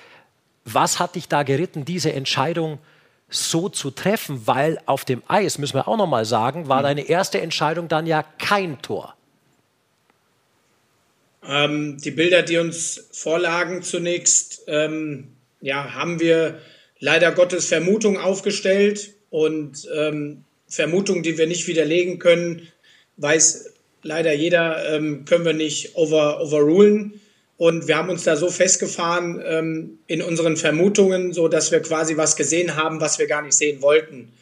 Was 0.64 1.00
hat 1.00 1.16
dich 1.16 1.28
da 1.28 1.42
geritten, 1.42 1.84
diese 1.84 2.12
Entscheidung 2.12 2.78
zu 2.78 2.91
so 3.32 3.68
zu 3.68 3.90
treffen, 3.90 4.46
weil 4.46 4.78
auf 4.86 5.04
dem 5.04 5.22
Eis, 5.28 5.58
müssen 5.58 5.74
wir 5.74 5.88
auch 5.88 5.96
noch 5.96 6.06
mal 6.06 6.24
sagen, 6.24 6.68
war 6.68 6.80
mhm. 6.80 6.84
deine 6.84 7.08
erste 7.08 7.40
Entscheidung 7.40 7.88
dann 7.88 8.06
ja 8.06 8.24
kein 8.38 8.80
Tor. 8.82 9.14
Ähm, 11.44 11.98
die 11.98 12.12
Bilder, 12.12 12.42
die 12.42 12.58
uns 12.58 13.08
vorlagen 13.12 13.82
zunächst, 13.82 14.62
ähm, 14.68 15.28
ja, 15.60 15.94
haben 15.94 16.20
wir 16.20 16.60
leider 17.00 17.32
Gottes 17.32 17.66
Vermutungen 17.66 18.20
aufgestellt 18.20 19.14
und 19.30 19.88
ähm, 19.94 20.44
Vermutungen, 20.68 21.22
die 21.22 21.36
wir 21.36 21.46
nicht 21.46 21.66
widerlegen 21.66 22.18
können, 22.18 22.68
weiß 23.16 23.72
leider 24.02 24.32
jeder, 24.32 24.94
ähm, 24.94 25.24
können 25.24 25.44
wir 25.44 25.52
nicht 25.52 25.96
over, 25.96 26.40
overrulen. 26.40 27.20
Und 27.62 27.86
wir 27.86 27.96
haben 27.96 28.08
uns 28.08 28.24
da 28.24 28.34
so 28.34 28.48
festgefahren 28.48 29.40
ähm, 29.46 29.98
in 30.08 30.20
unseren 30.20 30.56
Vermutungen, 30.56 31.32
so 31.32 31.46
dass 31.46 31.70
wir 31.70 31.78
quasi 31.78 32.16
was 32.16 32.34
gesehen 32.34 32.74
haben, 32.74 33.00
was 33.00 33.20
wir 33.20 33.28
gar 33.28 33.40
nicht 33.40 33.54
sehen 33.54 33.82
wollten. 33.82 34.32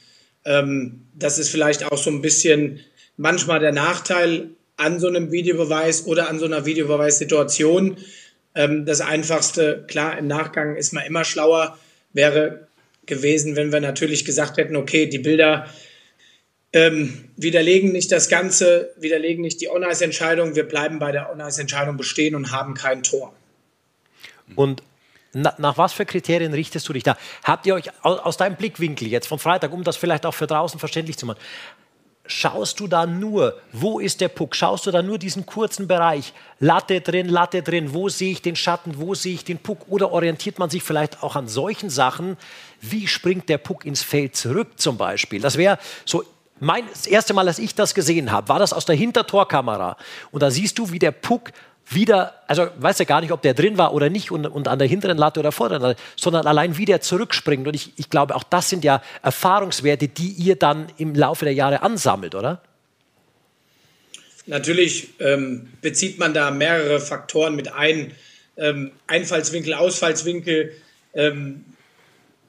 Ähm, 0.47 1.03
das 1.15 1.39
ist 1.39 1.51
vielleicht 1.51 1.85
auch 1.85 1.99
so 1.99 2.09
ein 2.09 2.23
bisschen 2.23 2.81
manchmal 3.19 3.61
der 3.61 3.73
Nachteil 3.73 4.49
an 4.79 5.01
so 5.01 5.07
einem 5.07 5.33
Videobeweis 5.33 6.07
oder 6.07 6.31
an 6.31 6.39
so 6.39 6.47
einer 6.47 6.65
Videobeweissituation. 6.65 7.99
Ähm, 8.55 8.87
das 8.87 9.03
Einfachste, 9.03 9.85
klar, 9.87 10.17
im 10.17 10.27
Nachgang 10.27 10.77
ist 10.77 10.95
man 10.95 11.05
immer 11.05 11.27
schlauer. 11.27 11.79
wäre 12.15 12.69
gewesen, 13.05 13.55
wenn 13.55 13.71
wir 13.71 13.83
natürlich 13.83 14.25
gesagt 14.25 14.57
hätten, 14.57 14.77
okay, 14.77 15.05
die 15.05 15.19
Bilder 15.19 15.67
ähm, 16.73 17.31
widerlegen 17.37 17.93
nicht 17.93 18.13
das 18.13 18.29
Ganze, 18.29 18.93
widerlegen 18.97 19.43
nicht 19.43 19.61
die 19.61 19.69
On-Ice-Entscheidung, 19.69 20.55
wir 20.55 20.69
bleiben 20.69 20.99
bei 20.99 21.13
der 21.13 21.33
On-Ice-Entscheidung 21.33 21.97
bestehen 21.97 22.35
und 22.35 22.53
haben 22.53 22.75
kein 22.75 23.03
Tor. 23.03 23.35
Und 24.55 24.83
na, 25.33 25.55
nach 25.59 25.79
was 25.79 25.93
für 25.93 26.07
Kriterien 26.07 26.53
richtest 26.53 26.89
du 26.89 26.93
dich 26.93 27.03
da? 27.03 27.17
Habt 27.45 27.67
ihr 27.67 27.75
euch 27.75 27.91
aus, 28.03 28.37
deinem 28.37 28.57
Blickwinkel 28.57 29.09
jetzt 29.09 29.29
vom 29.29 29.39
Freitag, 29.39 29.73
um 29.73 29.85
das 29.85 29.97
vielleicht 29.97 30.27
auch 30.27 30.35
für 30.35 30.47
draußen 30.47 30.81
verständlich 30.81 31.19
zu 31.19 31.27
machen, 31.27 31.39
schaust 32.27 32.81
du 32.81 32.87
da 32.87 33.07
nur, 33.07 33.61
wo 33.73 34.01
ist 34.01 34.21
der 34.21 34.29
Puck? 34.29 34.57
Schaust 34.57 34.87
du 34.87 34.91
da 34.91 35.03
nur 35.03 35.19
diesen 35.19 35.47
kurzen 35.47 35.87
Bereich? 35.87 36.33
Latte 36.59 37.01
drin, 37.01 37.29
Latte 37.29 37.63
drin, 37.63 37.95
wo 37.95 38.09
sehe 38.09 38.33
ich 38.33 38.43
den 38.43 38.57
Schatten, 38.57 38.99
wo 38.99 39.15
sehe 39.15 39.35
ich 39.35 39.45
den 39.45 39.59
Puck? 39.59 39.87
Oder 39.89 40.13
orientiert 40.13 40.59
man 40.59 40.71
sich 40.71 40.83
vielleicht 40.83 41.23
auch 41.23 41.37
an 41.37 41.49
solchen 41.49 41.91
Sachen, 41.91 42.37
wie 42.81 43.07
springt 43.07 43.49
der 43.49 43.59
Puck 43.59 43.85
ins 43.85 44.03
Feld 44.03 44.37
zurück 44.37 44.81
zum 44.81 44.97
Beispiel? 44.97 45.41
Das 45.41 45.57
wäre 45.57 45.79
so 46.05 46.25
mein, 46.61 46.85
das 46.89 47.07
erste 47.07 47.35
Mal, 47.35 47.47
dass 47.47 47.59
ich 47.59 47.75
das 47.75 47.95
gesehen 47.95 48.31
habe, 48.31 48.49
war 48.49 48.59
das 48.59 48.73
aus 48.73 48.85
der 48.85 48.97
Hintertorkamera. 48.97 49.97
Und 50.31 50.43
da 50.43 50.51
siehst 50.51 50.79
du, 50.79 50.93
wie 50.93 50.99
der 50.99 51.11
Puck 51.11 51.53
wieder, 51.89 52.35
also 52.47 52.69
weißt 52.79 53.01
ja 53.01 53.05
gar 53.05 53.21
nicht, 53.21 53.33
ob 53.33 53.43
der 53.43 53.55
drin 53.55 53.77
war 53.77 53.93
oder 53.95 54.11
nicht 54.11 54.31
und, 54.31 54.47
und 54.47 54.69
an 54.69 54.79
der 54.79 54.87
hinteren 54.87 55.19
Latte 55.19 55.41
oder 55.41 55.51
vorderen 55.51 55.83
Latte, 55.83 56.01
sondern 56.17 56.47
allein 56.47 56.77
wie 56.77 56.85
der 56.85 57.01
zurückspringt. 57.01 57.67
Und 57.67 57.75
ich, 57.75 57.93
ich 57.97 58.11
glaube, 58.11 58.37
auch 58.37 58.45
das 58.45 58.69
sind 58.69 58.85
ja 58.85 59.03
Erfahrungswerte, 59.23 60.09
die 60.09 60.29
ihr 60.29 60.57
dann 60.57 60.87
im 60.99 61.15
Laufe 61.15 61.45
der 61.45 61.55
Jahre 61.55 61.83
ansammelt, 61.83 62.35
oder? 62.35 62.63
Natürlich 64.47 65.11
ähm, 65.21 65.69
bezieht 65.81 66.19
man 66.19 66.35
da 66.35 66.51
mehrere 66.51 67.01
Faktoren 67.01 67.55
mit 67.57 67.73
ein. 67.73 68.13
Ähm, 68.57 68.93
Einfallswinkel, 69.07 69.75
Ausfallswinkel. 69.75 70.75
Ähm, 71.15 71.65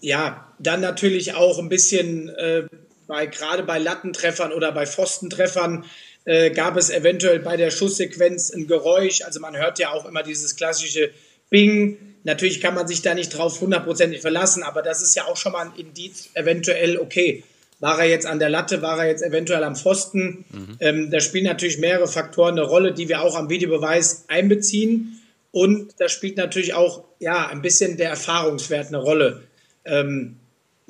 ja, 0.01 0.47
dann 0.59 0.81
natürlich 0.81 1.35
auch 1.35 1.57
ein 1.59 1.69
bisschen 1.69 2.29
äh, 2.29 2.63
bei, 3.11 3.25
gerade 3.25 3.63
bei 3.63 3.77
Lattentreffern 3.77 4.53
oder 4.53 4.71
bei 4.71 4.85
Pfostentreffern 4.85 5.83
äh, 6.23 6.49
gab 6.51 6.77
es 6.77 6.89
eventuell 6.89 7.39
bei 7.39 7.57
der 7.57 7.69
Schusssequenz 7.69 8.51
ein 8.51 8.67
Geräusch. 8.67 9.21
Also 9.21 9.41
man 9.41 9.57
hört 9.57 9.79
ja 9.79 9.91
auch 9.91 10.05
immer 10.05 10.23
dieses 10.23 10.55
klassische 10.55 11.11
Bing. 11.49 11.97
Natürlich 12.23 12.61
kann 12.61 12.73
man 12.73 12.87
sich 12.87 13.01
da 13.01 13.13
nicht 13.13 13.29
drauf 13.29 13.59
hundertprozentig 13.59 14.21
verlassen, 14.21 14.63
aber 14.63 14.81
das 14.81 15.01
ist 15.01 15.13
ja 15.15 15.25
auch 15.25 15.35
schon 15.35 15.51
mal 15.51 15.65
ein 15.65 15.73
Indiz, 15.75 16.29
eventuell, 16.35 16.99
okay, 16.99 17.43
war 17.81 17.99
er 17.99 18.07
jetzt 18.07 18.27
an 18.27 18.39
der 18.39 18.47
Latte, 18.47 18.81
war 18.81 18.99
er 18.99 19.09
jetzt 19.09 19.23
eventuell 19.23 19.65
am 19.65 19.75
Pfosten. 19.75 20.45
Mhm. 20.49 20.77
Ähm, 20.79 21.11
da 21.11 21.19
spielen 21.19 21.45
natürlich 21.45 21.79
mehrere 21.79 22.07
Faktoren 22.07 22.57
eine 22.57 22.65
Rolle, 22.65 22.93
die 22.93 23.09
wir 23.09 23.21
auch 23.21 23.35
am 23.35 23.49
Videobeweis 23.49 24.23
einbeziehen. 24.29 25.19
Und 25.51 25.95
da 25.97 26.07
spielt 26.07 26.37
natürlich 26.37 26.75
auch 26.75 27.03
ja, 27.19 27.49
ein 27.49 27.61
bisschen 27.61 27.97
der 27.97 28.11
Erfahrungswert 28.11 28.87
eine 28.87 28.99
Rolle. 28.99 29.41
Ähm, 29.83 30.37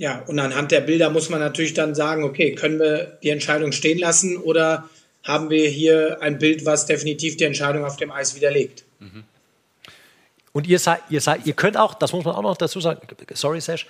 ja, 0.02 0.24
und 0.26 0.40
anhand 0.40 0.72
der 0.72 0.82
Bilder 0.82 1.12
muss 1.12 1.30
man 1.30 1.40
natürlich 1.40 1.76
dann 1.76 1.94
sagen, 1.94 2.24
okay, 2.24 2.56
können 2.56 2.80
wir 2.80 3.20
die 3.22 3.30
Entscheidung 3.30 3.72
stehen 3.72 4.00
lassen 4.00 4.36
oder 4.36 4.90
haben 5.22 5.52
wir 5.52 5.70
hier 5.70 6.18
ein 6.24 6.40
Bild, 6.40 6.66
was 6.66 6.88
definitiv 6.88 7.38
die 7.38 7.44
Entscheidung 7.44 7.86
auf 7.86 7.98
dem 7.98 8.12
Eis 8.12 8.36
widerlegt. 8.36 8.84
Mhm. 8.98 9.26
Und 10.54 10.66
ihr 10.66 10.80
ihr 11.12 11.22
ihr 11.46 11.54
könnt 11.54 11.78
auch, 11.78 11.94
das 11.94 12.14
muss 12.14 12.26
man 12.26 12.34
auch 12.34 12.42
noch 12.42 12.58
dazu 12.58 12.82
sagen, 12.82 13.00
sorry 13.36 13.62
Sesh, 13.62 13.86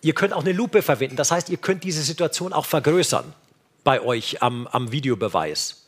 ihr 0.00 0.14
könnt 0.14 0.32
auch 0.32 0.40
eine 0.40 0.52
Lupe 0.52 0.80
verwenden. 0.80 1.16
Das 1.16 1.30
heißt, 1.30 1.50
ihr 1.50 1.58
könnt 1.58 1.84
diese 1.84 2.00
Situation 2.00 2.54
auch 2.54 2.64
vergrößern 2.64 3.34
bei 3.84 4.00
euch 4.00 4.42
am, 4.42 4.66
am 4.68 4.90
Videobeweis. 4.90 5.85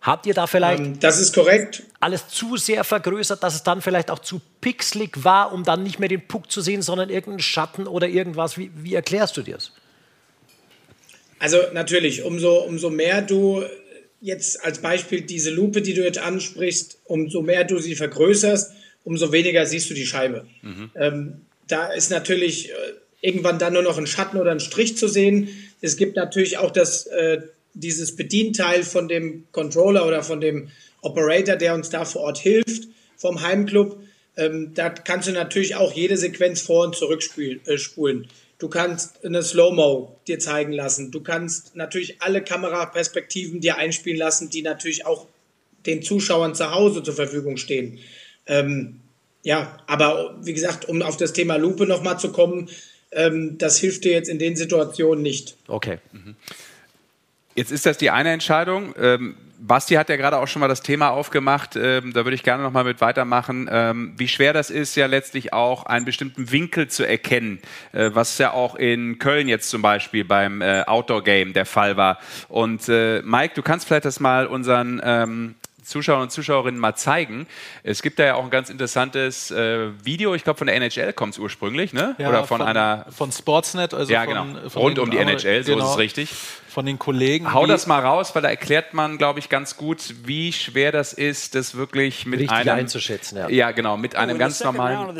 Habt 0.00 0.26
ihr 0.26 0.34
da 0.34 0.46
vielleicht 0.46 0.80
ähm, 0.80 1.00
das 1.00 1.18
ist 1.18 1.34
korrekt. 1.34 1.82
alles 2.00 2.28
zu 2.28 2.56
sehr 2.56 2.84
vergrößert, 2.84 3.42
dass 3.42 3.54
es 3.54 3.62
dann 3.62 3.82
vielleicht 3.82 4.10
auch 4.10 4.20
zu 4.20 4.40
pixelig 4.60 5.24
war, 5.24 5.52
um 5.52 5.64
dann 5.64 5.82
nicht 5.82 5.98
mehr 5.98 6.08
den 6.08 6.26
Puck 6.26 6.50
zu 6.50 6.60
sehen, 6.60 6.82
sondern 6.82 7.10
irgendeinen 7.10 7.40
Schatten 7.40 7.86
oder 7.86 8.08
irgendwas? 8.08 8.56
Wie, 8.58 8.70
wie 8.76 8.94
erklärst 8.94 9.36
du 9.36 9.42
dir 9.42 9.54
das? 9.54 9.72
Also 11.40 11.58
natürlich, 11.72 12.22
umso, 12.22 12.58
umso 12.58 12.90
mehr 12.90 13.22
du 13.22 13.64
jetzt 14.20 14.64
als 14.64 14.80
Beispiel 14.80 15.22
diese 15.22 15.50
Lupe, 15.50 15.82
die 15.82 15.94
du 15.94 16.02
jetzt 16.02 16.18
ansprichst, 16.18 16.98
umso 17.04 17.42
mehr 17.42 17.64
du 17.64 17.78
sie 17.78 17.94
vergrößerst, 17.94 18.72
umso 19.04 19.32
weniger 19.32 19.64
siehst 19.66 19.88
du 19.90 19.94
die 19.94 20.06
Scheibe. 20.06 20.46
Mhm. 20.62 20.90
Ähm, 20.96 21.40
da 21.68 21.88
ist 21.92 22.10
natürlich 22.10 22.70
äh, 22.70 22.74
irgendwann 23.20 23.58
dann 23.58 23.74
nur 23.74 23.82
noch 23.82 23.98
ein 23.98 24.06
Schatten 24.06 24.38
oder 24.38 24.50
ein 24.50 24.60
Strich 24.60 24.96
zu 24.96 25.08
sehen. 25.08 25.48
Es 25.80 25.96
gibt 25.96 26.16
natürlich 26.16 26.58
auch 26.58 26.70
das, 26.70 27.06
äh, 27.06 27.42
dieses 27.80 28.16
Bedienteil 28.16 28.82
von 28.82 29.08
dem 29.08 29.44
Controller 29.52 30.06
oder 30.06 30.22
von 30.22 30.40
dem 30.40 30.68
Operator, 31.00 31.56
der 31.56 31.74
uns 31.74 31.90
da 31.90 32.04
vor 32.04 32.22
Ort 32.22 32.38
hilft, 32.38 32.88
vom 33.16 33.42
Heimclub. 33.42 34.00
Ähm, 34.36 34.72
da 34.74 34.90
kannst 34.90 35.28
du 35.28 35.32
natürlich 35.32 35.76
auch 35.76 35.92
jede 35.92 36.16
Sequenz 36.16 36.60
vor- 36.60 36.84
und 36.84 36.96
zurückspulen. 36.96 37.60
Äh, 37.66 38.28
Du 38.58 38.68
kannst 38.68 39.24
eine 39.24 39.40
Slow-Mo 39.40 40.18
dir 40.26 40.40
zeigen 40.40 40.72
lassen. 40.72 41.12
Du 41.12 41.20
kannst 41.20 41.76
natürlich 41.76 42.20
alle 42.20 42.42
Kameraperspektiven 42.42 43.60
dir 43.60 43.76
einspielen 43.76 44.18
lassen, 44.18 44.50
die 44.50 44.62
natürlich 44.62 45.06
auch 45.06 45.26
den 45.86 46.02
Zuschauern 46.02 46.56
zu 46.56 46.72
Hause 46.72 47.04
zur 47.04 47.14
Verfügung 47.14 47.56
stehen. 47.56 48.00
Ähm, 48.46 49.00
ja, 49.44 49.78
aber 49.86 50.36
wie 50.42 50.54
gesagt, 50.54 50.88
um 50.88 51.02
auf 51.02 51.16
das 51.16 51.32
Thema 51.32 51.54
Lupe 51.54 51.86
nochmal 51.86 52.18
zu 52.18 52.32
kommen, 52.32 52.68
ähm, 53.12 53.58
das 53.58 53.78
hilft 53.78 54.04
dir 54.04 54.12
jetzt 54.12 54.28
in 54.28 54.40
den 54.40 54.56
Situationen 54.56 55.22
nicht. 55.22 55.56
Okay. 55.68 55.98
Mhm. 56.12 56.34
Jetzt 57.58 57.72
ist 57.72 57.86
das 57.86 57.98
die 57.98 58.10
eine 58.10 58.30
Entscheidung. 58.30 58.94
Ähm, 59.00 59.34
Basti 59.58 59.94
hat 59.94 60.08
ja 60.08 60.14
gerade 60.14 60.38
auch 60.38 60.46
schon 60.46 60.60
mal 60.60 60.68
das 60.68 60.80
Thema 60.80 61.08
aufgemacht, 61.08 61.74
ähm, 61.74 62.12
da 62.12 62.24
würde 62.24 62.36
ich 62.36 62.44
gerne 62.44 62.62
noch 62.62 62.70
mal 62.70 62.84
mit 62.84 63.00
weitermachen, 63.00 63.68
ähm, 63.68 64.14
wie 64.16 64.28
schwer 64.28 64.52
das 64.52 64.70
ist, 64.70 64.94
ja 64.94 65.06
letztlich 65.06 65.52
auch 65.52 65.84
einen 65.84 66.04
bestimmten 66.04 66.52
Winkel 66.52 66.86
zu 66.86 67.04
erkennen, 67.04 67.58
äh, 67.90 68.10
was 68.14 68.38
ja 68.38 68.52
auch 68.52 68.76
in 68.76 69.18
Köln 69.18 69.48
jetzt 69.48 69.70
zum 69.70 69.82
Beispiel 69.82 70.24
beim 70.24 70.62
äh, 70.62 70.84
Outdoor-Game 70.86 71.52
der 71.52 71.66
Fall 71.66 71.96
war. 71.96 72.18
Und 72.46 72.88
äh, 72.88 73.22
Mike, 73.22 73.54
du 73.56 73.62
kannst 73.62 73.88
vielleicht 73.88 74.04
das 74.04 74.20
mal 74.20 74.46
unseren 74.46 75.00
ähm, 75.02 75.56
Zuschauer 75.82 76.22
und 76.22 76.30
Zuschauerinnen 76.30 76.78
mal 76.78 76.94
zeigen. 76.94 77.46
Es 77.82 78.02
gibt 78.02 78.18
da 78.18 78.24
ja 78.24 78.34
auch 78.34 78.44
ein 78.44 78.50
ganz 78.50 78.70
interessantes 78.70 79.50
äh, 79.50 79.88
Video, 80.04 80.34
ich 80.34 80.44
glaube 80.44 80.58
von 80.58 80.66
der 80.68 80.76
NHL 80.76 81.12
kommt 81.12 81.32
es 81.32 81.38
ursprünglich, 81.40 81.92
ne? 81.92 82.14
Ja, 82.18 82.28
Oder 82.28 82.44
von, 82.44 82.58
von, 82.58 82.66
einer... 82.68 83.06
Von 83.10 83.32
Sportsnet, 83.32 83.94
also 83.94 84.12
ja, 84.12 84.24
von, 84.24 84.54
genau. 84.54 84.68
von 84.68 84.82
rund 84.82 84.98
um 84.98 85.10
die 85.10 85.16
NHL, 85.16 85.64
so 85.64 85.72
genau, 85.72 85.86
ist 85.86 85.92
es 85.92 85.98
richtig. 85.98 86.34
Von 86.78 86.86
den 86.86 87.00
Kollegen. 87.00 87.52
Hau 87.52 87.66
das 87.66 87.88
mal 87.88 87.98
raus, 87.98 88.36
weil 88.36 88.42
da 88.42 88.50
erklärt 88.50 88.94
man, 88.94 89.18
glaube 89.18 89.40
ich, 89.40 89.48
ganz 89.48 89.76
gut, 89.76 90.14
wie 90.22 90.52
schwer 90.52 90.92
das 90.92 91.12
ist, 91.12 91.56
das 91.56 91.74
wirklich 91.74 92.24
mit 92.24 92.38
Richtig 92.38 92.56
einem... 92.56 92.78
einzuschätzen, 92.78 93.36
ja. 93.36 93.48
Ja, 93.48 93.72
genau, 93.72 93.96
mit 93.96 94.14
einem 94.14 94.38
ganz 94.38 94.62
normalen 94.62 95.12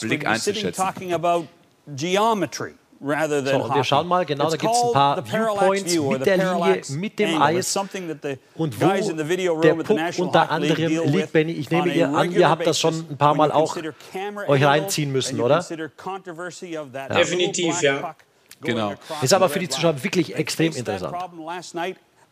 Blick 0.00 0.26
einzuschätzen. 0.26 0.82
Geometry. 1.86 2.72
So, 2.98 3.06
und 3.06 3.74
wir 3.74 3.84
schauen 3.84 4.08
mal, 4.08 4.24
genau, 4.24 4.48
da 4.48 4.56
gibt 4.56 4.72
es 4.72 4.82
ein 4.84 4.92
paar 4.94 5.22
Viewpoints 5.22 5.98
mit 5.98 6.24
der 6.24 6.36
Linie, 6.38 6.82
mit 6.96 7.18
dem 7.18 7.42
Eis 7.42 7.76
und 7.76 8.80
wo 8.80 9.60
der 9.60 9.74
Puck 9.74 10.00
unter 10.16 10.50
anderem 10.50 11.12
liegt. 11.12 11.30
Benny, 11.30 11.52
ich 11.52 11.68
nehme 11.68 11.92
ihr 11.92 12.08
an, 12.08 12.32
ihr 12.32 12.48
habt 12.48 12.66
das 12.66 12.80
schon 12.80 12.94
ein 13.10 13.18
paar 13.18 13.34
Mal 13.34 13.52
auch 13.52 13.76
euch 14.46 14.64
reinziehen 14.64 15.12
müssen, 15.12 15.42
oder? 15.42 15.62
Ja. 15.70 17.08
Definitiv, 17.10 17.82
ja. 17.82 18.16
Genau. 18.64 18.94
Ist 19.22 19.32
aber 19.32 19.48
für 19.48 19.58
die 19.58 19.68
Zuschauer 19.68 20.02
wirklich 20.02 20.34
extrem 20.34 20.72
interessant. 20.74 21.16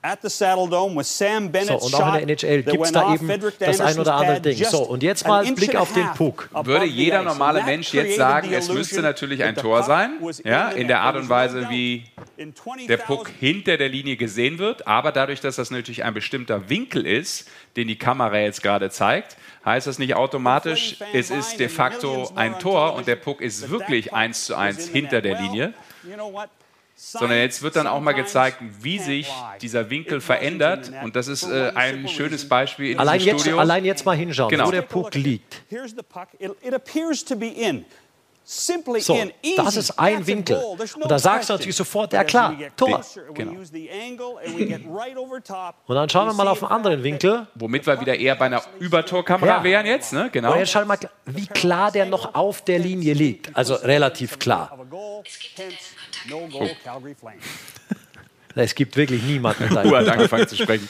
So, 0.04 1.78
und 1.78 1.94
auch 1.94 2.14
in 2.16 2.26
der 2.26 2.40
NHL 2.42 2.62
gibt 2.64 2.84
es 2.84 2.90
da 2.90 3.14
eben 3.14 3.28
das 3.60 3.80
ein 3.80 4.00
oder 4.00 4.14
andere 4.14 4.40
Ding. 4.40 4.64
So, 4.64 4.82
und 4.82 5.00
jetzt 5.04 5.24
mal 5.28 5.44
Blick 5.52 5.76
auf 5.76 5.92
den 5.92 6.08
Puck. 6.16 6.48
Würde 6.64 6.86
jeder 6.86 7.22
normale 7.22 7.62
Mensch 7.62 7.94
jetzt 7.94 8.16
sagen, 8.16 8.52
es 8.52 8.68
müsste 8.68 9.00
natürlich 9.00 9.44
ein 9.44 9.54
Tor 9.54 9.84
sein, 9.84 10.18
ja, 10.42 10.70
in 10.70 10.88
der 10.88 11.02
Art 11.02 11.14
und 11.14 11.28
Weise, 11.28 11.70
wie 11.70 12.04
der 12.88 12.96
Puck 12.96 13.30
hinter 13.38 13.76
der 13.76 13.88
Linie 13.88 14.16
gesehen 14.16 14.58
wird, 14.58 14.88
aber 14.88 15.12
dadurch, 15.12 15.40
dass 15.40 15.54
das 15.54 15.70
natürlich 15.70 16.02
ein 16.02 16.14
bestimmter 16.14 16.68
Winkel 16.68 17.06
ist, 17.06 17.48
den 17.76 17.86
die 17.86 17.96
Kamera 17.96 18.38
jetzt 18.38 18.60
gerade 18.62 18.90
zeigt, 18.90 19.36
heißt 19.64 19.86
das 19.86 20.00
nicht 20.00 20.16
automatisch, 20.16 20.96
es 21.12 21.30
ist 21.30 21.60
de 21.60 21.68
facto 21.68 22.32
ein 22.34 22.58
Tor 22.58 22.94
und 22.94 23.06
der 23.06 23.14
Puck 23.16 23.40
ist 23.40 23.70
wirklich 23.70 24.12
eins 24.12 24.46
zu 24.46 24.56
eins 24.56 24.88
hinter 24.88 25.20
der 25.20 25.40
Linie 25.40 25.74
sondern 26.94 27.38
jetzt 27.38 27.62
wird 27.62 27.76
dann 27.76 27.86
auch 27.86 28.00
mal 28.00 28.12
gezeigt, 28.12 28.58
wie 28.80 28.98
sich 28.98 29.28
dieser 29.60 29.90
Winkel 29.90 30.20
verändert. 30.20 30.92
Und 31.02 31.16
das 31.16 31.28
ist 31.28 31.42
äh, 31.44 31.72
ein 31.74 32.06
schönes 32.08 32.48
Beispiel 32.48 32.92
in 32.92 32.98
allein 32.98 33.18
diesem 33.18 33.32
jetzt, 33.32 33.40
Studio. 33.42 33.58
Allein 33.58 33.84
jetzt 33.84 34.04
mal 34.04 34.16
hinschauen, 34.16 34.50
Genau. 34.50 34.66
wo 34.66 34.70
der 34.70 34.82
Puck 34.82 35.14
liegt. 35.14 35.62
So, 38.44 39.18
das 39.56 39.76
ist 39.76 39.98
ein 39.98 40.26
Winkel. 40.26 40.56
Und 40.56 41.08
da 41.10 41.18
sagst 41.18 41.48
du 41.48 41.54
natürlich 41.54 41.76
sofort, 41.76 42.12
ja 42.12 42.24
klar, 42.24 42.54
Tor. 42.76 43.00
Genau. 43.34 43.52
Und 45.86 45.94
dann 45.94 46.08
schauen 46.08 46.26
wir 46.26 46.32
mal 46.34 46.48
auf 46.48 46.62
einen 46.62 46.72
anderen 46.72 47.02
Winkel. 47.04 47.46
Womit 47.54 47.86
wir 47.86 48.00
wieder 48.00 48.16
eher 48.16 48.34
bei 48.34 48.46
einer 48.46 48.62
Übertorkamera 48.80 49.58
Ja. 49.58 49.64
wären 49.64 49.86
jetzt, 49.86 50.12
ne? 50.12 50.28
Genau. 50.32 50.52
Und 50.52 50.58
jetzt 50.58 50.72
schau 50.72 50.84
mal, 50.84 50.98
wie 51.26 51.46
klar 51.46 51.92
der 51.92 52.06
noch 52.06 52.34
auf 52.34 52.62
der 52.64 52.80
Linie 52.80 53.14
liegt. 53.14 53.54
Also 53.56 53.74
relativ 53.74 54.40
klar. 54.40 54.76
Es 55.24 55.38
gibt 55.38 55.56
wirklich 58.96 59.22
niemanden 59.22 59.74
da. 59.74 59.84
Uhr 59.84 59.98
hat 59.98 60.08
angefangen 60.08 60.46
zu 60.46 60.56
sprechen. 60.56 60.88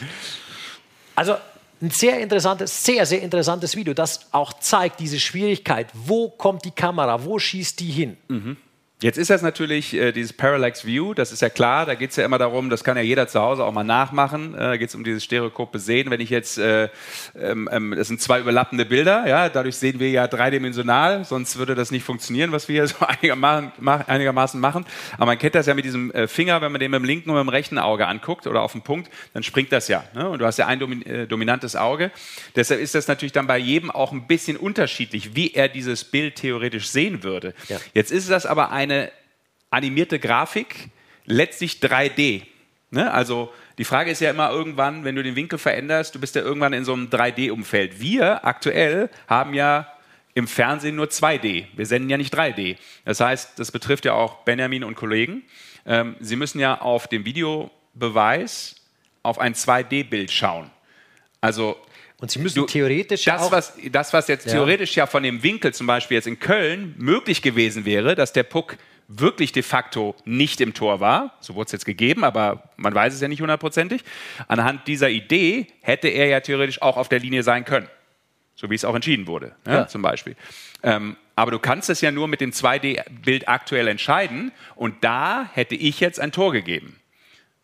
Also 1.14 1.36
ein 1.80 1.90
sehr 1.90 2.20
interessantes, 2.20 2.84
sehr, 2.84 3.06
sehr 3.06 3.22
interessantes 3.22 3.76
Video, 3.76 3.94
das 3.94 4.32
auch 4.32 4.52
zeigt 4.54 5.00
diese 5.00 5.18
Schwierigkeit. 5.18 5.88
Wo 5.92 6.28
kommt 6.28 6.64
die 6.64 6.70
Kamera? 6.70 7.24
Wo 7.24 7.38
schießt 7.38 7.78
die 7.80 7.90
hin? 7.90 8.16
Mhm. 8.28 8.56
Jetzt 9.02 9.18
ist 9.18 9.30
das 9.30 9.42
natürlich 9.42 9.94
äh, 9.94 10.12
dieses 10.12 10.32
Parallax 10.32 10.86
View, 10.86 11.12
das 11.12 11.32
ist 11.32 11.42
ja 11.42 11.48
klar, 11.48 11.86
da 11.86 11.96
geht 11.96 12.10
es 12.10 12.16
ja 12.16 12.24
immer 12.24 12.38
darum, 12.38 12.70
das 12.70 12.84
kann 12.84 12.96
ja 12.96 13.02
jeder 13.02 13.26
zu 13.26 13.40
Hause 13.40 13.64
auch 13.64 13.72
mal 13.72 13.82
nachmachen, 13.82 14.54
äh, 14.54 14.58
da 14.58 14.76
geht 14.76 14.90
es 14.90 14.94
um 14.94 15.02
dieses 15.02 15.24
stereokope 15.24 15.80
Sehen. 15.80 16.08
Wenn 16.08 16.20
ich 16.20 16.30
jetzt, 16.30 16.56
äh, 16.56 16.88
ähm, 17.36 17.68
ähm, 17.72 17.94
das 17.96 18.06
sind 18.06 18.20
zwei 18.20 18.38
überlappende 18.38 18.84
Bilder, 18.84 19.26
ja, 19.26 19.48
dadurch 19.48 19.74
sehen 19.74 19.98
wir 19.98 20.08
ja 20.08 20.28
dreidimensional, 20.28 21.24
sonst 21.24 21.58
würde 21.58 21.74
das 21.74 21.90
nicht 21.90 22.04
funktionieren, 22.04 22.52
was 22.52 22.68
wir 22.68 22.74
hier 22.74 22.86
so 22.86 23.04
einigermaßen, 23.04 23.72
einigermaßen 24.06 24.60
machen. 24.60 24.86
Aber 25.16 25.26
man 25.26 25.38
kennt 25.38 25.56
das 25.56 25.66
ja 25.66 25.74
mit 25.74 25.84
diesem 25.84 26.12
äh, 26.12 26.28
Finger, 26.28 26.60
wenn 26.60 26.70
man 26.70 26.80
den 26.80 26.92
mit 26.92 27.00
dem 27.00 27.04
linken 27.04 27.30
und 27.30 27.36
mit 27.38 27.46
dem 27.46 27.48
rechten 27.48 27.78
Auge 27.78 28.06
anguckt 28.06 28.46
oder 28.46 28.62
auf 28.62 28.70
den 28.70 28.82
Punkt, 28.82 29.10
dann 29.34 29.42
springt 29.42 29.72
das 29.72 29.88
ja. 29.88 30.04
Ne? 30.14 30.28
Und 30.28 30.38
du 30.38 30.46
hast 30.46 30.58
ja 30.58 30.68
ein 30.68 30.78
domin 30.78 31.04
äh, 31.06 31.26
dominantes 31.26 31.74
Auge. 31.74 32.12
Deshalb 32.54 32.80
ist 32.80 32.94
das 32.94 33.08
natürlich 33.08 33.32
dann 33.32 33.48
bei 33.48 33.58
jedem 33.58 33.90
auch 33.90 34.12
ein 34.12 34.28
bisschen 34.28 34.56
unterschiedlich, 34.56 35.34
wie 35.34 35.54
er 35.54 35.66
dieses 35.66 36.04
Bild 36.04 36.36
theoretisch 36.36 36.86
sehen 36.88 37.24
würde. 37.24 37.52
Ja. 37.68 37.78
Jetzt 37.94 38.12
ist 38.12 38.30
das 38.30 38.46
aber 38.46 38.70
eine 38.70 38.91
eine 38.92 39.12
animierte 39.70 40.18
Grafik, 40.18 40.88
letztlich 41.24 41.78
3D. 41.80 42.42
Ne? 42.90 43.10
Also 43.10 43.52
die 43.78 43.84
Frage 43.84 44.10
ist 44.10 44.20
ja 44.20 44.30
immer 44.30 44.50
irgendwann, 44.50 45.04
wenn 45.04 45.16
du 45.16 45.22
den 45.22 45.34
Winkel 45.34 45.58
veränderst, 45.58 46.14
du 46.14 46.20
bist 46.20 46.34
ja 46.34 46.42
irgendwann 46.42 46.72
in 46.72 46.84
so 46.84 46.92
einem 46.92 47.08
3D-Umfeld. 47.08 48.00
Wir 48.00 48.44
aktuell 48.44 49.08
haben 49.26 49.54
ja 49.54 49.88
im 50.34 50.46
Fernsehen 50.46 50.96
nur 50.96 51.06
2D. 51.06 51.66
Wir 51.74 51.86
senden 51.86 52.10
ja 52.10 52.16
nicht 52.16 52.34
3D. 52.34 52.76
Das 53.04 53.20
heißt, 53.20 53.58
das 53.58 53.70
betrifft 53.72 54.04
ja 54.04 54.12
auch 54.12 54.44
Benjamin 54.44 54.84
und 54.84 54.94
Kollegen. 54.94 55.42
Ähm, 55.86 56.16
Sie 56.20 56.36
müssen 56.36 56.58
ja 56.58 56.80
auf 56.80 57.08
dem 57.08 57.24
Videobeweis 57.24 58.76
auf 59.22 59.38
ein 59.38 59.54
2D-Bild 59.54 60.30
schauen. 60.30 60.70
Also 61.40 61.76
und 62.22 62.30
Sie 62.30 62.38
müssen 62.38 62.60
du, 62.60 62.66
theoretisch 62.66 63.24
das, 63.24 63.42
auch, 63.42 63.50
was, 63.50 63.72
das, 63.90 64.12
was 64.12 64.28
jetzt 64.28 64.46
ja. 64.46 64.52
theoretisch 64.52 64.94
ja 64.94 65.06
von 65.06 65.24
dem 65.24 65.42
Winkel 65.42 65.74
zum 65.74 65.88
Beispiel 65.88 66.14
jetzt 66.14 66.28
in 66.28 66.38
Köln 66.38 66.94
möglich 66.96 67.42
gewesen 67.42 67.84
wäre, 67.84 68.14
dass 68.14 68.32
der 68.32 68.44
Puck 68.44 68.76
wirklich 69.08 69.50
de 69.50 69.64
facto 69.64 70.14
nicht 70.24 70.60
im 70.60 70.72
Tor 70.72 71.00
war, 71.00 71.36
so 71.40 71.56
wurde 71.56 71.66
es 71.66 71.72
jetzt 71.72 71.84
gegeben, 71.84 72.22
aber 72.22 72.70
man 72.76 72.94
weiß 72.94 73.12
es 73.12 73.20
ja 73.20 73.26
nicht 73.26 73.40
hundertprozentig. 73.40 74.04
Anhand 74.46 74.86
dieser 74.86 75.10
Idee 75.10 75.66
hätte 75.80 76.06
er 76.06 76.28
ja 76.28 76.38
theoretisch 76.38 76.80
auch 76.80 76.96
auf 76.96 77.08
der 77.08 77.18
Linie 77.18 77.42
sein 77.42 77.64
können, 77.64 77.88
so 78.54 78.70
wie 78.70 78.76
es 78.76 78.84
auch 78.84 78.94
entschieden 78.94 79.26
wurde, 79.26 79.56
ja, 79.66 79.72
ja. 79.72 79.86
zum 79.88 80.02
Beispiel. 80.02 80.36
Ähm, 80.84 81.16
aber 81.34 81.50
du 81.50 81.58
kannst 81.58 81.90
es 81.90 82.02
ja 82.02 82.12
nur 82.12 82.28
mit 82.28 82.40
dem 82.40 82.52
2D-Bild 82.52 83.48
aktuell 83.48 83.88
entscheiden 83.88 84.52
und 84.76 85.02
da 85.02 85.50
hätte 85.54 85.74
ich 85.74 85.98
jetzt 85.98 86.20
ein 86.20 86.30
Tor 86.30 86.52
gegeben. 86.52 87.00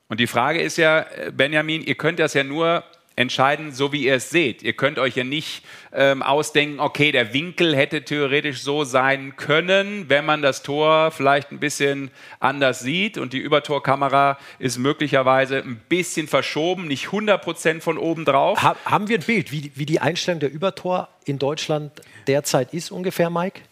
Und 0.09 0.19
die 0.19 0.27
Frage 0.27 0.61
ist 0.61 0.79
ja, 0.79 1.03
äh, 1.03 1.31
Benjamin, 1.31 1.83
ihr 1.83 1.95
könnt 1.95 2.19
das 2.19 2.35
ja 2.35 2.43
nur 2.43 2.83
entscheiden, 3.19 3.73
so 3.73 3.93
wie 3.93 4.05
ihr 4.05 4.15
es 4.15 4.31
seht. 4.31 4.63
Ihr 4.63 4.75
könnt 4.75 4.99
euch 5.01 5.17
ja 5.17 5.25
nicht 5.25 5.65
ähm, 5.93 6.23
ausdenken, 6.23 6.79
okay, 6.79 7.11
der 7.11 7.35
Winkel 7.35 7.75
hätte 7.75 8.05
theoretisch 8.05 8.63
so 8.63 8.85
sein 8.85 9.35
können, 9.37 10.09
wenn 10.09 10.25
man 10.25 10.41
das 10.41 10.63
Tor 10.63 11.11
vielleicht 11.11 11.51
ein 11.51 11.59
bisschen 11.59 12.13
anders 12.39 12.79
sieht 12.79 13.19
und 13.19 13.33
die 13.33 13.39
Übertorkamera 13.39 14.39
ist 14.61 14.79
möglicherweise 14.79 15.59
ein 15.59 15.81
bisschen 15.89 16.29
verschoben, 16.29 16.87
nicht 16.87 17.09
100% 17.09 17.81
von 17.81 17.99
oben 17.99 18.25
drauf. 18.25 18.63
Ha 18.63 18.77
haben 18.85 19.09
wir 19.09 19.19
ein 19.19 19.25
Bild, 19.25 19.51
wie, 19.51 19.73
wie 19.75 19.87
die 19.87 19.99
Einstellung 19.99 20.39
der 20.39 20.53
Übertor 20.53 21.09
in 21.25 21.41
Deutschland 21.41 21.91
derzeit 22.29 22.73
ist 22.73 22.93
ungefähr, 22.93 23.31
Mike? 23.31 23.63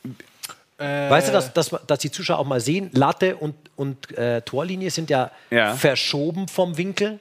Äh 0.79 1.09
weißt 1.09 1.29
du, 1.29 1.33
dass, 1.33 1.53
dass, 1.53 1.71
dass, 1.87 1.99
die 2.01 2.11
Zuschauer 2.11 2.41
auch 2.41 2.47
mal 2.47 2.61
sehen, 2.61 2.91
Latte 2.93 3.37
und, 3.37 3.55
und 3.77 4.17
äh, 4.19 4.43
Torlinie 4.43 4.91
sind 4.91 5.09
ja, 5.09 5.31
ja, 5.51 5.75
verschoben 5.75 6.49
vom 6.49 6.77
Winkel? 6.77 7.21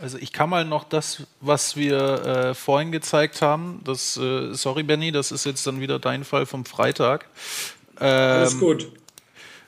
Also 0.00 0.16
ich 0.16 0.32
kann 0.32 0.48
mal 0.48 0.64
noch 0.64 0.84
das, 0.84 1.24
was 1.42 1.76
wir 1.76 1.98
äh, 2.24 2.54
vorhin 2.54 2.90
gezeigt 2.90 3.42
haben, 3.42 3.82
das, 3.84 4.16
äh, 4.16 4.54
sorry 4.54 4.82
Benny, 4.82 5.12
das 5.12 5.30
ist 5.30 5.44
jetzt 5.44 5.66
dann 5.66 5.80
wieder 5.80 5.98
dein 5.98 6.24
Fall 6.24 6.46
vom 6.46 6.64
Freitag. 6.64 7.26
Ähm, 8.00 8.06
Alles 8.06 8.58
gut. 8.58 8.90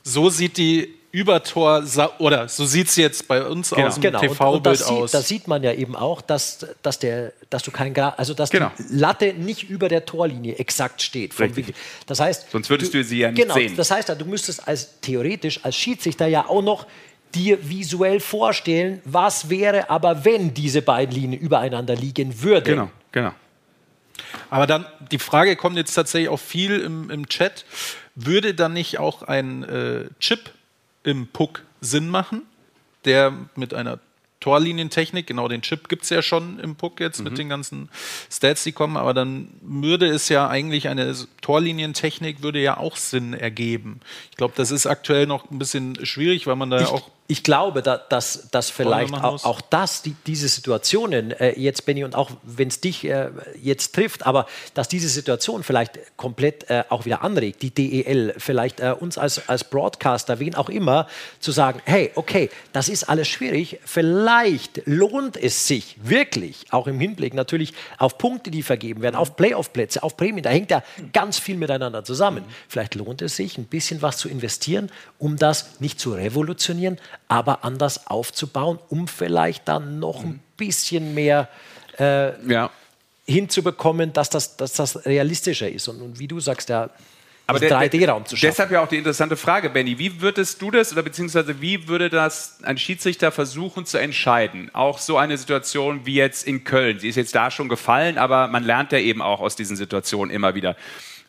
So 0.02 0.30
sieht 0.30 0.56
die 0.56 0.94
Übertor 1.10 1.84
oder 2.18 2.48
so 2.48 2.64
sieht 2.64 2.88
es 2.88 2.96
jetzt 2.96 3.28
bei 3.28 3.44
uns 3.44 3.68
genau. 3.68 3.86
aus 3.86 3.96
dem 3.96 4.00
genau. 4.00 4.20
TV-Bild 4.20 4.82
aus. 4.84 5.10
Da 5.10 5.20
sieht 5.20 5.46
man 5.46 5.62
ja 5.62 5.74
eben 5.74 5.94
auch, 5.94 6.22
dass, 6.22 6.66
dass, 6.82 6.98
der, 6.98 7.34
dass 7.50 7.62
du 7.62 7.70
kein 7.70 7.94
also 7.94 8.32
dass 8.32 8.48
genau. 8.48 8.70
die 8.78 8.96
Latte 8.96 9.34
nicht 9.34 9.68
über 9.68 9.90
der 9.90 10.06
Torlinie 10.06 10.54
exakt 10.54 11.02
steht. 11.02 11.34
Das 12.06 12.20
heißt, 12.20 12.50
sonst 12.50 12.70
würdest 12.70 12.94
du, 12.94 12.98
du 12.98 13.04
sie 13.04 13.18
ja 13.18 13.30
nicht 13.30 13.42
genau, 13.42 13.54
sehen. 13.54 13.76
Das 13.76 13.90
heißt, 13.90 14.08
du 14.08 14.24
müsstest 14.24 14.66
als 14.66 14.98
theoretisch 15.02 15.62
als 15.62 15.76
Schiedsrichter 15.76 16.26
ja 16.26 16.48
auch 16.48 16.62
noch 16.62 16.86
dir 17.34 17.68
visuell 17.68 18.20
vorstellen, 18.20 19.00
was 19.04 19.48
wäre 19.48 19.90
aber, 19.90 20.24
wenn 20.24 20.54
diese 20.54 20.82
beiden 20.82 21.14
Linien 21.14 21.40
übereinander 21.40 21.94
liegen 21.94 22.42
würden. 22.42 22.64
Genau, 22.64 22.90
genau. 23.10 23.32
Aber 24.50 24.66
dann, 24.66 24.86
die 25.10 25.18
Frage 25.18 25.56
kommt 25.56 25.76
jetzt 25.76 25.94
tatsächlich 25.94 26.28
auch 26.28 26.40
viel 26.40 26.80
im, 26.80 27.10
im 27.10 27.28
Chat. 27.28 27.64
Würde 28.14 28.54
dann 28.54 28.74
nicht 28.74 28.98
auch 28.98 29.22
ein 29.22 29.62
äh, 29.62 30.04
Chip 30.20 30.50
im 31.02 31.26
Puck 31.26 31.62
Sinn 31.80 32.08
machen, 32.08 32.42
der 33.04 33.32
mit 33.56 33.74
einer 33.74 33.98
Torlinientechnik, 34.42 35.28
genau 35.28 35.46
den 35.46 35.62
Chip 35.62 35.88
gibt 35.88 36.02
es 36.02 36.10
ja 36.10 36.20
schon 36.20 36.58
im 36.58 36.74
Puck 36.74 36.98
jetzt 36.98 37.18
mhm. 37.18 37.24
mit 37.24 37.38
den 37.38 37.48
ganzen 37.48 37.88
Stats, 38.30 38.64
die 38.64 38.72
kommen, 38.72 38.96
aber 38.96 39.14
dann 39.14 39.48
würde 39.62 40.08
es 40.08 40.28
ja 40.28 40.48
eigentlich 40.48 40.88
eine 40.88 41.14
Torlinientechnik 41.40 42.42
würde 42.42 42.60
ja 42.60 42.76
auch 42.76 42.96
Sinn 42.96 43.34
ergeben. 43.34 44.00
Ich 44.30 44.36
glaube, 44.36 44.54
das 44.56 44.72
ist 44.72 44.86
aktuell 44.86 45.26
noch 45.26 45.50
ein 45.50 45.60
bisschen 45.60 46.04
schwierig, 46.04 46.48
weil 46.48 46.56
man 46.56 46.70
da 46.70 46.80
ich, 46.80 46.88
auch 46.88 47.08
ich 47.32 47.42
glaube, 47.42 47.80
da, 47.80 47.96
dass, 47.96 48.50
dass 48.50 48.68
vielleicht 48.68 49.14
auch, 49.14 49.42
auch, 49.46 49.62
das, 49.62 50.02
die, 50.02 50.14
diese 50.26 50.48
Situationen, 50.48 51.30
äh, 51.30 51.58
jetzt 51.58 51.86
Benny, 51.86 52.04
und 52.04 52.14
auch 52.14 52.30
wenn 52.42 52.68
es 52.68 52.82
dich 52.82 53.06
äh, 53.06 53.30
jetzt 53.58 53.94
trifft, 53.94 54.26
aber 54.26 54.44
dass 54.74 54.86
diese 54.86 55.08
Situation 55.08 55.62
vielleicht 55.62 55.98
komplett 56.18 56.68
äh, 56.68 56.84
auch 56.90 57.06
wieder 57.06 57.22
anregt, 57.22 57.62
die 57.62 57.70
DEL, 57.70 58.34
vielleicht 58.36 58.80
äh, 58.80 58.94
uns 59.00 59.16
als, 59.16 59.48
als 59.48 59.64
Broadcaster, 59.64 60.40
wen 60.40 60.54
auch 60.54 60.68
immer, 60.68 61.06
zu 61.40 61.52
sagen, 61.52 61.80
hey, 61.86 62.10
okay, 62.16 62.50
das 62.74 62.90
ist 62.90 63.04
alles 63.04 63.28
schwierig, 63.28 63.80
vielleicht 63.82 64.82
lohnt 64.84 65.38
es 65.38 65.66
sich 65.66 65.96
wirklich, 66.02 66.66
auch 66.68 66.86
im 66.86 67.00
Hinblick 67.00 67.32
natürlich 67.32 67.72
auf 67.96 68.18
Punkte, 68.18 68.50
die 68.50 68.62
vergeben 68.62 69.00
werden, 69.00 69.16
auf 69.16 69.36
Playoff-Plätze, 69.36 70.02
auf 70.02 70.18
Prämien, 70.18 70.42
da 70.42 70.50
hängt 70.50 70.70
ja 70.70 70.82
ganz 71.14 71.38
viel 71.38 71.56
miteinander 71.56 72.04
zusammen. 72.04 72.44
Vielleicht 72.68 72.94
lohnt 72.94 73.22
es 73.22 73.36
sich, 73.36 73.56
ein 73.56 73.64
bisschen 73.64 74.02
was 74.02 74.18
zu 74.18 74.28
investieren, 74.28 74.90
um 75.18 75.38
das 75.38 75.80
nicht 75.80 75.98
zu 75.98 76.12
revolutionieren, 76.12 76.98
aber 77.28 77.64
anders 77.64 78.06
aufzubauen, 78.06 78.78
um 78.88 79.08
vielleicht 79.08 79.68
dann 79.68 79.98
noch 79.98 80.22
ein 80.22 80.40
bisschen 80.56 81.14
mehr 81.14 81.48
äh, 81.98 82.50
ja. 82.50 82.70
hinzubekommen, 83.26 84.12
dass 84.12 84.30
das, 84.30 84.56
dass 84.56 84.74
das 84.74 85.06
realistischer 85.06 85.68
ist. 85.68 85.88
Und, 85.88 86.02
und 86.02 86.18
wie 86.18 86.28
du 86.28 86.40
sagst, 86.40 86.68
ja, 86.68 86.90
aber 87.46 87.58
3D-Raum 87.58 88.24
zu 88.24 88.36
schaffen. 88.36 88.50
Deshalb 88.50 88.70
ja 88.70 88.82
auch 88.82 88.88
die 88.88 88.96
interessante 88.96 89.36
Frage, 89.36 89.70
Benny. 89.70 89.98
Wie 89.98 90.20
würdest 90.20 90.62
du 90.62 90.70
das 90.70 90.92
oder 90.92 91.02
beziehungsweise 91.02 91.60
wie 91.60 91.88
würde 91.88 92.08
das 92.08 92.58
ein 92.62 92.78
Schiedsrichter 92.78 93.32
versuchen 93.32 93.84
zu 93.84 93.98
entscheiden? 93.98 94.70
Auch 94.74 94.98
so 94.98 95.18
eine 95.18 95.36
Situation 95.36 96.06
wie 96.06 96.14
jetzt 96.14 96.46
in 96.46 96.64
Köln. 96.64 96.98
Sie 97.00 97.08
ist 97.08 97.16
jetzt 97.16 97.34
da 97.34 97.50
schon 97.50 97.68
gefallen, 97.68 98.16
aber 98.16 98.46
man 98.48 98.64
lernt 98.64 98.92
ja 98.92 98.98
eben 98.98 99.22
auch 99.22 99.40
aus 99.40 99.56
diesen 99.56 99.76
Situationen 99.76 100.32
immer 100.32 100.54
wieder. 100.54 100.76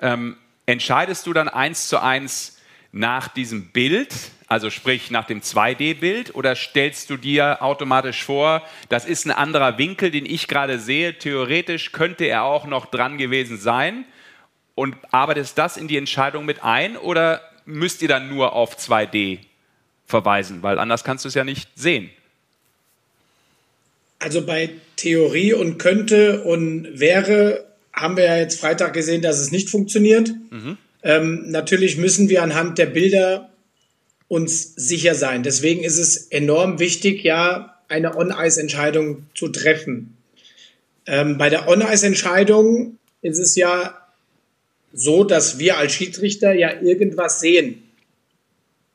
Ähm, 0.01 0.37
entscheidest 0.65 1.25
du 1.25 1.33
dann 1.33 1.49
eins 1.49 1.87
zu 1.87 2.01
eins 2.01 2.57
nach 2.91 3.27
diesem 3.27 3.69
Bild, 3.69 4.13
also 4.53 4.69
sprich 4.69 5.09
nach 5.09 5.25
dem 5.25 5.41
2D-Bild, 5.41 6.35
oder 6.35 6.55
stellst 6.55 7.09
du 7.09 7.17
dir 7.17 7.63
automatisch 7.63 8.23
vor, 8.23 8.61
das 8.87 9.03
ist 9.03 9.25
ein 9.25 9.31
anderer 9.31 9.79
Winkel, 9.79 10.11
den 10.11 10.27
ich 10.27 10.47
gerade 10.47 10.77
sehe, 10.77 11.17
theoretisch 11.17 11.91
könnte 11.91 12.25
er 12.25 12.43
auch 12.43 12.67
noch 12.67 12.85
dran 12.85 13.17
gewesen 13.17 13.57
sein 13.57 14.05
und 14.75 14.95
arbeitest 15.09 15.57
das 15.57 15.75
in 15.75 15.87
die 15.87 15.97
Entscheidung 15.97 16.45
mit 16.45 16.63
ein 16.63 16.97
oder 16.97 17.41
müsst 17.65 18.03
ihr 18.03 18.07
dann 18.07 18.29
nur 18.29 18.53
auf 18.53 18.77
2D 18.77 19.39
verweisen, 20.05 20.61
weil 20.61 20.77
anders 20.77 21.03
kannst 21.03 21.25
du 21.25 21.29
es 21.29 21.33
ja 21.33 21.43
nicht 21.43 21.67
sehen? 21.73 22.11
Also 24.19 24.45
bei 24.45 24.69
Theorie 24.97 25.53
und 25.53 25.79
könnte 25.79 26.43
und 26.43 26.99
wäre 26.99 27.65
haben 27.91 28.17
wir 28.17 28.25
ja 28.25 28.37
jetzt 28.37 28.59
Freitag 28.59 28.93
gesehen, 28.93 29.23
dass 29.23 29.39
es 29.39 29.51
nicht 29.51 29.71
funktioniert. 29.71 30.31
Mhm. 30.51 30.77
Ähm, 31.01 31.49
natürlich 31.49 31.97
müssen 31.97 32.29
wir 32.29 32.43
anhand 32.43 32.77
der 32.77 32.85
Bilder 32.85 33.49
uns 34.33 34.73
sicher 34.75 35.13
sein. 35.13 35.43
Deswegen 35.43 35.83
ist 35.83 35.99
es 35.99 36.17
enorm 36.31 36.79
wichtig, 36.79 37.23
ja, 37.23 37.77
eine 37.87 38.17
On-Ice-Entscheidung 38.17 39.27
zu 39.35 39.49
treffen. 39.49 40.17
Ähm, 41.05 41.37
bei 41.37 41.51
der 41.51 41.67
On-Ice-Entscheidung 41.67 42.97
ist 43.21 43.37
es 43.37 43.55
ja 43.55 43.95
so, 44.91 45.23
dass 45.23 45.59
wir 45.59 45.77
als 45.77 45.93
Schiedsrichter 45.93 46.51
ja 46.51 46.81
irgendwas 46.81 47.41
sehen. 47.41 47.83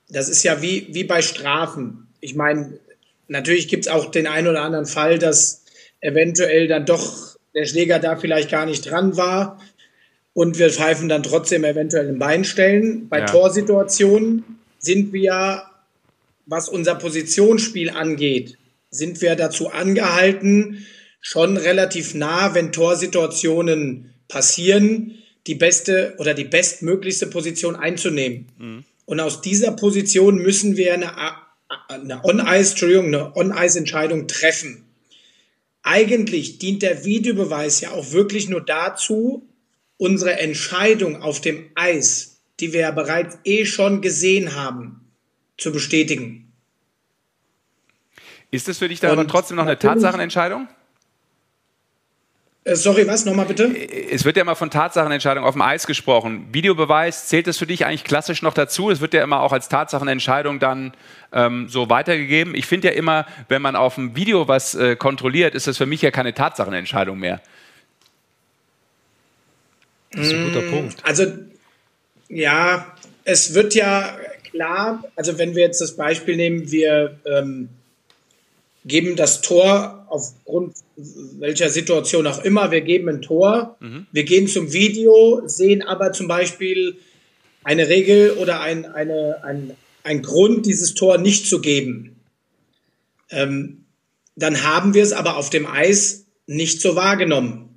Das 0.09 0.29
ist 0.29 0.43
ja 0.43 0.61
wie, 0.61 0.89
wie 0.91 1.05
bei 1.05 1.23
Strafen. 1.23 2.09
Ich 2.21 2.35
meine, 2.35 2.77
natürlich 3.29 3.69
gibt 3.69 3.87
es 3.87 3.93
auch 3.93 4.11
den 4.11 4.27
einen 4.27 4.49
oder 4.49 4.63
anderen 4.63 4.87
Fall, 4.87 5.21
dass 5.21 5.63
eventuell 6.01 6.67
dann 6.67 6.85
doch 6.85 7.37
der 7.55 7.65
Schläger 7.65 8.01
da 8.01 8.17
vielleicht 8.17 8.51
gar 8.51 8.67
nicht 8.67 8.91
dran 8.91 9.17
war 9.17 9.61
und 10.35 10.59
wir 10.59 10.71
pfeifen 10.71 11.09
dann 11.09 11.23
trotzdem 11.23 11.63
eventuell 11.63 12.09
ein 12.09 12.19
Bein 12.19 12.43
stellen. 12.43 13.09
Bei 13.09 13.21
ja. 13.21 13.27
Torsituationen 13.27 14.59
sind 14.79 15.13
wir, 15.13 15.65
was 16.47 16.69
unser 16.69 16.95
Positionsspiel 16.95 17.91
angeht, 17.91 18.59
sind 18.91 19.21
wir 19.21 19.37
dazu 19.37 19.71
angehalten, 19.71 20.87
schon 21.21 21.57
relativ 21.57 22.15
nah, 22.15 22.55
wenn 22.55 22.73
Torsituationen 22.73 24.15
passieren, 24.29 25.19
die 25.47 25.55
beste 25.55 26.15
oder 26.19 26.35
die 26.35 26.45
bestmöglichste 26.45 27.27
Position 27.27 27.77
einzunehmen. 27.77 28.47
Mhm. 28.59 28.85
Und 29.07 29.21
aus 29.21 29.41
dieser 29.41 29.73
Position 29.73 30.37
müssen 30.37 30.77
wir 30.77 30.93
eine, 30.93 31.13
eine 31.89 32.25
On-Ice, 32.25 32.71
Entschuldigung, 32.71 33.07
eine 33.07 33.35
On-Ice-Entscheidung 33.35 34.29
treffen. 34.29 34.85
Eigentlich 35.83 36.59
dient 36.59 36.83
der 36.83 37.05
Videobeweis 37.07 37.81
ja 37.81 37.93
auch 37.93 38.13
wirklich 38.13 38.51
nur 38.51 38.61
dazu, 38.61 39.49
unsere 39.97 40.39
Entscheidung 40.39 41.23
auf 41.23 41.41
dem 41.41 41.71
Eis, 41.75 42.38
die 42.61 42.73
wir 42.73 42.81
ja 42.81 42.91
bereits 42.91 43.39
eh 43.45 43.65
schon 43.65 44.01
gesehen 44.01 44.55
haben, 44.55 45.01
zu 45.57 45.73
bestätigen. 45.73 46.53
Ist 48.51 48.69
es 48.69 48.79
für 48.79 48.89
dich 48.89 49.01
dann 49.01 49.11
aber 49.11 49.27
trotzdem 49.27 49.57
noch 49.57 49.67
eine 49.67 49.79
Tatsachenentscheidung? 49.79 50.69
Äh, 52.65 52.77
sorry, 52.77 53.07
was? 53.07 53.25
Nochmal 53.25 53.47
bitte? 53.47 53.75
Es 54.11 54.25
wird 54.25 54.37
ja 54.37 54.43
immer 54.43 54.57
von 54.57 54.71
Tatsachenentscheidung 54.71 55.45
auf 55.45 55.55
dem 55.55 55.63
Eis 55.63 55.87
gesprochen. 55.87 56.49
Videobeweis, 56.53 57.29
zählt 57.29 57.47
das 57.47 57.59
für 57.59 57.67
dich 57.67 57.87
eigentlich 57.87 58.05
klassisch 58.05 58.43
noch 58.43 58.55
dazu? 58.55 58.91
Es 58.91 59.01
wird 59.01 59.15
ja 59.15 59.23
immer 59.23 59.41
auch 59.41 59.53
als 59.53 59.69
Tatsachenentscheidung 59.69 60.59
dann 60.59 60.93
ähm, 61.33 61.69
so 61.69 61.89
weitergegeben. 61.89 62.55
Ich 62.55 62.67
finde 62.67 62.89
ja 62.89 62.95
immer, 62.95 63.27
wenn 63.49 63.63
man 63.63 63.77
auf 63.77 63.95
dem 63.95 64.17
Video 64.17 64.49
was 64.49 64.75
äh, 64.75 64.97
kontrolliert, 64.97 65.55
ist 65.55 65.67
das 65.67 65.77
für 65.79 65.87
mich 65.87 66.03
ja 66.03 66.11
keine 66.11 66.35
Tatsachenentscheidung 66.35 67.19
mehr. 67.19 67.41
Das 70.11 70.27
ist 70.27 70.35
ein 70.35 70.45
guter 70.47 70.63
Punkt. 70.63 71.05
Also, 71.05 71.27
ja, 72.29 72.95
es 73.25 73.55
wird 73.55 73.75
ja 73.75 74.17
klar, 74.51 75.05
also 75.17 75.39
wenn 75.39 75.55
wir 75.55 75.63
jetzt 75.63 75.81
das 75.81 75.97
Beispiel 75.97 76.37
nehmen, 76.37 76.71
wir 76.71 77.19
ähm, 77.25 77.69
geben 78.85 79.17
das 79.17 79.41
Tor 79.41 80.07
aufgrund 80.09 80.75
welcher 80.97 81.69
Situation 81.69 82.27
auch 82.27 82.43
immer, 82.43 82.71
wir 82.71 82.81
geben 82.81 83.09
ein 83.09 83.23
Tor, 83.23 83.77
mhm. 83.81 84.07
wir 84.13 84.25
gehen 84.25 84.49
zum 84.49 84.73
Video, 84.73 85.43
sehen 85.47 85.83
aber 85.83 86.13
zum 86.13 86.29
Beispiel 86.29 86.97
eine 87.65 87.89
Regel 87.89 88.33
oder 88.33 88.61
ein, 88.61 88.87
eine, 88.87 89.45
ein, 89.45 89.73
ein 90.05 90.23
Grund, 90.23 90.65
dieses 90.65 90.95
Tor 90.95 91.19
nicht 91.19 91.47
zu 91.47 91.61
geben. 91.61 92.17
Ähm, 93.31 93.85
dann 94.37 94.63
haben 94.63 94.95
wir 94.95 95.03
es 95.03 95.13
aber 95.13 95.37
auf 95.37 95.51
dem 95.51 95.67
Eis 95.67 96.27
nicht 96.47 96.81
so 96.81 96.97
wahrgenommen. 96.97 97.68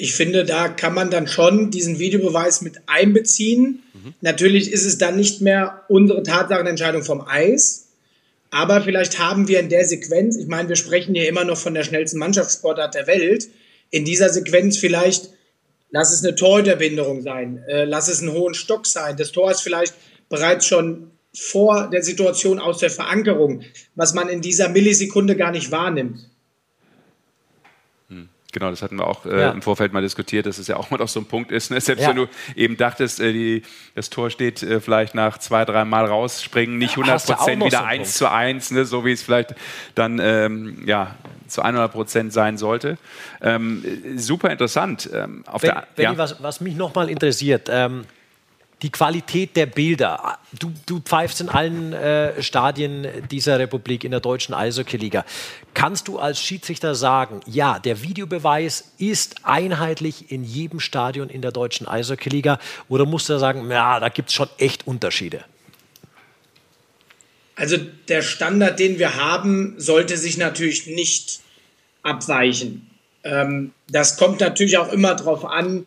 Ich 0.00 0.14
finde, 0.14 0.44
da 0.44 0.68
kann 0.68 0.94
man 0.94 1.10
dann 1.10 1.26
schon 1.26 1.70
diesen 1.70 1.98
Videobeweis 1.98 2.62
mit 2.62 2.76
einbeziehen. 2.86 3.82
Mhm. 3.92 4.14
Natürlich 4.20 4.72
ist 4.72 4.84
es 4.84 4.96
dann 4.96 5.16
nicht 5.16 5.40
mehr 5.40 5.84
unsere 5.88 6.22
Tatsachenentscheidung 6.22 7.02
vom 7.02 7.20
Eis, 7.20 7.88
aber 8.50 8.80
vielleicht 8.80 9.18
haben 9.18 9.48
wir 9.48 9.60
in 9.60 9.68
der 9.68 9.84
Sequenz, 9.84 10.36
ich 10.36 10.46
meine, 10.46 10.68
wir 10.68 10.76
sprechen 10.76 11.14
hier 11.14 11.28
immer 11.28 11.44
noch 11.44 11.58
von 11.58 11.74
der 11.74 11.82
schnellsten 11.82 12.18
Mannschaftssportart 12.18 12.94
der 12.94 13.06
Welt, 13.06 13.48
in 13.90 14.04
dieser 14.04 14.30
Sequenz 14.30 14.78
vielleicht, 14.78 15.30
lass 15.90 16.12
es 16.12 16.24
eine 16.24 16.34
Torhüterbinderung 16.34 17.22
sein, 17.22 17.62
äh, 17.68 17.84
lass 17.84 18.08
es 18.08 18.20
einen 18.20 18.32
hohen 18.32 18.54
Stock 18.54 18.86
sein. 18.86 19.16
Das 19.16 19.32
Tor 19.32 19.50
ist 19.50 19.62
vielleicht 19.62 19.94
bereits 20.28 20.66
schon 20.66 21.10
vor 21.34 21.90
der 21.90 22.02
Situation 22.02 22.58
aus 22.58 22.78
der 22.78 22.90
Verankerung, 22.90 23.62
was 23.94 24.14
man 24.14 24.28
in 24.28 24.40
dieser 24.40 24.68
Millisekunde 24.68 25.36
gar 25.36 25.50
nicht 25.50 25.70
wahrnimmt. 25.70 26.30
Genau, 28.52 28.70
das 28.70 28.80
hatten 28.80 28.96
wir 28.96 29.06
auch 29.06 29.26
äh, 29.26 29.40
ja. 29.40 29.50
im 29.50 29.60
Vorfeld 29.60 29.92
mal 29.92 30.00
diskutiert, 30.00 30.46
dass 30.46 30.56
es 30.56 30.68
ja 30.68 30.76
auch 30.76 30.90
mal 30.90 30.96
noch 30.96 31.08
so 31.08 31.20
ein 31.20 31.26
Punkt 31.26 31.52
ist. 31.52 31.70
Ne? 31.70 31.80
Selbst 31.82 32.02
ja. 32.02 32.08
wenn 32.08 32.16
du 32.16 32.26
eben 32.56 32.78
dachtest, 32.78 33.20
äh, 33.20 33.32
die, 33.32 33.62
das 33.94 34.08
Tor 34.08 34.30
steht 34.30 34.62
äh, 34.62 34.80
vielleicht 34.80 35.14
nach 35.14 35.36
zwei, 35.36 35.66
drei 35.66 35.84
Mal 35.84 36.06
rausspringen, 36.06 36.78
nicht 36.78 36.92
100 36.92 37.26
Prozent 37.26 37.64
wieder 37.64 37.78
so 37.78 37.84
1 37.84 38.14
zu 38.14 38.30
1, 38.30 38.70
ne? 38.70 38.84
so 38.86 39.04
wie 39.04 39.12
es 39.12 39.22
vielleicht 39.22 39.54
dann 39.94 40.18
ähm, 40.18 40.82
ja, 40.86 41.14
zu 41.46 41.60
100 41.60 41.92
Prozent 41.92 42.32
sein 42.32 42.56
sollte. 42.56 42.96
Ähm, 43.42 43.84
super 44.16 44.50
interessant. 44.50 45.10
Ähm, 45.12 45.44
auf 45.46 45.62
wenn, 45.62 45.70
der, 45.70 45.86
wenn 45.96 46.04
ja. 46.04 46.18
was, 46.18 46.42
was 46.42 46.62
mich 46.62 46.74
nochmal 46.74 47.10
interessiert, 47.10 47.68
ähm, 47.70 48.06
die 48.82 48.90
Qualität 48.90 49.56
der 49.56 49.66
Bilder. 49.66 50.38
Du, 50.58 50.72
du 50.86 51.00
pfeifst 51.00 51.40
in 51.40 51.48
allen 51.48 51.92
äh, 51.92 52.40
Stadien 52.42 53.06
dieser 53.30 53.58
Republik 53.58 54.04
in 54.04 54.12
der 54.12 54.20
deutschen 54.20 54.54
Eishockey-Liga. 54.54 55.24
Kannst 55.74 56.08
du 56.08 56.18
als 56.18 56.40
Schiedsrichter 56.40 56.94
sagen, 56.94 57.40
ja, 57.46 57.78
der 57.78 58.02
Videobeweis 58.02 58.92
ist 58.98 59.44
einheitlich 59.44 60.30
in 60.30 60.44
jedem 60.44 60.80
Stadion 60.80 61.28
in 61.28 61.42
der 61.42 61.50
deutschen 61.50 61.88
Eishockey-Liga? 61.88 62.58
Oder 62.88 63.04
musst 63.04 63.28
du 63.28 63.38
sagen, 63.38 63.68
ja, 63.70 63.98
da 63.98 64.08
gibt 64.08 64.28
es 64.28 64.34
schon 64.34 64.48
echt 64.58 64.86
Unterschiede? 64.86 65.44
Also 67.56 67.76
der 68.06 68.22
Standard, 68.22 68.78
den 68.78 69.00
wir 69.00 69.16
haben, 69.16 69.74
sollte 69.78 70.16
sich 70.16 70.38
natürlich 70.38 70.86
nicht 70.86 71.40
abweichen. 72.04 72.88
Ähm, 73.24 73.72
das 73.90 74.16
kommt 74.16 74.38
natürlich 74.38 74.78
auch 74.78 74.92
immer 74.92 75.16
darauf 75.16 75.44
an, 75.44 75.84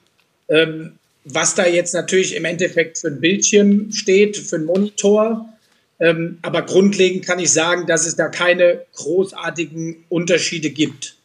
ähm, 0.50 0.98
was 1.24 1.56
da 1.56 1.66
jetzt 1.68 1.94
natürlich 1.94 2.36
im 2.36 2.46
Endeffekt 2.46 2.98
für 2.98 3.08
ein 3.08 3.22
Bildschirm 3.22 3.92
steht, 3.92 4.38
für 4.38 4.56
einen 4.56 4.66
Monitor. 4.66 5.48
Ähm, 6.00 6.40
aber 6.42 6.64
grundlegend 6.64 7.26
kann 7.26 7.38
ich 7.38 7.52
sagen, 7.52 7.86
dass 7.86 8.08
es 8.08 8.16
da 8.16 8.28
keine 8.28 8.86
großartigen 8.96 10.04
Unterschiede 10.10 10.72
gibt. 10.72 11.16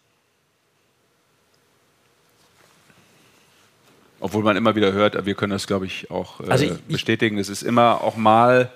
Obwohl 4.20 4.42
man 4.42 4.56
immer 4.56 4.74
wieder 4.76 4.92
hört, 4.92 5.24
wir 5.24 5.34
können 5.34 5.52
das, 5.52 5.66
glaube 5.66 5.86
ich, 5.86 6.10
auch 6.10 6.40
äh, 6.40 6.48
also 6.48 6.64
ich, 6.64 6.72
bestätigen. 6.88 7.38
Es 7.38 7.48
ist 7.48 7.62
immer 7.62 8.02
auch 8.02 8.16
mal 8.16 8.70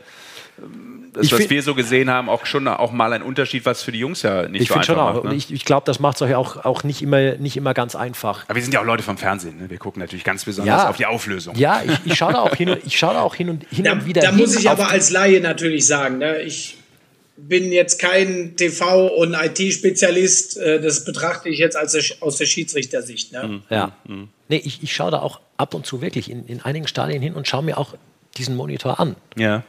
das, 1.12 1.32
was 1.32 1.50
wir 1.50 1.62
so 1.62 1.74
gesehen 1.74 2.10
haben, 2.10 2.28
auch 2.28 2.46
schon 2.46 2.68
auch 2.68 2.92
mal 2.92 3.12
ein 3.12 3.22
Unterschied, 3.22 3.66
was 3.66 3.82
für 3.82 3.92
die 3.92 3.98
Jungs 3.98 4.22
ja 4.22 4.48
nicht 4.48 4.62
ich 4.62 4.68
so 4.68 4.74
einfach 4.74 4.86
schon 4.86 4.98
auch. 4.98 5.14
Macht, 5.14 5.24
ne? 5.24 5.34
Ich, 5.34 5.52
ich 5.52 5.64
glaube, 5.64 5.84
das 5.86 5.98
macht 5.98 6.16
es 6.16 6.22
euch 6.22 6.34
auch, 6.34 6.64
auch 6.64 6.84
nicht, 6.84 7.02
immer, 7.02 7.34
nicht 7.36 7.56
immer 7.56 7.74
ganz 7.74 7.96
einfach. 7.96 8.44
Aber 8.44 8.54
wir 8.54 8.62
sind 8.62 8.72
ja 8.72 8.80
auch 8.80 8.84
Leute 8.84 9.02
vom 9.02 9.18
Fernsehen. 9.18 9.58
Ne? 9.58 9.70
Wir 9.70 9.78
gucken 9.78 10.00
natürlich 10.00 10.24
ganz 10.24 10.44
besonders 10.44 10.82
ja. 10.82 10.88
auf 10.88 10.96
die 10.96 11.06
Auflösung. 11.06 11.56
Ja, 11.56 11.82
ich, 11.84 12.12
ich 12.12 12.18
schaue 12.18 12.32
da 12.32 12.40
auch 12.40 12.54
hin 12.54 12.70
und, 12.70 12.84
ich 12.84 12.98
schaue 12.98 13.14
da 13.14 13.22
auch 13.22 13.34
hin 13.34 13.48
und, 13.48 13.66
hin 13.70 13.84
da, 13.84 13.92
und 13.92 14.06
wieder. 14.06 14.22
Da 14.22 14.32
muss 14.32 14.56
ich 14.56 14.70
aber 14.70 14.88
als 14.88 15.10
Laie 15.10 15.40
natürlich 15.40 15.86
sagen, 15.86 16.18
ne? 16.18 16.42
ich 16.42 16.76
bin 17.36 17.72
jetzt 17.72 17.98
kein 17.98 18.54
TV- 18.56 19.08
und 19.08 19.34
IT-Spezialist. 19.34 20.58
Äh, 20.58 20.80
das 20.80 21.04
betrachte 21.04 21.48
ich 21.48 21.58
jetzt 21.58 21.76
als 21.76 21.96
aus 22.20 22.36
der 22.36 22.46
Schiedsrichtersicht. 22.46 23.32
Ne? 23.32 23.48
Mhm. 23.48 23.62
Ja. 23.68 23.92
Mhm. 24.06 24.28
Nee, 24.48 24.62
ich, 24.64 24.82
ich 24.82 24.94
schaue 24.94 25.10
da 25.10 25.20
auch 25.20 25.40
ab 25.56 25.74
und 25.74 25.86
zu 25.86 26.02
wirklich 26.02 26.30
in, 26.30 26.46
in 26.46 26.60
einigen 26.60 26.86
Stadien 26.86 27.22
hin 27.22 27.34
und 27.34 27.48
schaue 27.48 27.62
mir 27.62 27.78
auch 27.78 27.94
diesen 28.36 28.54
Monitor 28.56 29.00
an. 29.00 29.16
Ja 29.36 29.64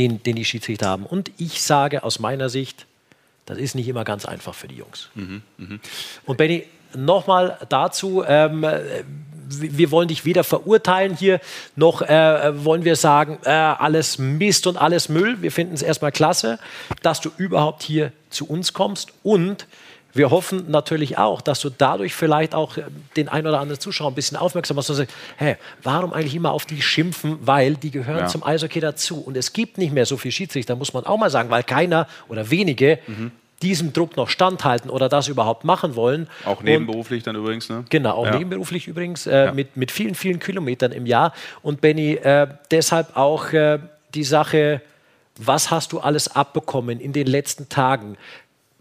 den, 0.00 0.22
den 0.22 0.36
die 0.36 0.44
Schiedsrichter 0.44 0.88
haben. 0.88 1.04
Und 1.04 1.30
ich 1.36 1.62
sage 1.62 2.02
aus 2.02 2.18
meiner 2.18 2.48
Sicht, 2.48 2.86
das 3.46 3.58
ist 3.58 3.74
nicht 3.74 3.88
immer 3.88 4.04
ganz 4.04 4.24
einfach 4.24 4.54
für 4.54 4.68
die 4.68 4.76
Jungs. 4.76 5.10
Mhm, 5.14 5.42
mh. 5.58 5.78
Und 6.24 6.36
Benny, 6.38 6.64
nochmal 6.96 7.58
dazu, 7.68 8.24
ähm, 8.26 8.64
wir 9.48 9.90
wollen 9.90 10.08
dich 10.08 10.24
weder 10.24 10.44
verurteilen 10.44 11.16
hier, 11.16 11.40
noch 11.74 12.02
äh, 12.02 12.64
wollen 12.64 12.84
wir 12.84 12.96
sagen, 12.96 13.38
äh, 13.44 13.50
alles 13.50 14.18
Mist 14.18 14.66
und 14.66 14.76
alles 14.76 15.08
Müll. 15.08 15.42
Wir 15.42 15.50
finden 15.50 15.74
es 15.74 15.82
erstmal 15.82 16.12
klasse, 16.12 16.58
dass 17.02 17.20
du 17.20 17.30
überhaupt 17.36 17.82
hier 17.82 18.12
zu 18.30 18.46
uns 18.46 18.72
kommst 18.72 19.12
und 19.22 19.66
wir 20.12 20.30
hoffen 20.30 20.70
natürlich 20.70 21.18
auch, 21.18 21.40
dass 21.40 21.60
du 21.60 21.70
dadurch 21.70 22.14
vielleicht 22.14 22.54
auch 22.54 22.76
den 23.16 23.28
ein 23.28 23.46
oder 23.46 23.60
anderen 23.60 23.80
Zuschauer 23.80 24.10
ein 24.10 24.14
bisschen 24.14 24.36
aufmerksam 24.36 24.76
machst 24.76 24.90
und 24.90 24.96
sagst, 24.96 25.14
hey, 25.36 25.56
warum 25.82 26.12
eigentlich 26.12 26.34
immer 26.34 26.52
auf 26.52 26.66
die 26.66 26.82
schimpfen, 26.82 27.38
weil 27.42 27.74
die 27.76 27.90
gehören 27.90 28.20
ja. 28.20 28.26
zum 28.26 28.42
Eishockey 28.42 28.80
dazu. 28.80 29.20
Und 29.20 29.36
es 29.36 29.52
gibt 29.52 29.78
nicht 29.78 29.92
mehr 29.92 30.06
so 30.06 30.16
viel 30.16 30.32
Schiedsrichter, 30.32 30.76
muss 30.76 30.92
man 30.92 31.04
auch 31.06 31.18
mal 31.18 31.30
sagen, 31.30 31.50
weil 31.50 31.62
keiner 31.62 32.08
oder 32.28 32.50
wenige 32.50 32.98
mhm. 33.06 33.30
diesem 33.62 33.92
Druck 33.92 34.16
noch 34.16 34.28
standhalten 34.28 34.90
oder 34.90 35.08
das 35.08 35.28
überhaupt 35.28 35.64
machen 35.64 35.94
wollen. 35.94 36.28
Auch 36.44 36.62
nebenberuflich 36.62 37.20
und, 37.20 37.26
dann 37.28 37.36
übrigens, 37.36 37.68
ne? 37.68 37.84
Genau, 37.88 38.12
auch 38.12 38.26
ja. 38.26 38.36
nebenberuflich 38.36 38.88
übrigens, 38.88 39.26
äh, 39.26 39.46
ja. 39.46 39.52
mit, 39.52 39.76
mit 39.76 39.92
vielen, 39.92 40.14
vielen 40.14 40.40
Kilometern 40.40 40.92
im 40.92 41.06
Jahr. 41.06 41.32
Und 41.62 41.80
Benny, 41.80 42.14
äh, 42.14 42.48
deshalb 42.70 43.16
auch 43.16 43.52
äh, 43.52 43.78
die 44.14 44.24
Sache, 44.24 44.82
was 45.36 45.70
hast 45.70 45.92
du 45.92 46.00
alles 46.00 46.34
abbekommen 46.34 47.00
in 47.00 47.12
den 47.12 47.26
letzten 47.26 47.68
Tagen? 47.68 48.16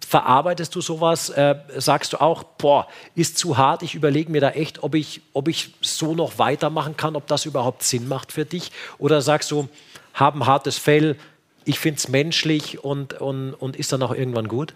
Verarbeitest 0.09 0.73
du 0.73 0.81
sowas? 0.81 1.29
Äh, 1.29 1.53
sagst 1.77 2.13
du 2.13 2.17
auch, 2.17 2.41
boah, 2.41 2.87
ist 3.13 3.37
zu 3.37 3.57
hart, 3.57 3.83
ich 3.83 3.93
überlege 3.93 4.31
mir 4.31 4.41
da 4.41 4.49
echt, 4.49 4.81
ob 4.81 4.95
ich, 4.95 5.21
ob 5.33 5.47
ich 5.47 5.75
so 5.81 6.15
noch 6.15 6.39
weitermachen 6.39 6.97
kann, 6.97 7.15
ob 7.15 7.27
das 7.27 7.45
überhaupt 7.45 7.83
Sinn 7.83 8.07
macht 8.07 8.31
für 8.31 8.43
dich? 8.43 8.71
Oder 8.97 9.21
sagst 9.21 9.51
du, 9.51 9.69
haben 10.15 10.47
hartes 10.47 10.79
Fell, 10.79 11.15
ich 11.63 11.77
finde 11.77 11.99
es 11.99 12.07
menschlich 12.07 12.83
und, 12.83 13.21
und, 13.21 13.53
und 13.53 13.75
ist 13.75 13.91
dann 13.91 14.01
auch 14.01 14.15
irgendwann 14.15 14.47
gut? 14.47 14.73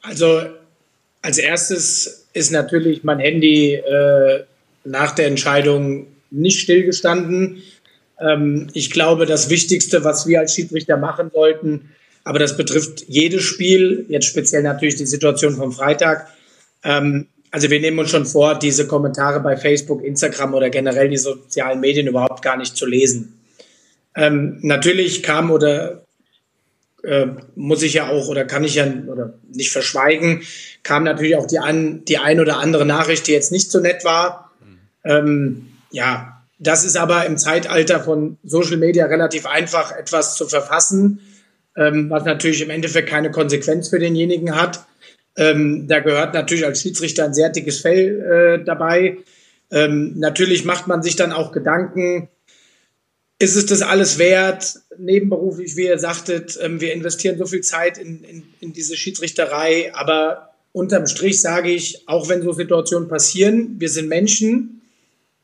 Also 0.00 0.42
als 1.20 1.38
erstes 1.38 2.26
ist 2.32 2.50
natürlich 2.50 3.04
mein 3.04 3.20
Handy 3.20 3.74
äh, 3.74 4.42
nach 4.82 5.12
der 5.12 5.28
Entscheidung 5.28 6.08
nicht 6.32 6.58
stillgestanden. 6.58 7.62
Ähm, 8.18 8.66
ich 8.74 8.90
glaube, 8.90 9.26
das 9.26 9.48
Wichtigste, 9.48 10.02
was 10.02 10.26
wir 10.26 10.40
als 10.40 10.56
Schiedsrichter 10.56 10.96
machen 10.96 11.30
sollten, 11.32 11.92
aber 12.24 12.38
das 12.38 12.56
betrifft 12.56 13.04
jedes 13.08 13.42
Spiel, 13.42 14.06
jetzt 14.08 14.26
speziell 14.26 14.62
natürlich 14.62 14.96
die 14.96 15.06
Situation 15.06 15.56
vom 15.56 15.72
Freitag. 15.72 16.28
Ähm, 16.84 17.26
also 17.50 17.68
wir 17.70 17.80
nehmen 17.80 17.98
uns 17.98 18.10
schon 18.10 18.26
vor, 18.26 18.58
diese 18.58 18.86
Kommentare 18.86 19.40
bei 19.40 19.56
Facebook, 19.56 20.02
Instagram 20.02 20.54
oder 20.54 20.70
generell 20.70 21.08
die 21.08 21.18
sozialen 21.18 21.80
Medien 21.80 22.06
überhaupt 22.06 22.42
gar 22.42 22.56
nicht 22.56 22.76
zu 22.76 22.86
lesen. 22.86 23.38
Ähm, 24.14 24.58
natürlich 24.62 25.22
kam 25.22 25.50
oder 25.50 26.04
äh, 27.02 27.26
muss 27.54 27.82
ich 27.82 27.94
ja 27.94 28.08
auch 28.08 28.28
oder 28.28 28.44
kann 28.44 28.64
ich 28.64 28.76
ja 28.76 28.86
oder 29.06 29.34
nicht 29.52 29.70
verschweigen, 29.70 30.42
kam 30.82 31.04
natürlich 31.04 31.36
auch 31.36 31.46
die 31.46 31.58
ein, 31.58 32.04
die 32.04 32.18
ein 32.18 32.40
oder 32.40 32.58
andere 32.58 32.86
Nachricht, 32.86 33.26
die 33.26 33.32
jetzt 33.32 33.52
nicht 33.52 33.70
so 33.70 33.80
nett 33.80 34.04
war. 34.04 34.52
Ähm, 35.04 35.68
ja, 35.90 36.42
das 36.58 36.84
ist 36.84 36.96
aber 36.96 37.26
im 37.26 37.38
Zeitalter 37.38 38.00
von 38.00 38.38
Social 38.44 38.76
Media 38.76 39.06
relativ 39.06 39.46
einfach, 39.46 39.90
etwas 39.92 40.36
zu 40.36 40.46
verfassen, 40.46 41.20
ähm, 41.76 42.10
was 42.10 42.24
natürlich 42.24 42.62
im 42.62 42.70
Endeffekt 42.70 43.08
keine 43.08 43.30
Konsequenz 43.30 43.88
für 43.88 43.98
denjenigen 43.98 44.54
hat. 44.54 44.84
Ähm, 45.36 45.86
da 45.88 46.00
gehört 46.00 46.34
natürlich 46.34 46.64
als 46.64 46.82
Schiedsrichter 46.82 47.24
ein 47.24 47.34
sehr 47.34 47.48
dickes 47.48 47.80
Fell 47.80 48.60
äh, 48.60 48.64
dabei. 48.64 49.18
Ähm, 49.70 50.14
natürlich 50.18 50.64
macht 50.64 50.86
man 50.86 51.02
sich 51.02 51.16
dann 51.16 51.32
auch 51.32 51.52
Gedanken, 51.52 52.28
ist 53.38 53.56
es 53.56 53.66
das 53.66 53.82
alles 53.82 54.18
wert? 54.18 54.80
Nebenberuflich, 54.98 55.76
wie 55.76 55.86
ihr 55.86 55.98
sagtet, 55.98 56.56
ähm, 56.62 56.80
wir 56.80 56.92
investieren 56.92 57.38
so 57.38 57.46
viel 57.46 57.62
Zeit 57.62 57.98
in, 57.98 58.22
in, 58.22 58.42
in 58.60 58.72
diese 58.72 58.96
Schiedsrichterei, 58.96 59.92
aber 59.94 60.50
unterm 60.70 61.06
Strich 61.06 61.40
sage 61.40 61.70
ich, 61.70 62.06
auch 62.06 62.28
wenn 62.28 62.42
so 62.42 62.52
Situationen 62.52 63.08
passieren, 63.08 63.80
wir 63.80 63.88
sind 63.88 64.08
Menschen, 64.08 64.82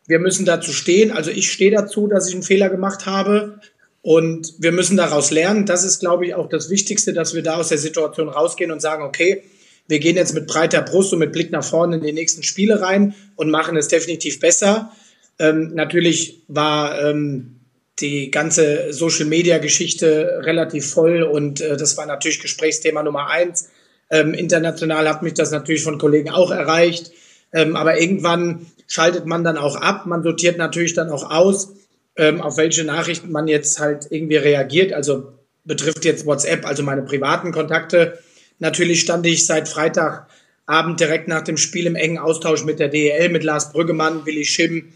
wir 0.07 0.21
müssen 0.21 0.47
dazu 0.47 0.73
stehen. 0.73 1.11
Also 1.11 1.31
ich 1.31 1.51
stehe 1.51 1.73
dazu, 1.73 2.07
dass 2.07 2.29
ich 2.29 2.35
einen 2.35 2.45
Fehler 2.45 2.71
gemacht 2.71 3.05
habe 3.07 3.61
und 4.09 4.55
wir 4.57 4.73
müssen 4.73 4.97
daraus 4.97 5.31
lernen. 5.31 5.67
Das 5.67 5.85
ist, 5.85 5.99
glaube 5.99 6.25
ich, 6.25 6.35
auch 6.35 6.49
das 6.49 6.71
Wichtigste, 6.71 7.13
dass 7.13 7.35
wir 7.35 7.43
da 7.43 7.57
aus 7.57 7.69
der 7.69 7.77
Situation 7.77 8.31
rausgehen 8.31 8.71
und 8.71 8.81
sagen, 8.81 9.03
okay, 9.03 9.43
wir 9.87 9.99
gehen 9.99 10.17
jetzt 10.17 10.33
mit 10.33 10.47
breiter 10.47 10.81
Brust 10.81 11.13
und 11.13 11.19
mit 11.19 11.31
Blick 11.31 11.53
nach 11.53 11.63
vorne 11.63 11.97
in 11.97 12.03
die 12.03 12.15
nächsten 12.15 12.43
Spiele 12.43 12.81
rein 12.81 13.15
und 13.37 13.51
machen 13.51 13.77
es 13.77 13.89
definitiv 13.89 14.41
besser. 14.41 14.93
Ähm, 15.39 15.75
natürlich 15.75 16.43
war 16.49 16.99
ähm, 17.03 17.61
die 18.01 18.31
ganze 18.31 18.95
Social-Media-Geschichte 18.95 20.41
relativ 20.41 20.91
voll 20.91 21.23
und 21.23 21.61
äh, 21.61 21.77
das 21.77 21.99
war 21.99 22.07
natürlich 22.07 22.41
Gesprächsthema 22.41 23.03
Nummer 23.03 23.29
eins. 23.29 23.69
Ähm, 24.09 24.33
international 24.33 25.07
hat 25.07 25.23
mich 25.23 25.35
das 25.35 25.51
natürlich 25.51 25.83
von 25.83 25.99
Kollegen 25.99 26.31
auch 26.31 26.51
erreicht. 26.51 27.13
Ähm, 27.53 27.77
aber 27.77 28.01
irgendwann 28.01 28.69
schaltet 28.87 29.27
man 29.27 29.45
dann 29.45 29.59
auch 29.59 29.77
ab. 29.77 30.07
Man 30.07 30.23
sortiert 30.23 30.57
natürlich 30.57 30.95
dann 30.95 31.11
auch 31.11 31.31
aus, 31.31 31.75
ähm, 32.19 32.41
auf 32.43 32.57
welche 32.57 32.85
Nachrichten 32.85 33.31
man 33.31 33.49
jetzt 33.49 33.79
halt 33.79 34.09
irgendwie 34.11 34.37
reagiert. 34.37 34.93
Also 34.93 35.33
betrifft 35.65 36.05
jetzt 36.05 36.27
WhatsApp, 36.27 36.67
also 36.67 36.83
meine 36.83 37.03
privaten 37.03 37.53
Kontakte. 37.53 38.19
Natürlich 38.59 39.01
stand 39.01 39.25
ich 39.27 39.47
seit 39.47 39.69
Freitagabend 39.69 40.99
direkt 40.99 41.29
nach 41.29 41.43
dem 41.43 41.57
Spiel 41.57 41.87
im 41.87 41.95
engen 41.95 42.19
Austausch 42.19 42.65
mit 42.65 42.81
der 42.81 42.89
DEL, 42.89 43.29
mit 43.29 43.45
Lars 43.45 43.73
Brüggemann, 43.73 44.27
Willi 44.27 44.45
Schimm, 44.45 44.93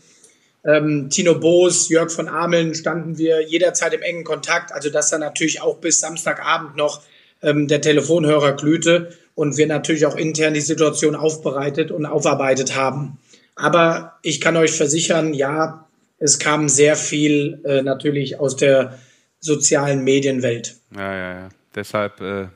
ähm, 0.64 1.10
Tino 1.10 1.38
Boos, 1.38 1.88
Jörg 1.88 2.10
von 2.10 2.28
Ameln 2.28 2.74
standen 2.74 3.18
wir 3.18 3.42
jederzeit 3.42 3.94
im 3.94 4.02
engen 4.02 4.24
Kontakt. 4.24 4.72
Also 4.72 4.90
dass 4.90 5.10
da 5.10 5.18
natürlich 5.18 5.62
auch 5.62 5.78
bis 5.78 6.00
Samstagabend 6.00 6.76
noch 6.76 7.02
ähm, 7.40 7.68
der 7.68 7.80
Telefonhörer 7.80 8.56
glühte 8.56 9.10
und 9.34 9.56
wir 9.56 9.68
natürlich 9.68 10.06
auch 10.06 10.16
intern 10.16 10.54
die 10.54 10.60
Situation 10.60 11.14
aufbereitet 11.14 11.92
und 11.92 12.04
aufarbeitet 12.04 12.74
haben. 12.74 13.18
Aber 13.54 14.18
ich 14.22 14.40
kann 14.40 14.56
euch 14.56 14.72
versichern, 14.72 15.34
ja, 15.34 15.86
es 16.22 16.38
kam 16.38 16.68
sehr 16.68 16.94
viel 16.94 17.60
äh, 17.64 17.82
natürlich 17.82 18.38
aus 18.38 18.56
der 18.56 18.98
sozialen 19.40 20.04
Medienwelt. 20.04 20.76
Ja, 20.94 21.14
ja, 21.14 21.34
ja. 21.34 21.48
Deshalb, 21.74 22.20
äh, 22.20 22.46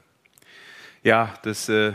ja, 1.02 1.34
das 1.42 1.68
äh, 1.68 1.92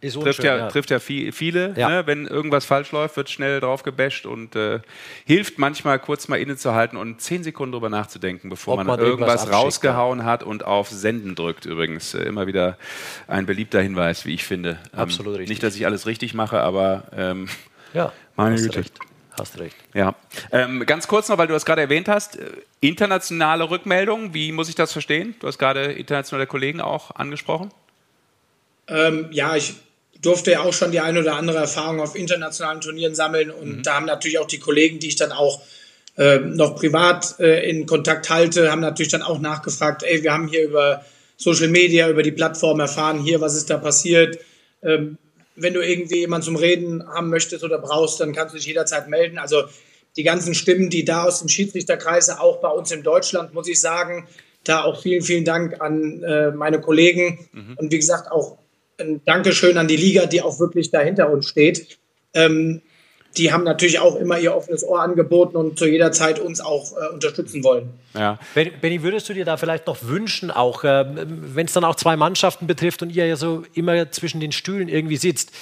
ist 0.00 0.14
trifft, 0.14 0.42
ja, 0.42 0.56
ja, 0.56 0.68
trifft 0.68 0.90
ja 0.90 0.98
viel, 0.98 1.30
viele. 1.30 1.72
Ja. 1.76 1.88
Ne? 1.88 2.06
Wenn 2.06 2.26
irgendwas 2.26 2.64
falsch 2.64 2.90
läuft, 2.90 3.16
wird 3.16 3.30
schnell 3.30 3.60
drauf 3.60 3.84
gebasht 3.84 4.26
und 4.26 4.56
äh, 4.56 4.80
hilft 5.24 5.58
manchmal 5.58 6.00
kurz 6.00 6.26
mal 6.26 6.40
innezuhalten 6.40 6.98
und 6.98 7.20
zehn 7.20 7.44
Sekunden 7.44 7.72
drüber 7.72 7.90
nachzudenken, 7.90 8.50
bevor 8.50 8.76
man, 8.76 8.88
man, 8.88 8.98
irgendwas, 8.98 9.52
rausgehauen 9.52 10.24
hat 10.24 10.42
und 10.42 10.64
auf 10.64 10.88
Senden 10.88 11.36
drückt. 11.36 11.64
Übrigens 11.64 12.14
äh, 12.14 12.22
immer 12.24 12.48
wieder 12.48 12.76
ein 13.28 13.46
beliebter 13.46 13.80
Hinweis, 13.80 14.26
wie 14.26 14.34
ich 14.34 14.44
finde. 14.44 14.78
Ähm, 14.92 14.98
Absolut 14.98 15.34
richtig. 15.34 15.50
Nicht, 15.50 15.62
dass 15.62 15.76
ich 15.76 15.86
alles 15.86 16.06
richtig 16.06 16.34
mache, 16.34 16.60
aber 16.60 17.04
ähm, 17.16 17.48
ja, 17.92 18.12
meine 18.34 18.56
Güte. 18.56 18.80
Recht. 18.80 18.98
Hast 19.38 19.58
recht. 19.58 19.76
Ja. 19.94 20.14
Ähm, 20.52 20.84
ganz 20.86 21.08
kurz 21.08 21.28
noch, 21.28 21.38
weil 21.38 21.48
du 21.48 21.54
das 21.54 21.64
gerade 21.64 21.80
erwähnt 21.80 22.08
hast, 22.08 22.36
äh, 22.36 22.50
internationale 22.80 23.68
Rückmeldungen, 23.68 24.32
wie 24.32 24.52
muss 24.52 24.68
ich 24.68 24.76
das 24.76 24.92
verstehen? 24.92 25.34
Du 25.40 25.48
hast 25.48 25.58
gerade 25.58 25.92
internationale 25.92 26.46
Kollegen 26.46 26.80
auch 26.80 27.10
angesprochen. 27.10 27.72
Ähm, 28.86 29.28
ja, 29.32 29.56
ich 29.56 29.74
durfte 30.20 30.52
ja 30.52 30.60
auch 30.60 30.72
schon 30.72 30.92
die 30.92 31.00
ein 31.00 31.18
oder 31.18 31.36
andere 31.36 31.58
Erfahrung 31.58 32.00
auf 32.00 32.14
internationalen 32.14 32.80
Turnieren 32.80 33.14
sammeln 33.14 33.50
und 33.50 33.78
mhm. 33.78 33.82
da 33.82 33.94
haben 33.94 34.06
natürlich 34.06 34.38
auch 34.38 34.46
die 34.46 34.58
Kollegen, 34.58 34.98
die 34.98 35.08
ich 35.08 35.16
dann 35.16 35.32
auch 35.32 35.62
äh, 36.16 36.38
noch 36.38 36.76
privat 36.76 37.40
äh, 37.40 37.68
in 37.68 37.86
Kontakt 37.86 38.30
halte, 38.30 38.70
haben 38.70 38.80
natürlich 38.80 39.10
dann 39.10 39.22
auch 39.22 39.40
nachgefragt, 39.40 40.04
ey, 40.04 40.22
wir 40.22 40.32
haben 40.32 40.48
hier 40.48 40.62
über 40.64 41.04
Social 41.36 41.68
Media, 41.68 42.08
über 42.08 42.22
die 42.22 42.30
Plattform 42.30 42.78
erfahren, 42.78 43.18
hier, 43.20 43.40
was 43.40 43.54
ist 43.54 43.68
da 43.68 43.78
passiert. 43.78 44.38
Ähm, 44.82 45.18
wenn 45.56 45.74
du 45.74 45.80
irgendwie 45.80 46.20
jemanden 46.20 46.46
zum 46.46 46.56
Reden 46.56 47.06
haben 47.06 47.30
möchtest 47.30 47.64
oder 47.64 47.78
brauchst, 47.78 48.20
dann 48.20 48.32
kannst 48.32 48.54
du 48.54 48.58
dich 48.58 48.66
jederzeit 48.66 49.08
melden. 49.08 49.38
Also 49.38 49.64
die 50.16 50.22
ganzen 50.22 50.54
Stimmen, 50.54 50.90
die 50.90 51.04
da 51.04 51.24
aus 51.24 51.40
dem 51.40 51.48
Schiedsrichterkreise, 51.48 52.40
auch 52.40 52.60
bei 52.60 52.68
uns 52.68 52.90
in 52.92 53.02
Deutschland, 53.02 53.54
muss 53.54 53.68
ich 53.68 53.80
sagen, 53.80 54.28
da 54.64 54.82
auch 54.84 55.00
vielen, 55.02 55.22
vielen 55.22 55.44
Dank 55.44 55.80
an 55.80 56.22
äh, 56.22 56.50
meine 56.50 56.80
Kollegen 56.80 57.48
mhm. 57.52 57.76
und 57.76 57.92
wie 57.92 57.98
gesagt 57.98 58.30
auch 58.30 58.58
ein 58.98 59.20
Dankeschön 59.24 59.76
an 59.76 59.88
die 59.88 59.96
Liga, 59.96 60.26
die 60.26 60.42
auch 60.42 60.58
wirklich 60.60 60.90
da 60.90 61.00
hinter 61.00 61.30
uns 61.30 61.48
steht. 61.48 61.98
Ähm, 62.32 62.80
die 63.36 63.52
haben 63.52 63.64
natürlich 63.64 63.98
auch 63.98 64.16
immer 64.16 64.38
ihr 64.38 64.54
offenes 64.54 64.84
Ohr 64.84 65.00
angeboten 65.00 65.56
und 65.56 65.78
zu 65.78 65.86
jeder 65.86 66.12
Zeit 66.12 66.38
uns 66.38 66.60
auch 66.60 66.92
äh, 66.92 67.12
unterstützen 67.12 67.64
wollen. 67.64 67.90
Ja. 68.14 68.38
Benny, 68.54 69.02
würdest 69.02 69.28
du 69.28 69.34
dir 69.34 69.44
da 69.44 69.56
vielleicht 69.56 69.86
noch 69.86 69.98
wünschen, 70.02 70.50
auch 70.50 70.84
äh, 70.84 71.04
wenn 71.06 71.66
es 71.66 71.72
dann 71.72 71.84
auch 71.84 71.96
zwei 71.96 72.16
Mannschaften 72.16 72.66
betrifft 72.66 73.02
und 73.02 73.10
ihr 73.10 73.26
ja 73.26 73.36
so 73.36 73.64
immer 73.74 74.10
zwischen 74.12 74.40
den 74.40 74.52
Stühlen 74.52 74.88
irgendwie 74.88 75.16
sitzt, 75.16 75.52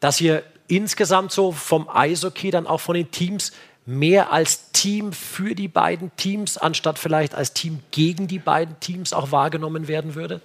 dass 0.00 0.20
ihr 0.20 0.42
insgesamt 0.68 1.32
so 1.32 1.52
vom 1.52 1.88
Eishockey 1.88 2.50
dann 2.50 2.66
auch 2.66 2.80
von 2.80 2.94
den 2.94 3.10
Teams 3.10 3.52
mehr 3.86 4.32
als 4.32 4.72
Team 4.72 5.12
für 5.12 5.54
die 5.54 5.68
beiden 5.68 6.10
Teams, 6.16 6.56
anstatt 6.56 6.98
vielleicht 6.98 7.34
als 7.34 7.52
Team 7.52 7.80
gegen 7.90 8.28
die 8.28 8.38
beiden 8.38 8.78
Teams 8.80 9.12
auch 9.12 9.30
wahrgenommen 9.30 9.88
werden 9.88 10.14
würdet? 10.14 10.42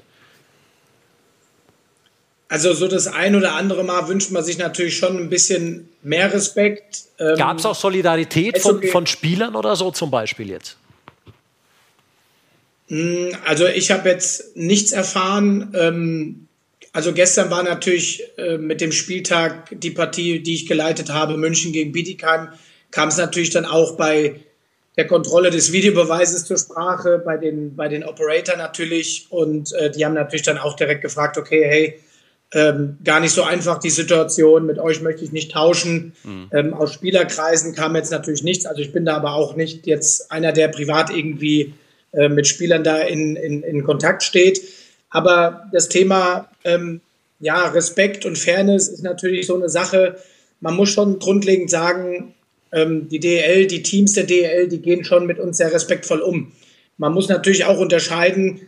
Also 2.50 2.74
so 2.74 2.88
das 2.88 3.06
ein 3.06 3.36
oder 3.36 3.54
andere 3.54 3.84
Mal 3.84 4.08
wünscht 4.08 4.32
man 4.32 4.44
sich 4.44 4.58
natürlich 4.58 4.98
schon 4.98 5.18
ein 5.18 5.30
bisschen 5.30 5.88
mehr 6.02 6.34
Respekt. 6.34 7.04
Ähm, 7.20 7.36
Gab 7.38 7.60
es 7.60 7.66
auch 7.66 7.76
Solidarität 7.76 8.60
von, 8.60 8.82
von 8.82 9.06
Spielern 9.06 9.56
oder 9.56 9.76
so 9.76 9.92
zum 9.92 10.10
Beispiel 10.10 10.50
jetzt? 10.50 10.76
Hm, 12.88 13.38
also 13.46 13.68
ich 13.68 13.92
habe 13.92 14.10
jetzt 14.10 14.58
nichts 14.58 14.92
erfahren. 14.92 15.76
Ähm, 15.78 16.48
also 16.92 17.14
gestern 17.14 17.52
war 17.52 17.62
natürlich 17.62 18.24
äh, 18.38 18.58
mit 18.58 18.82
dem 18.82 18.92
Spieltag 18.92 19.70
die 19.80 19.92
Partie, 19.92 20.42
die 20.42 20.56
ich 20.56 20.66
geleitet 20.66 21.12
habe, 21.12 21.38
München 21.38 21.72
gegen 21.72 21.92
Bietigheim, 21.92 22.50
kam 22.90 23.10
es 23.10 23.18
natürlich 23.18 23.52
dann 23.52 23.66
auch 23.66 23.96
bei 23.96 24.40
der 24.98 25.06
Kontrolle 25.06 25.52
des 25.52 25.72
Videobeweises 25.72 26.46
zur 26.46 26.58
Sprache, 26.58 27.22
bei 27.24 27.38
den, 27.38 27.76
bei 27.76 27.88
den 27.88 28.04
Operator 28.04 28.58
natürlich. 28.58 29.28
Und 29.30 29.72
äh, 29.74 29.92
die 29.92 30.04
haben 30.04 30.16
natürlich 30.16 30.42
dann 30.42 30.58
auch 30.58 30.76
direkt 30.76 31.04
gefragt, 31.04 31.38
okay, 31.38 31.64
hey, 31.64 32.00
ähm, 32.52 32.98
gar 33.04 33.20
nicht 33.20 33.34
so 33.34 33.44
einfach 33.44 33.80
die 33.80 33.90
Situation. 33.90 34.66
Mit 34.66 34.80
euch 34.80 35.02
möchte 35.02 35.24
ich 35.24 35.32
nicht 35.32 35.52
tauschen. 35.52 36.14
Mhm. 36.24 36.50
Ähm, 36.52 36.74
aus 36.74 36.94
Spielerkreisen 36.94 37.76
kam 37.76 37.96
jetzt 37.96 38.12
natürlich 38.12 38.44
nichts. 38.44 38.66
Also 38.66 38.82
ich 38.82 38.92
bin 38.92 39.06
da 39.06 39.16
aber 39.16 39.34
auch 39.34 39.56
nicht 39.56 39.86
jetzt 39.86 40.32
einer, 40.32 40.52
der 40.52 40.70
privat 40.70 41.10
irgendwie 41.12 41.74
äh, 42.12 42.30
mit 42.30 42.48
Spielern 42.48 42.84
da 42.84 42.98
in, 43.02 43.36
in, 43.36 43.62
in 43.62 43.84
Kontakt 43.84 44.24
steht. 44.24 44.62
Aber 45.12 45.68
das 45.72 45.90
Thema 45.90 46.50
ähm, 46.64 47.02
ja, 47.40 47.68
Respekt 47.68 48.26
und 48.26 48.38
Fairness 48.38 48.88
ist 48.88 49.04
natürlich 49.04 49.48
so 49.48 49.56
eine 49.56 49.70
Sache. 49.70 50.18
Man 50.60 50.76
muss 50.76 50.90
schon 50.90 51.20
grundlegend 51.20 51.70
sagen, 51.70 52.34
ähm, 52.72 53.10
die 53.10 53.20
DL, 53.20 53.68
die 53.68 53.84
Teams 53.84 54.14
der 54.14 54.26
DL, 54.26 54.68
die 54.68 54.82
gehen 54.82 55.04
schon 55.04 55.26
mit 55.26 55.40
uns 55.40 55.58
sehr 55.58 55.74
respektvoll 55.74 56.20
um. 56.20 56.52
Man 56.98 57.14
muss 57.14 57.30
natürlich 57.30 57.66
auch 57.66 57.80
unterscheiden, 57.80 58.62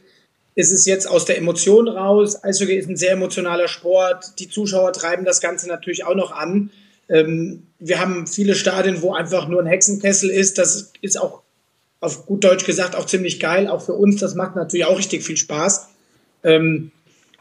ist 0.55 0.71
es 0.71 0.85
jetzt 0.85 1.07
aus 1.07 1.25
der 1.25 1.37
Emotion 1.37 1.87
raus. 1.87 2.43
Eishockey 2.43 2.75
ist 2.75 2.89
ein 2.89 2.97
sehr 2.97 3.13
emotionaler 3.13 3.67
Sport. 3.67 4.39
Die 4.39 4.49
Zuschauer 4.49 4.93
treiben 4.93 5.25
das 5.25 5.39
Ganze 5.39 5.67
natürlich 5.67 6.05
auch 6.05 6.15
noch 6.15 6.31
an. 6.31 6.71
Ähm, 7.09 7.63
wir 7.79 7.99
haben 7.99 8.27
viele 8.27 8.55
Stadien, 8.55 9.01
wo 9.01 9.13
einfach 9.13 9.47
nur 9.47 9.61
ein 9.61 9.67
Hexenkessel 9.67 10.29
ist. 10.29 10.57
Das 10.57 10.91
ist 11.01 11.19
auch 11.19 11.41
auf 11.99 12.25
gut 12.25 12.43
Deutsch 12.43 12.65
gesagt 12.65 12.95
auch 12.95 13.05
ziemlich 13.05 13.39
geil. 13.39 13.67
Auch 13.67 13.81
für 13.81 13.93
uns, 13.93 14.19
das 14.19 14.35
macht 14.35 14.55
natürlich 14.55 14.85
auch 14.85 14.97
richtig 14.97 15.23
viel 15.23 15.37
Spaß. 15.37 15.87
Ähm, 16.43 16.91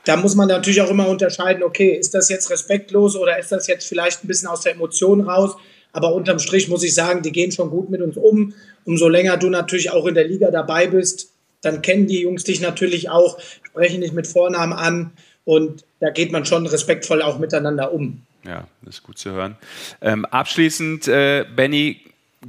da 0.04 0.16
muss 0.16 0.34
man 0.34 0.48
natürlich 0.48 0.80
auch 0.80 0.90
immer 0.90 1.08
unterscheiden, 1.08 1.62
okay, 1.62 1.90
ist 1.90 2.14
das 2.14 2.28
jetzt 2.28 2.50
respektlos 2.50 3.16
oder 3.16 3.38
ist 3.38 3.52
das 3.52 3.66
jetzt 3.66 3.86
vielleicht 3.86 4.24
ein 4.24 4.28
bisschen 4.28 4.48
aus 4.48 4.62
der 4.62 4.72
Emotion 4.72 5.20
raus? 5.22 5.56
Aber 5.92 6.14
unterm 6.14 6.38
Strich 6.38 6.68
muss 6.68 6.84
ich 6.84 6.94
sagen, 6.94 7.22
die 7.22 7.32
gehen 7.32 7.52
schon 7.52 7.70
gut 7.70 7.90
mit 7.90 8.00
uns 8.00 8.16
um. 8.16 8.54
Umso 8.84 9.08
länger 9.08 9.36
du 9.36 9.50
natürlich 9.50 9.90
auch 9.90 10.06
in 10.06 10.14
der 10.14 10.26
Liga 10.26 10.50
dabei 10.50 10.86
bist, 10.86 11.32
dann 11.62 11.82
kennen 11.82 12.06
die 12.06 12.22
Jungs 12.22 12.44
dich 12.44 12.60
natürlich 12.60 13.10
auch, 13.10 13.38
sprechen 13.62 14.00
dich 14.00 14.12
mit 14.12 14.26
Vornamen 14.26 14.72
an 14.72 15.12
und 15.44 15.84
da 16.00 16.10
geht 16.10 16.32
man 16.32 16.44
schon 16.44 16.66
respektvoll 16.66 17.22
auch 17.22 17.38
miteinander 17.38 17.92
um. 17.92 18.22
Ja, 18.44 18.66
das 18.82 18.96
ist 18.96 19.02
gut 19.02 19.18
zu 19.18 19.32
hören. 19.32 19.56
Ähm, 20.00 20.24
abschließend, 20.24 21.08
äh, 21.08 21.44
Benny, 21.54 22.00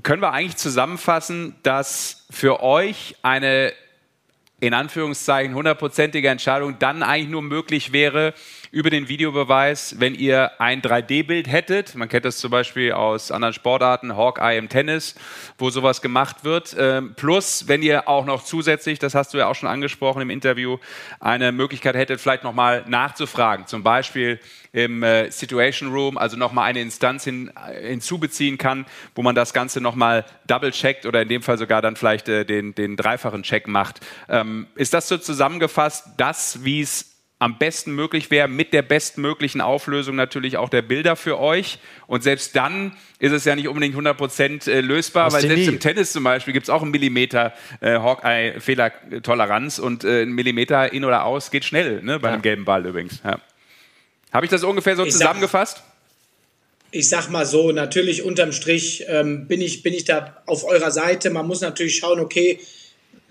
können 0.03 0.21
wir 0.21 0.31
eigentlich 0.31 0.55
zusammenfassen, 0.55 1.55
dass 1.63 2.25
für 2.29 2.63
euch 2.63 3.15
eine 3.23 3.73
in 4.61 4.73
Anführungszeichen 4.73 5.55
hundertprozentige 5.55 6.29
Entscheidung 6.29 6.77
dann 6.79 7.03
eigentlich 7.03 7.29
nur 7.29 7.41
möglich 7.41 7.91
wäre 7.91 8.33
über 8.71 8.89
den 8.89 9.09
Videobeweis, 9.09 9.95
wenn 9.99 10.15
ihr 10.15 10.59
ein 10.61 10.81
3D-Bild 10.81 11.51
hättet. 11.51 11.93
Man 11.95 12.07
kennt 12.07 12.23
das 12.23 12.37
zum 12.37 12.51
Beispiel 12.51 12.93
aus 12.93 13.29
anderen 13.29 13.53
Sportarten, 13.53 14.15
Hawkeye 14.15 14.57
im 14.57 14.69
Tennis, 14.69 15.15
wo 15.57 15.69
sowas 15.69 16.01
gemacht 16.01 16.45
wird. 16.45 16.73
Ähm, 16.79 17.13
plus, 17.15 17.67
wenn 17.67 17.81
ihr 17.81 18.07
auch 18.07 18.25
noch 18.25 18.43
zusätzlich, 18.43 18.97
das 18.97 19.13
hast 19.13 19.33
du 19.33 19.39
ja 19.39 19.47
auch 19.47 19.55
schon 19.55 19.67
angesprochen 19.67 20.21
im 20.21 20.29
Interview, 20.29 20.77
eine 21.19 21.51
Möglichkeit 21.51 21.95
hättet, 21.95 22.21
vielleicht 22.21 22.43
nochmal 22.43 22.85
nachzufragen. 22.87 23.67
Zum 23.67 23.83
Beispiel 23.83 24.39
im 24.71 25.03
äh, 25.03 25.29
Situation 25.31 25.91
Room, 25.91 26.17
also 26.17 26.37
nochmal 26.37 26.69
eine 26.69 26.79
Instanz 26.79 27.25
hin, 27.25 27.51
äh, 27.67 27.89
hinzubeziehen 27.89 28.57
kann, 28.57 28.85
wo 29.15 29.21
man 29.21 29.35
das 29.35 29.53
Ganze 29.53 29.81
nochmal 29.81 30.23
double-checkt 30.47 31.05
oder 31.05 31.23
in 31.23 31.27
dem 31.27 31.41
Fall 31.41 31.57
sogar 31.57 31.81
dann 31.81 31.97
vielleicht 31.97 32.29
äh, 32.29 32.45
den, 32.45 32.73
den 32.73 32.95
dreifachen 32.95 33.43
Check 33.43 33.67
macht. 33.67 33.99
Ähm, 34.29 34.67
ist 34.75 34.93
das 34.93 35.09
so 35.09 35.17
zusammengefasst, 35.17 36.11
das, 36.15 36.63
wie 36.63 36.79
es 36.79 37.10
am 37.41 37.57
besten 37.57 37.95
möglich 37.95 38.29
wäre, 38.29 38.47
mit 38.47 38.71
der 38.71 38.83
bestmöglichen 38.83 39.61
Auflösung 39.61 40.15
natürlich 40.15 40.57
auch 40.57 40.69
der 40.69 40.83
Bilder 40.83 41.15
für 41.15 41.39
euch. 41.39 41.79
Und 42.05 42.21
selbst 42.21 42.55
dann 42.55 42.95
ist 43.17 43.31
es 43.31 43.45
ja 43.45 43.55
nicht 43.55 43.67
unbedingt 43.67 43.95
100% 43.95 44.69
äh, 44.69 44.81
lösbar, 44.81 45.25
Hast 45.25 45.33
weil 45.33 45.41
selbst 45.41 45.57
nie. 45.57 45.65
im 45.65 45.79
Tennis 45.79 46.11
zum 46.11 46.23
Beispiel 46.23 46.53
gibt 46.53 46.67
es 46.67 46.69
auch 46.69 46.83
einen 46.83 46.91
Millimeter 46.91 47.51
äh, 47.79 47.97
Hawkeye-Fehlertoleranz 47.97 49.79
und 49.79 50.03
äh, 50.03 50.21
ein 50.21 50.33
Millimeter 50.33 50.93
in 50.93 51.03
oder 51.03 51.25
aus 51.25 51.49
geht 51.49 51.65
schnell, 51.65 52.03
ne, 52.03 52.19
bei 52.19 52.27
ja. 52.27 52.35
einem 52.35 52.43
gelben 52.43 52.63
Ball 52.63 52.85
übrigens. 52.85 53.21
Ja. 53.23 53.39
Habe 54.31 54.45
ich 54.45 54.51
das 54.51 54.63
ungefähr 54.63 54.95
so 54.95 55.03
ich 55.03 55.11
zusammengefasst? 55.11 55.77
Sag, 55.77 55.85
ich 56.91 57.09
sag 57.09 57.31
mal 57.31 57.47
so, 57.47 57.71
natürlich 57.71 58.21
unterm 58.21 58.51
Strich 58.51 59.05
ähm, 59.07 59.47
bin, 59.47 59.61
ich, 59.61 59.81
bin 59.81 59.95
ich 59.95 60.05
da 60.05 60.43
auf 60.45 60.63
eurer 60.63 60.91
Seite. 60.91 61.31
Man 61.31 61.47
muss 61.47 61.61
natürlich 61.61 61.97
schauen, 61.97 62.19
okay, 62.19 62.59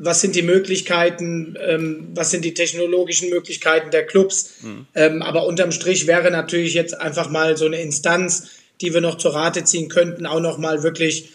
was 0.03 0.23
sind 0.23 0.35
die 0.35 0.43
Möglichkeiten, 0.43 1.57
ähm, 1.61 2.09
was 2.15 2.31
sind 2.31 2.45
die 2.45 2.55
technologischen 2.55 3.29
Möglichkeiten 3.29 3.91
der 3.91 4.07
Clubs. 4.07 4.55
Mhm. 4.63 4.87
Ähm, 4.95 5.23
aber 5.23 5.47
unterm 5.47 5.73
Strich 5.73 6.07
wäre 6.07 6.31
natürlich 6.31 6.73
jetzt 6.73 6.99
einfach 6.99 7.29
mal 7.29 7.59
so 7.59 7.67
eine 7.67 7.81
Instanz, 7.81 8.49
die 8.81 8.95
wir 8.95 9.03
noch 9.03 9.19
zur 9.19 9.35
Rate 9.35 9.63
ziehen 9.65 9.91
könnten, 9.91 10.25
auch 10.25 10.41
noch 10.41 10.57
mal 10.57 10.83
wirklich 10.83 11.31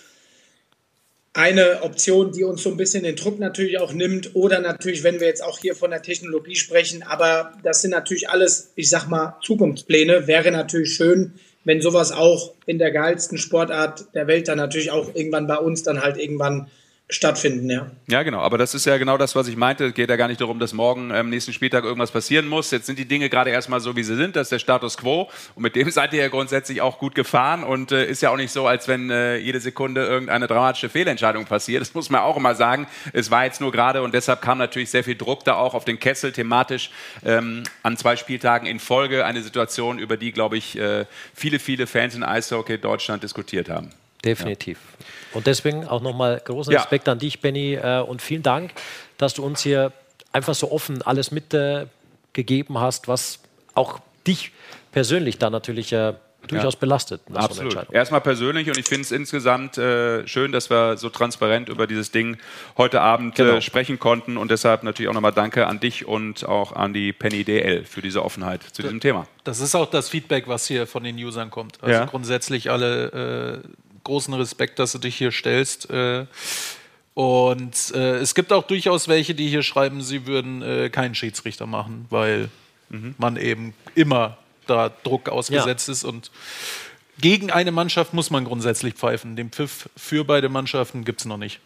eine 1.34 1.84
Option, 1.84 2.32
die 2.32 2.44
uns 2.44 2.64
so 2.64 2.72
ein 2.72 2.78
bisschen 2.78 3.04
den 3.04 3.16
Druck 3.16 3.38
natürlich 3.40 3.78
auch 3.78 3.94
nimmt. 3.94 4.36
Oder 4.36 4.62
natürlich, 4.62 5.04
wenn 5.04 5.20
wir 5.20 5.28
jetzt 5.28 5.44
auch 5.44 5.60
hier 5.60 5.76
von 5.76 5.92
der 5.92 6.02
Technologie 6.02 6.56
sprechen, 6.56 7.04
aber 7.04 7.54
das 7.62 7.82
sind 7.82 7.92
natürlich 7.92 8.30
alles, 8.30 8.72
ich 8.76 8.90
sag 8.90 9.08
mal, 9.08 9.38
Zukunftspläne. 9.44 10.26
Wäre 10.26 10.50
natürlich 10.50 10.96
schön, 10.96 11.34
wenn 11.66 11.82
sowas 11.82 12.12
auch 12.12 12.54
in 12.66 12.80
der 12.80 12.92
geilsten 12.92 13.38
Sportart 13.38 14.06
der 14.16 14.26
Welt 14.26 14.48
dann 14.48 14.58
natürlich 14.58 14.90
auch 14.90 15.14
irgendwann 15.14 15.46
bei 15.46 15.58
uns 15.58 15.84
dann 15.84 16.02
halt 16.02 16.18
irgendwann 16.18 16.72
stattfinden, 17.08 17.70
ja. 17.70 17.92
Ja, 18.08 18.24
genau. 18.24 18.40
Aber 18.40 18.58
das 18.58 18.74
ist 18.74 18.86
ja 18.86 18.98
genau 18.98 19.18
das, 19.18 19.36
was 19.36 19.48
ich 19.48 19.56
meinte. 19.56 19.86
Es 19.86 19.94
geht 19.94 20.10
ja 20.10 20.16
gar 20.16 20.28
nicht 20.28 20.42
darum, 20.42 20.58
dass 20.58 20.74
morgen 20.74 21.12
am 21.12 21.30
nächsten 21.30 21.54
Spieltag 21.54 21.84
irgendwas 21.84 22.12
passieren 22.12 22.48
muss. 22.48 22.72
Jetzt 22.72 22.88
sind 22.88 22.98
die 22.98 23.08
Dinge 23.08 23.30
gerade 23.30 23.52
erstmal 23.52 23.80
so, 23.80 23.96
wie 23.96 24.04
sie 24.04 24.16
sind. 24.16 24.36
Das 24.36 24.44
ist 24.44 24.52
der 24.52 24.60
Status 24.60 24.98
quo. 24.98 25.30
Und 25.54 25.62
mit 25.62 25.76
dem 25.76 25.90
seid 25.92 26.14
ihr 26.14 26.22
ja 26.22 26.30
grundsätzlich 26.30 26.82
auch 26.82 26.98
gut 26.98 27.14
gefahren. 27.14 27.64
Und 27.64 27.92
äh, 27.92 28.08
ist 28.08 28.22
ja 28.22 28.32
auch 28.32 28.38
nicht 28.38 28.52
so, 28.52 28.66
als 28.66 28.88
wenn 28.88 29.12
äh, 29.12 29.38
jede 29.38 29.60
Sekunde 29.60 30.06
irgendeine 30.06 30.48
dramatische 30.48 30.90
Fehlentscheidung 30.90 31.46
passiert. 31.46 31.82
Das 31.82 31.94
muss 31.94 32.10
man 32.10 32.22
auch 32.22 32.38
immer 32.38 32.56
sagen. 32.56 32.88
Es 33.14 33.30
war 33.30 33.46
jetzt 33.46 33.62
nur 33.62 33.72
gerade 33.72 34.02
und 34.02 34.14
deshalb 34.14 34.42
kam 34.42 34.58
natürlich 34.58 34.90
sehr 34.90 35.04
viel 35.04 35.16
Druck 35.16 35.44
da 35.44 35.56
auch 35.56 35.76
auf 35.76 35.86
den 35.86 36.00
Kessel 36.00 36.32
thematisch 36.32 36.90
ähm, 37.24 37.64
an 37.84 37.98
zwei 37.98 38.16
Spieltagen 38.16 38.68
in 38.68 38.80
Folge. 38.80 39.26
Eine 39.26 39.44
Situation, 39.44 40.00
über 40.00 40.18
die, 40.18 40.32
glaube 40.32 40.58
ich, 40.58 40.78
äh, 40.78 41.06
viele, 41.36 41.60
viele 41.60 41.86
Fans 41.86 42.16
in 42.16 42.24
Eishockey 42.24 42.80
Deutschland 42.80 43.22
diskutiert 43.22 43.70
haben. 43.70 43.92
Definitiv. 44.26 44.80
Ja. 45.00 45.06
Und 45.38 45.48
deswegen 45.48 45.88
auch 45.88 46.02
nochmal 46.02 46.42
großen 46.44 46.74
Respekt 46.74 47.08
ja. 47.08 47.14
an 47.14 47.20
dich, 47.20 47.42
Benny, 47.42 47.76
äh, 47.76 48.02
und 48.02 48.22
vielen 48.22 48.44
Dank, 48.44 48.72
dass 49.18 49.34
du 49.34 49.44
uns 49.44 49.62
hier 49.62 49.92
einfach 50.32 50.56
so 50.56 50.72
offen 50.72 51.02
alles 51.02 51.32
mitgegeben 51.32 52.80
hast, 52.80 53.08
was 53.08 53.40
auch 53.74 54.00
dich 54.26 54.52
persönlich 54.92 55.38
da 55.38 55.50
natürlich 55.50 55.94
äh, 55.94 56.14
durchaus 56.48 56.74
ja. 56.74 56.80
belastet. 56.80 57.22
Absolut. 57.34 57.78
Erstmal 57.92 58.22
persönlich 58.22 58.68
und 58.68 58.78
ich 58.78 58.86
finde 58.86 59.02
es 59.02 59.12
insgesamt 59.12 59.78
äh, 59.78 60.28
schön, 60.28 60.52
dass 60.52 60.70
wir 60.70 60.98
so 60.98 61.10
transparent 61.10 61.70
über 61.70 61.88
dieses 61.88 62.12
Ding 62.12 62.38
heute 62.78 63.02
Abend 63.02 63.40
äh, 63.40 63.44
genau. 63.44 63.58
äh, 63.58 63.62
sprechen 63.62 64.00
konnten 64.00 64.38
und 64.38 64.52
deshalb 64.52 64.84
natürlich 64.84 65.10
auch 65.10 65.14
nochmal 65.14 65.34
Danke 65.34 65.68
an 65.68 65.80
dich 65.80 66.06
und 66.06 66.46
auch 66.48 66.74
an 66.74 66.94
die 66.94 67.14
Penny 67.14 67.44
DL 67.44 67.84
für 67.84 68.02
diese 68.02 68.24
Offenheit 68.24 68.64
zu 68.64 68.82
diesem 68.82 69.00
Thema. 69.00 69.28
Das 69.44 69.60
ist 69.60 69.76
auch 69.76 69.90
das 69.90 70.10
Feedback, 70.10 70.48
was 70.48 70.68
hier 70.68 70.88
von 70.88 71.04
den 71.04 71.16
Usern 71.18 71.52
kommt. 71.52 71.82
Also 71.82 71.94
ja. 71.94 72.06
grundsätzlich 72.06 72.70
alle 72.72 73.64
äh, 73.64 73.68
großen 74.06 74.34
Respekt, 74.34 74.80
dass 74.80 74.94
du 74.94 75.00
dich 75.00 75.16
hier 75.16 75.32
stellst. 75.32 75.90
Äh, 75.90 76.26
und 77.14 77.94
äh, 77.94 78.18
es 78.18 78.36
gibt 78.36 78.54
auch 78.54 78.64
durchaus 78.64 79.08
welche, 79.08 79.36
die 79.36 79.48
hier 79.48 79.64
schreiben, 79.64 80.02
sie 80.02 80.26
würden 80.26 80.62
äh, 80.62 80.90
keinen 80.90 81.16
Schiedsrichter 81.16 81.66
machen, 81.66 82.06
weil 82.10 82.50
mhm. 82.90 83.16
man 83.18 83.38
eben 83.38 83.74
immer 83.96 84.38
da 84.68 84.90
Druck 85.04 85.30
ausgesetzt 85.30 85.88
ja. 85.88 85.92
ist 85.92 86.04
und 86.04 86.32
gegen 87.20 87.52
eine 87.52 87.72
Mannschaft 87.72 88.14
muss 88.14 88.30
man 88.30 88.44
grundsätzlich 88.44 88.96
pfeifen. 88.96 89.36
Den 89.36 89.50
Pfiff 89.50 89.90
für 89.96 90.26
beide 90.26 90.50
Mannschaften 90.50 91.06
gibt 91.06 91.22
es 91.22 91.26
noch 91.26 91.38
nicht. 91.38 91.62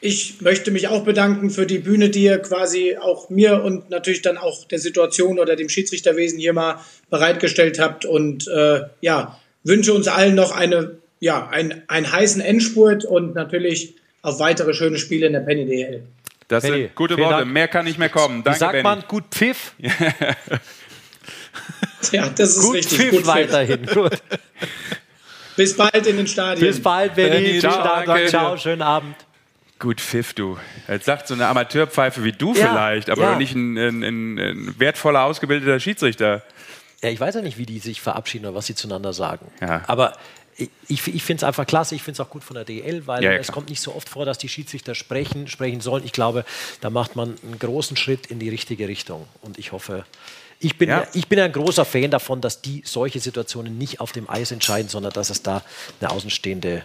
Ich 0.00 0.40
möchte 0.40 0.70
mich 0.70 0.88
auch 0.88 1.04
bedanken 1.04 1.50
für 1.50 1.66
die 1.66 1.78
Bühne, 1.78 2.08
die 2.08 2.22
ihr 2.22 2.38
quasi 2.38 2.96
auch 2.96 3.28
mir 3.28 3.62
und 3.62 3.90
natürlich 3.90 4.22
dann 4.22 4.38
auch 4.38 4.64
der 4.64 4.78
Situation 4.78 5.38
oder 5.38 5.56
dem 5.56 5.68
Schiedsrichterwesen 5.68 6.38
hier 6.38 6.54
mal 6.54 6.80
bereitgestellt 7.10 7.78
habt. 7.78 8.06
Und 8.06 8.48
äh, 8.48 8.84
ja, 9.02 9.38
wünsche 9.64 9.92
uns 9.92 10.08
allen 10.08 10.34
noch 10.34 10.52
eine, 10.52 10.98
ja, 11.18 11.48
ein, 11.48 11.82
einen 11.88 12.10
heißen 12.10 12.40
Endspurt 12.40 13.04
und 13.04 13.34
natürlich 13.34 13.96
auf 14.22 14.38
weitere 14.40 14.74
schöne 14.74 14.98
Spiele 14.98 15.26
in 15.26 15.32
der 15.32 15.40
Penny 15.40 15.66
DL. 15.66 16.02
Das 16.48 16.64
Penny, 16.64 16.82
sind 16.82 16.94
gute 16.94 17.16
Worte. 17.16 17.36
Dank. 17.36 17.52
Mehr 17.52 17.68
kann 17.68 17.84
nicht 17.84 17.98
mehr 17.98 18.08
kommen. 18.08 18.42
Danke, 18.42 18.56
Wie 18.56 18.60
sagt 18.60 18.72
Benny. 18.72 18.82
man? 18.82 19.04
Gut 19.06 19.24
Pfiff? 19.30 19.72
ja, 22.12 22.28
das 22.28 22.56
ist 22.56 22.62
gut 22.62 22.74
richtig. 22.74 22.98
Pfiff 22.98 23.10
gut 23.12 23.26
weiterhin. 23.26 23.86
Gut. 23.86 24.20
Bis 25.56 25.76
bald 25.76 26.06
in 26.06 26.16
den 26.16 26.26
Stadien. 26.26 26.66
Bis 26.66 26.82
bald, 26.82 27.14
Benny. 27.14 27.36
Benny 27.36 27.60
ciao, 27.60 28.04
danke. 28.04 28.26
ciao, 28.26 28.56
schönen 28.56 28.82
Abend. 28.82 29.14
Gut 29.78 30.00
Pfiff, 30.00 30.34
du. 30.34 30.58
Jetzt 30.88 31.06
sagt 31.06 31.28
so 31.28 31.34
eine 31.34 31.46
Amateurpfeife 31.46 32.22
wie 32.24 32.32
du 32.32 32.52
ja, 32.54 32.68
vielleicht, 32.68 33.08
aber 33.08 33.22
ja. 33.22 33.36
nicht 33.36 33.54
ein, 33.54 33.78
ein, 33.78 34.02
ein, 34.02 34.38
ein 34.38 34.74
wertvoller, 34.78 35.24
ausgebildeter 35.24 35.80
Schiedsrichter. 35.80 36.42
Ja, 37.02 37.08
ich 37.08 37.20
weiß 37.20 37.36
ja 37.36 37.42
nicht, 37.42 37.58
wie 37.58 37.66
die 37.66 37.78
sich 37.78 38.00
verabschieden 38.00 38.46
oder 38.46 38.54
was 38.54 38.66
sie 38.66 38.74
zueinander 38.74 39.12
sagen. 39.12 39.46
Ja. 39.60 39.82
Aber 39.86 40.12
ich, 40.88 41.06
ich 41.06 41.22
finde 41.22 41.40
es 41.40 41.44
einfach 41.44 41.66
klasse, 41.66 41.94
ich 41.94 42.02
finde 42.02 42.20
es 42.20 42.26
auch 42.26 42.30
gut 42.30 42.44
von 42.44 42.54
der 42.54 42.64
DL, 42.64 43.06
weil 43.06 43.24
ja, 43.24 43.32
ja, 43.32 43.38
es 43.38 43.50
kommt 43.50 43.70
nicht 43.70 43.80
so 43.80 43.94
oft 43.94 44.08
vor, 44.08 44.26
dass 44.26 44.38
die 44.38 44.48
Schiedsrichter 44.48 44.94
sprechen, 44.94 45.48
sprechen 45.48 45.80
sollen. 45.80 46.04
Ich 46.04 46.12
glaube, 46.12 46.44
da 46.80 46.90
macht 46.90 47.16
man 47.16 47.36
einen 47.42 47.58
großen 47.58 47.96
Schritt 47.96 48.26
in 48.26 48.38
die 48.38 48.48
richtige 48.48 48.88
Richtung. 48.88 49.26
Und 49.40 49.58
ich 49.58 49.72
hoffe, 49.72 50.04
ich 50.58 50.76
bin, 50.76 50.90
ja. 50.90 51.06
ich 51.14 51.28
bin 51.28 51.40
ein 51.40 51.52
großer 51.52 51.86
Fan 51.86 52.10
davon, 52.10 52.42
dass 52.42 52.60
die 52.60 52.82
solche 52.84 53.20
Situationen 53.20 53.78
nicht 53.78 54.00
auf 54.00 54.12
dem 54.12 54.28
Eis 54.28 54.50
entscheiden, 54.50 54.90
sondern 54.90 55.12
dass 55.12 55.30
es 55.30 55.42
da 55.42 55.62
eine 56.00 56.10
außenstehende 56.10 56.84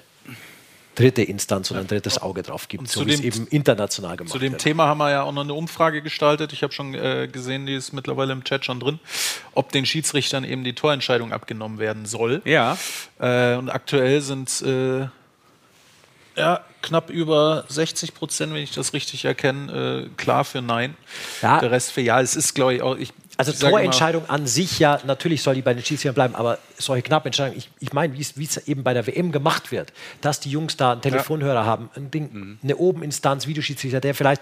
dritte 0.96 1.22
Instanz 1.22 1.72
und 1.72 1.78
ein 1.78 1.88
drittes 1.88 2.22
Auge 2.22 2.42
drauf 2.44 2.68
gibt, 2.68 2.88
so 2.88 3.06
wie 3.06 3.14
es 3.14 3.22
eben 3.22 3.48
international 3.48 4.18
gemacht 4.18 4.32
Zu 4.32 4.40
dem 4.40 4.54
wird. 4.54 4.62
Thema 4.62 4.88
haben 4.88 4.98
wir 4.98 5.12
ja 5.12 5.24
auch 5.24 5.32
noch 5.32 5.44
eine 5.44 5.54
Umfrage 5.54 6.02
gestaltet. 6.02 6.54
Ich 6.54 6.64
habe 6.64 6.74
schon 6.74 6.94
äh, 6.94 7.28
gesehen, 7.32 7.66
die 7.66 7.76
ist 7.76 7.94
mittlerweile 7.94 8.34
im 8.34 8.44
Chat 8.44 8.66
schon 8.66 8.80
drin, 8.80 9.00
ob 9.54 9.72
den 9.72 9.86
Schiedsrichtern 9.86 10.44
eben 10.44 10.64
die 10.64 10.74
Torentscheidung 10.74 11.32
abgenommen 11.32 11.78
werden 11.78 12.06
soll. 12.06 12.42
Ja. 12.46 12.78
Äh, 13.20 13.56
und 13.56 13.70
aktuell 13.70 14.22
sind 14.22 14.62
äh, 14.62 15.08
ja, 16.38 16.62
knapp 16.82 17.10
über 17.10 17.66
60 17.70 18.14
Prozent, 18.14 18.54
wenn 18.54 18.62
ich 18.62 18.72
das 18.72 18.94
richtig 18.94 19.26
erkenne, 19.26 20.06
äh, 20.06 20.10
klar 20.18 20.44
für 20.44 20.62
Nein. 20.62 20.96
Ja. 21.42 21.60
Der 21.60 21.72
Rest 21.72 21.92
für 21.92 22.02
Ja. 22.02 22.22
Es 22.22 22.36
ist, 22.36 22.54
glaube 22.54 22.76
ich, 22.76 22.82
auch. 22.82 22.98
Ich, 22.98 23.14
also 23.38 23.52
Torentscheidung 23.52 24.30
an 24.30 24.48
sich, 24.48 24.80
ja, 24.80 25.00
natürlich 25.06 25.42
soll 25.42 25.56
die 25.56 25.62
bei 25.62 25.74
den 25.74 25.84
Schiedsrichtern 25.84 26.16
bleiben, 26.16 26.36
aber 26.36 26.58
solche 26.78 27.04
Knappentscheidungen, 27.04 27.58
ich, 27.58 27.70
ich 27.80 27.94
meine, 27.94 28.14
wie 28.18 28.22
es 28.22 28.58
eben 28.68 28.84
bei 28.84 28.94
der 28.94 29.06
WM 29.08 29.32
gemacht 29.32 29.72
wird, 29.72 29.92
dass 30.22 30.40
die 30.40 30.50
Jungs 30.50 30.78
da 30.78 30.94
einen 30.94 31.02
Telefonhörer 31.02 31.62
ja. 31.62 31.66
haben, 31.66 31.90
ein 31.96 32.12
Ding, 32.12 32.30
mhm. 32.32 32.60
eine 32.64 32.78
Obeninstanz, 32.78 33.48
Videoschiedsrichter, 33.48 34.00
der 34.00 34.16
vielleicht 34.16 34.42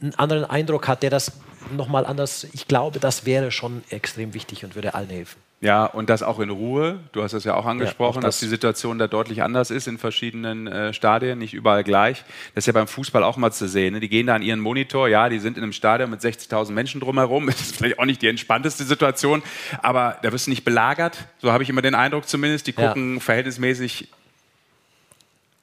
einen 0.00 0.14
anderen 0.14 0.44
Eindruck 0.44 0.88
hat, 0.88 1.02
der 1.02 1.10
das 1.10 1.32
nochmal 1.76 2.06
anders, 2.06 2.46
ich 2.52 2.66
glaube, 2.66 2.98
das 2.98 3.24
wäre 3.26 3.50
schon 3.50 3.82
extrem 3.90 4.34
wichtig 4.34 4.64
und 4.64 4.74
würde 4.74 4.94
allen 4.94 5.10
helfen. 5.10 5.40
Ja, 5.60 5.86
und 5.86 6.08
das 6.08 6.22
auch 6.22 6.38
in 6.38 6.50
Ruhe. 6.50 7.00
Du 7.10 7.22
hast 7.22 7.32
es 7.32 7.42
ja 7.42 7.54
auch 7.54 7.66
angesprochen, 7.66 8.14
ja, 8.14 8.18
auch 8.20 8.22
das 8.22 8.36
dass 8.36 8.40
die 8.40 8.46
Situation 8.46 8.98
da 8.98 9.08
deutlich 9.08 9.42
anders 9.42 9.72
ist 9.72 9.88
in 9.88 9.98
verschiedenen 9.98 10.68
äh, 10.68 10.92
Stadien, 10.92 11.40
nicht 11.40 11.52
überall 11.52 11.82
gleich. 11.82 12.24
Das 12.54 12.62
ist 12.62 12.66
ja 12.66 12.72
beim 12.72 12.86
Fußball 12.86 13.24
auch 13.24 13.36
mal 13.36 13.50
zu 13.50 13.66
sehen. 13.66 13.94
Ne? 13.94 14.00
Die 14.00 14.08
gehen 14.08 14.28
da 14.28 14.36
an 14.36 14.42
ihren 14.42 14.60
Monitor, 14.60 15.08
ja, 15.08 15.28
die 15.28 15.40
sind 15.40 15.56
in 15.56 15.64
einem 15.64 15.72
Stadion 15.72 16.10
mit 16.10 16.20
60.000 16.20 16.70
Menschen 16.72 17.00
drumherum. 17.00 17.48
Das 17.58 17.60
ist 17.62 17.76
vielleicht 17.76 17.98
auch 17.98 18.04
nicht 18.04 18.22
die 18.22 18.28
entspannteste 18.28 18.84
Situation, 18.84 19.42
aber 19.82 20.18
da 20.22 20.30
wirst 20.32 20.46
du 20.46 20.50
nicht 20.50 20.64
belagert. 20.64 21.26
So 21.38 21.50
habe 21.50 21.62
ich 21.62 21.70
immer 21.70 21.82
den 21.82 21.94
Eindruck 21.94 22.28
zumindest. 22.28 22.66
Die 22.66 22.72
gucken 22.72 23.14
ja. 23.14 23.20
verhältnismäßig 23.20 24.08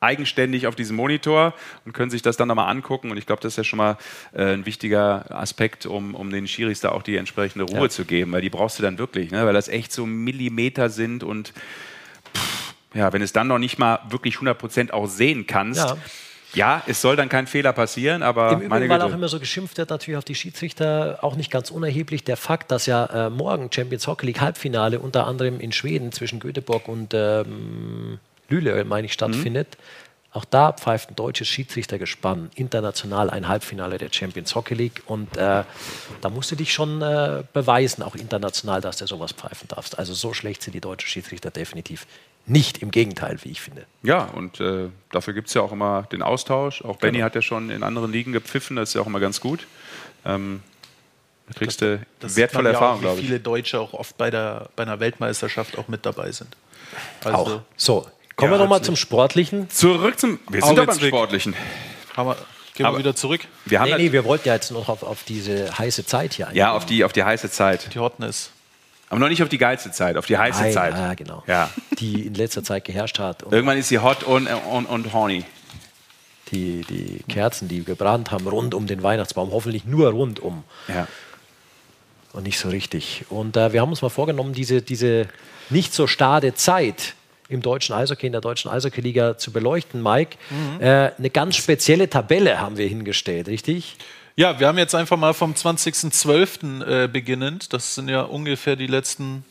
eigenständig 0.06 0.68
auf 0.68 0.76
diesem 0.76 0.96
Monitor 0.96 1.54
und 1.86 1.94
können 1.94 2.12
sich 2.12 2.22
das 2.22 2.38
dann 2.38 2.48
nochmal 2.48 2.70
angucken. 2.70 3.12
Und 3.12 3.18
ich 3.18 3.26
glaube, 3.26 3.42
das 3.42 3.54
ist 3.54 3.58
ja 3.58 3.64
schon 3.64 3.78
mal 3.78 3.98
äh, 4.34 4.54
ein 4.54 4.66
wichtiger 4.66 5.26
Aspekt, 5.36 5.86
um, 5.86 6.16
um 6.16 6.30
den 6.32 6.48
Schiris 6.48 6.80
da 6.80 6.92
auch 6.92 7.04
die 7.04 7.18
entsprechende 7.18 7.66
Ruhe 7.66 7.84
ja. 7.84 7.90
zu 7.90 8.06
geben, 8.06 8.32
weil 8.32 8.42
die 8.42 8.50
brauchst 8.50 8.80
du 8.80 8.84
dann 8.84 8.98
wirklich, 8.98 9.32
ne? 9.32 9.46
weil 9.46 9.54
das 9.54 9.68
echt 9.68 9.92
so 9.92 10.06
Millimeter 10.06 10.90
sind 10.90 11.24
und 11.24 11.54
pff, 12.36 12.74
ja, 12.94 13.12
wenn 13.12 13.22
es 13.22 13.34
dann 13.34 13.48
noch 13.48 13.60
nicht 13.60 13.78
mal 13.78 14.00
wirklich 14.10 14.36
100 14.36 14.58
Prozent 14.58 14.94
auch 14.94 15.08
sehen 15.08 15.48
kannst. 15.48 15.80
Ja 15.80 15.98
Ja, 16.54 16.82
es 16.88 17.02
soll 17.02 17.18
dann 17.18 17.28
kein 17.28 17.48
Fehler 17.48 17.74
passieren, 17.74 18.24
aber 18.24 18.52
Im 18.52 18.70
meine 18.70 18.86
Übrigen, 18.86 18.90
weil 18.90 19.00
Güte. 19.00 19.12
auch 19.12 19.18
immer 19.18 19.28
so 19.28 19.40
geschimpft 19.40 19.78
wird, 19.78 19.90
natürlich 19.90 20.18
auf 20.18 20.24
die 20.24 20.36
Schiedsrichter, 20.36 21.20
auch 21.22 21.36
nicht 21.36 21.52
ganz 21.52 21.70
unerheblich 21.70 22.24
der 22.24 22.38
Fakt, 22.38 22.72
dass 22.72 22.86
ja 22.86 23.28
äh, 23.28 23.30
morgen 23.30 23.70
Champions 23.74 24.08
Hockey 24.08 24.28
League 24.28 24.40
Halbfinale 24.40 25.00
unter 25.00 25.28
anderem 25.28 25.60
in 25.60 25.74
Schweden 25.74 26.14
zwischen 26.14 26.40
Göteborg 26.40 26.88
und 26.88 27.14
ähm, 27.14 28.20
Lüle, 28.50 28.84
meine 28.86 29.06
ich, 29.06 29.14
stattfindet. 29.14 29.78
Auch 30.32 30.44
da 30.44 30.74
pfeift 30.74 31.12
ein 31.12 31.16
deutsches 31.16 31.48
Schiedsrichtergespann 31.48 32.50
international 32.56 33.30
ein 33.30 33.48
Halbfinale 33.48 33.98
der 33.98 34.10
Champions 34.12 34.54
Hockey 34.54 34.74
League. 34.74 35.02
Und 35.06 35.38
äh, 35.38 35.64
da 36.20 36.30
musst 36.30 36.52
du 36.52 36.58
dich 36.58 36.74
schon 36.74 37.02
äh, 37.02 37.44
beweisen, 37.54 38.04
auch 38.04 38.16
international, 38.16 38.82
dass 38.82 38.98
du 38.98 39.08
sowas 39.08 39.32
pfeifen 39.32 39.70
darfst. 39.70 39.98
Also 39.98 40.14
so 40.14 40.34
schlecht 40.34 40.62
sind 40.62 40.74
die 40.74 40.82
deutschen 40.82 41.08
Schiedsrichter 41.08 41.52
definitiv 41.52 42.06
nicht. 42.48 42.80
Im 42.80 42.92
Gegenteil, 42.92 43.38
wie 43.44 43.50
ich 43.50 43.62
finde. 43.62 43.86
Ja, 44.04 44.26
und 44.26 44.60
äh, 44.60 44.90
dafür 45.10 45.34
gibt 45.34 45.48
es 45.48 45.54
ja 45.54 45.62
auch 45.62 45.72
immer 45.72 46.04
den 46.12 46.22
Austausch. 46.22 46.84
Auch 46.84 46.98
Benny 46.98 47.14
Genau. 47.20 47.26
hat 47.28 47.36
ja 47.36 47.42
schon 47.42 47.70
in 47.70 47.82
anderen 47.82 48.12
Ligen 48.12 48.34
gepfiffen, 48.34 48.76
das 48.76 48.90
ist 48.90 48.96
ja 48.96 49.02
auch 49.02 49.08
immer 49.08 49.22
ganz 49.22 49.40
gut. 49.40 49.66
Ähm, 50.26 50.62
da 51.48 51.54
kriegst 51.54 51.80
du 51.82 52.06
wertvolle 52.20 52.70
Erfahrung, 52.74 53.00
glaube 53.02 53.18
wie 53.18 53.22
ich. 53.22 53.28
viele 53.28 53.40
Deutsche 53.40 53.80
auch 53.80 53.94
oft 53.94 54.18
bei, 54.18 54.32
der, 54.32 54.70
bei 54.76 54.84
einer 54.84 55.00
Weltmeisterschaft 55.00 55.78
auch 55.78 55.88
mit 55.88 56.06
dabei 56.06 56.32
sind. 56.32 56.58
Also 57.24 57.38
auch. 57.38 57.62
So, 57.78 58.06
kommen 58.36 58.52
wir 58.52 58.58
Ja, 58.58 58.64
nochmal 58.64 58.80
herzlich. 58.80 58.86
zum 58.86 58.96
Sportlichen. 58.96 59.70
Zurück 59.70 60.20
zum. 60.20 60.40
Wir 60.50 60.62
sind 60.62 60.78
doch 60.78 60.86
beim. 60.86 61.00
Sportlichen. 61.00 61.56
Haben 62.16 62.30
wir, 62.30 62.38
gehen 62.74 62.86
Aber- 62.86 62.96
wir 62.96 63.00
wieder 63.00 63.16
zurück. 63.16 63.42
Wir 63.66 63.80
haben 63.80 63.86
Nee, 63.86 63.92
ja- 63.92 63.98
nee, 63.98 64.12
wir 64.12 64.24
wollten 64.26 64.48
ja 64.48 64.54
jetzt 64.56 64.72
noch 64.72 64.90
auf, 64.90 65.04
auf 65.04 65.24
diese 65.24 65.78
heiße 65.78 66.06
Zeit 66.06 66.34
hier 66.34 66.48
eingehen. 66.48 66.60
ja 66.60 66.72
auf 66.74 66.86
die, 66.86 67.04
auf 67.04 67.14
die 67.14 67.24
heiße 67.24 67.50
Zeit. 67.50 67.94
Die 67.94 68.00
Hotness. 68.00 68.52
Aber 69.10 69.20
noch 69.20 69.30
nicht 69.30 69.44
auf 69.44 69.50
die 69.50 69.60
geilste 69.60 69.92
Zeit, 69.92 70.18
auf 70.18 70.26
die 70.26 70.38
heiße 70.38 70.62
Nein, 70.64 70.74
Zeit. 70.74 70.94
Ja, 70.96 71.14
genau. 71.14 71.44
Ja. 71.48 71.70
Die 72.00 72.26
in 72.26 72.34
letzter 72.34 72.64
Zeit 72.64 72.86
geherrscht 72.86 73.20
hat. 73.20 73.44
Und 73.44 73.54
Irgendwann 73.54 73.78
ist 73.78 73.90
sie 73.90 74.00
hot 74.00 74.24
und, 74.24 74.48
und, 74.48 74.86
und 74.88 75.14
horny. 75.14 75.44
die, 76.52 76.82
die 76.90 77.24
Kerzen, 77.32 77.68
die 77.68 77.84
gebrannt 77.84 78.32
haben 78.32 78.48
rund 78.48 78.74
um 78.74 78.88
den 78.88 79.04
Weihnachtsbaum, 79.04 79.52
hoffentlich 79.52 79.86
nur 79.86 80.10
rund 80.10 80.40
um 80.40 80.64
Ja. 80.88 81.08
und 82.34 82.44
nicht 82.44 82.60
so 82.60 82.70
richtig. 82.70 83.26
Und 83.30 83.58
äh, 83.58 83.74
wir 83.74 83.82
haben 83.82 83.90
uns 83.90 84.02
mal 84.02 84.10
vorgenommen, 84.10 84.54
diese, 84.54 84.82
diese 84.82 85.28
nicht 85.70 85.94
so 85.94 86.08
starre 86.08 86.54
Zeit 86.56 87.14
im 87.50 87.62
deutschen 87.62 87.94
Eishockey, 87.96 88.26
in 88.26 88.32
der 88.32 88.42
deutschen 88.42 88.72
Eishockey-Liga 88.72 89.38
zu 89.38 89.52
beleuchten, 89.52 90.02
Mike. 90.02 90.38
Äh, 90.80 91.12
eine 91.18 91.30
ganz 91.30 91.56
spezielle 91.56 92.10
Tabelle 92.10 92.60
haben 92.60 92.78
wir 92.78 92.88
hingestellt, 92.88 93.48
richtig? 93.48 93.96
Ja, 94.36 94.60
wir 94.60 94.68
haben 94.68 94.78
jetzt 94.78 94.96
einfach 94.96 95.16
mal 95.18 95.34
vom 95.34 95.54
20.12. 95.54 97.04
Äh, 97.04 97.08
beginnend. 97.08 97.72
Das 97.74 97.96
sind 97.96 98.10
ja 98.10 98.22
ungefähr 98.22 98.76
die 98.76 98.88
letzten 98.88 99.46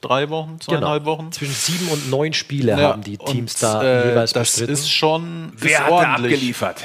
drei 0.00 0.28
Wochen, 0.28 0.60
zweieinhalb 0.60 1.04
Wochen. 1.06 1.32
Zwischen 1.32 1.54
sieben 1.54 1.88
und 1.88 2.08
neun 2.10 2.32
Spiele 2.32 2.72
Ja, 2.72 2.90
haben 2.92 3.02
die 3.02 3.16
Teams 3.18 3.54
und, 3.54 3.62
da 3.62 3.82
äh, 3.82 4.08
jeweils 4.10 4.32
Das 4.32 4.48
bestritten. 4.50 4.72
ist 4.74 4.90
schon 4.92 5.52
Wer 5.56 5.70
ist 5.70 5.78
hat 5.80 5.86
da 5.88 5.92
ordentlich. 5.92 6.34
abgeliefert? 6.34 6.84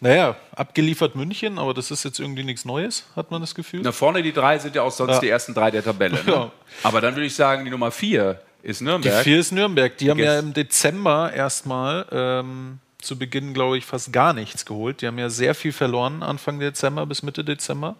Naja, 0.00 0.36
abgeliefert 0.54 1.16
München, 1.16 1.58
aber 1.58 1.74
das 1.74 1.90
ist 1.90 2.04
jetzt 2.04 2.20
irgendwie 2.20 2.44
nichts 2.44 2.64
Neues, 2.64 3.04
hat 3.16 3.30
man 3.32 3.40
das 3.40 3.54
Gefühl. 3.54 3.80
Na, 3.82 3.90
vorne 3.90 4.22
die 4.22 4.32
drei 4.32 4.56
sind 4.58 4.76
ja 4.76 4.82
auch 4.82 4.92
sonst 4.92 5.14
Ja. 5.14 5.20
die 5.20 5.28
ersten 5.28 5.54
drei 5.54 5.70
der 5.72 5.82
Tabelle. 5.82 6.16
Ne? 6.16 6.22
Ja. 6.32 6.50
Aber 6.84 7.00
dann 7.00 7.14
würde 7.16 7.26
ich 7.26 7.34
sagen, 7.34 7.64
die 7.64 7.70
Nummer 7.70 7.90
vier 7.90 8.40
ist 8.62 8.80
Die 8.80 8.84
Nürnberg. 8.84 9.22
vier 9.24 9.38
ist 9.38 9.52
Nürnberg. 9.52 9.96
Die 9.98 10.10
haben 10.10 10.18
ja 10.18 10.38
im 10.38 10.52
Dezember 10.52 11.32
erstmal 11.32 12.06
ähm, 12.10 12.78
zu 13.00 13.16
Beginn, 13.18 13.54
glaube 13.54 13.78
ich, 13.78 13.84
fast 13.84 14.12
gar 14.12 14.32
nichts 14.32 14.64
geholt. 14.66 15.00
Die 15.02 15.06
haben 15.06 15.18
ja 15.18 15.30
sehr 15.30 15.54
viel 15.54 15.72
verloren 15.72 16.22
Anfang 16.22 16.58
Dezember 16.58 17.06
bis 17.06 17.22
Mitte 17.22 17.44
Dezember. 17.44 17.96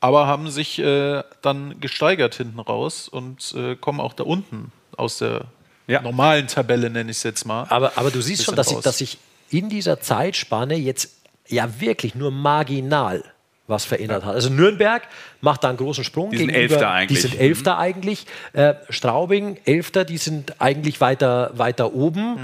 Aber 0.00 0.26
haben 0.26 0.50
sich 0.50 0.78
äh, 0.80 1.22
dann 1.40 1.80
gesteigert 1.80 2.34
hinten 2.34 2.58
raus 2.60 3.08
und 3.08 3.54
äh, 3.56 3.76
kommen 3.76 4.00
auch 4.00 4.12
da 4.12 4.24
unten 4.24 4.70
aus 4.96 5.18
der 5.18 5.46
Ja. 5.86 6.02
normalen 6.02 6.46
Tabelle, 6.48 6.90
nenne 6.90 7.10
ich 7.10 7.18
es 7.18 7.22
jetzt 7.22 7.46
mal. 7.46 7.66
Aber, 7.70 7.92
aber 7.96 8.10
du 8.10 8.20
siehst 8.20 8.44
schon, 8.44 8.56
dass 8.56 8.66
sich, 8.68 8.76
raus. 8.76 8.84
dass 8.84 8.98
sich 8.98 9.18
in 9.50 9.68
dieser 9.70 10.00
Zeitspanne 10.00 10.74
jetzt 10.74 11.14
ja 11.48 11.80
wirklich 11.80 12.14
nur 12.14 12.30
marginal 12.30 13.22
was 13.66 13.84
verändert 13.84 14.24
hat. 14.24 14.34
Also 14.34 14.50
Nürnberg 14.50 15.02
macht 15.40 15.64
da 15.64 15.68
einen 15.68 15.78
großen 15.78 16.04
Sprung. 16.04 16.30
Die 16.30 16.36
sind 16.38 16.50
Elfter 16.50 16.90
eigentlich. 16.90 17.22
Die 17.22 17.28
sind 17.28 17.40
Elfter 17.40 17.78
eigentlich. 17.78 18.26
Äh, 18.52 18.74
Straubing, 18.90 19.58
Elfter, 19.64 20.04
die 20.04 20.18
sind 20.18 20.60
eigentlich 20.60 21.00
weiter, 21.00 21.50
weiter 21.54 21.94
oben. 21.94 22.38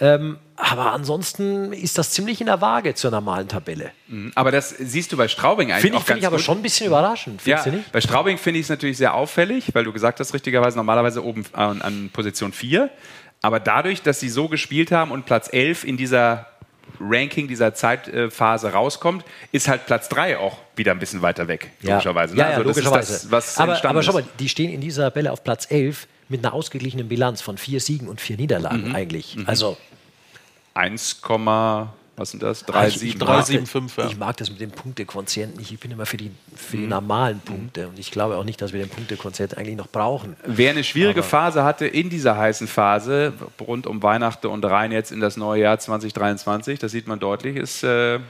Ähm, 0.00 0.38
aber 0.56 0.92
ansonsten 0.92 1.72
ist 1.72 1.98
das 1.98 2.10
ziemlich 2.10 2.40
in 2.40 2.46
der 2.46 2.60
Waage 2.60 2.94
zur 2.94 3.10
normalen 3.10 3.48
Tabelle. 3.48 3.90
Aber 4.34 4.50
das 4.52 4.70
siehst 4.70 5.12
du 5.12 5.16
bei 5.16 5.26
Straubing 5.28 5.70
eigentlich 5.72 5.82
Finde 5.82 5.98
ich, 5.98 6.04
find 6.04 6.18
ich 6.20 6.26
aber 6.26 6.36
gut. 6.36 6.44
schon 6.44 6.58
ein 6.58 6.62
bisschen 6.62 6.86
überraschend, 6.86 7.44
Ja, 7.44 7.62
du 7.62 7.70
nicht? 7.70 7.90
bei 7.92 8.00
Straubing 8.00 8.38
finde 8.38 8.60
ich 8.60 8.66
es 8.66 8.70
natürlich 8.70 8.96
sehr 8.96 9.14
auffällig, 9.14 9.74
weil 9.74 9.84
du 9.84 9.92
gesagt 9.92 10.20
hast, 10.20 10.32
richtigerweise 10.34 10.76
normalerweise 10.76 11.24
oben 11.24 11.44
an, 11.52 11.82
an 11.82 12.10
Position 12.12 12.52
4. 12.52 12.88
Aber 13.42 13.60
dadurch, 13.60 14.02
dass 14.02 14.20
sie 14.20 14.28
so 14.30 14.48
gespielt 14.48 14.90
haben 14.90 15.10
und 15.10 15.26
Platz 15.26 15.48
11 15.52 15.84
in 15.84 15.96
dieser 15.96 16.46
Ranking, 17.00 17.48
dieser 17.48 17.74
Zeitphase 17.74 18.72
rauskommt, 18.72 19.24
ist 19.52 19.68
halt 19.68 19.86
Platz 19.86 20.08
3 20.08 20.38
auch 20.38 20.58
wieder 20.76 20.92
ein 20.92 20.98
bisschen 20.98 21.22
weiter 21.22 21.48
weg, 21.48 21.70
logischerweise. 21.82 22.34
ne? 22.34 22.40
Ja, 22.42 22.50
ja, 22.50 22.56
Also 22.56 22.68
das 22.68 22.76
ist 22.76 22.84
logischerweise. 22.84 23.12
das, 23.12 23.30
was 23.30 23.58
aber, 23.58 23.84
aber 23.84 24.02
schau 24.02 24.12
mal, 24.12 24.24
die 24.38 24.48
stehen 24.48 24.70
in 24.72 24.80
dieser 24.80 25.04
Tabelle 25.04 25.32
auf 25.32 25.42
Platz 25.44 25.66
11 25.70 26.06
mit 26.28 26.44
einer 26.44 26.54
ausgeglichenen 26.54 27.08
Bilanz 27.08 27.40
von 27.42 27.58
vier 27.58 27.80
Siegen 27.80 28.08
und 28.08 28.20
vier 28.20 28.36
Niederlagen 28.36 28.88
Mhm. 28.88 28.94
eigentlich. 28.94 29.36
Also 29.46 29.76
1, 30.74 31.20
was 32.16 32.30
sind 32.30 32.42
das? 32.42 32.64
Ah, 32.72 32.86
ich- 32.86 32.94
3, 32.94 33.06
ich 33.06 33.14
7. 33.16 33.18
mag 33.18 33.28
3,75, 33.44 33.98
ja. 33.98 34.06
Ich 34.06 34.16
mag 34.16 34.36
das 34.36 34.50
mit 34.50 34.60
dem 34.60 34.70
Punktequotienten 34.70 35.58
nicht. 35.58 35.72
Ich 35.72 35.80
bin 35.80 35.90
immer 35.90 36.06
für 36.06 36.16
die, 36.16 36.30
für 36.54 36.76
Mhm. 36.76 36.80
die 36.82 36.86
normalen 36.86 37.40
Punkte. 37.40 37.88
Und 37.88 37.98
ich 37.98 38.10
glaube 38.12 38.36
auch 38.36 38.44
nicht, 38.44 38.60
dass 38.62 38.72
wir 38.72 38.80
den 38.80 38.88
Punktequotienten 38.88 39.58
eigentlich 39.58 39.76
noch 39.76 39.88
brauchen. 39.88 40.36
Wer 40.44 40.70
eine 40.70 40.84
schwierige 40.84 41.20
Aber- 41.20 41.28
Phase 41.28 41.64
hatte 41.64 41.86
in 41.86 42.10
dieser 42.10 42.36
heißen 42.36 42.68
Phase, 42.68 43.32
rund 43.60 43.86
um 43.88 44.02
Weihnachten 44.02 44.46
und 44.46 44.64
rein 44.64 44.92
jetzt 44.92 45.10
in 45.12 45.20
das 45.20 45.36
neue 45.36 45.62
Jahr 45.62 45.78
2023, 45.78 46.78
das 46.78 46.92
sieht 46.92 47.06
man 47.08 47.18
deutlich, 47.18 47.56
ist 47.56 47.82
äh, 47.82 48.20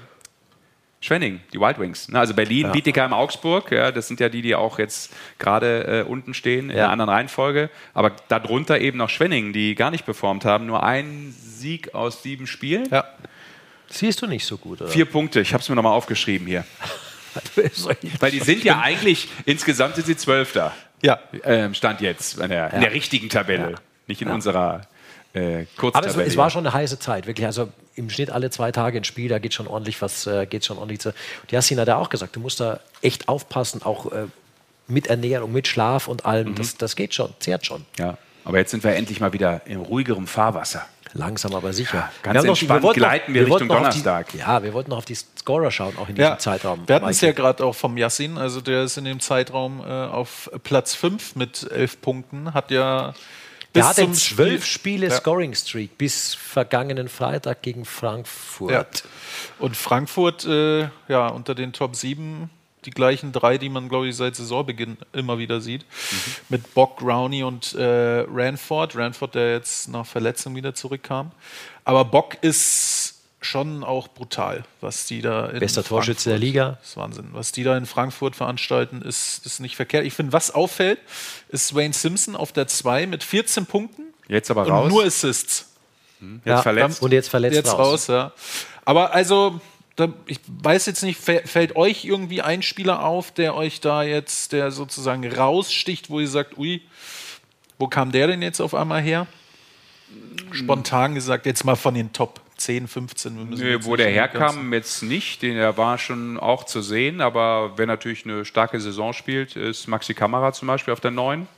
Schwenning, 1.00 1.40
die 1.52 1.60
Wild 1.60 1.78
Wings. 1.78 2.08
Also 2.14 2.32
Berlin, 2.32 2.62
Ja. 2.66 2.72
Bietigheim, 2.72 3.12
Augsburg, 3.12 3.70
ja, 3.70 3.92
das 3.92 4.08
sind 4.08 4.20
ja 4.20 4.30
die, 4.30 4.40
die 4.40 4.54
auch 4.54 4.78
jetzt 4.78 5.12
gerade 5.38 5.86
äh, 6.06 6.10
unten 6.10 6.32
stehen 6.32 6.70
in 6.70 6.76
Ja. 6.78 6.84
einer 6.84 6.92
anderen 6.92 7.10
Reihenfolge. 7.10 7.68
Aber 7.92 8.12
darunter 8.28 8.80
eben 8.80 8.96
noch 8.96 9.10
Schwenning, 9.10 9.52
die 9.52 9.74
gar 9.74 9.90
nicht 9.90 10.06
performt 10.06 10.46
haben. 10.46 10.64
Nur 10.64 10.82
ein 10.82 11.34
Sieg 11.38 11.94
aus 11.94 12.22
sieben 12.22 12.46
Spielen. 12.46 12.88
Ja. 12.90 13.04
Siehst 13.90 14.22
du 14.22 14.26
nicht 14.26 14.44
so 14.46 14.56
gut, 14.56 14.80
oder? 14.80 14.90
Vier 14.90 15.04
Punkte, 15.04 15.40
ich 15.40 15.52
habe 15.52 15.62
es 15.62 15.68
mir 15.68 15.74
nochmal 15.76 15.92
aufgeschrieben 15.92 16.46
hier. 16.46 16.64
Weil 18.20 18.30
die 18.30 18.40
sind 18.40 18.62
ja 18.64 18.80
eigentlich, 18.80 19.28
insgesamt 19.44 19.96
sind 19.96 20.06
sie 20.06 20.16
Zwölfter. 20.16 20.72
Ja. 21.02 21.18
Ähm, 21.44 21.74
Stand 21.74 22.00
jetzt, 22.00 22.38
in 22.38 22.48
der, 22.48 22.72
in 22.72 22.80
der 22.80 22.92
richtigen 22.92 23.28
Tabelle, 23.28 23.72
Ja. 23.72 23.78
nicht 24.06 24.22
in 24.22 24.28
Ja. 24.28 24.34
unserer 24.34 24.82
äh, 25.34 25.66
Aber 25.92 26.06
es, 26.06 26.16
es 26.16 26.36
war 26.36 26.48
schon 26.50 26.64
eine 26.64 26.72
heiße 26.72 27.00
Zeit, 27.00 27.26
wirklich. 27.26 27.44
Also 27.44 27.68
im 27.96 28.08
Schnitt 28.08 28.30
alle 28.30 28.50
zwei 28.50 28.70
Tage 28.70 28.98
ein 28.98 29.04
Spiel, 29.04 29.28
da 29.28 29.40
geht 29.40 29.52
schon 29.52 29.66
ordentlich 29.66 30.00
was, 30.00 30.26
äh, 30.28 30.46
geht 30.46 30.64
schon 30.64 30.78
ordentlich 30.78 31.00
zu. 31.00 31.08
Und 31.08 31.50
Yassin 31.52 31.78
hat 31.80 31.88
ja 31.88 31.96
auch 31.96 32.08
gesagt, 32.08 32.36
du 32.36 32.40
musst 32.40 32.60
da 32.60 32.78
echt 33.02 33.28
aufpassen, 33.28 33.82
auch 33.82 34.12
äh, 34.12 34.26
mit 34.86 35.08
Ernährung, 35.08 35.52
mit 35.52 35.66
Schlaf 35.66 36.06
und 36.06 36.24
allem. 36.24 36.50
Mhm. 36.50 36.54
Das, 36.54 36.76
das 36.76 36.94
geht 36.94 37.14
schon, 37.14 37.34
zehrt 37.40 37.66
schon. 37.66 37.84
ja. 37.98 38.16
Aber 38.46 38.58
jetzt 38.58 38.72
sind 38.72 38.84
wir 38.84 38.94
endlich 38.94 39.20
mal 39.20 39.32
wieder 39.32 39.62
in 39.64 39.78
ruhigerem 39.80 40.26
Fahrwasser. 40.26 40.86
Langsam 41.14 41.54
aber 41.54 41.72
sicher. 41.72 42.10
ganz 42.22 42.34
Wir 42.34 42.42
noch- 42.42 42.48
entspannt 42.56 42.82
wollten 42.82 43.00
noch- 43.00 43.06
gleiten 43.06 43.34
wir 43.34 43.40
Richtung 43.42 43.50
wollten 43.52 43.66
noch 43.68 43.74
auf 43.76 43.80
Donnerstag. 43.82 44.28
Die, 44.32 44.38
ja, 44.38 44.62
wir 44.62 44.72
wollten 44.74 44.90
noch 44.90 44.98
auf 44.98 45.04
die 45.04 45.14
Scorer 45.14 45.70
schauen, 45.70 45.96
auch 45.96 46.08
in 46.08 46.16
diesem 46.16 46.30
Ja, 46.32 46.38
Zeitraum. 46.38 46.86
wir 46.86 46.94
hatten 46.96 47.08
es 47.08 47.20
ja 47.20 47.32
gerade 47.32 47.64
auch 47.64 47.74
vom 47.74 47.96
Yassin, 47.96 48.36
also 48.36 48.60
der 48.60 48.82
ist 48.84 48.96
in 48.96 49.04
dem 49.04 49.20
Zeitraum 49.20 49.80
äh, 49.80 49.84
auf 49.88 50.50
Platz 50.64 50.94
5 50.94 51.36
mit 51.36 51.70
elf 51.70 52.00
Punkten, 52.00 52.52
hat 52.52 52.70
ja 52.72 53.14
Der 53.74 53.80
bis 53.80 53.84
hatte 53.88 54.00
zum 54.02 54.14
zwölf 54.14 54.64
Spiel- 54.64 55.00
Spiele 55.00 55.06
Ja. 55.08 55.12
Scoring 55.14 55.54
Streak 55.54 55.96
bis 55.98 56.34
vergangenen 56.34 57.08
Freitag 57.08 57.62
gegen 57.62 57.84
Frankfurt. 57.84 58.70
Ja. 58.72 58.84
Und 59.60 59.76
Frankfurt, 59.76 60.44
äh, 60.44 60.88
ja, 61.08 61.28
unter 61.28 61.54
den 61.54 61.72
Top 61.72 61.94
7 61.96 62.50
die 62.84 62.90
gleichen 62.90 63.32
drei, 63.32 63.58
die 63.58 63.68
man, 63.68 63.88
glaube 63.88 64.08
ich, 64.08 64.16
seit 64.16 64.36
Saisonbeginn 64.36 64.96
immer 65.12 65.38
wieder 65.38 65.60
sieht. 65.60 65.84
Mit 66.48 66.74
Bock, 66.74 67.00
Rowney 67.02 67.42
und 67.42 67.74
äh, 67.74 68.24
Ranford. 68.30 68.96
Ranford, 68.96 69.34
der 69.34 69.52
jetzt 69.52 69.88
nach 69.88 70.06
Verletzung 70.06 70.54
wieder 70.54 70.74
zurückkam. 70.74 71.32
Aber 71.84 72.04
Bock 72.04 72.36
ist 72.42 73.14
schon 73.40 73.84
auch 73.84 74.08
brutal, 74.08 74.64
was 74.80 75.04
die 75.06 75.20
da 75.20 75.46
in 75.50 75.58
Bester 75.60 75.84
Torschütze 75.84 76.30
der 76.30 76.38
Frankfurt- 76.38 76.40
Liga. 76.46 76.78
Das 76.80 76.88
ist 76.90 76.96
Wahnsinn. 76.96 77.28
Was 77.32 77.52
die 77.52 77.62
da 77.62 77.76
in 77.76 77.84
Frankfurt 77.84 78.36
veranstalten, 78.36 79.02
ist, 79.02 79.44
ist 79.44 79.60
nicht 79.60 79.76
verkehrt. 79.76 80.06
Ich 80.06 80.14
finde, 80.14 80.32
was 80.32 80.50
auffällt, 80.50 80.98
ist 81.50 81.74
Wayne 81.74 81.92
Simpson 81.92 82.36
auf 82.36 82.52
der 82.52 82.66
2 82.68 83.06
mit 83.06 83.22
14 83.22 83.66
Punkten 83.66 84.02
Jetzt 84.28 84.50
aber 84.50 84.62
und 84.64 84.70
raus. 84.70 84.88
nur 84.88 85.04
Assists. 85.04 85.66
jetzt 86.20 86.46
Ja, 86.46 86.62
verletzt. 86.62 87.02
Und 87.02 87.12
jetzt 87.12 87.28
verletzt 87.28 87.56
Jetzt 87.56 87.72
raus, 87.76 88.06
ja. 88.06 88.32
Aber 88.86 89.12
also, 89.14 89.60
da, 89.96 90.08
ich 90.26 90.40
weiß 90.46 90.86
jetzt 90.86 91.02
nicht, 91.02 91.20
fä- 91.20 91.46
fällt 91.46 91.76
euch 91.76 92.04
irgendwie 92.04 92.42
ein 92.42 92.62
Spieler 92.62 93.04
auf, 93.04 93.30
der 93.32 93.54
euch 93.54 93.80
da 93.80 94.02
jetzt, 94.02 94.52
der 94.52 94.70
sozusagen 94.70 95.30
raussticht, 95.32 96.10
wo 96.10 96.20
ihr 96.20 96.28
sagt, 96.28 96.58
ui, 96.58 96.82
wo 97.78 97.86
kam 97.86 98.10
der 98.12 98.26
denn 98.26 98.42
jetzt 98.42 98.60
auf 98.60 98.74
einmal 98.74 99.02
her? 99.02 99.26
Spontan 100.52 101.14
gesagt, 101.14 101.46
jetzt 101.46 101.64
mal 101.64 101.76
von 101.76 101.94
den 101.94 102.12
Top 102.12 102.40
10, 102.56 102.86
15. 102.86 103.36
Wir 103.36 103.44
müssen 103.44 103.62
Nö, 103.64 103.78
wo 103.82 103.96
der 103.96 104.10
herkam, 104.10 104.72
jetzt 104.72 105.02
nicht. 105.02 105.42
Den, 105.42 105.56
der 105.56 105.76
war 105.76 105.98
schon 105.98 106.38
auch 106.38 106.64
zu 106.64 106.82
sehen. 106.82 107.20
Aber 107.20 107.72
wer 107.76 107.86
natürlich 107.86 108.24
eine 108.24 108.44
starke 108.44 108.80
Saison 108.80 109.12
spielt, 109.12 109.56
ist 109.56 109.88
Maxi 109.88 110.14
Kamera 110.14 110.52
zum 110.52 110.68
Beispiel 110.68 110.92
auf 110.92 111.00
der 111.00 111.10
9. 111.10 111.48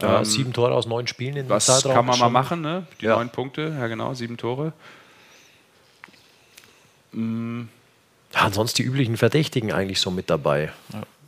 Ja, 0.00 0.24
sieben 0.24 0.52
Tore 0.52 0.72
aus 0.74 0.86
neun 0.86 1.06
Spielen 1.08 1.36
in 1.36 1.48
Was 1.48 1.66
Zeitraum 1.66 1.92
kann 1.94 2.06
man 2.06 2.18
mal 2.20 2.30
machen, 2.30 2.60
ne? 2.60 2.86
Die 3.00 3.06
Ja. 3.06 3.16
neun 3.16 3.30
Punkte, 3.30 3.76
ja 3.78 3.86
genau, 3.88 4.14
sieben 4.14 4.36
Tore. 4.36 4.72
Ja, 7.12 8.40
ansonsten 8.40 8.82
die 8.82 8.88
üblichen 8.88 9.16
Verdächtigen 9.16 9.72
eigentlich 9.72 10.00
so 10.00 10.10
mit 10.10 10.30
dabei. 10.30 10.72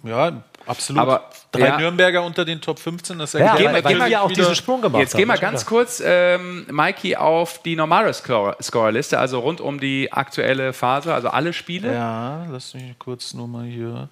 Ja, 0.03 0.43
absolut. 0.67 1.03
Aber- 1.03 1.31
Drei 1.53 1.67
ja. 1.67 1.79
Nürnberger 1.79 2.23
unter 2.23 2.45
den 2.45 2.61
Top 2.61 2.79
15, 2.79 3.19
das 3.19 3.33
Ja, 3.33 3.41
erklärt 3.41 3.85
weil, 3.85 4.09
wir 4.09 4.23
auch 4.23 4.31
diesen 4.31 4.55
Sprung 4.55 4.81
gemacht 4.81 5.01
Jetzt 5.01 5.15
haben. 5.15 5.19
gehen 5.19 5.27
wir 5.27 5.35
ist 5.35 5.41
ganz 5.41 5.67
kurz, 5.67 6.01
ähm, 6.05 6.65
Mikey, 6.71 7.17
auf 7.17 7.61
die 7.63 7.75
normale 7.75 8.15
Score- 8.15 8.57
Scorerliste, 8.63 9.19
also 9.19 9.41
rund 9.41 9.61
um 9.61 9.81
die 9.81 10.13
aktuelle 10.13 10.73
Phase, 10.73 11.13
also 11.13 11.29
alle 11.29 11.53
Spiele. 11.53 11.93
Ja, 11.93 12.47
lass 12.53 12.73
mich 12.75 12.97
kurz 13.01 13.35
nur 13.35 13.49
mal 13.49 13.65
hier. 13.65 14.09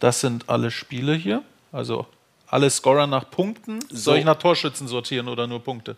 Das 0.00 0.20
sind 0.20 0.48
alle 0.48 0.70
Spiele 0.70 1.12
hier. 1.14 1.42
Also 1.72 2.06
alle 2.48 2.70
Scorer 2.70 3.06
nach 3.06 3.30
Punkten. 3.30 3.80
Soll 3.90 4.16
ich 4.16 4.24
nach 4.24 4.38
Torschützen 4.38 4.88
sortieren 4.88 5.28
oder 5.28 5.46
nur 5.46 5.62
Punkte? 5.62 5.96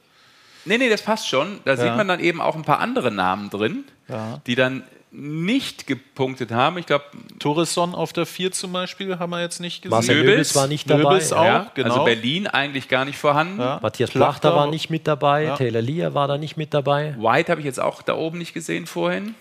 Nee, 0.64 0.78
nee, 0.78 0.88
das 0.88 1.02
passt 1.02 1.28
schon. 1.28 1.60
Da 1.64 1.76
sieht 1.76 1.94
man 1.96 2.08
dann 2.08 2.18
eben 2.18 2.40
auch 2.40 2.56
ein 2.56 2.62
paar 2.62 2.80
andere 2.80 3.12
Namen 3.12 3.48
drin, 3.48 3.84
Ja. 4.08 4.40
die 4.46 4.54
dann 4.54 4.82
nicht 5.10 5.86
gepunktet 5.86 6.50
haben. 6.52 6.76
Ich 6.76 6.84
glaube, 6.86 7.04
Torresson 7.38 7.94
auf 7.94 8.12
der 8.12 8.26
4 8.26 8.52
zum 8.52 8.72
Beispiel 8.72 9.18
haben 9.18 9.30
wir 9.30 9.40
jetzt 9.40 9.58
nicht 9.58 9.80
gesehen. 9.82 9.90
Marcel 9.90 10.16
Nöbels. 10.16 10.30
Nöbels 10.32 10.54
war 10.56 10.66
nicht 10.66 10.90
dabei. 10.90 11.02
Nöbels 11.02 11.32
auch. 11.32 11.44
ja, 11.44 11.70
genau. 11.74 11.90
also 11.92 12.04
Berlin 12.04 12.46
eigentlich 12.46 12.88
gar 12.88 13.04
nicht 13.06 13.16
vorhanden. 13.18 13.58
Ja. 13.58 13.78
Matthias 13.82 14.10
Plachter 14.10 14.54
war 14.54 14.66
nicht 14.70 14.90
mit 14.90 15.06
dabei, 15.06 15.44
Ja. 15.44 15.56
Taylor 15.56 15.80
Lear 15.80 16.12
war 16.14 16.28
da 16.28 16.36
nicht 16.36 16.56
mit 16.58 16.74
dabei. 16.74 17.14
White 17.18 17.50
habe 17.50 17.60
ich 17.60 17.64
jetzt 17.64 17.80
auch 17.80 18.02
da 18.02 18.14
oben 18.16 18.36
nicht 18.38 18.52
gesehen 18.52 18.86
vorhin. 18.86 19.34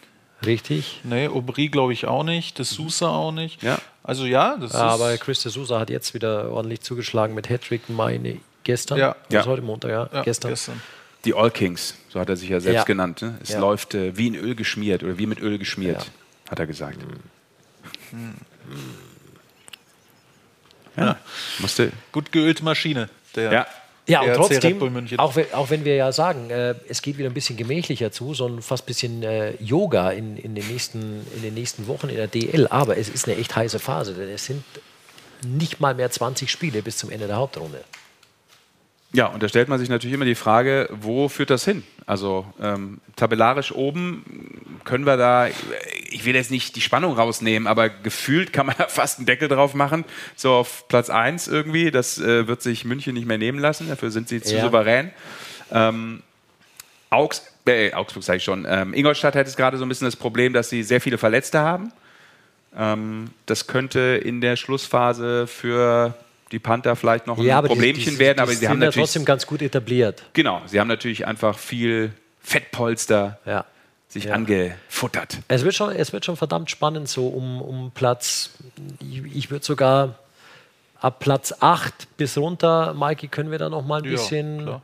Richtig. 0.45 1.01
Nee, 1.03 1.27
Aubry 1.27 1.67
glaube 1.67 1.93
ich 1.93 2.05
auch 2.07 2.23
nicht. 2.23 2.57
De 2.59 2.63
Sousa 2.65 3.09
auch 3.09 3.31
nicht. 3.31 3.61
Ja. 3.63 3.79
Also 4.03 4.25
ja, 4.25 4.55
das 4.57 4.71
Ja, 4.73 4.87
ist. 4.87 4.93
aber 5.01 5.17
Chris 5.17 5.43
de 5.43 5.51
Sousa 5.51 5.79
hat 5.79 5.89
jetzt 5.89 6.13
wieder 6.13 6.49
ordentlich 6.51 6.79
zugeschlagen 6.81 7.33
mit 7.35 7.49
Hattrick, 7.49 7.89
meine 7.89 8.37
gestern. 8.63 8.99
Ja. 8.99 9.15
Das 9.29 9.45
Ja. 9.45 9.51
heute 9.51 9.63
Montag, 9.63 9.91
ja. 9.91 10.09
ja, 10.13 10.21
gestern. 10.21 10.53
Die 11.27 11.33
All 11.35 11.51
Kings, 11.51 11.93
so 12.09 12.19
hat 12.19 12.29
er 12.29 12.35
sich 12.37 12.49
ja 12.49 12.59
selbst 12.59 12.77
Ja. 12.77 12.83
genannt. 12.85 13.21
Ne? 13.21 13.37
Es 13.43 13.49
Ja. 13.49 13.59
läuft 13.59 13.93
äh, 13.93 14.17
wie 14.17 14.27
in 14.27 14.35
Öl 14.35 14.55
geschmiert 14.55 15.03
oder 15.03 15.17
wie 15.19 15.27
mit 15.27 15.39
Öl 15.41 15.57
geschmiert, 15.59 16.09
hat 16.49 16.57
er 16.59 16.65
gesagt. 16.65 16.97
Ja. 20.95 21.17
Musste. 21.59 21.91
Gut 22.11 22.31
geölte 22.31 22.63
Maschine. 22.63 23.09
Der 23.35 23.51
Ja. 23.51 23.67
Ja, 24.09 24.21
und 24.21 24.33
trotzdem, 24.35 24.79
Bull 24.79 24.89
München. 24.89 25.19
auch 25.19 25.35
wenn, 25.35 25.53
auch 25.53 25.69
wenn 25.69 25.83
wir 25.83 25.95
ja 25.95 26.13
sagen, 26.13 26.49
äh, 26.49 26.75
es 26.87 27.01
geht 27.01 27.17
wieder 27.17 27.29
ein 27.29 27.33
bisschen 27.33 27.57
gemächlicher 27.57 28.09
zu, 28.09 28.33
sondern 28.33 28.61
fast 28.61 28.83
ein 28.83 28.85
bisschen 28.85 29.21
äh, 29.21 29.51
Yoga 29.61 30.11
in, 30.11 30.37
in, 30.37 30.55
den 30.55 30.65
nächsten, 30.69 31.27
in 31.35 31.41
den 31.41 31.53
nächsten 31.55 31.87
Wochen 31.87 32.07
in 32.07 32.15
der 32.15 32.27
DL. 32.27 32.67
Aber 32.69 32.95
es 32.97 33.09
ist 33.09 33.27
eine 33.27 33.35
echt 33.35 33.53
heiße 33.53 33.79
Phase, 33.79 34.13
denn 34.13 34.29
es 34.29 34.45
sind 34.45 34.63
nicht 35.45 35.81
mal 35.81 35.93
mehr 35.93 36.09
20 36.09 36.49
Spiele 36.49 36.81
bis 36.81 36.95
zum 36.95 37.11
Ende 37.11 37.27
der 37.27 37.35
Hauptrunde. 37.35 37.83
Ja, 39.13 39.27
und 39.27 39.41
da 39.41 39.47
stellt 39.47 39.69
man 39.69 39.79
sich 39.79 39.89
natürlich 39.89 40.13
immer 40.13 40.25
die 40.25 40.35
Frage, 40.35 40.89
wo 40.91 41.29
führt 41.29 41.49
das 41.49 41.63
hin? 41.63 41.83
Also 42.05 42.45
ähm, 42.61 42.99
tabellarisch 43.15 43.71
oben 43.71 44.79
können 44.83 45.05
wir 45.05 45.17
da, 45.17 45.47
ich 46.09 46.25
will 46.25 46.35
jetzt 46.35 46.51
nicht 46.51 46.75
die 46.75 46.81
Spannung 46.81 47.13
rausnehmen, 47.13 47.67
aber 47.67 47.89
gefühlt 47.89 48.53
kann 48.53 48.65
man 48.65 48.75
da 48.77 48.87
fast 48.89 49.19
einen 49.19 49.25
Deckel 49.25 49.47
drauf 49.47 49.73
machen, 49.73 50.05
so 50.35 50.51
auf 50.53 50.87
Platz 50.87 51.09
1 51.09 51.47
irgendwie. 51.47 51.89
Das 51.91 52.17
äh, 52.17 52.47
wird 52.47 52.61
sich 52.61 52.85
München 52.85 53.13
nicht 53.13 53.27
mehr 53.27 53.37
nehmen 53.37 53.59
lassen, 53.59 53.87
dafür 53.87 54.11
sind 54.11 54.29
sie 54.29 54.41
zu 54.41 54.55
Ja. 54.55 54.61
souverän. 54.63 55.11
Ähm, 55.71 56.21
Augs 57.09 57.45
äh, 57.65 57.93
Augsburg 57.93 58.23
sage 58.23 58.37
ich 58.37 58.43
schon. 58.43 58.65
Ähm, 58.69 58.93
Ingolstadt 58.93 59.35
hat 59.35 59.45
jetzt 59.45 59.57
gerade 59.57 59.77
so 59.77 59.85
ein 59.85 59.89
bisschen 59.89 60.05
das 60.07 60.15
Problem, 60.15 60.53
dass 60.53 60.69
sie 60.69 60.83
sehr 60.83 61.01
viele 61.01 61.17
Verletzte 61.17 61.59
haben. 61.59 61.91
Ähm, 62.77 63.31
das 63.45 63.67
könnte 63.67 63.99
in 64.23 64.39
der 64.41 64.55
Schlussphase 64.55 65.47
für 65.47 66.13
die 66.51 66.59
Panther 66.59 66.95
vielleicht 66.95 67.27
noch 67.27 67.37
ein 67.37 67.43
die- 67.43 67.67
Problemchen 67.67 68.13
die- 68.13 68.19
werden, 68.19 68.37
die 68.37 68.41
aber 68.41 68.51
sie 68.53 68.67
haben 68.67 68.73
sind 68.75 68.81
ja 68.81 68.85
natürlich 68.87 69.05
trotzdem 69.05 69.25
ganz 69.25 69.45
gut 69.47 69.61
etabliert. 69.61 70.23
Genau, 70.33 70.61
sie 70.65 70.79
haben 70.79 70.87
natürlich 70.87 71.25
einfach 71.27 71.57
viel 71.57 72.13
Fettpolster 72.41 73.39
Ja. 73.45 73.65
sich 74.07 74.25
Ja. 74.25 74.33
angefuttert. 74.33 75.37
Es 75.47 75.63
wird 75.63 75.75
schon, 75.75 75.91
es 75.95 76.13
wird 76.13 76.25
schon 76.25 76.37
verdammt 76.37 76.71
spannend, 76.71 77.09
so 77.09 77.27
um, 77.27 77.61
um 77.61 77.91
Platz, 77.91 78.51
ich, 79.01 79.23
ich 79.35 79.51
würde 79.51 79.65
sogar 79.65 80.15
ab 80.99 81.19
Platz 81.19 81.53
8 81.59 82.17
bis 82.17 82.37
runter, 82.37 82.93
Maiki, 82.93 83.27
können 83.27 83.51
wir 83.51 83.59
da 83.59 83.69
noch 83.69 83.85
mal 83.85 83.99
ein 84.01 84.05
Ja, 84.05 84.11
bisschen 84.11 84.63
klar. 84.63 84.81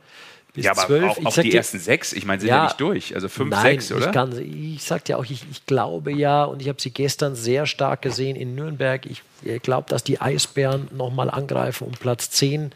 Bis 0.54 0.64
Ja, 0.64 0.70
aber 0.72 0.86
12. 0.86 1.04
auch, 1.04 1.18
Ich 1.18 1.26
auch 1.26 1.34
die 1.34 1.50
dir- 1.50 1.56
ersten 1.56 1.78
sechs, 1.78 2.12
ich 2.12 2.24
meine, 2.24 2.40
sind 2.40 2.48
ja, 2.48 2.64
nicht 2.64 2.80
durch. 2.80 3.14
Also 3.14 3.28
fünf, 3.28 3.50
Nein, 3.50 3.80
sechs, 3.80 3.92
oder? 3.92 4.06
Ich, 4.06 4.12
kann, 4.12 4.38
ich 4.74 4.82
sag 4.84 5.04
dir 5.04 5.18
auch, 5.18 5.24
ich, 5.24 5.44
ich 5.50 5.66
glaube 5.66 6.12
ja, 6.12 6.44
und 6.44 6.62
ich 6.62 6.68
habe 6.68 6.80
sie 6.80 6.90
gestern 6.90 7.34
sehr 7.34 7.66
stark 7.66 8.02
gesehen 8.02 8.36
in 8.36 8.54
Nürnberg. 8.54 9.04
Ich 9.06 9.22
glaube, 9.62 9.88
dass 9.90 10.02
die 10.04 10.20
Eisbären 10.20 10.88
nochmal 10.96 11.28
angreifen 11.30 11.86
um 11.86 11.92
Platz 11.92 12.30
10, 12.30 12.72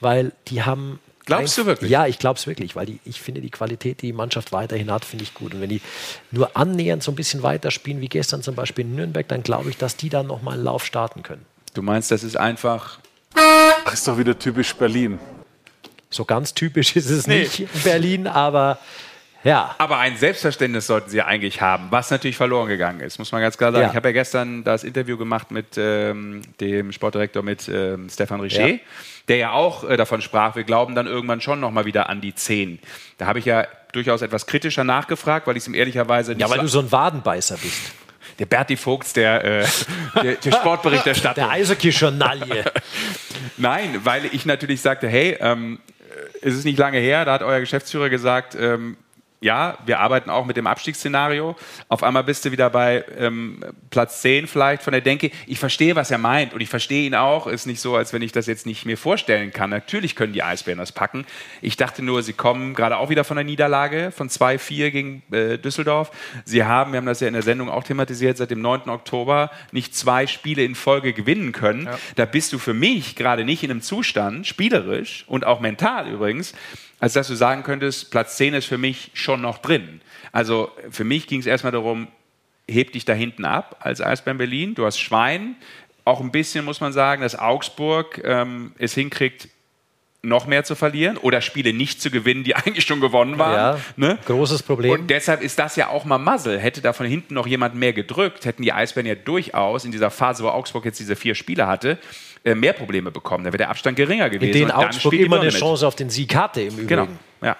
weil 0.00 0.32
die 0.48 0.62
haben. 0.62 0.98
Glaubst 1.26 1.58
du 1.58 1.66
wirklich? 1.66 1.90
Ja, 1.90 2.06
ich 2.06 2.18
glaube 2.18 2.38
es 2.38 2.46
wirklich, 2.46 2.74
weil 2.74 2.86
die, 2.86 3.00
ich 3.04 3.20
finde, 3.20 3.42
die 3.42 3.50
Qualität, 3.50 4.00
die 4.00 4.06
die 4.06 4.12
Mannschaft 4.14 4.50
weiterhin 4.50 4.90
hat, 4.90 5.04
finde 5.04 5.24
ich 5.24 5.34
gut. 5.34 5.52
Und 5.52 5.60
wenn 5.60 5.68
die 5.68 5.82
nur 6.30 6.56
annähernd 6.56 7.02
so 7.02 7.12
ein 7.12 7.16
bisschen 7.16 7.42
weiter 7.42 7.70
spielen, 7.70 8.00
wie 8.00 8.08
gestern 8.08 8.42
zum 8.42 8.54
Beispiel 8.54 8.86
in 8.86 8.96
Nürnberg, 8.96 9.28
dann 9.28 9.42
glaube 9.42 9.68
ich, 9.68 9.76
dass 9.76 9.94
die 9.96 10.08
dann 10.08 10.26
nochmal 10.26 10.54
einen 10.54 10.64
Lauf 10.64 10.86
starten 10.86 11.22
können. 11.22 11.44
Du 11.74 11.82
meinst, 11.82 12.10
das 12.10 12.24
ist 12.24 12.38
einfach. 12.38 12.98
Das 13.84 13.92
ist 13.94 14.08
doch 14.08 14.16
wieder 14.16 14.38
typisch 14.38 14.74
Berlin. 14.74 15.18
So 16.10 16.24
ganz 16.24 16.54
typisch 16.54 16.96
ist 16.96 17.10
es 17.10 17.26
nicht 17.26 17.60
in 17.60 17.68
Berlin, 17.84 18.26
aber 18.26 18.78
ja. 19.44 19.74
Aber 19.78 19.98
ein 19.98 20.16
Selbstverständnis 20.16 20.86
sollten 20.86 21.10
sie 21.10 21.22
eigentlich 21.22 21.60
haben, 21.60 21.86
was 21.90 22.10
natürlich 22.10 22.36
verloren 22.36 22.68
gegangen 22.68 23.00
ist, 23.00 23.18
muss 23.18 23.30
man 23.30 23.40
ganz 23.40 23.56
klar 23.56 23.70
sagen. 23.72 23.84
Ja. 23.84 23.90
Ich 23.90 23.96
habe 23.96 24.08
ja 24.08 24.12
gestern 24.12 24.64
das 24.64 24.84
Interview 24.84 25.16
gemacht 25.16 25.50
mit 25.50 25.76
ähm, 25.76 26.42
dem 26.60 26.92
Sportdirektor, 26.92 27.42
mit 27.42 27.68
ähm, 27.68 28.08
Stefan 28.10 28.40
Richer, 28.40 28.66
Ja. 28.66 28.78
der 29.28 29.36
ja 29.36 29.50
auch 29.52 29.84
äh, 29.88 29.96
davon 29.96 30.22
sprach, 30.22 30.56
wir 30.56 30.64
glauben 30.64 30.94
dann 30.94 31.06
irgendwann 31.06 31.40
schon 31.40 31.60
nochmal 31.60 31.84
wieder 31.84 32.08
an 32.08 32.20
die 32.20 32.34
10. 32.34 32.80
Da 33.18 33.26
habe 33.26 33.38
ich 33.38 33.44
ja 33.44 33.66
durchaus 33.92 34.22
etwas 34.22 34.46
kritischer 34.46 34.84
nachgefragt, 34.84 35.46
weil 35.46 35.56
ich 35.56 35.62
es 35.62 35.68
ihm 35.68 35.74
ehrlicherweise 35.74 36.32
nicht 36.32 36.40
Ja, 36.40 36.50
weil 36.50 36.56
so 36.58 36.62
du 36.62 36.68
so 36.68 36.80
ein 36.80 36.92
Wadenbeißer 36.92 37.58
bist. 37.58 37.92
Der 38.40 38.46
Berti 38.46 38.76
Vogts 38.76 39.12
der, 39.12 39.44
äh, 39.44 39.66
der, 40.22 40.34
der 40.34 40.52
Sportberichterstattung. 40.52 41.44
Der 41.44 41.50
Eishockey-Journalie. 41.52 42.64
Nein, 43.56 44.00
weil 44.04 44.26
ich 44.32 44.46
natürlich 44.46 44.80
sagte, 44.80 45.08
hey, 45.08 45.36
ähm, 45.40 45.78
es 46.42 46.54
ist 46.54 46.64
nicht 46.64 46.78
lange 46.78 46.98
her, 46.98 47.24
da 47.24 47.32
hat 47.34 47.42
euer 47.42 47.60
Geschäftsführer 47.60 48.08
gesagt, 48.08 48.56
ähm, 48.58 48.96
ja, 49.40 49.78
wir 49.86 50.00
arbeiten 50.00 50.30
auch 50.30 50.44
mit 50.46 50.56
dem 50.56 50.66
Abstiegsszenario. 50.66 51.54
Auf 51.88 52.02
einmal 52.02 52.24
bist 52.24 52.44
du 52.44 52.50
wieder 52.50 52.70
bei 52.70 53.04
ähm, 53.16 53.60
Platz 53.90 54.20
10 54.22 54.48
vielleicht 54.48 54.82
von 54.82 54.92
der 54.92 55.00
Denke. 55.00 55.30
Ich 55.46 55.60
verstehe, 55.60 55.94
was 55.94 56.10
er 56.10 56.18
meint 56.18 56.54
und 56.54 56.60
ich 56.60 56.68
verstehe 56.68 57.06
ihn 57.06 57.14
auch. 57.14 57.46
Ist 57.46 57.66
nicht 57.66 57.80
so, 57.80 57.94
als 57.94 58.12
wenn 58.12 58.22
ich 58.22 58.32
das 58.32 58.46
jetzt 58.46 58.66
nicht 58.66 58.84
mir 58.84 58.98
vorstellen 58.98 59.52
kann. 59.52 59.70
Natürlich 59.70 60.16
können 60.16 60.32
die 60.32 60.42
Eisbären 60.42 60.78
das 60.78 60.90
packen. 60.90 61.24
Ich 61.62 61.76
dachte 61.76 62.02
nur, 62.02 62.24
sie 62.24 62.32
kommen 62.32 62.74
gerade 62.74 62.96
auch 62.96 63.10
wieder 63.10 63.22
von 63.22 63.36
der 63.36 63.44
Niederlage 63.44 64.10
von 64.10 64.28
2-4 64.28 64.90
gegen 64.90 65.22
äh, 65.30 65.56
Düsseldorf. 65.56 66.10
Sie 66.44 66.64
haben, 66.64 66.92
wir 66.92 66.96
haben 66.96 67.06
das 67.06 67.20
ja 67.20 67.28
in 67.28 67.34
der 67.34 67.42
Sendung 67.42 67.70
auch 67.70 67.84
thematisiert, 67.84 68.38
seit 68.38 68.50
dem 68.50 68.60
9. 68.60 68.88
Oktober 68.88 69.52
nicht 69.70 69.94
zwei 69.94 70.26
Spiele 70.26 70.64
in 70.64 70.74
Folge 70.74 71.12
gewinnen 71.12 71.52
können. 71.52 71.88
Da 72.16 72.24
bist 72.24 72.52
du 72.52 72.58
für 72.58 72.74
mich 72.74 73.14
gerade 73.14 73.44
nicht 73.44 73.62
in 73.62 73.70
einem 73.70 73.82
Zustand, 73.82 74.48
spielerisch 74.48 75.24
und 75.28 75.46
auch 75.46 75.60
mental 75.60 76.08
übrigens, 76.08 76.54
als 77.00 77.12
dass 77.12 77.28
du 77.28 77.34
sagen 77.34 77.62
könntest, 77.62 78.10
Platz 78.10 78.36
10 78.36 78.54
ist 78.54 78.66
für 78.66 78.78
mich 78.78 79.10
schon 79.14 79.40
noch 79.40 79.58
drin. 79.58 80.00
Also 80.32 80.70
für 80.90 81.04
mich 81.04 81.26
ging 81.26 81.40
es 81.40 81.46
erstmal 81.46 81.72
darum, 81.72 82.08
heb 82.68 82.92
dich 82.92 83.04
da 83.04 83.14
hinten 83.14 83.44
ab 83.44 83.76
als 83.80 84.00
Eisbären 84.00 84.38
Berlin. 84.38 84.74
Du 84.74 84.84
hast 84.84 84.98
Schwein. 84.98 85.56
Auch 86.04 86.20
ein 86.20 86.32
bisschen 86.32 86.64
muss 86.64 86.80
man 86.80 86.92
sagen, 86.92 87.22
dass 87.22 87.38
Augsburg 87.38 88.20
ähm, 88.24 88.72
es 88.78 88.94
hinkriegt, 88.94 89.48
noch 90.22 90.46
mehr 90.46 90.64
zu 90.64 90.74
verlieren 90.74 91.16
oder 91.16 91.40
Spiele 91.40 91.72
nicht 91.72 92.02
zu 92.02 92.10
gewinnen, 92.10 92.44
die 92.44 92.56
eigentlich 92.56 92.84
schon 92.84 93.00
gewonnen 93.00 93.38
waren. 93.38 93.54
Ja, 93.54 93.80
Ne? 93.96 94.18
großes 94.26 94.62
Problem. 94.62 94.90
Und 94.92 95.10
deshalb 95.10 95.42
ist 95.42 95.58
das 95.58 95.76
ja 95.76 95.88
auch 95.88 96.04
mal 96.04 96.18
Muzzle. 96.18 96.58
Hätte 96.58 96.80
da 96.80 96.92
von 96.92 97.06
hinten 97.06 97.34
noch 97.34 97.46
jemand 97.46 97.74
mehr 97.74 97.92
gedrückt, 97.92 98.44
hätten 98.44 98.62
die 98.62 98.72
Eisbären 98.72 99.06
ja 99.06 99.14
durchaus 99.14 99.84
in 99.84 99.92
dieser 99.92 100.10
Phase, 100.10 100.42
wo 100.42 100.48
Augsburg 100.48 100.84
jetzt 100.84 100.98
diese 100.98 101.14
vier 101.14 101.34
Spiele 101.34 101.66
hatte, 101.66 101.98
mehr 102.44 102.72
Probleme 102.72 103.10
bekommen. 103.10 103.44
Da 103.44 103.48
wäre 103.48 103.58
der 103.58 103.70
Abstand 103.70 103.96
geringer 103.96 104.30
gewesen. 104.30 104.52
in 104.52 104.52
denen 104.52 104.70
Augsburg 104.70 105.14
immer 105.14 105.36
eine 105.36 105.46
mit. 105.46 105.54
Chance 105.54 105.86
auf 105.86 105.96
den 105.96 106.10
Sieg 106.10 106.34
hatte 106.34 106.62
im 106.62 106.74
Übrigen. 106.74 106.86
Genau, 106.88 107.08
ja. 107.42 107.56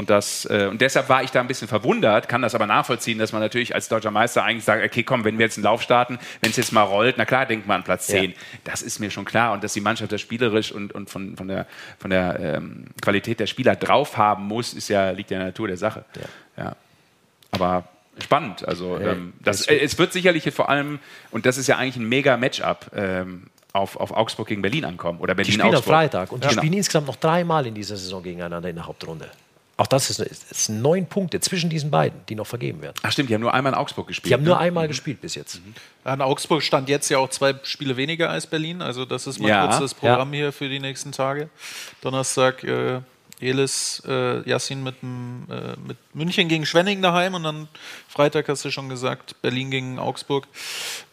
Und, 0.00 0.08
das, 0.08 0.46
äh, 0.46 0.66
und 0.70 0.80
deshalb 0.80 1.10
war 1.10 1.22
ich 1.22 1.30
da 1.30 1.42
ein 1.42 1.46
bisschen 1.46 1.68
verwundert, 1.68 2.26
kann 2.26 2.40
das 2.40 2.54
aber 2.54 2.64
nachvollziehen, 2.64 3.18
dass 3.18 3.32
man 3.32 3.42
natürlich 3.42 3.74
als 3.74 3.86
deutscher 3.88 4.10
Meister 4.10 4.42
eigentlich 4.42 4.64
sagt, 4.64 4.82
okay, 4.82 5.02
komm, 5.02 5.24
wenn 5.24 5.36
wir 5.36 5.44
jetzt 5.44 5.58
einen 5.58 5.64
Lauf 5.64 5.82
starten, 5.82 6.18
wenn 6.40 6.50
es 6.50 6.56
jetzt 6.56 6.72
mal 6.72 6.84
rollt, 6.84 7.16
na 7.18 7.26
klar, 7.26 7.44
denkt 7.44 7.66
man 7.66 7.80
an 7.80 7.84
Platz 7.84 8.06
10. 8.06 8.30
Ja. 8.30 8.36
Das 8.64 8.80
ist 8.80 8.98
mir 8.98 9.10
schon 9.10 9.26
klar. 9.26 9.52
Und 9.52 9.62
dass 9.62 9.74
die 9.74 9.82
Mannschaft 9.82 10.10
das 10.10 10.22
spielerisch 10.22 10.72
und, 10.72 10.94
und 10.94 11.10
von, 11.10 11.36
von 11.36 11.48
der, 11.48 11.66
von 11.98 12.08
der 12.08 12.40
ähm, 12.40 12.86
Qualität 13.02 13.40
der 13.40 13.46
Spieler 13.46 13.76
drauf 13.76 14.16
haben 14.16 14.46
muss, 14.46 14.72
ist 14.72 14.88
ja, 14.88 15.10
liegt 15.10 15.30
ja 15.30 15.36
in 15.36 15.40
der 15.40 15.48
Natur 15.48 15.68
der 15.68 15.76
Sache. 15.76 16.06
Ja. 16.56 16.76
Aber 17.50 17.84
spannend. 18.22 18.66
Also 18.66 18.98
ähm, 18.98 19.32
das, 19.40 19.66
äh, 19.66 19.76
es 19.78 19.98
wird 19.98 20.12
sicherlich 20.12 20.52
vor 20.52 20.68
allem, 20.68 20.98
und 21.30 21.46
das 21.46 21.58
ist 21.58 21.66
ja 21.66 21.76
eigentlich 21.76 21.96
ein 21.96 22.08
mega 22.08 22.36
Matchup, 22.36 22.90
ähm, 22.94 23.46
auf, 23.72 23.96
auf 23.96 24.10
Augsburg 24.12 24.48
gegen 24.48 24.62
Berlin 24.62 24.84
ankommen. 24.84 25.20
Oder 25.20 25.34
Die 25.34 25.38
Berlin 25.38 25.52
spielen 25.52 25.68
am 25.68 25.74
Augsburg. 25.76 25.94
Freitag 25.94 26.32
und 26.32 26.42
die 26.44 26.48
Genau. 26.48 26.60
spielen 26.60 26.72
insgesamt 26.74 27.06
noch 27.06 27.16
dreimal 27.16 27.66
in 27.66 27.74
dieser 27.74 27.96
Saison 27.96 28.22
gegeneinander 28.22 28.68
in 28.68 28.76
der 28.76 28.86
Hauptrunde. 28.86 29.28
Auch 29.76 29.86
das 29.86 30.10
ist, 30.10 30.18
ist, 30.18 30.50
ist 30.50 30.68
neun 30.68 31.06
Punkte 31.06 31.40
zwischen 31.40 31.70
diesen 31.70 31.90
beiden, 31.90 32.20
die 32.28 32.34
noch 32.34 32.46
vergeben 32.46 32.82
werden. 32.82 32.96
Ach 33.02 33.10
stimmt, 33.12 33.30
die 33.30 33.34
haben 33.34 33.40
nur 33.40 33.54
einmal 33.54 33.72
in 33.72 33.78
Augsburg 33.78 34.08
gespielt. 34.08 34.28
Die 34.28 34.34
haben 34.34 34.44
nur 34.44 34.56
ne? 34.56 34.60
einmal 34.60 34.88
gespielt 34.88 35.22
bis 35.22 35.34
jetzt. 35.36 35.62
An 36.04 36.20
Augsburg 36.20 36.62
stand 36.62 36.90
jetzt 36.90 37.08
ja 37.08 37.16
auch 37.16 37.30
zwei 37.30 37.54
Spiele 37.62 37.96
weniger 37.96 38.28
als 38.28 38.46
Berlin. 38.46 38.82
Also 38.82 39.06
das 39.06 39.26
ist 39.26 39.38
mal 39.38 39.48
Ja, 39.48 39.66
kurz 39.66 39.78
das 39.80 39.94
Programm 39.94 40.34
hier 40.34 40.52
für 40.52 40.68
die 40.68 40.80
nächsten 40.80 41.12
Tage. 41.12 41.48
Donnerstag 42.02 42.62
äh, 42.62 43.00
Elis, 43.40 44.02
äh, 44.06 44.48
Yassin 44.48 44.82
mit, 44.82 45.02
dem, 45.02 45.46
äh, 45.50 45.76
mit 45.86 45.96
München 46.14 46.48
gegen 46.48 46.66
Schwenning 46.66 47.02
daheim 47.02 47.34
und 47.34 47.44
dann 47.44 47.68
Freitag 48.08 48.48
hast 48.48 48.64
du 48.64 48.70
schon 48.70 48.88
gesagt, 48.88 49.40
Berlin 49.42 49.70
gegen 49.70 49.98
Augsburg. 49.98 50.46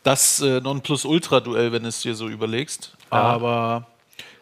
Das 0.03 0.41
äh, 0.41 0.59
Nonplusultra-Duell, 0.61 1.71
wenn 1.71 1.83
du 1.83 1.89
es 1.89 2.01
dir 2.01 2.15
so 2.15 2.27
überlegst. 2.27 2.93
Ja. 3.11 3.17
Aber 3.17 3.87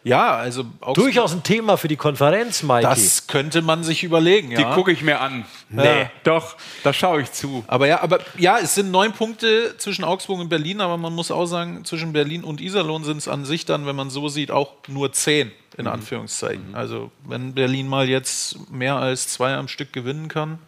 ja, 0.06 0.36
also 0.36 0.60
Augsburg, 0.80 0.94
Durchaus 0.94 1.32
ein 1.32 1.42
Thema 1.42 1.76
für 1.76 1.88
die 1.88 1.96
Konferenz, 1.96 2.62
Mikey. 2.62 2.82
das 2.82 3.26
könnte 3.26 3.60
man 3.60 3.82
sich 3.82 4.04
überlegen. 4.04 4.52
Ja. 4.52 4.58
Die 4.58 4.64
gucke 4.72 4.92
ich 4.92 5.02
mir 5.02 5.20
an. 5.20 5.44
Nee. 5.68 6.08
Doch, 6.22 6.54
da 6.84 6.92
schaue 6.92 7.22
ich 7.22 7.32
zu. 7.32 7.64
Aber 7.66 7.88
ja, 7.88 8.00
aber 8.04 8.20
ja, 8.38 8.60
es 8.60 8.76
sind 8.76 8.92
neun 8.92 9.12
Punkte 9.12 9.74
zwischen 9.78 10.04
Augsburg 10.04 10.38
und 10.38 10.48
Berlin, 10.48 10.80
aber 10.80 10.96
man 10.96 11.12
muss 11.12 11.32
auch 11.32 11.46
sagen, 11.46 11.84
zwischen 11.84 12.12
Berlin 12.12 12.44
und 12.44 12.60
Iserlohn 12.60 13.02
sind 13.02 13.16
es 13.16 13.26
an 13.26 13.44
sich 13.44 13.64
dann, 13.64 13.84
wenn 13.84 13.96
man 13.96 14.08
so 14.08 14.28
sieht, 14.28 14.52
auch 14.52 14.74
nur 14.86 15.12
zehn, 15.12 15.50
in 15.78 15.86
Anführungszeichen. 15.86 16.74
Also 16.74 17.10
wenn 17.24 17.54
Berlin 17.54 17.88
mal 17.88 18.08
jetzt 18.08 18.70
mehr 18.70 18.96
als 18.96 19.28
zwei 19.28 19.54
am 19.54 19.68
Stück 19.68 19.92
gewinnen 19.92 20.28
kann, 20.28 20.58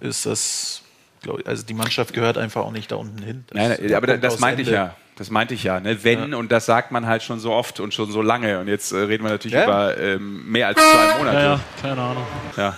ist 0.00 0.24
das, 0.26 0.82
glaube 1.22 1.42
ich, 1.42 1.46
also 1.46 1.64
die 1.64 1.74
Mannschaft 1.74 2.14
gehört 2.14 2.38
einfach 2.38 2.62
auch 2.62 2.72
nicht 2.72 2.90
da 2.92 2.96
unten 2.96 3.22
hin. 3.22 3.44
Das 3.48 3.56
Nein, 3.56 3.78
nein, 3.80 3.94
aber 3.94 4.16
das 4.18 4.38
meinte 4.38 4.62
ich 4.62 4.68
ja. 4.68 4.94
Das 5.16 5.30
meinte 5.30 5.54
ich 5.54 5.64
ja. 5.64 5.80
Ne? 5.80 6.04
Wenn, 6.04 6.34
und 6.34 6.52
das 6.52 6.66
sagt 6.66 6.92
man 6.92 7.06
halt 7.06 7.22
schon 7.22 7.40
so 7.40 7.52
oft 7.52 7.80
und 7.80 7.94
schon 7.94 8.10
so 8.12 8.20
lange. 8.20 8.60
Und 8.60 8.68
jetzt 8.68 8.92
äh, 8.92 8.98
reden 8.98 9.24
wir 9.24 9.30
natürlich 9.30 9.54
Ja. 9.54 9.64
über 9.64 9.96
ähm, 9.98 10.50
mehr 10.50 10.66
als 10.66 10.78
zwei 10.78 11.16
Monate. 11.18 11.36
Ja, 11.38 11.44
ja, 11.54 11.60
keine 11.80 12.02
Ahnung. 12.02 12.26
Ja. 12.58 12.76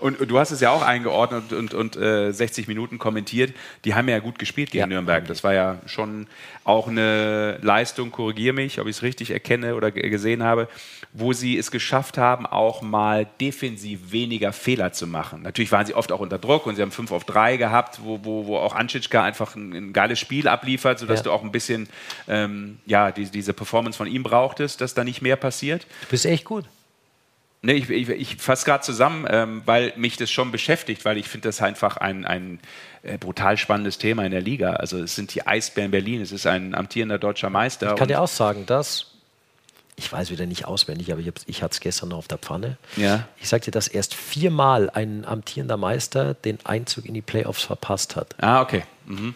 Und, 0.00 0.20
und 0.20 0.28
du 0.30 0.38
hast 0.38 0.50
es 0.50 0.60
ja 0.60 0.70
auch 0.70 0.82
eingeordnet 0.82 1.52
und, 1.52 1.74
und 1.74 1.96
äh, 1.96 2.32
60 2.32 2.68
Minuten 2.68 2.98
kommentiert. 2.98 3.52
Die 3.84 3.94
haben 3.94 4.08
ja 4.08 4.18
gut 4.18 4.38
gespielt 4.38 4.70
gegen 4.70 4.88
Nürnberg. 4.88 5.26
Das 5.26 5.44
war 5.44 5.52
ja 5.54 5.78
schon 5.86 6.26
auch 6.64 6.88
eine 6.88 7.58
Leistung, 7.62 8.10
korrigiere 8.10 8.54
mich, 8.54 8.80
ob 8.80 8.86
ich 8.86 8.96
es 8.96 9.02
richtig 9.02 9.30
erkenne 9.30 9.74
oder 9.74 9.90
ge- 9.90 10.08
gesehen 10.08 10.42
habe, 10.42 10.68
wo 11.12 11.32
sie 11.32 11.58
es 11.58 11.70
geschafft 11.70 12.18
haben, 12.18 12.46
auch 12.46 12.82
mal 12.82 13.26
defensiv 13.40 14.12
weniger 14.12 14.52
Fehler 14.52 14.92
zu 14.92 15.06
machen. 15.06 15.42
Natürlich 15.42 15.72
waren 15.72 15.86
sie 15.86 15.94
oft 15.94 16.12
auch 16.12 16.20
unter 16.20 16.38
Druck 16.38 16.66
und 16.66 16.76
sie 16.76 16.82
haben 16.82 16.92
5 16.92 17.10
auf 17.12 17.24
3 17.24 17.56
gehabt, 17.56 18.00
wo, 18.02 18.20
wo, 18.22 18.46
wo 18.46 18.56
auch 18.58 18.74
Anschitschka 18.74 19.22
einfach 19.24 19.56
ein, 19.56 19.72
ein 19.72 19.92
geiles 19.92 20.18
Spiel 20.18 20.48
abliefert, 20.48 20.98
sodass 20.98 21.20
Ja. 21.20 21.24
du 21.24 21.32
auch 21.32 21.42
ein 21.42 21.50
bisschen 21.52 21.88
ähm, 22.28 22.78
ja, 22.86 23.10
die, 23.10 23.24
diese 23.24 23.52
Performance 23.52 23.96
von 23.98 24.06
ihm 24.06 24.22
brauchtest, 24.22 24.80
dass 24.80 24.94
da 24.94 25.02
nicht 25.04 25.22
mehr 25.22 25.36
passiert. 25.36 25.86
du 26.02 26.06
bist 26.10 26.26
echt 26.26 26.44
gut. 26.44 26.64
Nee, 27.62 27.74
ich, 27.74 27.90
ich, 27.90 28.08
ich 28.08 28.36
fasse 28.36 28.64
gerade 28.64 28.82
zusammen, 28.82 29.26
ähm, 29.28 29.62
weil 29.66 29.92
mich 29.96 30.16
das 30.16 30.30
schon 30.30 30.50
beschäftigt, 30.50 31.04
weil 31.04 31.18
ich 31.18 31.28
finde 31.28 31.48
das 31.48 31.60
einfach 31.60 31.98
ein, 31.98 32.24
ein 32.24 32.58
äh, 33.02 33.18
brutal 33.18 33.58
spannendes 33.58 33.98
Thema 33.98 34.24
in 34.24 34.30
der 34.30 34.40
Liga. 34.40 34.74
Also 34.74 34.98
es 35.02 35.14
sind 35.14 35.34
die 35.34 35.46
Eisbären 35.46 35.90
Berlin, 35.90 36.22
es 36.22 36.32
ist 36.32 36.46
ein 36.46 36.74
amtierender 36.74 37.18
deutscher 37.18 37.50
Meister. 37.50 37.90
Ich 37.90 37.96
kann 37.96 38.08
dir 38.08 38.22
auch 38.22 38.28
sagen, 38.28 38.64
dass, 38.64 39.08
ich 39.96 40.10
weiß 40.10 40.30
wieder 40.30 40.46
nicht 40.46 40.64
auswendig, 40.64 41.12
aber 41.12 41.20
ich, 41.20 41.30
ich 41.44 41.62
hatte 41.62 41.74
es 41.74 41.80
gestern 41.80 42.08
noch 42.08 42.18
auf 42.18 42.28
der 42.28 42.38
Pfanne. 42.38 42.78
Ja. 42.96 43.28
Ich 43.38 43.50
sagte, 43.50 43.70
dass 43.70 43.88
erst 43.88 44.14
viermal 44.14 44.88
ein 44.88 45.26
amtierender 45.26 45.76
Meister 45.76 46.32
den 46.32 46.58
Einzug 46.64 47.04
in 47.04 47.12
die 47.12 47.20
Playoffs 47.20 47.64
verpasst 47.64 48.16
hat. 48.16 48.34
Ah, 48.38 48.62
okay. 48.62 48.84
Mhm. 49.04 49.34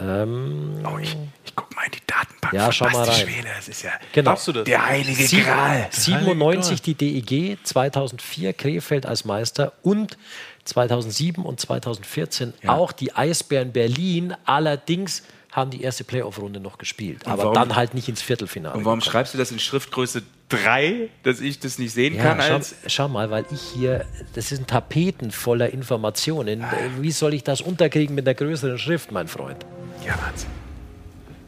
Ähm, 0.00 0.82
Oh, 0.84 0.98
ich, 0.98 1.16
ich 1.44 1.54
guck 1.54 1.74
mal 1.76 1.84
in 1.84 1.92
die 1.92 2.02
Datenbank 2.06 2.52
Ja, 2.52 2.72
schau 2.72 2.88
mal 2.90 3.04
rein. 3.04 3.14
Schwede. 3.14 3.48
Das 3.56 3.68
ist 3.68 3.82
ja 3.82 3.92
Genau. 4.12 4.32
Darfst 4.32 4.48
du 4.48 4.52
das? 4.52 4.64
der 4.64 4.84
heilige 4.86 5.22
Sieb- 5.26 5.44
Gral. 5.44 5.86
97 5.90 6.82
die 6.82 6.94
DEG, 6.94 7.58
2004 7.64 8.52
Krefeld 8.54 9.06
als 9.06 9.24
Meister 9.24 9.72
und 9.82 10.18
2007 10.64 11.44
und 11.44 11.60
2014 11.60 12.54
auch 12.66 12.90
die 12.92 13.14
Eisbären 13.14 13.72
Berlin. 13.72 14.34
Allerdings 14.46 15.22
haben 15.52 15.70
die 15.70 15.82
erste 15.82 16.02
Playoff-Runde 16.02 16.58
noch 16.58 16.78
gespielt, 16.78 17.26
aber 17.28 17.44
warum- 17.44 17.54
dann 17.54 17.76
halt 17.76 17.94
nicht 17.94 18.08
ins 18.08 18.20
Viertelfinale. 18.22 18.74
Und 18.76 18.84
warum 18.84 18.98
gekommen. 18.98 19.12
schreibst 19.12 19.34
du 19.34 19.38
das 19.38 19.52
in 19.52 19.60
Schriftgröße 19.60 20.22
3, 20.48 21.08
dass 21.22 21.40
ich 21.40 21.60
das 21.60 21.78
nicht 21.78 21.92
sehen 21.92 22.16
Ja, 22.16 22.22
kann? 22.34 22.40
schau, 22.44 22.54
Als 22.54 22.74
schau 22.88 23.08
mal, 23.08 23.30
weil 23.30 23.44
ich 23.52 23.60
hier, 23.60 24.04
das 24.34 24.48
sind 24.48 24.66
Tapeten 24.66 25.30
voller 25.30 25.70
Informationen. 25.70 26.64
Wie 26.98 27.12
soll 27.12 27.34
ich 27.34 27.44
das 27.44 27.60
unterkriegen 27.60 28.16
mit 28.16 28.26
der 28.26 28.34
größeren 28.34 28.78
Schrift, 28.78 29.12
mein 29.12 29.28
Freund? 29.28 29.64
Ja, 30.04 30.14
Wahnsinn. 30.20 30.50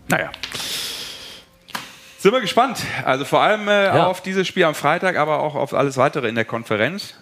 Naja. 0.09 0.31
Sind 2.19 2.33
wir 2.33 2.41
gespannt. 2.41 2.79
Also 3.05 3.25
vor 3.25 3.41
allem 3.43 3.69
äh, 3.69 3.85
Ja. 3.87 4.07
auf 4.07 4.21
dieses 4.21 4.47
Spiel 4.49 4.65
am 4.65 4.75
Freitag, 4.75 5.17
aber 5.17 5.41
auch 5.41 5.55
auf 5.55 5.75
alles 5.75 5.97
weitere 5.97 6.29
in 6.29 6.35
der 6.35 6.45
Konferenz. 6.45 7.15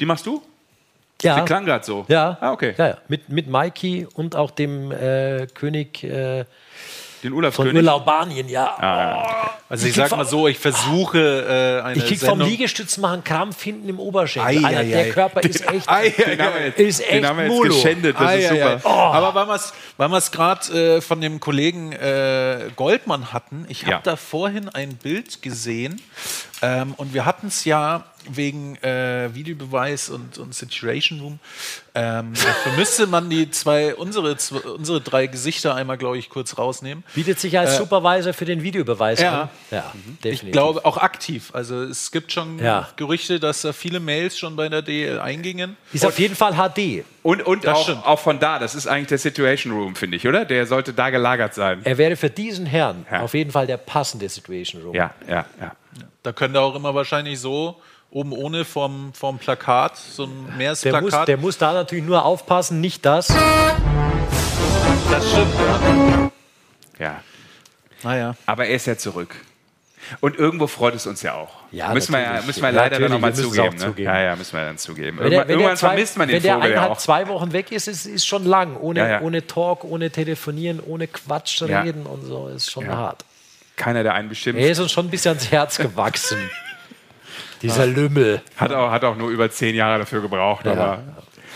Die 0.00 0.06
machst 0.06 0.26
du? 0.26 0.42
Ja, 1.22 1.38
Die 1.40 1.44
klang 1.44 1.66
gerade 1.66 1.84
so. 1.84 2.06
ja, 2.08 2.38
Ah, 2.40 2.52
okay. 2.52 2.74
ja, 2.78 2.88
ja. 2.88 2.98
Mit, 3.08 3.28
mit 3.28 3.46
Mikey 3.46 4.06
und 4.14 4.34
auch 4.36 4.50
dem 4.50 4.90
äh, 4.90 5.46
König 5.52 6.02
äh, 6.02 6.46
Den 7.22 7.32
Olaf 7.34 7.54
von. 7.54 7.66
Urlaubanien, 7.74 8.48
ja. 8.48 9.46
Also 9.68 9.86
ich 9.86 9.94
krieg 9.94 10.08
sag 10.08 10.16
mal 10.16 10.24
so, 10.24 10.48
ich 10.48 10.58
versuche 10.58 11.18
äh, 11.82 11.86
eine 11.86 11.96
Ich 11.98 12.06
krieg 12.06 12.18
vom 12.20 12.40
Liegestützen 12.40 13.00
machen 13.02 13.22
Krampf 13.22 13.62
hinten 13.62 13.88
im 13.88 13.98
Oberschenkel. 14.00 14.64
Ei, 14.64 14.66
Alter, 14.66 14.80
ei, 14.80 14.84
der 14.88 14.98
ei. 15.04 15.10
Körper 15.10 15.40
ist 15.42 15.60
echt, 15.70 15.88
Den 16.26 16.40
haben 16.42 16.54
wir 16.54 16.66
jetzt, 16.66 16.78
ist 16.80 17.00
echt 17.00 17.12
den 17.12 17.26
haben 17.26 17.36
wir 17.38 17.44
jetzt 17.44 17.52
Molo. 17.54 17.74
geschändet. 17.74 18.16
Das 18.18 18.22
Ah, 18.28 18.32
ist 18.32 18.50
ja, 18.50 18.78
super. 18.78 18.88
ja. 18.88 19.10
Aber 19.12 19.34
weil 19.96 20.08
wir 20.08 20.16
es 20.18 20.30
gerade 20.32 20.96
äh, 20.96 21.00
von 21.00 21.20
dem 21.20 21.40
Kollegen 21.40 21.92
äh, 21.92 22.70
Goldmann 22.74 23.32
hatten, 23.32 23.66
ich 23.68 23.82
habe 23.82 23.92
Ja. 23.92 24.00
da 24.02 24.16
vorhin 24.16 24.68
ein 24.70 24.96
Bild 24.96 25.42
gesehen 25.42 26.00
ähm, 26.62 26.94
und 26.96 27.14
wir 27.14 27.24
hatten 27.24 27.46
es 27.48 27.64
ja 27.64 28.04
wegen 28.28 28.76
äh, 28.82 29.34
Videobeweis 29.34 30.10
und, 30.10 30.36
und 30.36 30.54
Situation 30.54 31.20
Room. 31.20 31.38
Ähm, 31.94 32.34
dafür 32.34 32.72
müsste 32.76 33.06
man 33.06 33.30
die 33.30 33.50
zwei, 33.50 33.94
unsere, 33.94 34.36
zwei, 34.36 34.58
unsere 34.58 35.00
drei 35.00 35.26
Gesichter 35.26 35.74
einmal, 35.74 35.96
glaube 35.96 36.18
ich, 36.18 36.28
kurz 36.28 36.58
rausnehmen. 36.58 37.02
Bietet 37.14 37.40
sich 37.40 37.58
als 37.58 37.72
Äh, 37.74 37.76
Supervisor 37.78 38.34
für 38.34 38.44
den 38.44 38.62
Videobeweis 38.62 39.20
ja. 39.22 39.42
an. 39.44 39.48
Ja, 39.70 39.92
definitiv. 40.22 40.42
Ich 40.48 40.52
glaube 40.52 40.84
auch 40.84 40.98
aktiv. 40.98 41.48
Also 41.54 41.82
es 41.82 42.10
gibt 42.12 42.30
schon 42.30 42.58
Ja. 42.58 42.88
Gerüchte, 42.96 43.40
dass 43.40 43.62
da 43.62 43.72
viele 43.72 44.00
Mails 44.00 44.38
schon 44.38 44.54
bei 44.54 44.68
der 44.68 44.82
DL 44.82 45.18
eingingen. 45.18 45.78
ist 45.94 46.04
auf 46.04 46.18
jeden 46.18 46.36
Fall 46.36 46.52
HD. 46.54 47.04
Und, 47.22 47.42
und 47.42 47.66
auch, 47.66 47.82
stimmt. 47.84 48.04
auch 48.06 48.18
von 48.18 48.38
da, 48.38 48.58
das 48.58 48.74
ist 48.74 48.86
eigentlich 48.86 49.08
der 49.08 49.18
Situation 49.18 49.72
Room, 49.72 49.96
finde 49.96 50.18
ich, 50.18 50.28
oder? 50.28 50.44
Der 50.44 50.66
sollte 50.66 50.92
da 50.92 51.08
gelagert 51.08 51.54
sein. 51.54 51.80
Er 51.84 51.96
wäre 51.96 52.16
für 52.16 52.28
diesen 52.30 52.66
Herrn 52.66 53.06
Ja. 53.10 53.20
auf 53.22 53.32
jeden 53.32 53.50
Fall 53.50 53.66
der 53.66 53.78
passende 53.78 54.28
Situation 54.28 54.82
Room. 54.82 54.94
Ja, 54.94 55.14
ja, 55.26 55.46
ja. 55.58 55.72
Da 56.22 56.32
könnt 56.32 56.54
ihr 56.56 56.60
auch 56.60 56.74
immer 56.74 56.94
wahrscheinlich 56.94 57.40
so 57.40 57.80
oben 58.10 58.32
ohne 58.32 58.64
vom, 58.64 59.12
vom 59.14 59.38
Plakat, 59.38 59.96
so 59.96 60.24
ein 60.24 60.52
Der 60.58 61.00
muss, 61.00 61.14
der 61.26 61.36
muss 61.36 61.58
da 61.58 61.72
natürlich 61.72 62.04
nur 62.04 62.24
aufpassen, 62.24 62.80
nicht 62.80 63.04
das. 63.06 63.28
das 65.10 65.30
stimmt, 65.30 65.54
ja. 66.98 67.06
ja. 67.06 67.20
Naja. 68.02 68.34
Aber 68.46 68.66
er 68.66 68.74
ist 68.76 68.86
ja 68.86 68.96
zurück. 68.96 69.34
Und 70.20 70.36
irgendwo 70.38 70.66
freut 70.66 70.94
es 70.94 71.06
uns 71.06 71.20
ja 71.22 71.34
auch. 71.34 71.50
Ja, 71.70 71.92
müssen 71.92 72.12
wir 72.12 72.20
ja, 72.20 72.40
müssen 72.42 72.62
wir 72.62 72.70
Ja, 72.70 72.74
leider 72.74 72.98
dann 72.98 73.12
nochmal 73.12 73.34
zugeben, 73.34 73.68
auch 73.68 73.72
ne? 73.72 73.78
zugeben. 73.78 74.08
Ja, 74.10 74.20
ja, 74.20 74.34
müssen 74.36 74.56
wir 74.56 74.64
dann 74.64 74.78
zugeben. 74.78 75.18
Wenn 75.18 75.30
der, 75.30 75.40
Irgendwann, 75.40 75.48
wenn 75.48 75.54
irgendwann 75.60 75.76
zwei, 75.76 75.86
vermisst 75.88 76.16
man 76.18 76.28
den 76.28 76.36
wenn 76.36 76.42
der 76.42 76.54
Vogel 76.54 76.68
ja 76.70 76.74
eineinhalb, 76.76 76.92
auch. 76.92 76.98
zwei 76.98 77.28
Wochen 77.28 77.52
weg 77.52 77.70
ist, 77.70 77.86
ist, 77.86 78.06
ist 78.06 78.26
schon 78.26 78.44
lang. 78.46 78.76
Ohne, 78.76 79.00
Ja, 79.00 79.08
ja. 79.08 79.20
ohne 79.20 79.46
Talk, 79.46 79.84
ohne 79.84 80.10
Telefonieren, 80.10 80.80
ohne 80.80 81.06
Quatsch 81.06 81.60
Ja. 81.60 81.82
reden 81.82 82.06
und 82.06 82.24
so. 82.24 82.48
Ist 82.48 82.70
schon 82.70 82.86
Ja. 82.86 82.96
hart. 82.96 83.24
Keiner, 83.80 84.02
der 84.02 84.14
einen 84.14 84.28
bestimmt. 84.28 84.58
Er 84.58 84.70
ist 84.70 84.78
uns 84.78 84.92
schon 84.92 85.06
ein 85.06 85.10
bisschen 85.10 85.30
ans 85.30 85.50
Herz 85.50 85.78
gewachsen. 85.78 86.38
Dieser 87.62 87.86
Lümmel. 87.86 88.42
Hat 88.56 88.72
auch, 88.72 88.90
hat 88.90 89.04
auch 89.04 89.16
nur 89.16 89.30
über 89.30 89.50
zehn 89.50 89.74
Jahre 89.74 89.98
dafür 89.98 90.20
gebraucht. 90.22 90.66
Aber 90.66 91.02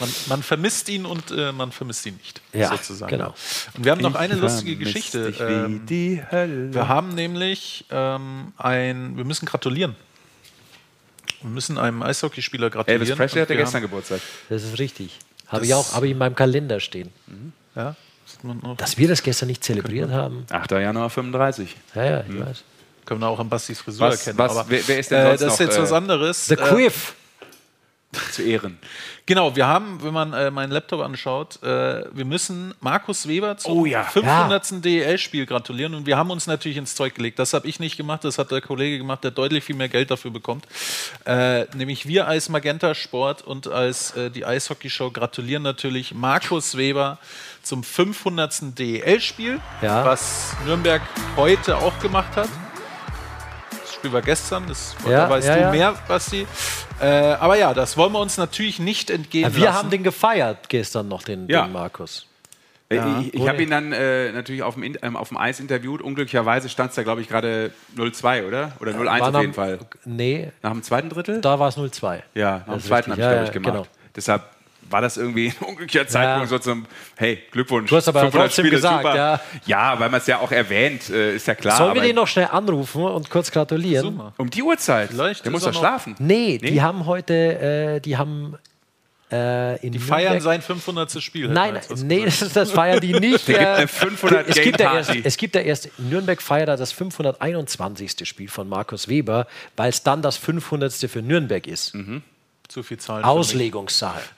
Man, 0.01 0.09
man 0.27 0.43
vermisst 0.43 0.89
ihn 0.89 1.07
und 1.07 1.31
äh, 1.31 1.53
man 1.53 1.71
vermisst 1.71 2.05
ihn 2.07 2.17
nicht, 2.17 2.41
Ja, 2.53 2.69
sozusagen. 2.71 3.11
genau. 3.11 3.35
Und 3.77 3.85
wir 3.85 3.93
haben 3.93 4.01
noch 4.01 4.11
Ich 4.15 4.17
eine 4.19 4.35
lustige 4.35 4.77
Geschichte. 4.77 5.27
dich 5.27 5.39
wie 5.39 5.43
Ähm, 5.43 5.87
die 5.87 6.23
Hölle. 6.31 6.75
wir 6.75 6.89
haben 6.89 7.15
nämlich 7.15 7.85
ähm, 7.91 8.53
ein, 8.59 9.17
wir 9.17 9.25
müssen 9.25 9.47
gratulieren. 9.47 9.95
Wir 11.43 11.51
müssen 11.51 11.79
einem 11.79 12.03
Eishockeyspieler 12.03 12.71
gratulieren. 12.71 13.03
Elvis 13.03 13.17
Presley 13.17 13.41
hatte 13.43 13.51
wir 13.51 13.57
gestern 13.59 13.83
Geburtstag. 13.83 14.21
Das 14.49 14.63
ist 14.65 14.79
richtig. 14.79 15.19
Habe 15.47 15.65
ich 15.67 15.75
auch 15.75 15.93
habe 15.93 16.07
ich 16.07 16.13
in 16.13 16.19
meinem 16.19 16.35
Kalender 16.35 16.81
stehen. 16.81 17.11
ja, 17.77 17.95
sieht 17.95 18.04
man 18.45 18.59
noch. 18.59 18.77
Dass 18.77 18.97
wir 18.99 19.09
das 19.09 19.23
gestern 19.23 19.49
nicht 19.49 19.65
zelebriert 19.65 20.11
haben. 20.11 20.47
8. 20.51 20.71
Januar 20.73 21.11
35. 21.11 21.75
Ja, 21.95 22.05
ja, 22.05 22.25
ich 22.29 22.39
weiß. 22.41 22.63
Können 23.05 23.21
wir 23.21 23.29
auch 23.29 23.39
an 23.41 23.49
Bastis 23.49 23.81
Frisur 23.81 24.07
Was- 24.09 24.19
erkennen. 24.27 24.39
was- 24.39 24.57
aber, 24.57 24.71
wer- 24.71 24.87
wer 24.89 24.99
ist 24.99 25.11
denn 25.11 25.19
äh, 25.27 25.29
sonst 25.31 25.43
Das 25.43 25.53
ist 25.55 25.61
jetzt 25.61 25.79
äh, 25.79 25.83
was 25.83 25.93
anderes. 25.93 26.47
The 26.47 26.55
Äh, 26.55 26.57
Quiff. 26.57 27.15
Zu 28.31 28.43
Ehren. 28.43 28.79
Genau, 29.27 29.57
wir 29.57 29.67
haben, 29.67 30.01
wenn 30.05 30.13
man 30.15 30.33
äh, 30.35 30.49
meinen 30.53 30.71
Laptop 30.71 31.01
anschaut, 31.01 31.61
äh, 31.65 32.05
wir 32.13 32.25
müssen 32.25 32.73
Markus 32.81 33.27
Weber 33.27 33.57
zum 33.57 33.73
Oh 33.77 33.87
ja. 33.87 34.05
500. 34.05 34.85
DEL-Spiel 34.85 35.47
gratulieren 35.47 35.95
und 35.97 36.07
wir 36.07 36.17
haben 36.17 36.31
uns 36.31 36.47
natürlich 36.47 36.77
ins 36.77 36.95
Zeug 36.95 37.17
gelegt. 37.17 37.41
Das 37.41 37.53
habe 37.55 37.67
ich 37.67 37.81
nicht 37.81 37.97
gemacht, 37.97 38.23
das 38.23 38.39
hat 38.39 38.53
der 38.53 38.61
Kollege 38.61 38.99
gemacht, 38.99 39.25
der 39.25 39.33
deutlich 39.33 39.65
viel 39.65 39.75
mehr 39.75 39.89
Geld 39.89 40.13
dafür 40.13 40.31
bekommt. 40.31 40.65
Äh, 41.27 41.65
nämlich 41.75 42.07
wir 42.07 42.29
als 42.29 42.49
Magenta 42.49 42.95
Sport 42.95 43.43
und 43.43 43.67
als 43.67 44.13
äh, 44.17 44.31
die 44.31 44.45
Eishockey-Show 44.47 45.11
gratulieren 45.11 45.65
natürlich 45.65 46.15
Markus 46.15 46.77
Weber 46.77 47.19
zum 47.65 47.83
500. 47.83 48.79
DEL-Spiel, 48.79 49.61
Ja. 49.83 50.05
was 50.05 50.55
Nürnberg 50.67 51.03
heute 51.37 51.77
auch 51.77 51.99
gemacht 51.99 52.37
hat. 52.37 52.49
Das 53.71 53.95
Spiel 53.95 54.13
war 54.13 54.23
gestern, 54.23 54.65
das, 54.69 54.95
Ja, 55.05 55.25
da 55.27 55.31
weißt 55.31 55.49
ja, 55.49 55.55
du 55.55 55.61
ja. 55.63 55.71
mehr, 55.71 55.95
Basti. 56.09 56.47
Äh, 57.01 57.07
aber 57.07 57.57
ja, 57.59 57.75
das 57.75 57.97
wollen 57.97 58.13
wir 58.13 58.21
uns 58.21 58.37
natürlich 58.37 58.79
nicht 58.79 59.11
entgehen 59.11 59.45
Ja, 59.51 59.57
wir 59.57 59.65
lassen. 59.65 59.79
haben 59.79 59.91
den 59.91 60.03
gefeiert 60.05 60.69
gestern 60.69 61.09
noch, 61.09 61.23
den, 61.23 61.49
Ja. 61.49 61.63
den 61.67 61.73
Markus. 61.73 62.27
Äh, 62.91 62.97
Ja. 62.97 63.21
Ich, 63.21 63.35
ich 63.35 63.49
habe 63.49 63.63
ihn 63.63 63.71
dann 63.71 63.93
äh, 63.93 64.31
natürlich 64.33 64.63
auf 64.63 64.75
dem, 64.75 64.97
ähm, 65.03 65.17
auf 65.17 65.29
dem 65.29 65.39
Eis 65.39 65.59
interviewt. 65.59 66.03
Unglücklicherweise 66.03 66.69
stand 66.69 66.91
es 66.91 66.97
da, 66.97 67.03
glaube 67.03 67.23
ich, 67.23 67.29
gerade 67.29 67.73
0-2, 67.97 68.47
oder? 68.47 68.73
Oder 68.79 68.93
0-1 68.93 69.21
War 69.21 69.35
auf 69.35 69.41
jeden 69.41 69.55
Fall. 69.55 69.79
Nee, 70.05 70.53
Nach 70.63 70.71
dem 70.73 70.83
zweiten 70.83 71.09
Drittel? 71.09 71.41
da 71.41 71.59
war 71.59 71.69
es 71.69 71.77
0-2. 71.77 72.23
Ja, 72.35 72.59
nach 72.67 72.75
dem 72.75 72.81
zweiten 72.83 73.11
habe 73.11 73.21
ich, 73.21 73.27
Ja, 73.27 73.33
glaube 73.33 73.47
ich, 73.47 73.53
gemacht. 73.53 73.73
genau. 73.75 73.87
Deshalb 74.15 74.43
war 74.91 75.01
das 75.01 75.17
irgendwie 75.17 75.49
ein 75.61 75.67
unglücklicher 75.67 76.07
Zeitpunkt, 76.07 76.49
so 76.51 76.59
zum, 76.59 76.87
hey, 77.17 77.43
Glückwunsch. 77.51 77.91
Du 77.91 77.97
hast 77.97 78.09
aber 78.09 78.21
500 78.21 78.47
trotzdem 78.49 78.65
Spiele, 78.65 78.77
gesagt, 78.77 79.03
super. 79.05 79.17
ja. 79.17 79.41
Ja, 79.67 79.99
weil 80.01 80.11
man 80.11 80.21
es 80.21 80.27
ja 80.27 80.39
auch 80.41 80.53
erwähnt, 80.53 81.09
äh, 81.11 81.37
ist 81.37 81.47
ja 81.47 81.55
klar. 81.55 81.77
Sollen 81.77 81.95
wir 81.95 82.03
den 82.03 82.17
noch 82.17 82.27
schnell 82.29 82.49
anrufen 82.51 83.03
und 83.05 83.29
kurz 83.31 83.51
gratulieren? 83.51 84.21
um 84.37 84.51
die 84.51 84.63
Uhrzeit? 84.63 85.11
Vielleicht 85.11 85.45
Der 85.45 85.53
muss 85.53 85.63
doch 85.65 85.75
schlafen. 85.75 86.15
Nee, 86.19 86.59
Nee? 86.61 86.71
die 86.71 86.83
haben 86.83 87.07
heute, 87.07 87.35
äh, 87.97 88.01
die 88.01 88.17
haben 88.17 88.57
äh, 89.33 89.85
in 89.85 89.93
Die 89.93 89.99
feiern 89.99 90.35
Nürnberg- 90.39 90.43
sein 90.43 90.63
500. 90.63 91.23
Spiel. 91.23 91.49
Nein, 91.49 91.79
nee, 92.05 92.25
das, 92.27 92.43
ist- 92.43 92.55
das 92.55 92.71
feiern 92.71 93.01
die 93.01 93.15
nicht. 93.19 93.49
Der 93.49 93.57
gibt 93.59 93.69
eine 93.69 93.89
500 93.89 94.49
es, 94.49 94.61
gibt 94.61 94.79
ja 94.81 94.95
erst, 94.95 95.15
es 95.25 95.37
gibt 95.39 95.55
ja 95.55 95.63
erst, 95.63 95.89
Nürnberg 95.99 96.41
feiert 96.43 96.69
ja 96.69 96.77
das 96.77 96.93
521. 96.93 98.29
Spiel 98.29 98.49
von 98.49 98.69
Markus 98.69 99.09
Weber, 99.09 99.47
weil 99.77 99.89
es 99.89 100.03
dann 100.03 100.23
das 100.23 100.37
500. 100.37 100.93
für 101.11 101.23
Nürnberg 101.23 101.67
ist. 101.67 101.95
Zu 102.69 102.83
viel 102.83 102.99
Zahlen. 102.99 103.25
Auslegungssache. 103.25 104.21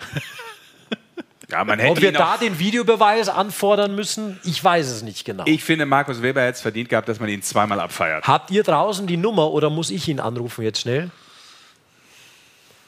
Ja, 1.49 1.63
man 1.63 1.79
hätte 1.79 1.93
Ob 1.93 2.01
wir 2.01 2.11
da 2.11 2.37
den 2.39 2.59
Videobeweis 2.59 3.29
anfordern 3.29 3.95
müssen, 3.95 4.41
ich 4.43 4.63
weiß 4.65 4.89
es 4.89 5.03
nicht 5.03 5.25
genau. 5.25 5.45
Ich 5.47 5.63
finde, 5.63 5.87
Markus 5.87 6.21
Weber 6.21 6.41
hätte 6.43 6.57
es 6.57 6.61
verdient 6.61 6.89
gehabt, 6.89 7.09
dass 7.09 7.21
man 7.21 7.29
ihn 7.29 7.41
zweimal 7.41 7.79
abfeiert. 7.79 8.27
Habt 8.27 8.51
ihr 8.51 8.65
draußen 8.65 9.07
die 9.07 9.17
Nummer 9.17 9.53
oder 9.53 9.71
muss 9.71 9.91
ich 9.91 10.09
ihn 10.09 10.19
anrufen 10.19 10.65
jetzt 10.65 10.81
schnell? 10.81 11.09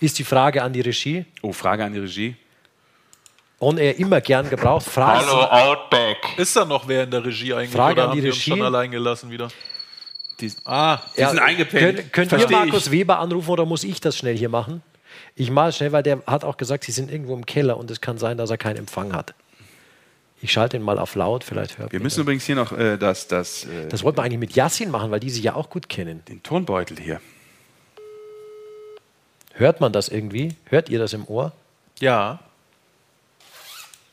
Ist 0.00 0.18
die 0.18 0.24
Frage 0.24 0.64
an 0.64 0.72
die 0.72 0.80
Regie. 0.80 1.24
Oh, 1.40 1.52
Frage 1.52 1.84
an 1.84 1.92
die 1.92 2.00
Regie. 2.00 2.34
On 3.60 3.78
Air 3.78 3.96
immer 3.96 4.20
gern 4.20 4.50
gebraucht. 4.50 4.86
Frage, 4.86 5.30
Outback. 5.52 6.16
Ist 6.36 6.56
da 6.56 6.64
noch 6.64 6.88
wer 6.88 7.04
in 7.04 7.12
der 7.12 7.24
Regie 7.24 7.54
eigentlich? 7.54 7.70
Frage 7.70 8.00
oder 8.00 8.10
an 8.10 8.16
die 8.16 8.22
haben 8.22 8.26
Regie. 8.32 8.50
schon 8.50 8.62
allein 8.62 8.90
gelassen 8.90 9.30
wieder? 9.30 9.46
Die, 10.40 10.52
Ah, 10.64 10.98
die 11.16 11.24
sind 11.24 11.38
eingepennt. 11.38 12.12
Könnt, 12.12 12.30
könnt 12.30 12.42
ihr 12.42 12.50
Markus 12.50 12.86
ich. 12.86 12.90
Weber 12.90 13.20
anrufen 13.20 13.50
oder 13.50 13.66
muss 13.66 13.84
ich 13.84 14.00
das 14.00 14.16
schnell 14.16 14.36
hier 14.36 14.48
machen? 14.48 14.82
Ich 15.40 15.50
mache 15.52 15.68
es 15.68 15.76
schnell, 15.76 15.92
weil 15.92 16.02
der 16.02 16.20
hat 16.26 16.42
auch 16.44 16.56
gesagt, 16.56 16.82
sie 16.84 16.90
sind 16.92 17.10
irgendwo 17.12 17.34
im 17.34 17.46
Keller 17.46 17.76
und 17.76 17.90
es 17.92 18.00
kann 18.00 18.18
sein, 18.18 18.36
dass 18.36 18.50
er 18.50 18.58
keinen 18.58 18.76
Empfang 18.76 19.12
hat. 19.12 19.34
Ich 20.40 20.52
schalte 20.52 20.76
ihn 20.76 20.82
mal 20.82 20.98
auf 20.98 21.14
laut, 21.14 21.44
vielleicht 21.44 21.78
hört 21.78 21.92
Wir 21.92 22.00
man 22.00 22.04
müssen 22.04 22.20
übrigens 22.22 22.44
hier 22.44 22.54
noch 22.56 22.72
äh, 22.72 22.96
das, 22.96 23.28
das, 23.28 23.64
äh, 23.64 23.82
das. 23.82 23.88
Das 23.90 24.04
wollten 24.04 24.18
wir 24.18 24.22
eigentlich 24.24 24.38
mit 24.40 24.52
Yassin 24.56 24.90
machen, 24.90 25.10
weil 25.12 25.20
die 25.20 25.30
sich 25.30 25.42
ja 25.44 25.54
auch 25.54 25.70
gut 25.70 25.88
kennen. 25.88 26.24
den 26.28 26.42
Tonbeutel 26.42 26.98
hier. 26.98 27.20
Hört 29.54 29.80
man 29.80 29.92
das 29.92 30.08
irgendwie? 30.08 30.54
Hört 30.66 30.88
ihr 30.88 30.98
das 30.98 31.12
im 31.12 31.26
Ohr? 31.28 31.52
ja. 32.00 32.40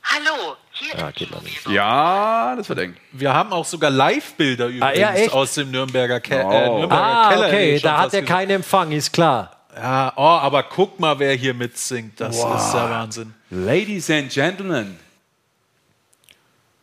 Hallo, 0.07 0.55
hier 0.71 0.95
Ja, 0.99 1.09
geht 1.09 1.31
noch 1.31 1.41
nicht. 1.41 1.67
Ja, 1.67 2.55
das 2.55 2.69
wird 2.69 2.77
eng. 2.77 2.95
Wir 3.11 3.33
haben 3.33 3.51
auch 3.51 3.65
sogar 3.65 3.89
Live-Bilder 3.89 4.67
übrigens 4.67 4.99
ja, 4.99 5.13
echt? 5.15 5.33
aus 5.33 5.55
dem 5.55 5.71
Nürnberger, 5.71 6.19
Ke 6.19 6.43
Oh. 6.45 6.51
äh, 6.51 6.69
Nürnberger 6.69 7.03
Ah, 7.03 7.29
Keller. 7.33 7.47
okay, 7.47 7.79
da 7.79 7.97
hat 8.01 8.13
er 8.13 8.21
keinen 8.21 8.51
Empfang, 8.51 8.91
ist 8.91 9.11
klar. 9.11 9.54
Ja, 9.75 10.13
oh, 10.15 10.21
aber 10.21 10.63
guck 10.63 10.99
mal, 10.99 11.19
wer 11.19 11.33
hier 11.33 11.53
mitsingt. 11.53 12.19
Das 12.19 12.37
ist 12.37 12.71
der 12.71 12.89
Wahnsinn. 12.89 13.33
Ladies 13.49 14.09
and 14.09 14.31
Gentlemen. 14.31 14.97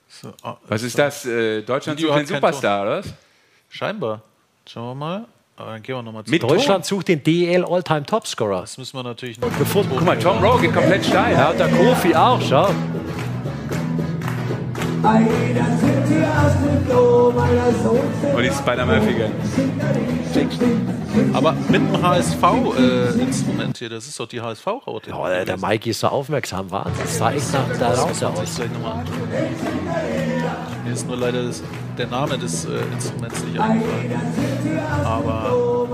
So, 0.08 0.32
oh, 0.44 0.56
Was 0.68 0.82
ist 0.82 0.98
das? 0.98 1.24
Äh, 1.24 1.62
Deutschland 1.62 1.98
sucht 1.98 2.18
den 2.18 2.26
Superstar, 2.26 2.82
oder? 2.82 2.98
was? 2.98 3.12
Scheinbar. 3.70 4.22
Schauen 4.66 4.90
wir 4.90 4.94
mal. 4.94 5.24
Aber 5.56 5.72
dann 5.72 5.82
gehen 5.82 5.94
wir 5.96 6.02
nochmal 6.02 6.22
Mit 6.26 6.42
Deutschland 6.42 6.84
sucht 6.84 7.08
den 7.08 7.22
DEL 7.22 7.64
All-Time 7.64 8.04
Topscorer. 8.04 8.62
Das 8.62 8.78
müssen 8.78 8.96
wir 8.96 9.02
natürlich 9.02 9.40
noch 9.40 9.56
Gefunden. 9.58 9.90
Guck 9.96 10.04
mal, 10.04 10.18
Tom 10.18 10.42
Rowe 10.44 10.60
geht 10.60 10.74
komplett 10.74 11.04
steil. 11.04 11.32
Ja, 11.34 11.52
der 11.52 11.68
Kofi 11.68 12.14
auch, 12.14 12.40
schau. 12.40 12.74
Und 18.34 18.42
die 18.42 18.50
Spider-Man-Figuren. 18.50 19.32
Aber 21.34 21.52
mit 21.52 21.74
dem 21.74 22.02
HSV-Instrument 22.02 23.78
hier, 23.78 23.88
das 23.90 24.06
ist 24.06 24.18
doch 24.20 24.28
die 24.28 24.40
HSV-Raute. 24.40 25.10
Ja, 25.10 25.28
der, 25.28 25.44
der 25.44 25.58
Mikey 25.58 25.90
ist 25.90 26.00
so 26.00 26.06
aufmerksam, 26.08 26.70
Wahnsinn. 26.70 26.94
Das 27.02 27.18
sah 27.18 27.32
echt 27.32 27.52
nach 27.52 27.68
der 27.76 27.98
Raute 27.98 28.28
aus. 28.28 28.58
Mir 30.84 30.92
ist 30.92 31.06
nur 31.06 31.16
leider 31.16 31.44
das, 31.44 31.62
der 31.98 32.06
Name 32.06 32.38
des 32.38 32.64
äh, 32.64 32.80
Instruments 32.92 33.42
nicht 33.44 33.58
eingefallen. 33.58 34.12
Aber 35.04 35.88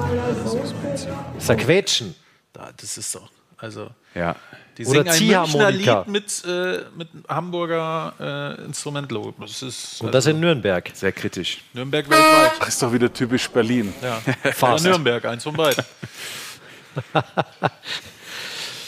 das 0.44 0.54
muss 0.54 0.74
man 0.74 0.90
jetzt 0.90 1.04
hier. 1.04 1.14
Das 1.34 1.42
ist 1.42 1.48
der 1.48 1.56
Quetschen. 1.56 2.14
Da, 2.52 2.68
das 2.76 2.98
ist 2.98 3.14
doch. 3.14 3.30
Also, 3.56 3.88
Ja. 4.14 4.36
Die 4.78 4.86
Oder 4.86 5.12
singen 5.12 5.34
ein 5.34 5.42
Münchner 5.42 5.74
Ziehharmonika. 5.74 5.98
Lied 5.98 6.08
mit, 6.08 6.44
äh, 6.46 6.84
mit 6.96 7.08
Hamburger 7.28 8.14
äh, 8.58 8.64
Instrumentlogo. 8.64 9.34
Das 9.40 9.62
ist 9.62 10.00
Und 10.00 10.14
das 10.14 10.26
in 10.26 10.40
Nürnberg. 10.40 10.90
Sehr 10.94 11.12
kritisch. 11.12 11.62
Nürnberg 11.72 12.08
weltweit. 12.08 12.52
Das 12.60 12.68
ist 12.68 12.82
doch 12.82 12.92
wieder 12.92 13.12
typisch 13.12 13.48
Berlin. 13.50 13.92
Ja. 14.00 14.20
Fast. 14.52 14.84
Oder 14.84 14.90
Nürnberg, 14.90 15.24
eins 15.24 15.42
von 15.42 15.54
beiden. 15.54 15.84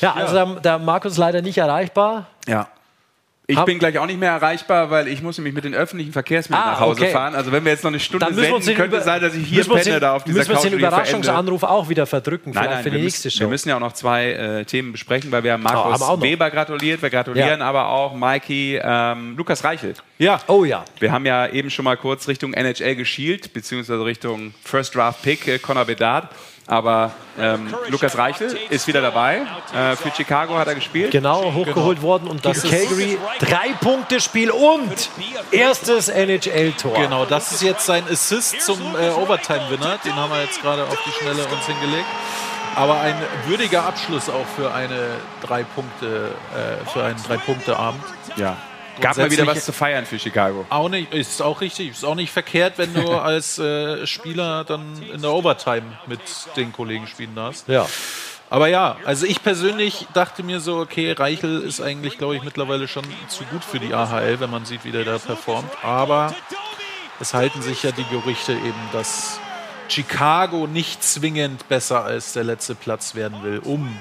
Ja, 0.01 0.15
also 0.15 0.33
Der, 0.33 0.47
der 0.61 0.79
Markus 0.79 1.19
leider 1.19 1.43
nicht 1.43 1.59
erreichbar. 1.59 2.27
Ja. 2.47 2.69
Ich 3.51 3.57
Hab- 3.57 3.67
bin 3.67 3.79
gleich 3.79 3.99
auch 3.99 4.07
nicht 4.07 4.19
mehr 4.21 4.31
erreichbar, 4.33 4.91
weil 4.91 5.09
ich 5.09 5.23
muss 5.23 5.37
nämlich 5.39 5.55
mit 5.55 5.65
den 5.65 5.75
öffentlichen 5.75 6.13
Verkehrsmitteln 6.13 6.63
Ah, 6.67 6.73
nach 6.73 6.81
Hause 6.81 7.03
okay. 7.03 7.13
fahren. 7.13 7.35
Also 7.35 7.53
wenn 7.53 7.65
wir 7.65 7.73
jetzt 7.73 7.85
noch 7.85 7.91
eine 7.91 8.01
Stunde 8.01 8.27
Dann 8.27 8.35
müssen 8.35 8.45
senden, 8.51 8.67
den, 8.67 8.77
könnte 8.77 8.97
Über- 8.97 9.05
sein, 9.05 9.21
dass 9.21 9.35
ich 9.35 9.47
hier 9.47 9.59
müssen 9.59 9.71
penne 9.73 9.85
den, 9.85 10.01
da 10.01 10.15
auf 10.15 10.25
dieser 10.25 10.39
müssen 10.39 10.49
wir 10.51 10.57
Couch 10.57 10.65
den. 10.65 10.73
Überraschungsanruf 10.79 11.63
auch 11.63 11.89
wieder 11.89 12.07
verdrücken, 12.07 12.53
Nein, 12.55 12.71
nein, 12.71 12.83
für 12.83 12.91
die 12.91 12.97
müssen, 12.97 13.05
nächste 13.05 13.31
Show. 13.31 13.41
wir 13.41 13.49
müssen 13.49 13.69
ja 13.69 13.77
auch 13.77 13.81
noch 13.81 13.93
zwei 13.93 14.33
äh, 14.33 14.65
Themen 14.65 14.93
besprechen, 14.93 15.31
weil 15.33 15.43
wir 15.45 15.53
haben 15.53 15.63
Markus 15.63 16.01
noch. 16.01 16.21
Weber 16.23 16.51
gratuliert, 16.51 17.03
wir 17.03 17.11
gratulieren 17.11 17.61
Ja. 17.61 17.67
aber 17.67 17.89
auch 17.89 18.15
Mikey, 18.15 18.81
ähm, 18.83 19.35
Lukas 19.37 19.65
Reichelt. 19.65 20.03
Ja, 20.19 20.41
Oh 20.47 20.65
ja. 20.65 20.85
Wir 20.99 21.13
haben 21.13 21.25
ja 21.27 21.47
eben 21.49 21.71
schon 21.71 21.85
mal 21.85 21.97
kurz 21.97 22.29
Richtung 22.29 22.53
NHL 22.55 22.95
geschielt, 22.97 23.53
beziehungsweise 23.53 24.05
Richtung 24.05 24.53
First 24.65 24.95
Draft 24.95 25.23
Pick 25.23 25.49
äh, 25.49 25.59
Connor 25.59 25.85
Bedard. 25.85 26.29
Aber 26.71 27.11
ähm, 27.37 27.75
Lukas 27.89 28.17
Reichel 28.17 28.57
ist 28.71 28.87
wieder 28.87 29.03
dabei. 29.03 29.43
Äh, 29.75 29.97
für 29.97 30.13
Chicago 30.15 30.57
hat 30.57 30.69
er 30.69 30.77
gespielt. 30.77 31.11
Genau, 31.11 31.53
hochgeholt 31.53 32.01
worden 32.01 32.29
und 32.29 32.47
das 32.47 32.63
Calgary 32.63 33.19
drei 33.41 33.73
Punkte 33.81 34.21
Spiel 34.21 34.53
und 34.53 35.11
erstes 35.51 36.09
NHL-Tor. 36.09 36.95
Genau, 36.95 37.25
das 37.25 37.51
ist 37.51 37.63
jetzt 37.63 37.87
sein 37.87 38.05
Assist 38.09 38.61
zum 38.61 38.79
äh, 38.95 39.11
Overtime-Winner. 39.11 39.99
Den 40.05 40.15
haben 40.15 40.31
wir 40.31 40.45
jetzt 40.45 40.63
gerade 40.63 40.85
auf 40.85 40.99
die 41.05 41.11
Schnelle 41.11 41.45
uns 41.45 41.67
hingelegt. 41.67 42.07
Aber 42.77 43.01
ein 43.01 43.17
würdiger 43.49 43.85
Abschluss 43.85 44.29
auch 44.29 44.47
für 44.55 44.73
eine 44.73 45.17
drei 45.43 45.65
Punkte, 45.65 46.37
äh, 46.55 46.89
für 46.91 47.03
einen 47.03 47.21
drei 47.27 47.37
Punkte 47.37 47.77
Abend. 47.77 48.05
Ja. 48.37 48.57
Gab 49.01 49.17
mal 49.17 49.31
wieder 49.31 49.47
was 49.47 49.65
zu 49.65 49.73
feiern 49.73 50.07
für 50.07 50.19
Chicago. 50.19 50.67
Auch 50.69 50.89
nicht, 50.89 51.13
ist 51.13 51.43
auch 51.43 51.61
richtig, 51.61 51.91
ist 51.91 52.05
auch 52.05 52.15
nicht 52.15 52.31
verkehrt, 52.31 52.75
wenn 52.77 52.95
du 52.95 53.09
als 53.21 53.59
äh, 53.59 54.07
Spieler 54.07 54.65
dann 54.65 55.03
in 55.03 55.23
der 55.23 55.33
Overtime 55.33 55.99
mit 56.07 56.21
den 56.57 56.73
Kollegen 56.73 57.07
spielen 57.07 57.35
darfst. 57.35 57.69
Ja. 57.69 57.87
Aber 58.51 58.67
ja, 58.67 58.97
also 59.05 59.27
ich 59.27 59.43
persönlich 59.43 60.09
dachte 60.13 60.43
mir 60.43 60.59
so, 60.59 60.79
okay, 60.79 61.13
Reichel 61.13 61.63
ist 61.63 61.81
eigentlich, 61.81 62.19
glaube 62.19 62.35
ich, 62.35 62.43
mittlerweile 62.43 62.89
schon 62.89 63.05
zu 63.29 63.45
gut 63.45 63.65
für 63.65 63.79
die 63.79 63.95
AHL, 63.95 64.41
wenn 64.41 64.51
man 64.51 64.65
sieht, 64.65 64.85
wie 64.85 64.91
der 64.91 65.05
da 65.05 65.19
performt. 65.19 65.71
Aber 65.85 66.35
es 67.21 67.33
halten 67.33 67.63
sich 67.63 67.85
ja 67.85 67.93
die 67.93 68.05
Gerüchte 68.05 68.53
eben, 68.53 68.89
dass 68.93 69.39
Chicago 69.89 70.67
nicht 70.67 71.03
zwingend 71.05 71.69
besser 71.69 72.05
als 72.05 72.33
der 72.33 72.43
letzte 72.43 72.75
Platz 72.75 73.15
werden 73.15 73.43
will, 73.43 73.61
um 73.63 73.97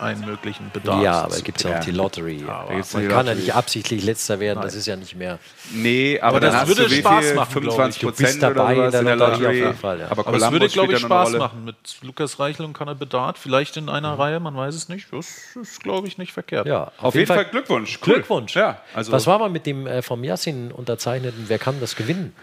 einen 0.00 0.24
möglichen 0.24 0.70
Bedarf 0.72 1.02
Ja, 1.02 1.22
aber 1.22 1.34
es 1.34 1.44
gibt 1.44 1.62
ja 1.62 1.76
auch 1.78 1.84
die 1.84 1.90
Ja. 1.90 1.96
Lottery. 1.96 2.44
Gibt's 2.70 2.92
Man 2.94 3.02
die 3.02 3.08
kann 3.08 3.26
ja 3.26 3.32
Lottery. 3.32 3.34
nicht 3.36 3.54
absichtlich 3.54 4.04
letzter 4.04 4.40
werden, 4.40 4.60
das 4.62 4.74
ist 4.74 4.86
ja 4.86 4.96
nicht 4.96 5.14
mehr. 5.16 5.38
Nee, 5.72 6.18
aber, 6.20 6.28
Aber 6.36 6.40
dann 6.40 6.52
das 6.52 6.68
würde 6.68 6.88
Spaß 6.88 7.34
machen, 7.34 7.60
glaub 7.62 7.88
ich. 7.88 7.96
25 7.96 8.00
Du 8.00 8.06
bist 8.08 8.18
Prozent 8.20 8.42
dabei 8.42 8.76
oder 8.76 8.84
in 8.86 8.90
der 8.92 9.00
in 9.00 9.06
der 9.06 9.16
Lotterie 9.16 9.32
Lottery. 9.42 9.46
auf 9.46 9.66
jeden 9.66 9.78
Fall, 9.78 10.00
ja. 10.00 10.10
Aber 10.10 10.26
Aber 10.26 10.36
es 10.36 10.50
würde, 10.50 10.68
glaube 10.68 10.92
ich, 10.92 10.98
Spaß 11.00 11.32
machen 11.32 11.64
mit 11.64 11.76
Lukas 12.02 12.38
Reichel 12.38 12.64
und 12.66 12.72
Conor 12.72 12.94
Bedard. 12.94 13.38
Vielleicht 13.38 13.76
in 13.76 13.88
einer 13.88 14.18
Reihe, 14.18 14.40
man 14.40 14.56
weiß 14.56 14.74
es 14.74 14.88
nicht. 14.88 15.08
Das 15.12 15.26
ist, 15.60 15.82
glaube 15.82 16.08
ich, 16.08 16.18
nicht 16.18 16.32
verkehrt. 16.32 16.66
Ja, 16.66 16.92
Auf 16.98 17.14
jeden 17.14 17.26
Fall 17.26 17.44
Glückwunsch. 17.46 17.98
Cool. 18.06 18.14
Glückwunsch. 18.14 18.54
Ja, 18.56 18.80
also 18.94 19.12
Was 19.12 19.26
war 19.26 19.38
mal 19.38 19.50
mit 19.50 19.66
dem 19.66 19.86
äh, 19.86 20.02
vom 20.02 20.22
Yassin 20.24 20.72
unterzeichneten? 20.72 21.44
Wer 21.48 21.58
kann 21.58 21.80
das 21.80 21.96
gewinnen? 21.96 22.34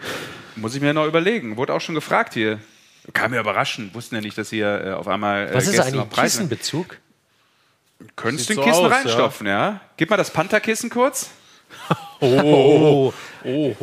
muss 0.56 0.74
ich 0.74 0.80
mir 0.80 0.94
noch 0.94 1.06
überlegen. 1.06 1.56
Wurde 1.56 1.74
auch 1.74 1.80
schon 1.80 1.94
gefragt 1.94 2.34
hier. 2.34 2.58
Kam 3.12 3.32
mir 3.32 3.40
überraschend. 3.40 3.94
Wussten 3.94 4.14
ja 4.14 4.20
nicht, 4.20 4.38
dass 4.38 4.50
hier 4.50 4.84
äh, 4.86 4.92
auf 4.92 5.08
einmal 5.08 5.48
äh, 5.48 5.54
Was 5.54 5.66
ist 5.66 5.78
eigentlich 5.80 6.08
Kissenbezug? 6.10 6.98
Könntest 8.16 8.48
Sieht 8.48 8.56
du 8.58 8.62
so 8.62 8.68
ein 8.68 8.70
Kissen 8.70 8.84
aus, 8.86 8.90
ja. 8.90 8.96
reinstopfen, 8.96 9.46
ja. 9.46 9.80
Gib 9.96 10.10
mal 10.10 10.16
das 10.16 10.30
Pantherkissen 10.30 10.90
kurz. 10.90 11.30
Oh, 12.20 13.12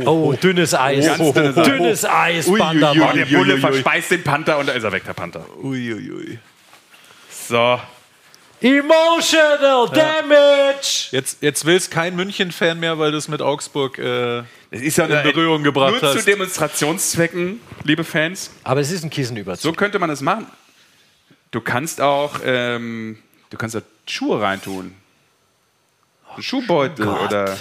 oh, 0.06 0.34
dünnes 0.42 0.74
Eis. 0.74 1.06
Ganz 1.06 1.34
dünnes 1.34 1.58
Eis. 1.58 1.66
Dünnes 1.68 2.06
Eis, 2.06 2.48
Oh, 2.48 2.58
Bandermann. 2.58 3.16
der 3.16 3.26
Bulle 3.26 3.58
verspeist 3.60 4.10
den 4.10 4.24
Panther 4.24 4.58
und 4.58 4.68
da 4.68 4.74
ist 4.74 4.84
er 4.84 4.92
weg, 4.92 5.04
der 5.06 5.14
Panther. 5.14 5.46
Uiuiui. 5.62 6.40
So. 7.48 7.80
Emotional 8.62 9.90
Damage! 9.90 11.10
Jetzt, 11.12 11.42
jetzt 11.42 11.66
will 11.66 11.76
es 11.76 11.90
kein 11.90 12.16
München-Fan 12.16 12.80
mehr, 12.80 12.98
weil 12.98 13.12
du 13.12 13.18
es 13.18 13.28
mit 13.28 13.42
Augsburg 13.42 13.98
äh, 14.00 14.40
Es 14.72 14.82
ist 14.82 14.98
ja 14.98 15.06
in 15.06 15.24
Berührung 15.24 15.62
gebracht 15.64 15.92
Nur 15.92 16.00
zu 16.00 16.08
hast. 16.18 16.28
Demonstrationszwecken, 16.28 17.60
liebe 17.84 18.04
Fans. 18.04 18.52
Aber 18.64 18.80
es 18.80 18.92
ist 18.92 19.04
ein 19.04 19.10
Kissenüberzug. 19.10 19.62
So 19.64 19.74
könnte 19.74 20.00
man 20.00 20.10
es 20.10 20.22
machen. 20.22 20.48
Du 21.52 21.60
kannst 21.62 22.02
auch, 22.02 22.40
ähm, 22.46 23.18
du 23.50 23.58
kannst 23.58 23.76
da 23.76 23.82
Schuhe 24.08 24.42
reintun. 24.42 24.96
Ein 26.36 26.44
Schuhbeutel 26.44 27.06
Gott. 27.06 27.22
oder 27.28 27.58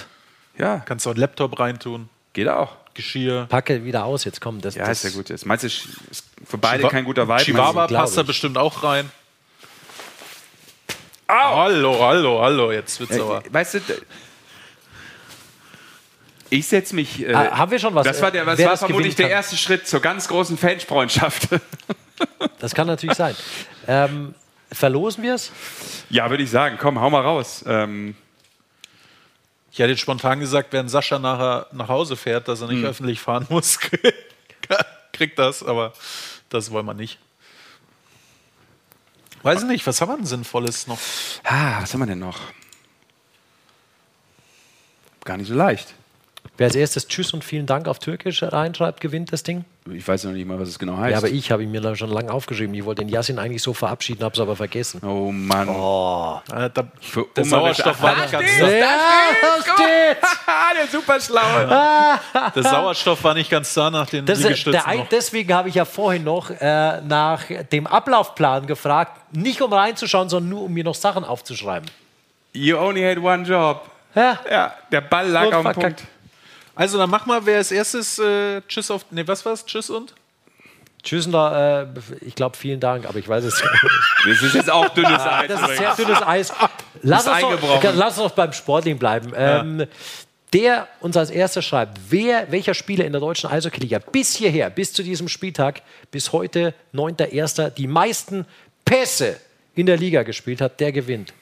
Ja. 0.57 0.79
Kannst 0.85 1.05
du 1.05 1.09
auch 1.09 1.13
einen 1.13 1.21
Laptop 1.21 1.59
reintun. 1.59 2.09
Geht 2.33 2.47
auch. 2.47 2.75
Geschirr. 2.93 3.45
Packe 3.49 3.85
wieder 3.85 4.03
aus, 4.05 4.25
jetzt 4.25 4.41
komm. 4.41 4.59
Das, 4.61 4.75
Ja, 4.75 4.85
das, 4.85 5.03
ist 5.03 5.11
ja 5.13 5.17
gut. 5.17 5.29
Jetzt 5.29 5.45
meinst 5.45 5.63
du, 5.63 5.67
ist 5.67 5.87
für 6.45 6.57
beide 6.57 6.83
Chihuahua- 6.83 6.89
kein 6.91 7.05
guter 7.05 7.27
Vibe? 7.27 7.43
Chihuahua 7.43 7.87
passt 7.87 8.17
da 8.17 8.23
bestimmt 8.23 8.57
auch 8.57 8.83
rein. 8.83 9.09
Hallo, 11.27 11.97
hallo, 12.05 12.41
hallo, 12.41 12.71
jetzt 12.73 12.99
wird's 12.99 13.15
Äh, 13.15 13.21
aber. 13.21 13.43
Weißt 13.49 13.75
du, 13.75 13.79
ich 16.49 16.67
setze 16.67 16.93
mich. 16.95 17.21
Äh, 17.25 17.33
Ah, 17.33 17.57
haben 17.59 17.71
wir 17.71 17.79
schon 17.79 17.95
was? 17.95 18.03
Das 18.05 18.21
war, 18.21 18.31
der, 18.31 18.43
das 18.43 18.59
war 18.59 18.65
das 18.71 18.79
vermutlich 18.81 19.15
der 19.15 19.29
erste 19.29 19.55
Schritt 19.55 19.87
zur 19.87 20.01
ganz 20.01 20.27
großen 20.27 20.57
Fanfreundschaft. 20.57 21.47
Das 22.59 22.75
kann 22.75 22.87
natürlich 22.87 23.15
sein. 23.17 23.35
Ähm, 23.87 24.35
verlosen 24.71 25.23
wir 25.23 25.35
es? 25.35 25.51
ja, 26.09 26.29
würde 26.29 26.43
ich 26.43 26.49
sagen. 26.49 26.77
Komm, 26.79 26.99
hau 26.99 27.09
mal 27.09 27.21
raus. 27.21 27.63
Ähm, 27.67 28.15
Ich 29.71 29.79
hätte 29.79 29.91
jetzt 29.91 30.01
spontan 30.01 30.39
gesagt, 30.39 30.73
wenn 30.73 30.89
Sascha 30.89 31.17
nachher 31.19 31.67
nach 31.71 31.87
Hause 31.87 32.15
fährt, 32.17 32.47
dass 32.47 32.61
er 32.61 32.67
nicht 32.67 32.83
öffentlich 32.83 33.19
fahren 33.21 33.45
muss, 33.49 33.79
kriegt 35.13 35.39
das, 35.39 35.63
aber 35.63 35.93
das 36.49 36.71
wollen 36.71 36.85
wir 36.85 36.93
nicht. 36.93 37.19
Weiß 39.43 39.61
ich 39.61 39.67
nicht, 39.67 39.87
was 39.87 40.01
haben 40.01 40.09
wir 40.11 40.17
denn 40.17 40.25
Sinnvolles 40.25 40.87
noch? 40.87 40.99
ah, 41.43 41.81
was 41.81 41.93
haben 41.93 42.01
wir 42.01 42.05
denn 42.07 42.19
noch? 42.19 42.39
Gar 45.23 45.37
nicht 45.37 45.47
so 45.47 45.55
leicht. 45.55 45.93
Wer 46.61 46.67
als 46.67 46.75
erstes 46.75 47.07
Tschüss 47.07 47.33
und 47.33 47.43
vielen 47.43 47.65
Dank 47.65 47.87
auf 47.87 47.97
Türkisch 47.97 48.43
reinschreibt, 48.43 49.01
gewinnt 49.01 49.33
das 49.33 49.41
Ding. 49.41 49.65
Ich 49.91 50.07
weiß 50.07 50.25
noch 50.25 50.31
nicht 50.33 50.45
mal, 50.47 50.59
was 50.59 50.69
es 50.69 50.77
genau 50.77 50.95
heißt. 50.95 51.11
Ja, 51.11 51.17
aber 51.17 51.29
ich 51.29 51.49
habe 51.49 51.63
ihn 51.63 51.71
mir 51.71 51.81
da 51.81 51.95
schon 51.95 52.11
lange 52.11 52.31
aufgeschrieben. 52.31 52.75
Ich 52.75 52.85
wollte 52.85 53.03
den 53.03 53.09
Yasin 53.09 53.39
eigentlich 53.39 53.63
so 53.63 53.73
verabschieden, 53.73 54.23
habe 54.23 54.35
es 54.35 54.39
aber 54.39 54.55
vergessen. 54.55 55.01
oh 55.03 55.31
Mann. 55.31 55.67
Äh, 55.67 56.69
da, 56.71 56.83
Für 56.99 57.25
der 57.35 57.45
Sauerstoff 57.45 57.99
war 58.03 58.15
nicht 58.15 58.31
ganz 58.31 58.45
Ja, 58.59 58.67
da 58.67 59.73
steht's. 59.73 60.37
der 60.77 60.87
Superschlaue. 60.87 61.67
Der 62.55 62.63
Sauerstoff 62.63 63.23
war 63.23 63.33
nicht 63.33 63.49
ganz 63.49 63.73
da 63.73 63.89
nach 63.89 64.07
den 64.07 64.27
Das 64.27 64.43
Liegestützen 64.43 64.83
der, 64.87 64.97
noch. 64.97 65.09
deswegen 65.09 65.51
habe 65.55 65.67
ich 65.69 65.73
ja 65.73 65.85
vorhin 65.85 66.23
noch 66.23 66.51
äh, 66.51 67.01
nach 67.01 67.41
dem 67.71 67.87
Ablaufplan 67.87 68.67
gefragt. 68.67 69.19
Nicht 69.35 69.63
um 69.63 69.73
reinzuschauen, 69.73 70.29
sondern 70.29 70.49
nur 70.49 70.61
um 70.65 70.73
mir 70.73 70.83
noch 70.83 70.93
Sachen 70.93 71.23
aufzuschreiben. 71.23 71.89
You 72.53 72.77
only 72.77 73.01
had 73.01 73.17
one 73.17 73.45
job. 73.47 73.89
Ja, 74.13 74.37
Ja, 74.47 74.73
der 74.91 75.01
Ball 75.01 75.27
lag 75.27 75.47
Und 75.47 75.53
auf 75.55 75.63
dem. 75.63 75.73
Punkt. 75.73 76.03
Also 76.75 76.97
dann 76.97 77.09
mach 77.09 77.25
mal, 77.25 77.45
wer 77.45 77.57
als 77.57 77.71
erstes 77.71 78.19
äh, 78.19 78.61
Tschüss 78.67 78.91
auf. 78.91 79.05
Ne, 79.11 79.27
was 79.27 79.45
war's? 79.45 79.65
Tschüss 79.65 79.89
und? 79.89 80.13
Tschüss, 81.03 81.29
da, 81.29 81.81
äh, 81.81 81.87
ich 82.21 82.35
glaube, 82.35 82.55
vielen 82.55 82.79
Dank, 82.79 83.07
aber 83.07 83.17
ich 83.17 83.27
weiß 83.27 83.43
es 83.43 83.61
nicht. 83.61 83.83
Das 84.23 84.41
ist 84.43 84.53
jetzt 84.53 84.69
auch 84.69 84.87
dünnes 84.89 85.21
Eis. 85.21 85.47
Das 85.47 85.69
ist 85.69 85.77
sehr 85.77 85.95
dünnes 85.95 86.21
Eis. 86.21 86.53
Lass 87.01 87.27
uns, 87.27 87.41
doch, 87.41 87.83
lass 87.95 88.19
uns 88.19 88.29
doch 88.29 88.35
beim 88.35 88.53
Sportling 88.53 88.99
bleiben. 88.99 89.33
Ähm, 89.35 89.87
der 90.53 90.87
uns 90.99 91.15
als 91.17 91.29
erster 91.29 91.61
schreibt, 91.61 91.97
wer, 92.09 92.51
welcher 92.51 92.73
Spieler 92.73 93.05
in 93.05 93.13
der 93.13 93.21
deutschen 93.21 93.49
Eishockey-Liga 93.49 93.99
bis 94.11 94.35
hierher, 94.35 94.69
bis 94.69 94.93
zu 94.93 95.01
diesem 95.01 95.27
Spieltag, 95.27 95.81
bis 96.11 96.33
heute, 96.33 96.73
9.1., 96.93 97.69
die 97.71 97.87
meisten 97.87 98.45
Pässe 98.83 99.39
in 99.75 99.85
der 99.85 99.97
Liga 99.97 100.23
gespielt 100.23 100.61
hat, 100.61 100.79
der 100.79 100.91
gewinnt. 100.91 101.33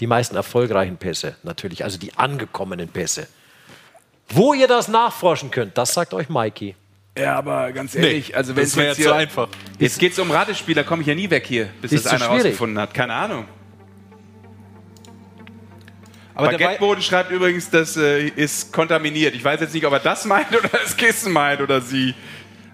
Die 0.00 0.06
meisten 0.06 0.34
erfolgreichen 0.34 0.96
Pässe 0.96 1.36
natürlich, 1.42 1.84
also 1.84 1.98
die 1.98 2.14
angekommenen 2.16 2.88
Pässe. 2.88 3.28
Wo 4.30 4.54
ihr 4.54 4.66
das 4.68 4.88
nachforschen 4.88 5.50
könnt, 5.50 5.76
das 5.76 5.92
sagt 5.92 6.14
euch 6.14 6.28
Mikey. 6.28 6.74
Ja, 7.18 7.36
aber 7.36 7.72
ganz 7.72 7.94
ehrlich, 7.94 8.34
also 8.36 8.54
wenn 8.56 8.76
wäre 8.76 8.88
jetzt 8.88 9.02
zu 9.02 9.12
einfach. 9.12 9.48
Jetzt 9.78 9.98
geht 9.98 10.12
es 10.12 10.18
um 10.18 10.30
Ratespieler, 10.30 10.84
komme 10.84 11.02
ich 11.02 11.08
ja 11.08 11.14
nie 11.14 11.28
weg 11.28 11.44
hier, 11.46 11.68
bis 11.82 11.90
das 11.90 12.06
einer 12.06 12.18
schwierig. 12.20 12.36
rausgefunden 12.36 12.78
hat. 12.78 12.94
Keine 12.94 13.12
Ahnung. 13.12 13.44
Aber 16.34 16.52
Baguetteboden 16.52 17.02
schreibt 17.02 17.30
übrigens, 17.30 17.68
das 17.68 17.96
äh, 17.96 18.28
ist 18.28 18.72
kontaminiert. 18.72 19.34
Ich 19.34 19.44
weiß 19.44 19.60
jetzt 19.60 19.74
nicht, 19.74 19.84
ob 19.84 19.92
er 19.92 19.98
das 19.98 20.24
meint 20.24 20.48
oder 20.56 20.68
das 20.68 20.96
Kissen 20.96 21.32
meint 21.32 21.60
oder 21.60 21.80
sie. 21.82 22.14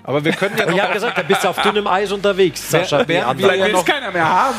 aber 0.05 0.23
wir 0.23 0.33
können 0.33 0.57
ja 0.59 0.69
ich 0.69 0.81
habe 0.81 0.93
gesagt, 0.93 1.19
da 1.19 1.23
bist 1.23 1.43
du 1.43 1.49
auf 1.49 1.61
dünnem 1.63 1.87
Eis 1.87 2.13
unterwegs, 2.13 2.71
Sascha. 2.71 3.03
Wer- 3.09 3.27
wir 3.37 3.49
Vielleicht 3.49 3.65
will 3.65 3.75
es 3.75 3.85
keiner 3.85 4.13
mehr 4.13 4.29
haben. 4.29 4.57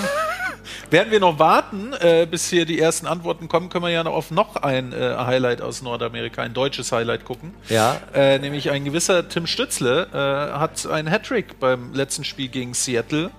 Während 0.89 1.11
wir 1.11 1.19
noch 1.19 1.39
warten, 1.39 1.93
äh, 1.93 2.27
bis 2.29 2.49
hier 2.49 2.65
die 2.65 2.79
ersten 2.79 3.07
Antworten 3.07 3.47
kommen, 3.47 3.69
können 3.69 3.83
wir 3.83 3.91
ja 3.91 4.03
noch 4.03 4.13
auf 4.13 4.31
noch 4.31 4.55
ein 4.57 4.93
äh, 4.93 5.15
Highlight 5.17 5.61
aus 5.61 5.81
Nordamerika, 5.81 6.41
ein 6.41 6.53
deutsches 6.53 6.91
Highlight 6.91 7.25
gucken. 7.25 7.53
Ja. 7.69 7.99
Äh, 8.13 8.39
nämlich 8.39 8.69
ein 8.71 8.85
gewisser 8.85 9.27
Tim 9.29 9.47
Stützle 9.47 10.07
äh, 10.13 10.57
hat 10.57 10.85
einen 10.87 11.09
Hattrick 11.09 11.59
beim 11.59 11.93
letzten 11.93 12.23
Spiel 12.23 12.47
gegen 12.47 12.73
Seattle 12.73 13.31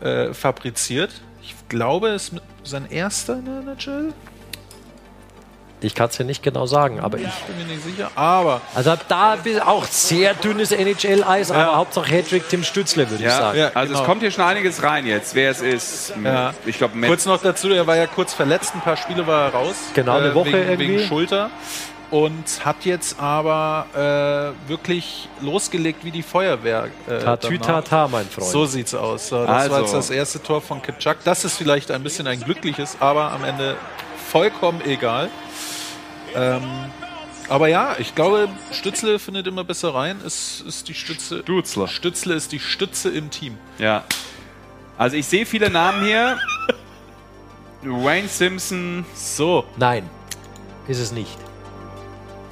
äh, 0.00 0.32
fabriziert. 0.32 1.10
Ich 1.42 1.54
glaube, 1.68 2.08
es 2.08 2.30
ist 2.30 2.40
sein 2.64 2.90
erster 2.90 3.38
in 3.38 3.44
der 3.44 3.60
NHL. 3.60 4.12
Ich 5.82 5.94
kann 5.94 6.08
es 6.10 6.18
ja 6.18 6.24
nicht 6.24 6.42
genau 6.42 6.66
sagen, 6.66 7.00
aber 7.00 7.18
ich. 7.18 7.24
Bin 7.46 7.56
mir 7.58 7.64
nicht 7.74 7.82
sicher. 7.84 8.10
Aber 8.14 8.60
Also 8.74 8.94
da 9.08 9.36
auch 9.64 9.84
sehr 9.86 10.34
dünnes 10.34 10.72
NHL-Eis, 10.72 11.50
aber 11.50 11.76
Hauptsache 11.76 12.10
Hattrick 12.14 12.48
Tim 12.48 12.62
Stützle, 12.64 13.08
würde 13.10 13.24
ich 13.24 13.30
Ja, 13.30 13.38
sagen. 13.38 13.58
Ja, 13.58 13.70
also 13.74 13.88
genau. 13.92 14.00
es 14.00 14.06
kommt 14.06 14.20
hier 14.22 14.30
schon 14.30 14.44
einiges 14.44 14.82
rein 14.82 15.06
jetzt, 15.06 15.34
wer 15.34 15.50
es 15.50 15.60
ist. 15.62 16.12
Ja. 16.22 16.52
Ich 16.66 16.78
glaube, 16.78 17.00
kurz 17.06 17.24
noch 17.26 17.40
dazu, 17.40 17.70
er 17.70 17.86
war 17.86 17.96
ja 17.96 18.06
kurz 18.06 18.34
verletzt, 18.34 18.74
ein 18.74 18.80
paar 18.80 18.96
Spiele 18.96 19.26
war 19.26 19.46
er 19.46 19.52
raus. 19.54 19.74
äh, 19.90 19.94
Genau, 19.94 20.18
eine 20.18 20.34
Woche 20.34 20.52
wegen, 20.52 20.68
irgendwie. 20.68 20.88
wegen 20.98 21.08
Schulter. 21.08 21.50
Und 22.10 22.64
hat 22.64 22.84
jetzt 22.86 23.20
aber 23.20 23.86
äh, 23.94 24.68
wirklich 24.68 25.28
losgelegt 25.40 26.04
wie 26.04 26.10
die 26.10 26.24
Feuerwehr. 26.24 26.88
Äh, 27.08 27.20
Tatü 27.20 27.56
danach. 27.56 27.84
tata, 27.84 28.08
mein 28.08 28.26
Freund. 28.28 28.48
So 28.48 28.66
sieht's 28.66 28.94
aus. 28.96 29.28
So, 29.28 29.38
Das 29.46 29.48
Also. 29.48 29.70
war 29.70 29.80
jetzt 29.82 29.94
das 29.94 30.10
erste 30.10 30.42
Tor 30.42 30.60
von 30.60 30.82
Kitschak. 30.82 31.18
Das 31.24 31.44
ist 31.44 31.56
vielleicht 31.56 31.92
ein 31.92 32.02
bisschen 32.02 32.26
ein 32.26 32.40
glückliches, 32.40 32.96
aber 32.98 33.30
am 33.30 33.44
Ende 33.44 33.76
vollkommen 34.28 34.80
egal. 34.84 35.30
Ähm, 36.34 36.62
aber 37.48 37.68
ja, 37.68 37.96
ich 37.98 38.14
glaube, 38.14 38.48
Stützle 38.70 39.18
findet 39.18 39.46
immer 39.46 39.64
besser 39.64 39.94
rein. 39.94 40.20
Es 40.24 40.60
ist 40.60 40.88
die 40.88 40.94
Stütze. 40.94 41.40
Stützle. 41.42 41.88
Stützle 41.88 42.34
ist 42.34 42.52
die 42.52 42.60
Stütze 42.60 43.10
im 43.10 43.30
Team. 43.30 43.58
Ja. 43.78 44.04
Also 44.96 45.16
ich 45.16 45.26
sehe 45.26 45.46
viele 45.46 45.70
Namen 45.70 46.04
hier. 46.04 46.38
Wayne 47.82 48.28
Simpson, 48.28 49.04
So, 49.14 49.64
Nein, 49.78 50.08
ist 50.86 51.00
es 51.00 51.12
nicht. 51.12 51.38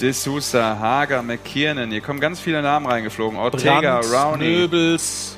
D'Souza, 0.01 0.79
Hager, 0.79 1.23
McKiernan. 1.23 1.91
Hier 1.91 2.01
kommen 2.01 2.21
ganz 2.21 2.41
viele 2.41 2.63
Namen 2.63 2.87
reingeflogen. 2.87 3.39
Ortega, 3.39 4.01
Brandt, 4.01 4.13
Rowney. 4.15 4.45
Nöbels. 4.45 5.37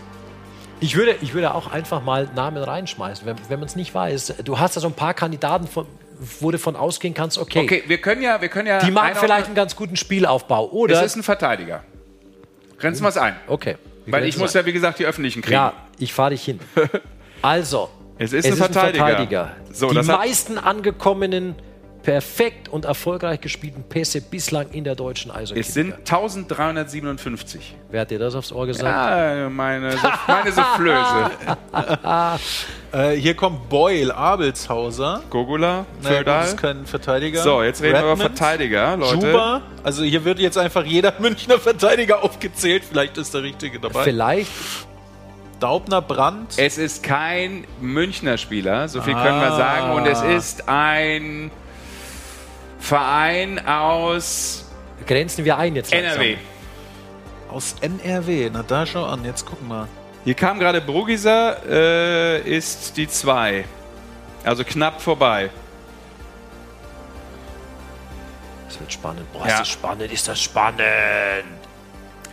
Ich 0.80 0.96
würde, 0.96 1.16
ich 1.20 1.34
würde 1.34 1.54
auch 1.54 1.70
einfach 1.70 2.02
mal 2.02 2.30
Namen 2.34 2.62
reinschmeißen, 2.62 3.26
wenn, 3.26 3.36
wenn 3.48 3.58
man 3.58 3.68
es 3.68 3.76
nicht 3.76 3.94
weiß. 3.94 4.34
Du 4.44 4.58
hast 4.58 4.76
da 4.76 4.80
so 4.80 4.86
ein 4.86 4.94
paar 4.94 5.12
Kandidaten, 5.14 5.66
von, 5.66 5.86
wo 6.40 6.50
du 6.50 6.58
von 6.58 6.76
ausgehen 6.76 7.14
kannst, 7.14 7.38
okay, 7.38 7.60
Okay, 7.60 7.82
wir 7.86 7.98
können 7.98 8.22
ja, 8.22 8.40
wir 8.40 8.48
können 8.48 8.68
ja. 8.68 8.78
die 8.80 8.90
machen 8.90 9.14
vielleicht 9.18 9.46
einen 9.46 9.54
ganz 9.54 9.74
guten 9.74 9.96
Spielaufbau. 9.96 10.66
Es 10.66 10.72
Oder. 10.72 11.02
ist 11.04 11.16
ein 11.16 11.22
Verteidiger. 11.22 11.82
Grenzen 12.78 13.02
wir 13.02 13.08
es 13.08 13.16
ein. 13.16 13.36
okay. 13.46 13.76
wir 14.04 14.12
Weil 14.12 14.24
ich 14.24 14.34
es 14.34 14.40
muss 14.40 14.52
sagen. 14.52 14.64
ja, 14.64 14.68
wie 14.68 14.72
gesagt, 14.74 14.98
die 14.98 15.06
öffentlichen 15.06 15.42
kriegen. 15.42 15.54
Ja, 15.54 15.72
ich 15.98 16.12
fahre 16.12 16.30
dich 16.30 16.44
hin. 16.44 16.60
Also, 17.42 17.88
Es 18.18 18.34
ist 18.34 18.44
ein 18.44 18.54
Verteidiger. 18.54 19.52
So, 19.72 19.88
die 19.88 19.94
das 19.94 20.08
hat- 20.10 20.18
meisten 20.18 20.58
angekommenen, 20.58 21.54
perfekt 22.02 22.68
und 22.68 22.84
erfolgreich 22.86 23.40
gespielten 23.40 23.82
Pässe 23.82 24.20
bislang 24.20 24.68
in 24.70 24.84
der 24.84 24.94
deutschen 24.94 25.30
Eishockey. 25.30 25.60
Es 25.60 25.74
sind 25.74 25.92
1357. 25.98 27.74
Wer 27.90 28.00
hat 28.02 28.10
dir 28.10 28.18
das 28.18 28.34
aufs 28.34 28.52
Ohr 28.52 28.66
gesagt? 28.66 28.84
Ja, 28.88 29.48
meine, 29.48 29.94
meine 30.26 30.52
Soufflöse. 30.52 31.30
Äh, 32.92 33.12
hier 33.12 33.34
kommt 33.36 33.68
Boyle, 33.68 34.12
Abelshauser. 34.12 35.22
Gogula, 35.30 35.68
Naja, 35.68 35.84
gut, 35.84 36.02
das 36.02 36.08
Fördal. 36.16 36.44
ist 36.46 36.56
kein 36.56 36.86
Verteidiger. 36.86 37.40
So, 37.42 37.62
jetzt 37.62 37.80
reden 37.82 37.92
wir 37.94 38.00
über 38.00 38.10
Redmond, 38.14 38.36
Verteidiger, 38.36 38.96
Leute. 38.96 39.26
Juba. 39.28 39.62
Also 39.84 40.02
hier 40.02 40.24
wird 40.24 40.40
jetzt 40.40 40.58
einfach 40.58 40.84
jeder 40.84 41.14
Münchner 41.20 41.60
Verteidiger 41.60 42.24
aufgezählt. 42.24 42.82
Vielleicht 42.90 43.16
ist 43.16 43.32
der 43.32 43.44
Richtige 43.44 43.78
dabei. 43.78 44.02
Vielleicht 44.02 44.50
Daubner, 45.60 46.02
Brandt. 46.02 46.54
Es 46.56 46.78
ist 46.78 47.04
kein 47.04 47.64
Münchner 47.80 48.38
Spieler, 48.38 48.88
so 48.88 49.00
viel 49.02 49.14
können 49.14 49.40
wir 49.40 49.52
Ah. 49.52 49.56
sagen. 49.56 49.92
Und 49.92 50.06
es 50.06 50.22
ist 50.22 50.68
ein 50.68 51.52
Verein 52.80 53.64
aus 53.66 54.64
grenzen 55.06 55.44
wir 55.44 55.56
ein 55.58 55.76
jetzt. 55.76 55.92
langsam. 55.92 56.12
NRW. 56.22 56.36
Aus 57.50 57.74
NRW. 57.80 58.50
Na 58.52 58.62
da 58.66 58.86
schau 58.86 59.04
an, 59.04 59.24
jetzt 59.24 59.44
gucken 59.46 59.68
wir. 59.68 59.88
Hier 60.24 60.34
kam 60.34 60.58
gerade 60.58 60.80
Brugiser, 60.80 61.56
äh, 61.68 62.40
ist 62.40 62.96
die 62.96 63.08
2. 63.08 63.64
Also 64.44 64.64
knapp 64.64 65.00
vorbei. 65.00 65.50
Das 68.68 68.78
wird 68.80 68.92
spannend. 68.92 69.32
Boah, 69.32 69.46
Ja. 69.46 69.52
ist 69.54 69.60
das 69.60 69.68
spannend, 69.68 70.12
ist 70.12 70.28
das 70.28 70.40
spannend. 70.42 70.84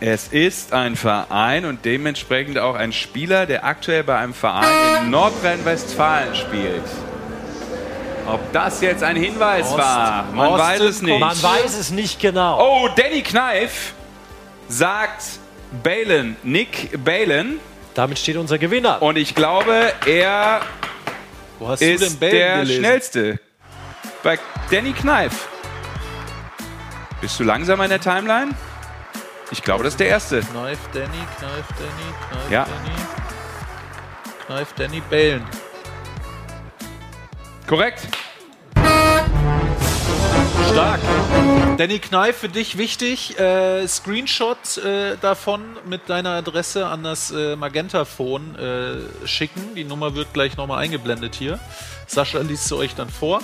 Es 0.00 0.28
ist 0.28 0.72
ein 0.72 0.94
Verein 0.94 1.64
und 1.64 1.84
dementsprechend 1.84 2.58
auch 2.58 2.76
ein 2.76 2.92
Spieler, 2.92 3.46
der 3.46 3.64
aktuell 3.64 4.04
bei 4.04 4.16
einem 4.18 4.32
Verein 4.34 5.04
in 5.04 5.10
Nordrhein-Westfalen 5.10 6.36
spielt. 6.36 6.84
Ob 8.32 8.52
das 8.52 8.80
jetzt 8.80 9.02
ein 9.02 9.16
Hinweis 9.16 9.66
Ost- 9.68 9.78
war, 9.78 10.24
man 10.32 10.48
Osten 10.48 10.58
weiß 10.66 10.80
es 10.80 11.02
nicht. 11.02 11.18
Man 11.20 11.42
weiß 11.42 11.78
es 11.78 11.90
nicht 11.90 12.20
genau. 12.20 12.58
Oh, 12.60 12.88
Danny 12.94 13.22
Kneif 13.22 13.94
sagt 14.68 15.22
Balen, 15.82 16.36
Nick 16.42 17.02
Balen. 17.04 17.58
Damit 17.94 18.18
steht 18.18 18.36
unser 18.36 18.58
Gewinner. 18.58 19.00
Und 19.02 19.16
ich 19.16 19.34
glaube, 19.34 19.92
er 20.06 20.60
Wo 21.58 21.68
hast 21.68 21.80
du 21.80 21.86
denn 21.86 21.96
ist 21.96 22.20
der 22.22 22.58
gelesen? 22.58 22.78
schnellste. 22.80 23.40
Bei 24.22 24.38
Danny 24.70 24.92
Kneif. 24.92 25.48
Bist 27.20 27.40
du 27.40 27.44
langsamer 27.44 27.84
in 27.84 27.90
der 27.90 28.00
Timeline? 28.00 28.52
Ich 29.50 29.62
glaube, 29.62 29.82
das 29.84 29.94
ist 29.94 30.00
der 30.00 30.08
erste. 30.08 30.40
Kneif 30.40 30.78
Danny, 30.92 31.06
Kneif 31.38 31.64
Danny, 31.78 32.14
Kneif 32.30 32.50
Ja. 32.50 32.64
Danny. 32.66 32.96
Kneif 34.46 34.72
Danny, 34.74 35.00
Bellen. 35.08 35.44
Korrekt. 37.68 38.08
Stark. 40.70 41.00
Danny 41.76 41.98
Kneif, 41.98 42.38
für 42.38 42.48
dich 42.48 42.78
wichtig. 42.78 43.38
Äh, 43.38 43.86
Screenshot 43.86 44.78
äh, 44.78 45.18
davon 45.20 45.76
mit 45.84 46.08
deiner 46.08 46.30
Adresse 46.30 46.86
an 46.86 47.02
das 47.02 47.30
äh, 47.30 47.56
Magenta-Phone 47.56 48.56
äh, 48.56 49.26
schicken. 49.26 49.74
Die 49.76 49.84
Nummer 49.84 50.14
wird 50.14 50.32
gleich 50.32 50.56
nochmal 50.56 50.78
eingeblendet 50.78 51.34
hier. 51.34 51.60
Sascha 52.06 52.38
liest 52.38 52.68
sie 52.68 52.76
euch 52.76 52.94
dann 52.94 53.10
vor. 53.10 53.42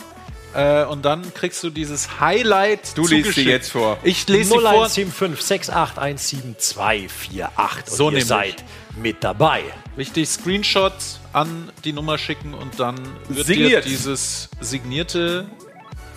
Äh, 0.55 0.85
und 0.85 1.05
dann 1.05 1.35
kriegst 1.35 1.63
du 1.65 1.71
dieses 1.71 2.21
Highlight. 2.21 2.97
Du 2.97 3.07
liest 3.07 3.35
sie 3.35 3.43
jetzt 3.45 3.73
vor. 3.73 3.99
Ich 4.05 4.29
lese 4.29 4.51
sie 4.53 4.59
vor. 4.61 4.87
0175 4.89 5.75
6817248 5.75 7.51
So 7.87 8.07
und 8.07 8.13
ihr 8.13 8.19
nämlich. 8.19 8.27
seid 8.27 8.65
mit 8.97 9.25
dabei. 9.25 9.63
Wichtig, 9.97 10.29
Screenshot 10.29 10.93
an 11.33 11.71
die 11.85 11.93
Nummer 11.93 12.19
schicken 12.19 12.55
und 12.55 12.79
dann 12.79 12.97
wird 13.29 13.47
Signiert. 13.47 13.85
dir 13.85 13.91
dieses 13.91 14.49
signierte, 14.61 15.47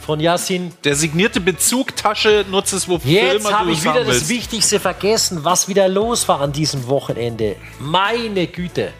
Von 0.05 0.19
Yassin. 0.19 0.71
der 0.83 0.95
signierte 0.95 1.41
Bezug 1.41 1.95
Tasche 1.95 2.45
nutzt 2.49 2.73
es, 2.73 2.87
wofür 2.87 3.09
Jetzt 3.11 3.45
immer 3.47 3.59
habe 3.59 3.71
ich 3.71 3.83
wieder 3.83 4.03
das. 4.03 4.29
Wichtigste 4.29 4.79
vergessen, 4.79 5.43
was 5.43 5.67
wieder 5.67 5.87
los 5.89 6.27
war 6.27 6.41
an 6.41 6.51
diesem 6.53 6.87
Wochenende. 6.87 7.55
Meine 7.79 8.47
Güte. 8.47 8.93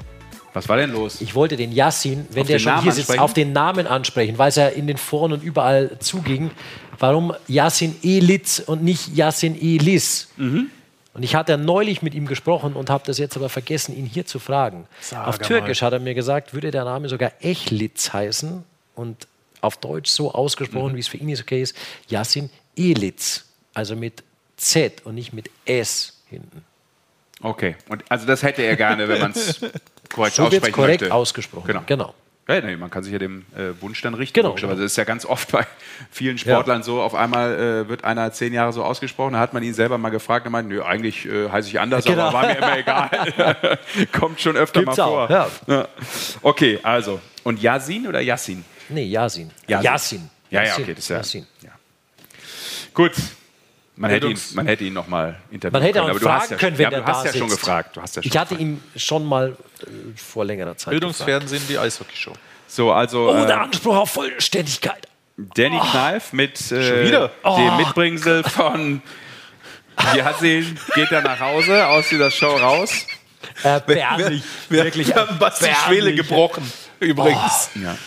Was 0.53 0.67
war 0.69 0.77
denn 0.77 0.91
los? 0.91 1.21
Ich 1.21 1.35
wollte 1.35 1.55
den 1.57 1.71
Yassin, 1.71 2.25
wenn 2.31 2.41
Auf 2.41 2.47
der 2.47 2.59
schon 2.59 2.71
Namen 2.71 2.83
hier 2.83 2.91
sitzt, 2.93 3.09
ansprechen? 3.09 3.23
auf 3.23 3.33
den 3.33 3.51
Namen 3.53 3.87
ansprechen, 3.87 4.37
weil 4.37 4.49
es 4.49 4.55
ja 4.55 4.67
in 4.67 4.87
den 4.87 4.97
Foren 4.97 5.33
und 5.33 5.43
überall 5.43 5.97
zuging. 5.99 6.51
Warum 6.99 7.33
Yassin 7.47 7.95
Elitz 8.03 8.59
und 8.59 8.83
nicht 8.83 9.15
Yassin 9.15 9.55
Elis? 9.59 10.29
Mhm. 10.37 10.71
Und 11.13 11.23
ich 11.23 11.35
hatte 11.35 11.57
neulich 11.57 12.01
mit 12.01 12.13
ihm 12.15 12.25
gesprochen 12.27 12.73
und 12.73 12.89
habe 12.89 13.03
das 13.05 13.17
jetzt 13.17 13.35
aber 13.37 13.49
vergessen, 13.49 13.95
ihn 13.97 14.05
hier 14.05 14.25
zu 14.25 14.39
fragen. 14.39 14.85
Sag 15.01 15.27
auf 15.27 15.39
mal. 15.39 15.45
Türkisch 15.45 15.81
hat 15.81 15.93
er 15.93 15.99
mir 15.99 16.13
gesagt, 16.13 16.53
würde 16.53 16.71
der 16.71 16.85
Name 16.85 17.09
sogar 17.09 17.31
Echlitz 17.41 18.13
heißen 18.13 18.63
und 18.95 19.27
auf 19.61 19.77
Deutsch 19.77 20.09
so 20.11 20.31
ausgesprochen, 20.33 20.91
Mhm. 20.93 20.95
wie 20.95 20.99
es 21.01 21.07
für 21.07 21.17
ihn 21.17 21.29
ist 21.29 21.41
okay 21.41 21.61
ist, 21.61 21.75
Yassin 22.07 22.49
Elitz. 22.75 23.45
Also 23.73 23.95
mit 23.95 24.23
Z 24.57 25.05
und 25.05 25.15
nicht 25.15 25.33
mit 25.33 25.49
S 25.65 26.19
hinten. 26.29 26.63
Okay. 27.41 27.75
Und 27.89 28.03
also 28.09 28.25
das 28.25 28.41
hätte 28.41 28.63
er 28.63 28.75
gerne, 28.75 29.07
wenn 29.07 29.19
man 29.19 29.31
es 29.31 29.59
korrekt 30.18 30.35
So 30.35 30.44
aussprechen 30.44 30.72
korrekt 30.73 31.02
möchte. 31.02 31.14
ausgesprochen. 31.15 31.68
Genau. 31.68 31.84
genau. 31.85 32.14
Ja, 32.49 32.61
nee, 32.61 32.77
man 32.77 32.89
kann 32.89 33.03
sich 33.03 33.11
ja 33.11 33.19
dem 33.19 33.45
äh, 33.57 33.72
Wunsch 33.81 34.02
dann 34.02 34.14
richten. 34.14 34.35
Genau. 34.35 34.48
logischerweise. 34.49 34.81
Das 34.81 34.91
ist 34.94 34.95
ja 34.98 35.03
ganz 35.03 35.26
oft 35.26 35.52
bei 35.52 35.68
vielen 36.11 36.38
Sportlern 36.38 36.81
so. 36.81 37.02
Auf 37.02 37.14
einmal 37.14 37.53
äh, 37.85 37.89
wird 37.89 38.06
einer 38.06 38.31
zehn 38.31 38.53
Jahre 38.53 38.72
so 38.72 38.85
ausgesprochen. 38.85 39.34
Da 39.34 39.39
hat 39.39 39.53
man 39.53 39.64
ihn 39.64 39.73
selber 39.73 39.98
mal 39.98 40.11
gefragt 40.11 40.45
und 40.45 40.53
meint, 40.53 40.69
nö, 40.69 40.81
eigentlich 40.81 41.26
äh, 41.26 41.49
heiße 41.49 41.68
ich 41.68 41.77
anders, 41.80 42.06
Genau. 42.06 42.23
aber 42.27 42.34
war 42.34 42.48
mir 42.48 42.57
immer 42.57 42.77
egal. 42.77 43.80
Kommt 44.18 44.39
schon 44.39 44.56
öfter 44.56 44.80
Gibt's 44.80 44.98
mal 44.98 45.03
auch, 45.03 45.27
vor. 45.27 45.49
ja. 45.68 45.88
Okay, 46.41 46.80
also. 46.84 47.19
Und 47.44 47.61
Yasin 47.61 48.07
oder 48.07 48.22
Yassin? 48.22 48.64
Nee, 48.88 49.03
Yasin. 49.03 49.52
Yasin. 49.68 49.84
Yassin. 49.85 50.30
Ja, 50.49 50.64
ja, 50.64 50.73
okay, 50.76 50.94
das 50.94 50.99
ist 51.03 51.10
ja- 51.10 51.18
Yassin. 51.18 51.48
Gut. 52.94 53.11
Man 53.97 54.11
hätte, 54.11 54.27
ihn, 54.27 54.39
man 54.53 54.67
hätte 54.67 54.83
ihn 54.83 54.93
noch 54.93 55.07
mal 55.07 55.35
interviewen 55.49 55.73
Man 55.73 55.81
hätte 55.81 55.93
können. 55.93 56.05
auch 56.05 56.09
aber 56.11 56.19
du 56.19 56.25
fragen 56.25 56.41
hast 56.41 56.51
ja, 56.51 56.57
können, 56.57 56.77
wenn 56.77 56.83
ja, 56.83 56.89
der 56.91 57.01
du 57.01 57.05
hast 57.07 57.25
da 57.25 57.29
ja 57.31 57.37
schon 57.37 57.49
gefragt. 57.49 57.97
Du 57.97 58.01
hast 58.01 58.15
ja 58.15 58.21
schon 58.21 58.31
Ich 58.31 58.37
hatte 58.37 58.55
gefragt. 58.55 58.61
ihn 58.61 58.83
schon 58.95 59.25
mal 59.25 59.57
äh, 59.81 59.85
vor 60.15 60.45
längerer 60.45 60.69
Zeit 60.77 60.77
gefragt. 60.77 60.91
Bildungsfernsehen, 60.91 61.63
die 61.67 61.79
Eishockey-Show. 61.79 62.33
So, 62.67 62.91
also. 62.91 63.31
Oh, 63.31 63.35
äh, 63.35 63.47
der 63.47 63.61
Anspruch 63.61 63.95
auf 63.95 64.11
Vollständigkeit. 64.11 65.07
Danny 65.37 65.79
Kneif 65.79 66.33
mit 66.33 66.71
äh, 66.71 67.05
wieder? 67.07 67.31
dem 67.43 67.77
Mitbringsel 67.77 68.43
von 68.43 69.01
Yassin 70.15 70.79
geht 70.95 71.11
er 71.11 71.21
nach 71.21 71.39
Hause 71.39 71.87
aus 71.87 72.09
dieser 72.09 72.31
Show 72.31 72.55
raus. 72.55 73.05
Erbärmlich. 73.63 74.43
Wir, 74.69 74.83
Wirklich 74.83 75.07
wir 75.07 75.15
haben 75.15 75.37
Basti. 75.39 75.69
Schwele 75.85 76.13
gebrochen, 76.13 76.71
übrigens. 76.99 77.69
Ja. 77.75 77.97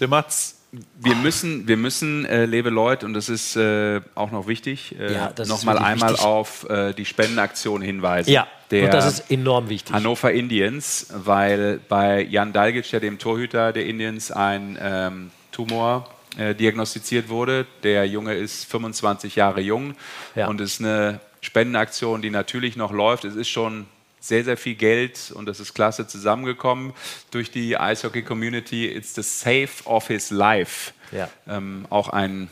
Der 0.00 0.08
Mats. 0.08 0.53
Wir 1.00 1.14
müssen, 1.16 1.68
wir 1.68 1.76
müssen, 1.76 2.24
äh, 2.26 2.46
liebe 2.46 2.70
Leute, 2.70 3.06
und 3.06 3.14
das 3.14 3.28
ist 3.28 3.56
äh, 3.56 4.00
auch 4.14 4.30
noch 4.30 4.46
wichtig, 4.46 4.94
äh, 4.98 5.12
Ja, 5.14 5.32
nochmal 5.46 5.78
einmal 5.78 6.10
wichtig. 6.10 6.24
auf 6.26 6.68
äh, 6.68 6.92
die 6.92 7.04
Spendenaktion 7.04 7.82
hinweisen. 7.82 8.30
Ja, 8.30 8.46
der 8.70 8.84
und 8.86 8.94
das 8.94 9.06
ist 9.06 9.30
enorm 9.30 9.68
wichtig. 9.68 9.94
Hannover 9.94 10.32
Indians, 10.32 11.06
weil 11.14 11.80
bei 11.88 12.22
Jan 12.22 12.52
Dalgic, 12.52 12.90
ja 12.92 13.00
dem 13.00 13.18
Torhüter 13.18 13.72
der 13.72 13.86
Indians, 13.86 14.30
ein 14.32 14.78
ähm, 14.80 15.30
Tumor 15.52 16.08
äh, 16.38 16.54
diagnostiziert 16.54 17.28
wurde. 17.28 17.66
Der 17.82 18.06
Junge 18.06 18.34
ist 18.34 18.64
25 18.70 19.36
Jahre 19.36 19.60
jung 19.60 19.94
Ja. 20.34 20.48
und 20.48 20.60
es 20.60 20.74
ist 20.74 20.80
eine 20.80 21.20
Spendenaktion, 21.42 22.22
die 22.22 22.30
natürlich 22.30 22.76
noch 22.76 22.90
läuft. 22.90 23.24
Es 23.24 23.36
ist 23.36 23.48
schon 23.48 23.86
sehr, 24.26 24.42
sehr 24.42 24.56
viel 24.56 24.74
Geld 24.74 25.32
und 25.34 25.46
das 25.46 25.60
ist 25.60 25.74
klasse 25.74 26.06
zusammengekommen 26.06 26.94
durch 27.30 27.50
die 27.50 27.76
Eishockey-Community. 27.76 28.86
It's 28.86 29.14
the 29.14 29.22
Save 29.22 29.84
of 29.84 30.08
His 30.08 30.30
Life. 30.30 30.92
Ja. 31.12 31.28
Ähm, 31.46 31.86
auch 31.90 32.08
ein 32.08 32.48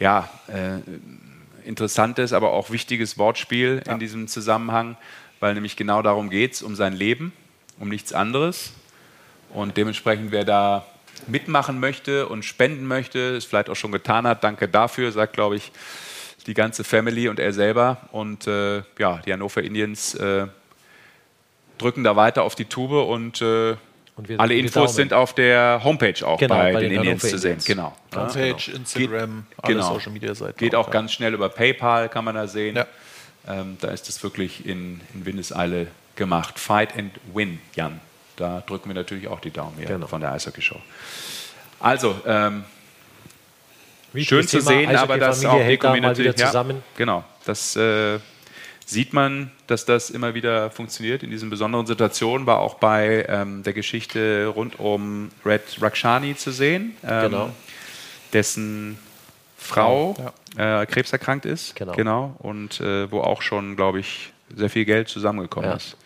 ja, 0.00 0.30
äh, 0.48 0.78
interessantes, 1.68 2.32
aber 2.32 2.52
auch 2.52 2.70
wichtiges 2.70 3.18
Wortspiel 3.18 3.82
in 3.86 3.98
diesem 3.98 4.26
Zusammenhang, 4.26 4.96
weil 5.38 5.52
nämlich 5.52 5.76
genau 5.76 6.00
darum 6.00 6.30
geht 6.30 6.54
es, 6.54 6.62
um 6.62 6.74
sein 6.74 6.94
Leben, 6.94 7.32
um 7.78 7.90
nichts 7.90 8.14
anderes. 8.14 8.72
Und 9.50 9.76
dementsprechend, 9.76 10.32
wer 10.32 10.44
da 10.44 10.86
mitmachen 11.26 11.78
möchte 11.78 12.26
und 12.26 12.42
spenden 12.42 12.86
möchte, 12.86 13.36
es 13.36 13.44
vielleicht 13.44 13.68
auch 13.68 13.76
schon 13.76 13.92
getan 13.92 14.26
hat, 14.26 14.42
danke 14.42 14.66
dafür, 14.66 15.12
sagt, 15.12 15.34
glaube 15.34 15.56
ich, 15.56 15.72
die 16.46 16.54
ganze 16.54 16.84
Family 16.84 17.28
und 17.28 17.38
er 17.40 17.52
selber. 17.52 17.98
Und 18.12 18.46
äh, 18.46 18.82
ja, 18.98 19.18
die 19.24 19.32
Hannover 19.32 19.62
Indians 19.62 20.14
äh, 20.14 20.46
drücken 21.78 22.04
da 22.04 22.16
weiter 22.16 22.42
auf 22.42 22.54
die 22.54 22.66
Tube 22.66 22.92
und, 23.08 23.40
äh, 23.42 23.76
Und 24.16 24.28
wir 24.28 24.38
alle 24.40 24.54
Infos 24.54 24.72
Daumen. 24.74 24.88
sind 24.88 25.12
auf 25.12 25.34
der 25.34 25.80
Homepage 25.82 26.26
auch 26.26 26.38
Genau, 26.38 26.54
bei, 26.54 26.72
bei 26.72 26.80
den, 26.80 26.90
den 26.90 26.98
Indians 26.98 27.22
Hannover 27.22 27.36
zu 27.36 27.38
sehen. 27.38 27.50
Indians. 27.58 27.64
Genau. 27.64 27.96
Homepage, 28.14 28.70
Instagram, 28.72 29.46
alle 29.62 29.74
genau. 29.74 29.94
Social 29.94 30.12
Media 30.12 30.34
Seiten. 30.34 30.58
Geht 30.58 30.74
auch 30.74 30.86
ja. 30.86 30.92
ganz 30.92 31.12
schnell 31.12 31.34
über 31.34 31.48
PayPal, 31.48 32.08
kann 32.08 32.24
man 32.24 32.34
da 32.34 32.46
sehen. 32.46 32.76
Ja. 32.76 32.86
Ähm, 33.46 33.76
da 33.80 33.88
ist 33.88 34.08
es 34.08 34.22
wirklich 34.22 34.66
in, 34.66 35.00
in 35.14 35.26
Windeseile 35.26 35.88
gemacht. 36.16 36.58
Fight 36.58 36.96
and 36.96 37.12
win, 37.34 37.58
Jan. 37.74 38.00
Da 38.36 38.62
drücken 38.66 38.88
wir 38.88 38.94
natürlich 38.94 39.28
auch 39.28 39.40
die 39.40 39.50
Daumen 39.50 39.74
hier 39.76 39.86
Genau. 39.86 40.06
von 40.06 40.20
der 40.20 40.32
Eishockey-Show. 40.32 40.80
Also, 41.80 42.16
ähm, 42.26 42.64
schön 44.22 44.46
zu 44.46 44.60
sehen, 44.60 44.94
aber 44.94 45.18
dass 45.18 45.44
auch 45.44 45.58
die 45.58 45.64
hält 45.64 45.82
da 45.84 45.88
Community. 45.88 46.22
wieder 46.24 46.36
Ja, 46.36 46.46
zusammen. 46.46 46.82
genau. 46.96 47.24
Das 47.44 47.74
äh, 47.76 48.18
sieht 48.86 49.12
man, 49.12 49.50
dass 49.66 49.84
das 49.84 50.10
immer 50.10 50.34
wieder 50.34 50.70
funktioniert 50.70 51.22
in 51.22 51.30
diesen 51.30 51.50
besonderen 51.50 51.86
Situationen. 51.86 52.46
War 52.46 52.58
auch 52.60 52.74
bei 52.74 53.24
ähm, 53.28 53.62
der 53.62 53.72
Geschichte 53.72 54.46
rund 54.54 54.78
um 54.78 55.30
Red 55.44 55.62
Rakshani 55.80 56.36
zu 56.36 56.52
sehen, 56.52 56.96
ähm, 57.02 57.22
Genau. 57.22 57.50
dessen 58.32 58.98
Frau 59.58 60.14
äh, 60.56 60.84
krebserkrankt 60.86 61.46
ist. 61.46 61.74
Genau. 61.74 62.36
Und 62.38 62.80
äh, 62.80 63.10
wo 63.10 63.20
auch 63.20 63.40
schon, 63.42 63.76
glaube 63.76 64.00
ich, 64.00 64.32
sehr 64.54 64.68
viel 64.70 64.84
Geld 64.84 65.08
zusammengekommen 65.08 65.70
Ja. 65.70 65.76
ist. 65.76 65.96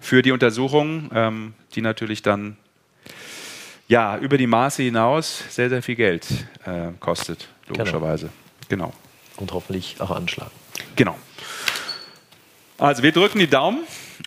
Für 0.00 0.22
die 0.22 0.30
Untersuchung, 0.32 1.10
ähm, 1.12 1.54
die 1.74 1.80
natürlich 1.82 2.22
dann 2.22 2.56
ja, 3.88 4.16
über 4.18 4.36
die 4.38 4.46
Maße 4.46 4.82
hinaus 4.82 5.42
sehr, 5.48 5.68
sehr 5.70 5.82
viel 5.82 5.96
Geld 5.96 6.26
äh, 6.66 6.92
kostet, 7.00 7.48
logischerweise. 7.68 8.30
Genau. 8.68 8.92
Und 9.36 9.52
hoffentlich 9.52 10.00
auch 10.00 10.10
anschlagen. 10.10 10.50
Genau. 10.96 11.16
Also 12.78 13.02
wir 13.02 13.12
drücken 13.12 13.38
die 13.40 13.48
Daumen 13.48 13.80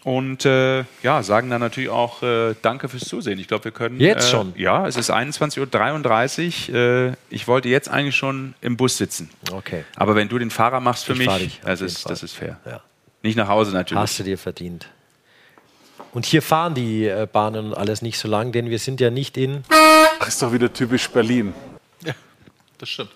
und 0.04 0.46
äh, 0.46 0.84
ja, 1.04 1.24
sagen 1.24 1.50
dann 1.50 1.62
natürlich 1.62 1.90
auch 1.90 2.22
äh, 2.22 2.56
Danke 2.62 2.90
fürs 2.90 3.04
Zusehen. 3.06 3.40
Ich 3.40 3.48
glaube, 3.48 3.66
wir 3.66 3.72
können. 3.72 4.00
Jetzt 4.00 4.28
äh, 4.28 4.32
schon? 4.32 4.54
Ja, 4.58 4.88
es 4.88 4.98
ist 4.98 5.12
21.33 5.12 6.70
Uhr. 6.70 6.76
Äh, 6.76 7.14
ich 7.30 7.48
wollte 7.48 7.70
jetzt 7.70 7.90
eigentlich 7.90 8.16
schon 8.16 8.54
im 8.62 8.78
Bus 8.78 8.98
sitzen. 8.98 9.30
Okay. 9.52 9.86
Aber 9.96 10.16
wenn 10.16 10.28
du 10.28 10.38
den 10.38 10.50
Fahrer 10.50 10.80
machst 10.80 11.06
für 11.06 11.14
Ich 11.14 11.20
mich, 11.20 11.38
dich, 11.38 11.62
das, 11.64 11.82
ist, 11.82 12.00
Fall. 12.00 12.10
das 12.10 12.24
ist 12.24 12.34
fair. 12.34 12.60
Ja. 12.66 12.82
Nicht 13.24 13.38
nach 13.38 13.48
Hause 13.48 13.72
natürlich. 13.72 14.02
Hast 14.02 14.20
du 14.20 14.24
dir 14.24 14.38
verdient. 14.38 14.88
Und 16.14 16.26
hier 16.26 16.42
fahren 16.42 16.74
die 16.74 17.06
äh, 17.06 17.28
Bahnen 17.32 17.68
und 17.68 17.74
alles 17.74 18.02
nicht 18.02 18.18
so 18.18 18.28
lang, 18.28 18.52
denn 18.52 18.70
wir 18.70 18.80
sind 18.80 19.00
ja 19.00 19.10
nicht 19.10 19.38
in. 19.38 19.64
Das 20.20 20.30
ist 20.30 20.42
doch 20.42 20.52
wieder 20.52 20.74
typisch 20.74 21.10
Berlin. 21.10 21.54
Das 22.78 22.90
stimmt. 22.90 23.12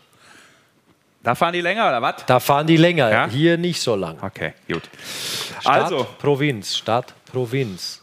Da 1.26 1.34
fahren 1.36 1.54
die 1.54 1.62
länger 1.62 1.88
oder 1.88 2.02
was? 2.02 2.24
Da 2.28 2.40
fahren 2.40 2.68
die 2.68 2.78
länger, 2.78 3.10
Ja? 3.12 3.28
hier 3.28 3.58
nicht 3.58 3.82
so 3.82 3.96
lang. 3.96 4.18
Okay, 4.22 4.54
gut. 4.72 4.84
Stadt, 5.60 5.84
Also, 5.84 6.08
Provinz, 6.20 6.78
Stadt, 6.78 7.14
Provinz. 7.32 8.02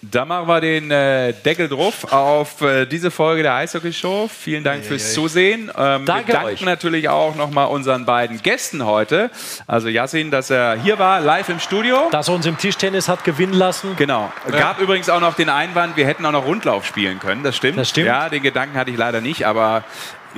Da 0.00 0.24
machen 0.24 0.46
wir 0.46 0.60
den 0.60 0.92
äh, 0.92 1.32
Deckel 1.32 1.68
drauf 1.68 2.12
auf 2.12 2.60
äh, 2.62 2.86
diese 2.86 3.10
Folge 3.10 3.42
der 3.42 3.54
Eishockey-Show. 3.54 4.28
Vielen 4.28 4.62
Dank 4.62 4.84
fürs 4.84 5.12
Zusehen. 5.12 5.72
Ähm, 5.76 6.04
Danke 6.06 6.28
wir 6.28 6.34
danken 6.34 6.48
euch. 6.54 6.60
natürlich 6.64 7.08
auch 7.08 7.34
nochmal 7.34 7.66
unseren 7.66 8.06
beiden 8.06 8.40
Gästen 8.40 8.86
heute. 8.86 9.28
Also 9.66 9.88
Yassin, 9.88 10.30
dass 10.30 10.50
er 10.50 10.76
hier 10.80 11.00
war, 11.00 11.20
live 11.20 11.48
im 11.48 11.58
Studio. 11.58 12.08
Dass 12.12 12.28
er 12.28 12.34
uns 12.36 12.46
im 12.46 12.56
Tischtennis 12.56 13.08
hat 13.08 13.24
gewinnen 13.24 13.54
lassen. 13.54 13.96
Genau. 13.96 14.32
Gab 14.52 14.78
übrigens 14.78 15.10
auch 15.10 15.18
noch 15.20 15.34
den 15.34 15.48
Einwand, 15.48 15.96
wir 15.96 16.06
hätten 16.06 16.24
auch 16.24 16.32
noch 16.32 16.46
Rundlauf 16.46 16.86
spielen 16.86 17.18
können. 17.18 17.42
Das 17.42 17.56
stimmt. 17.56 17.76
Das 17.76 17.88
stimmt. 17.88 18.06
Ja, 18.06 18.28
den 18.28 18.44
Gedanken 18.44 18.78
hatte 18.78 18.92
ich 18.92 18.96
leider 18.96 19.20
nicht, 19.20 19.46
aber 19.48 19.82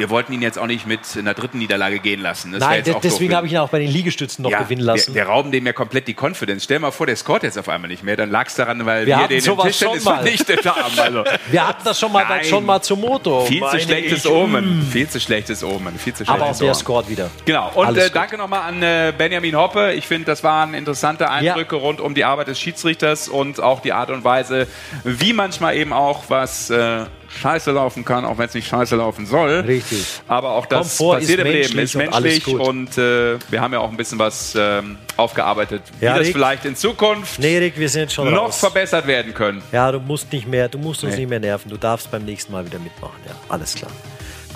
wir 0.01 0.09
wollten 0.09 0.33
ihn 0.33 0.41
jetzt 0.41 0.59
auch 0.59 0.67
nicht 0.67 0.87
mit 0.87 1.01
einer 1.15 1.35
dritten 1.35 1.59
Niederlage 1.59 1.99
gehen 1.99 2.21
lassen. 2.21 2.53
Das 2.53 2.61
Nein, 2.61 2.83
deswegen 3.03 3.35
habe 3.35 3.47
ich 3.47 3.53
ihn 3.53 3.59
auch 3.59 3.69
bei 3.69 3.81
den 3.81 3.91
Liegestützen 3.91 4.43
noch 4.43 4.51
ja, 4.51 4.63
gewinnen 4.63 4.81
lassen. 4.81 5.15
Wir, 5.15 5.27
wir 5.27 5.31
rauben 5.31 5.53
dem 5.53 5.67
ja 5.67 5.75
komplett 5.75 6.09
die 6.09 6.17
Confidence. 6.19 6.65
Stell 6.65 6.79
mal 6.79 6.91
vor, 6.91 7.07
der 7.07 7.17
scoret 7.17 7.43
jetzt 7.43 7.59
auf 7.59 7.69
einmal 7.69 7.89
nicht 7.89 8.03
mehr. 8.03 8.17
Dann 8.17 8.31
lag 8.31 8.47
es 8.47 8.55
daran, 8.55 8.87
weil 8.87 9.05
Wir 9.05 9.19
wir, 9.19 9.29
den 9.29 9.45
im 9.45 9.59
Tischtennis 9.59 10.03
vernichtet 10.03 10.65
haben. 10.65 10.99
Also. 10.99 11.25
Wir 11.51 11.69
hatten 11.69 11.83
das 11.85 12.01
schon 12.01 12.11
mal, 12.13 12.25
Nein. 12.27 12.45
schon 12.45 12.65
mal 12.65 12.81
zum 12.81 13.01
Moto. 13.01 13.45
Viel 13.45 13.63
zu 13.71 13.79
schlechtes 13.79 14.25
ich. 14.25 14.31
Omen. 14.31 14.89
Viel 14.91 15.07
zu 15.07 15.21
schlechtes 15.21 15.63
Omen. 15.63 15.99
Viel 15.99 16.15
zu 16.15 16.25
Aber 16.27 16.45
auch 16.45 16.57
schlechtes 16.57 16.59
der 16.61 16.75
scored 16.75 17.09
wieder. 17.11 17.31
Genau. 17.45 17.71
Und 17.75 17.99
äh, 17.99 18.09
danke 18.09 18.39
nochmal 18.39 18.63
an 18.63 18.83
äh, 18.83 19.13
Benjamin 19.17 19.55
Hoppe. 19.55 19.93
Ich 19.93 20.07
finde, 20.07 20.25
das 20.25 20.43
waren 20.43 20.73
interessante 20.73 21.31
Eindrücke 21.31 21.77
rund 21.77 22.01
um 22.01 22.15
die 22.15 22.25
Arbeit 22.25 22.49
des 22.49 22.59
Schiedsrichters 22.59 23.29
und 23.29 23.61
auch 23.61 23.81
die 23.81 23.93
Art 23.93 24.09
und 24.09 24.25
Weise, 24.25 24.67
wie 25.05 25.35
manchmal 25.35 25.77
eben 25.77 25.93
auch 25.93 26.25
was 26.29 26.71
äh, 26.71 27.05
scheiße 27.31 27.71
laufen 27.71 28.05
kann, 28.05 28.25
auch 28.25 28.37
wenn 28.39 28.47
es 28.47 28.55
nicht 28.55 28.67
scheiße 28.69 28.97
laufen 28.97 29.25
soll. 29.27 29.61
Richtig. 29.61 30.05
Aber 30.29 30.51
auch 30.51 30.67
das 30.67 30.99
Komfort 30.99 31.21
passiert 31.21 31.39
ist 31.41 31.47
im 31.47 31.53
Leben, 31.53 31.77
menschlich 31.77 31.83
ist 31.85 31.95
und 31.95 32.23
menschlich 32.23 32.45
gut. 32.45 32.61
und 32.61 32.99
äh, 32.99 33.39
wir 33.51 33.61
haben 33.61 33.73
ja 33.73 33.79
auch 33.79 33.91
ein 33.91 33.97
bisschen 33.97 34.19
was 34.19 34.55
ähm, 34.59 34.99
aufgearbeitet, 35.17 35.83
wie 36.01 36.05
Ja, 36.07 36.19
das 36.19 36.27
Rick. 36.27 36.35
vielleicht 36.35 36.65
in 36.65 36.75
Zukunft 36.77 37.39
Nee, 37.39 37.59
Rick, 37.59 37.79
wir 37.79 37.89
sind 37.89 38.11
schon 38.13 38.31
noch 38.31 38.43
raus. 38.47 38.59
verbessert 38.59 39.07
werden 39.07 39.33
können. 39.33 39.63
Ja, 39.73 39.91
du 39.93 40.01
musst 40.01 40.33
nicht 40.33 40.47
mehr, 40.49 40.69
du 40.69 40.79
musst 40.79 41.05
uns 41.05 41.15
Nee. 41.15 41.21
nicht 41.21 41.31
mehr 41.31 41.41
nerven. 41.41 41.71
Du 41.71 41.77
darfst 41.77 42.11
beim 42.11 42.25
nächsten 42.25 42.53
Mal 42.53 42.67
wieder 42.67 42.79
mitmachen. 42.79 43.17
Ja, 43.27 43.35
alles 43.49 43.75
klar. 43.75 43.91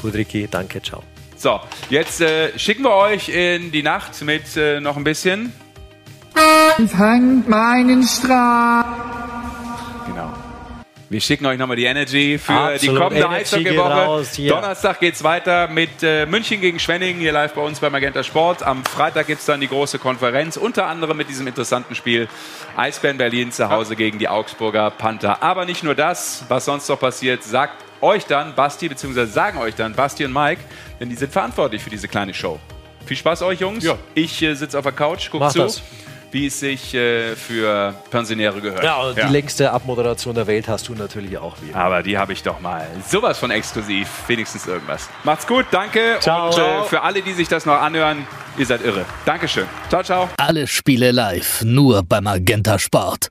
Gut, 0.02 0.14
Ricky, 0.14 0.48
danke, 0.50 0.82
ciao. 0.82 1.02
So, 1.36 1.60
jetzt 1.90 2.20
äh, 2.20 2.58
schicken 2.58 2.82
wir 2.82 2.94
euch 2.94 3.28
in 3.28 3.70
die 3.70 3.82
Nacht 3.82 4.20
mit 4.22 4.56
äh, 4.56 4.80
noch 4.80 4.96
ein 4.96 5.04
bisschen. 5.04 5.52
Fangt 6.96 7.48
meinen 7.48 8.02
Strahl. 8.02 8.84
Genau. 10.06 10.32
Wir 11.14 11.20
schicken 11.20 11.46
euch 11.46 11.58
nochmal 11.58 11.76
die 11.76 11.84
Energy 11.84 12.40
für 12.40 12.52
Absolut, 12.52 12.82
die 12.82 13.00
kommende 13.00 13.28
Eishockey-Woche. 13.28 14.26
hier. 14.34 14.50
Donnerstag 14.50 14.98
geht's 14.98 15.22
weiter 15.22 15.68
mit 15.68 16.02
äh, 16.02 16.26
München 16.26 16.60
gegen 16.60 16.80
Schwenningen, 16.80 17.20
hier 17.20 17.30
live 17.30 17.54
bei 17.54 17.60
uns 17.60 17.78
bei 17.78 17.88
Magenta 17.88 18.24
Sport. 18.24 18.64
Am 18.64 18.84
Freitag 18.84 19.28
gibt's 19.28 19.46
dann 19.46 19.60
die 19.60 19.68
große 19.68 20.00
Konferenz, 20.00 20.56
unter 20.56 20.86
anderem 20.86 21.16
mit 21.16 21.28
diesem 21.28 21.46
interessanten 21.46 21.94
Spiel 21.94 22.26
Eisbären 22.76 23.16
Berlin 23.16 23.52
zu 23.52 23.70
Hause 23.70 23.94
gegen 23.94 24.18
die 24.18 24.26
Augsburger 24.26 24.90
Panther. 24.90 25.40
Aber 25.40 25.66
nicht 25.66 25.84
nur 25.84 25.94
das, 25.94 26.46
was 26.48 26.64
sonst 26.64 26.88
noch 26.88 26.98
passiert, 26.98 27.44
sagt 27.44 27.84
euch 28.00 28.26
dann 28.26 28.56
Basti, 28.56 28.88
beziehungsweise 28.88 29.30
sagen 29.30 29.58
euch 29.58 29.76
dann 29.76 29.94
Basti 29.94 30.24
und 30.24 30.32
Mike, 30.32 30.62
denn 30.98 31.10
die 31.10 31.14
sind 31.14 31.30
verantwortlich 31.30 31.80
für 31.80 31.90
diese 31.90 32.08
kleine 32.08 32.34
Show. 32.34 32.58
Viel 33.06 33.16
Spaß 33.16 33.42
euch, 33.42 33.60
Jungs. 33.60 33.84
Ja. 33.84 33.96
Ich 34.14 34.42
äh, 34.42 34.54
sitze 34.54 34.76
auf 34.76 34.84
der 34.84 34.92
Couch, 34.92 35.28
guck 35.30 35.42
Mach 35.42 35.52
zu, 35.52 35.58
das. 35.60 35.80
Wie 36.34 36.46
es 36.48 36.58
sich 36.58 36.92
äh, 36.94 37.36
für 37.36 37.94
Pensionäre 38.10 38.60
gehört. 38.60 38.82
Ja, 38.82 38.96
und 38.96 39.16
die 39.16 39.22
längste 39.22 39.70
Abmoderation 39.70 40.34
der 40.34 40.48
Welt 40.48 40.66
hast 40.66 40.88
du 40.88 40.94
natürlich 40.94 41.38
auch 41.38 41.54
wieder. 41.62 41.76
Aber 41.76 42.02
die 42.02 42.18
habe 42.18 42.32
ich 42.32 42.42
doch 42.42 42.58
mal. 42.60 42.88
Sowas 43.08 43.38
von 43.38 43.52
exklusiv. 43.52 44.08
Wenigstens 44.26 44.66
irgendwas. 44.66 45.08
Macht's 45.22 45.46
gut, 45.46 45.66
danke. 45.70 46.16
Ciao. 46.18 46.48
Und 46.48 46.58
äh, 46.58 46.88
für 46.88 47.02
alle, 47.02 47.22
die 47.22 47.32
sich 47.34 47.46
das 47.46 47.66
noch 47.66 47.80
anhören, 47.80 48.26
ihr 48.58 48.66
seid 48.66 48.84
irre. 48.84 49.04
Dankeschön. 49.24 49.66
Ciao, 49.88 50.02
ciao. 50.02 50.28
Alle 50.36 50.66
Spiele 50.66 51.12
live, 51.12 51.62
nur 51.62 52.02
beim 52.02 52.24
Magenta 52.24 52.80
Sport. 52.80 53.30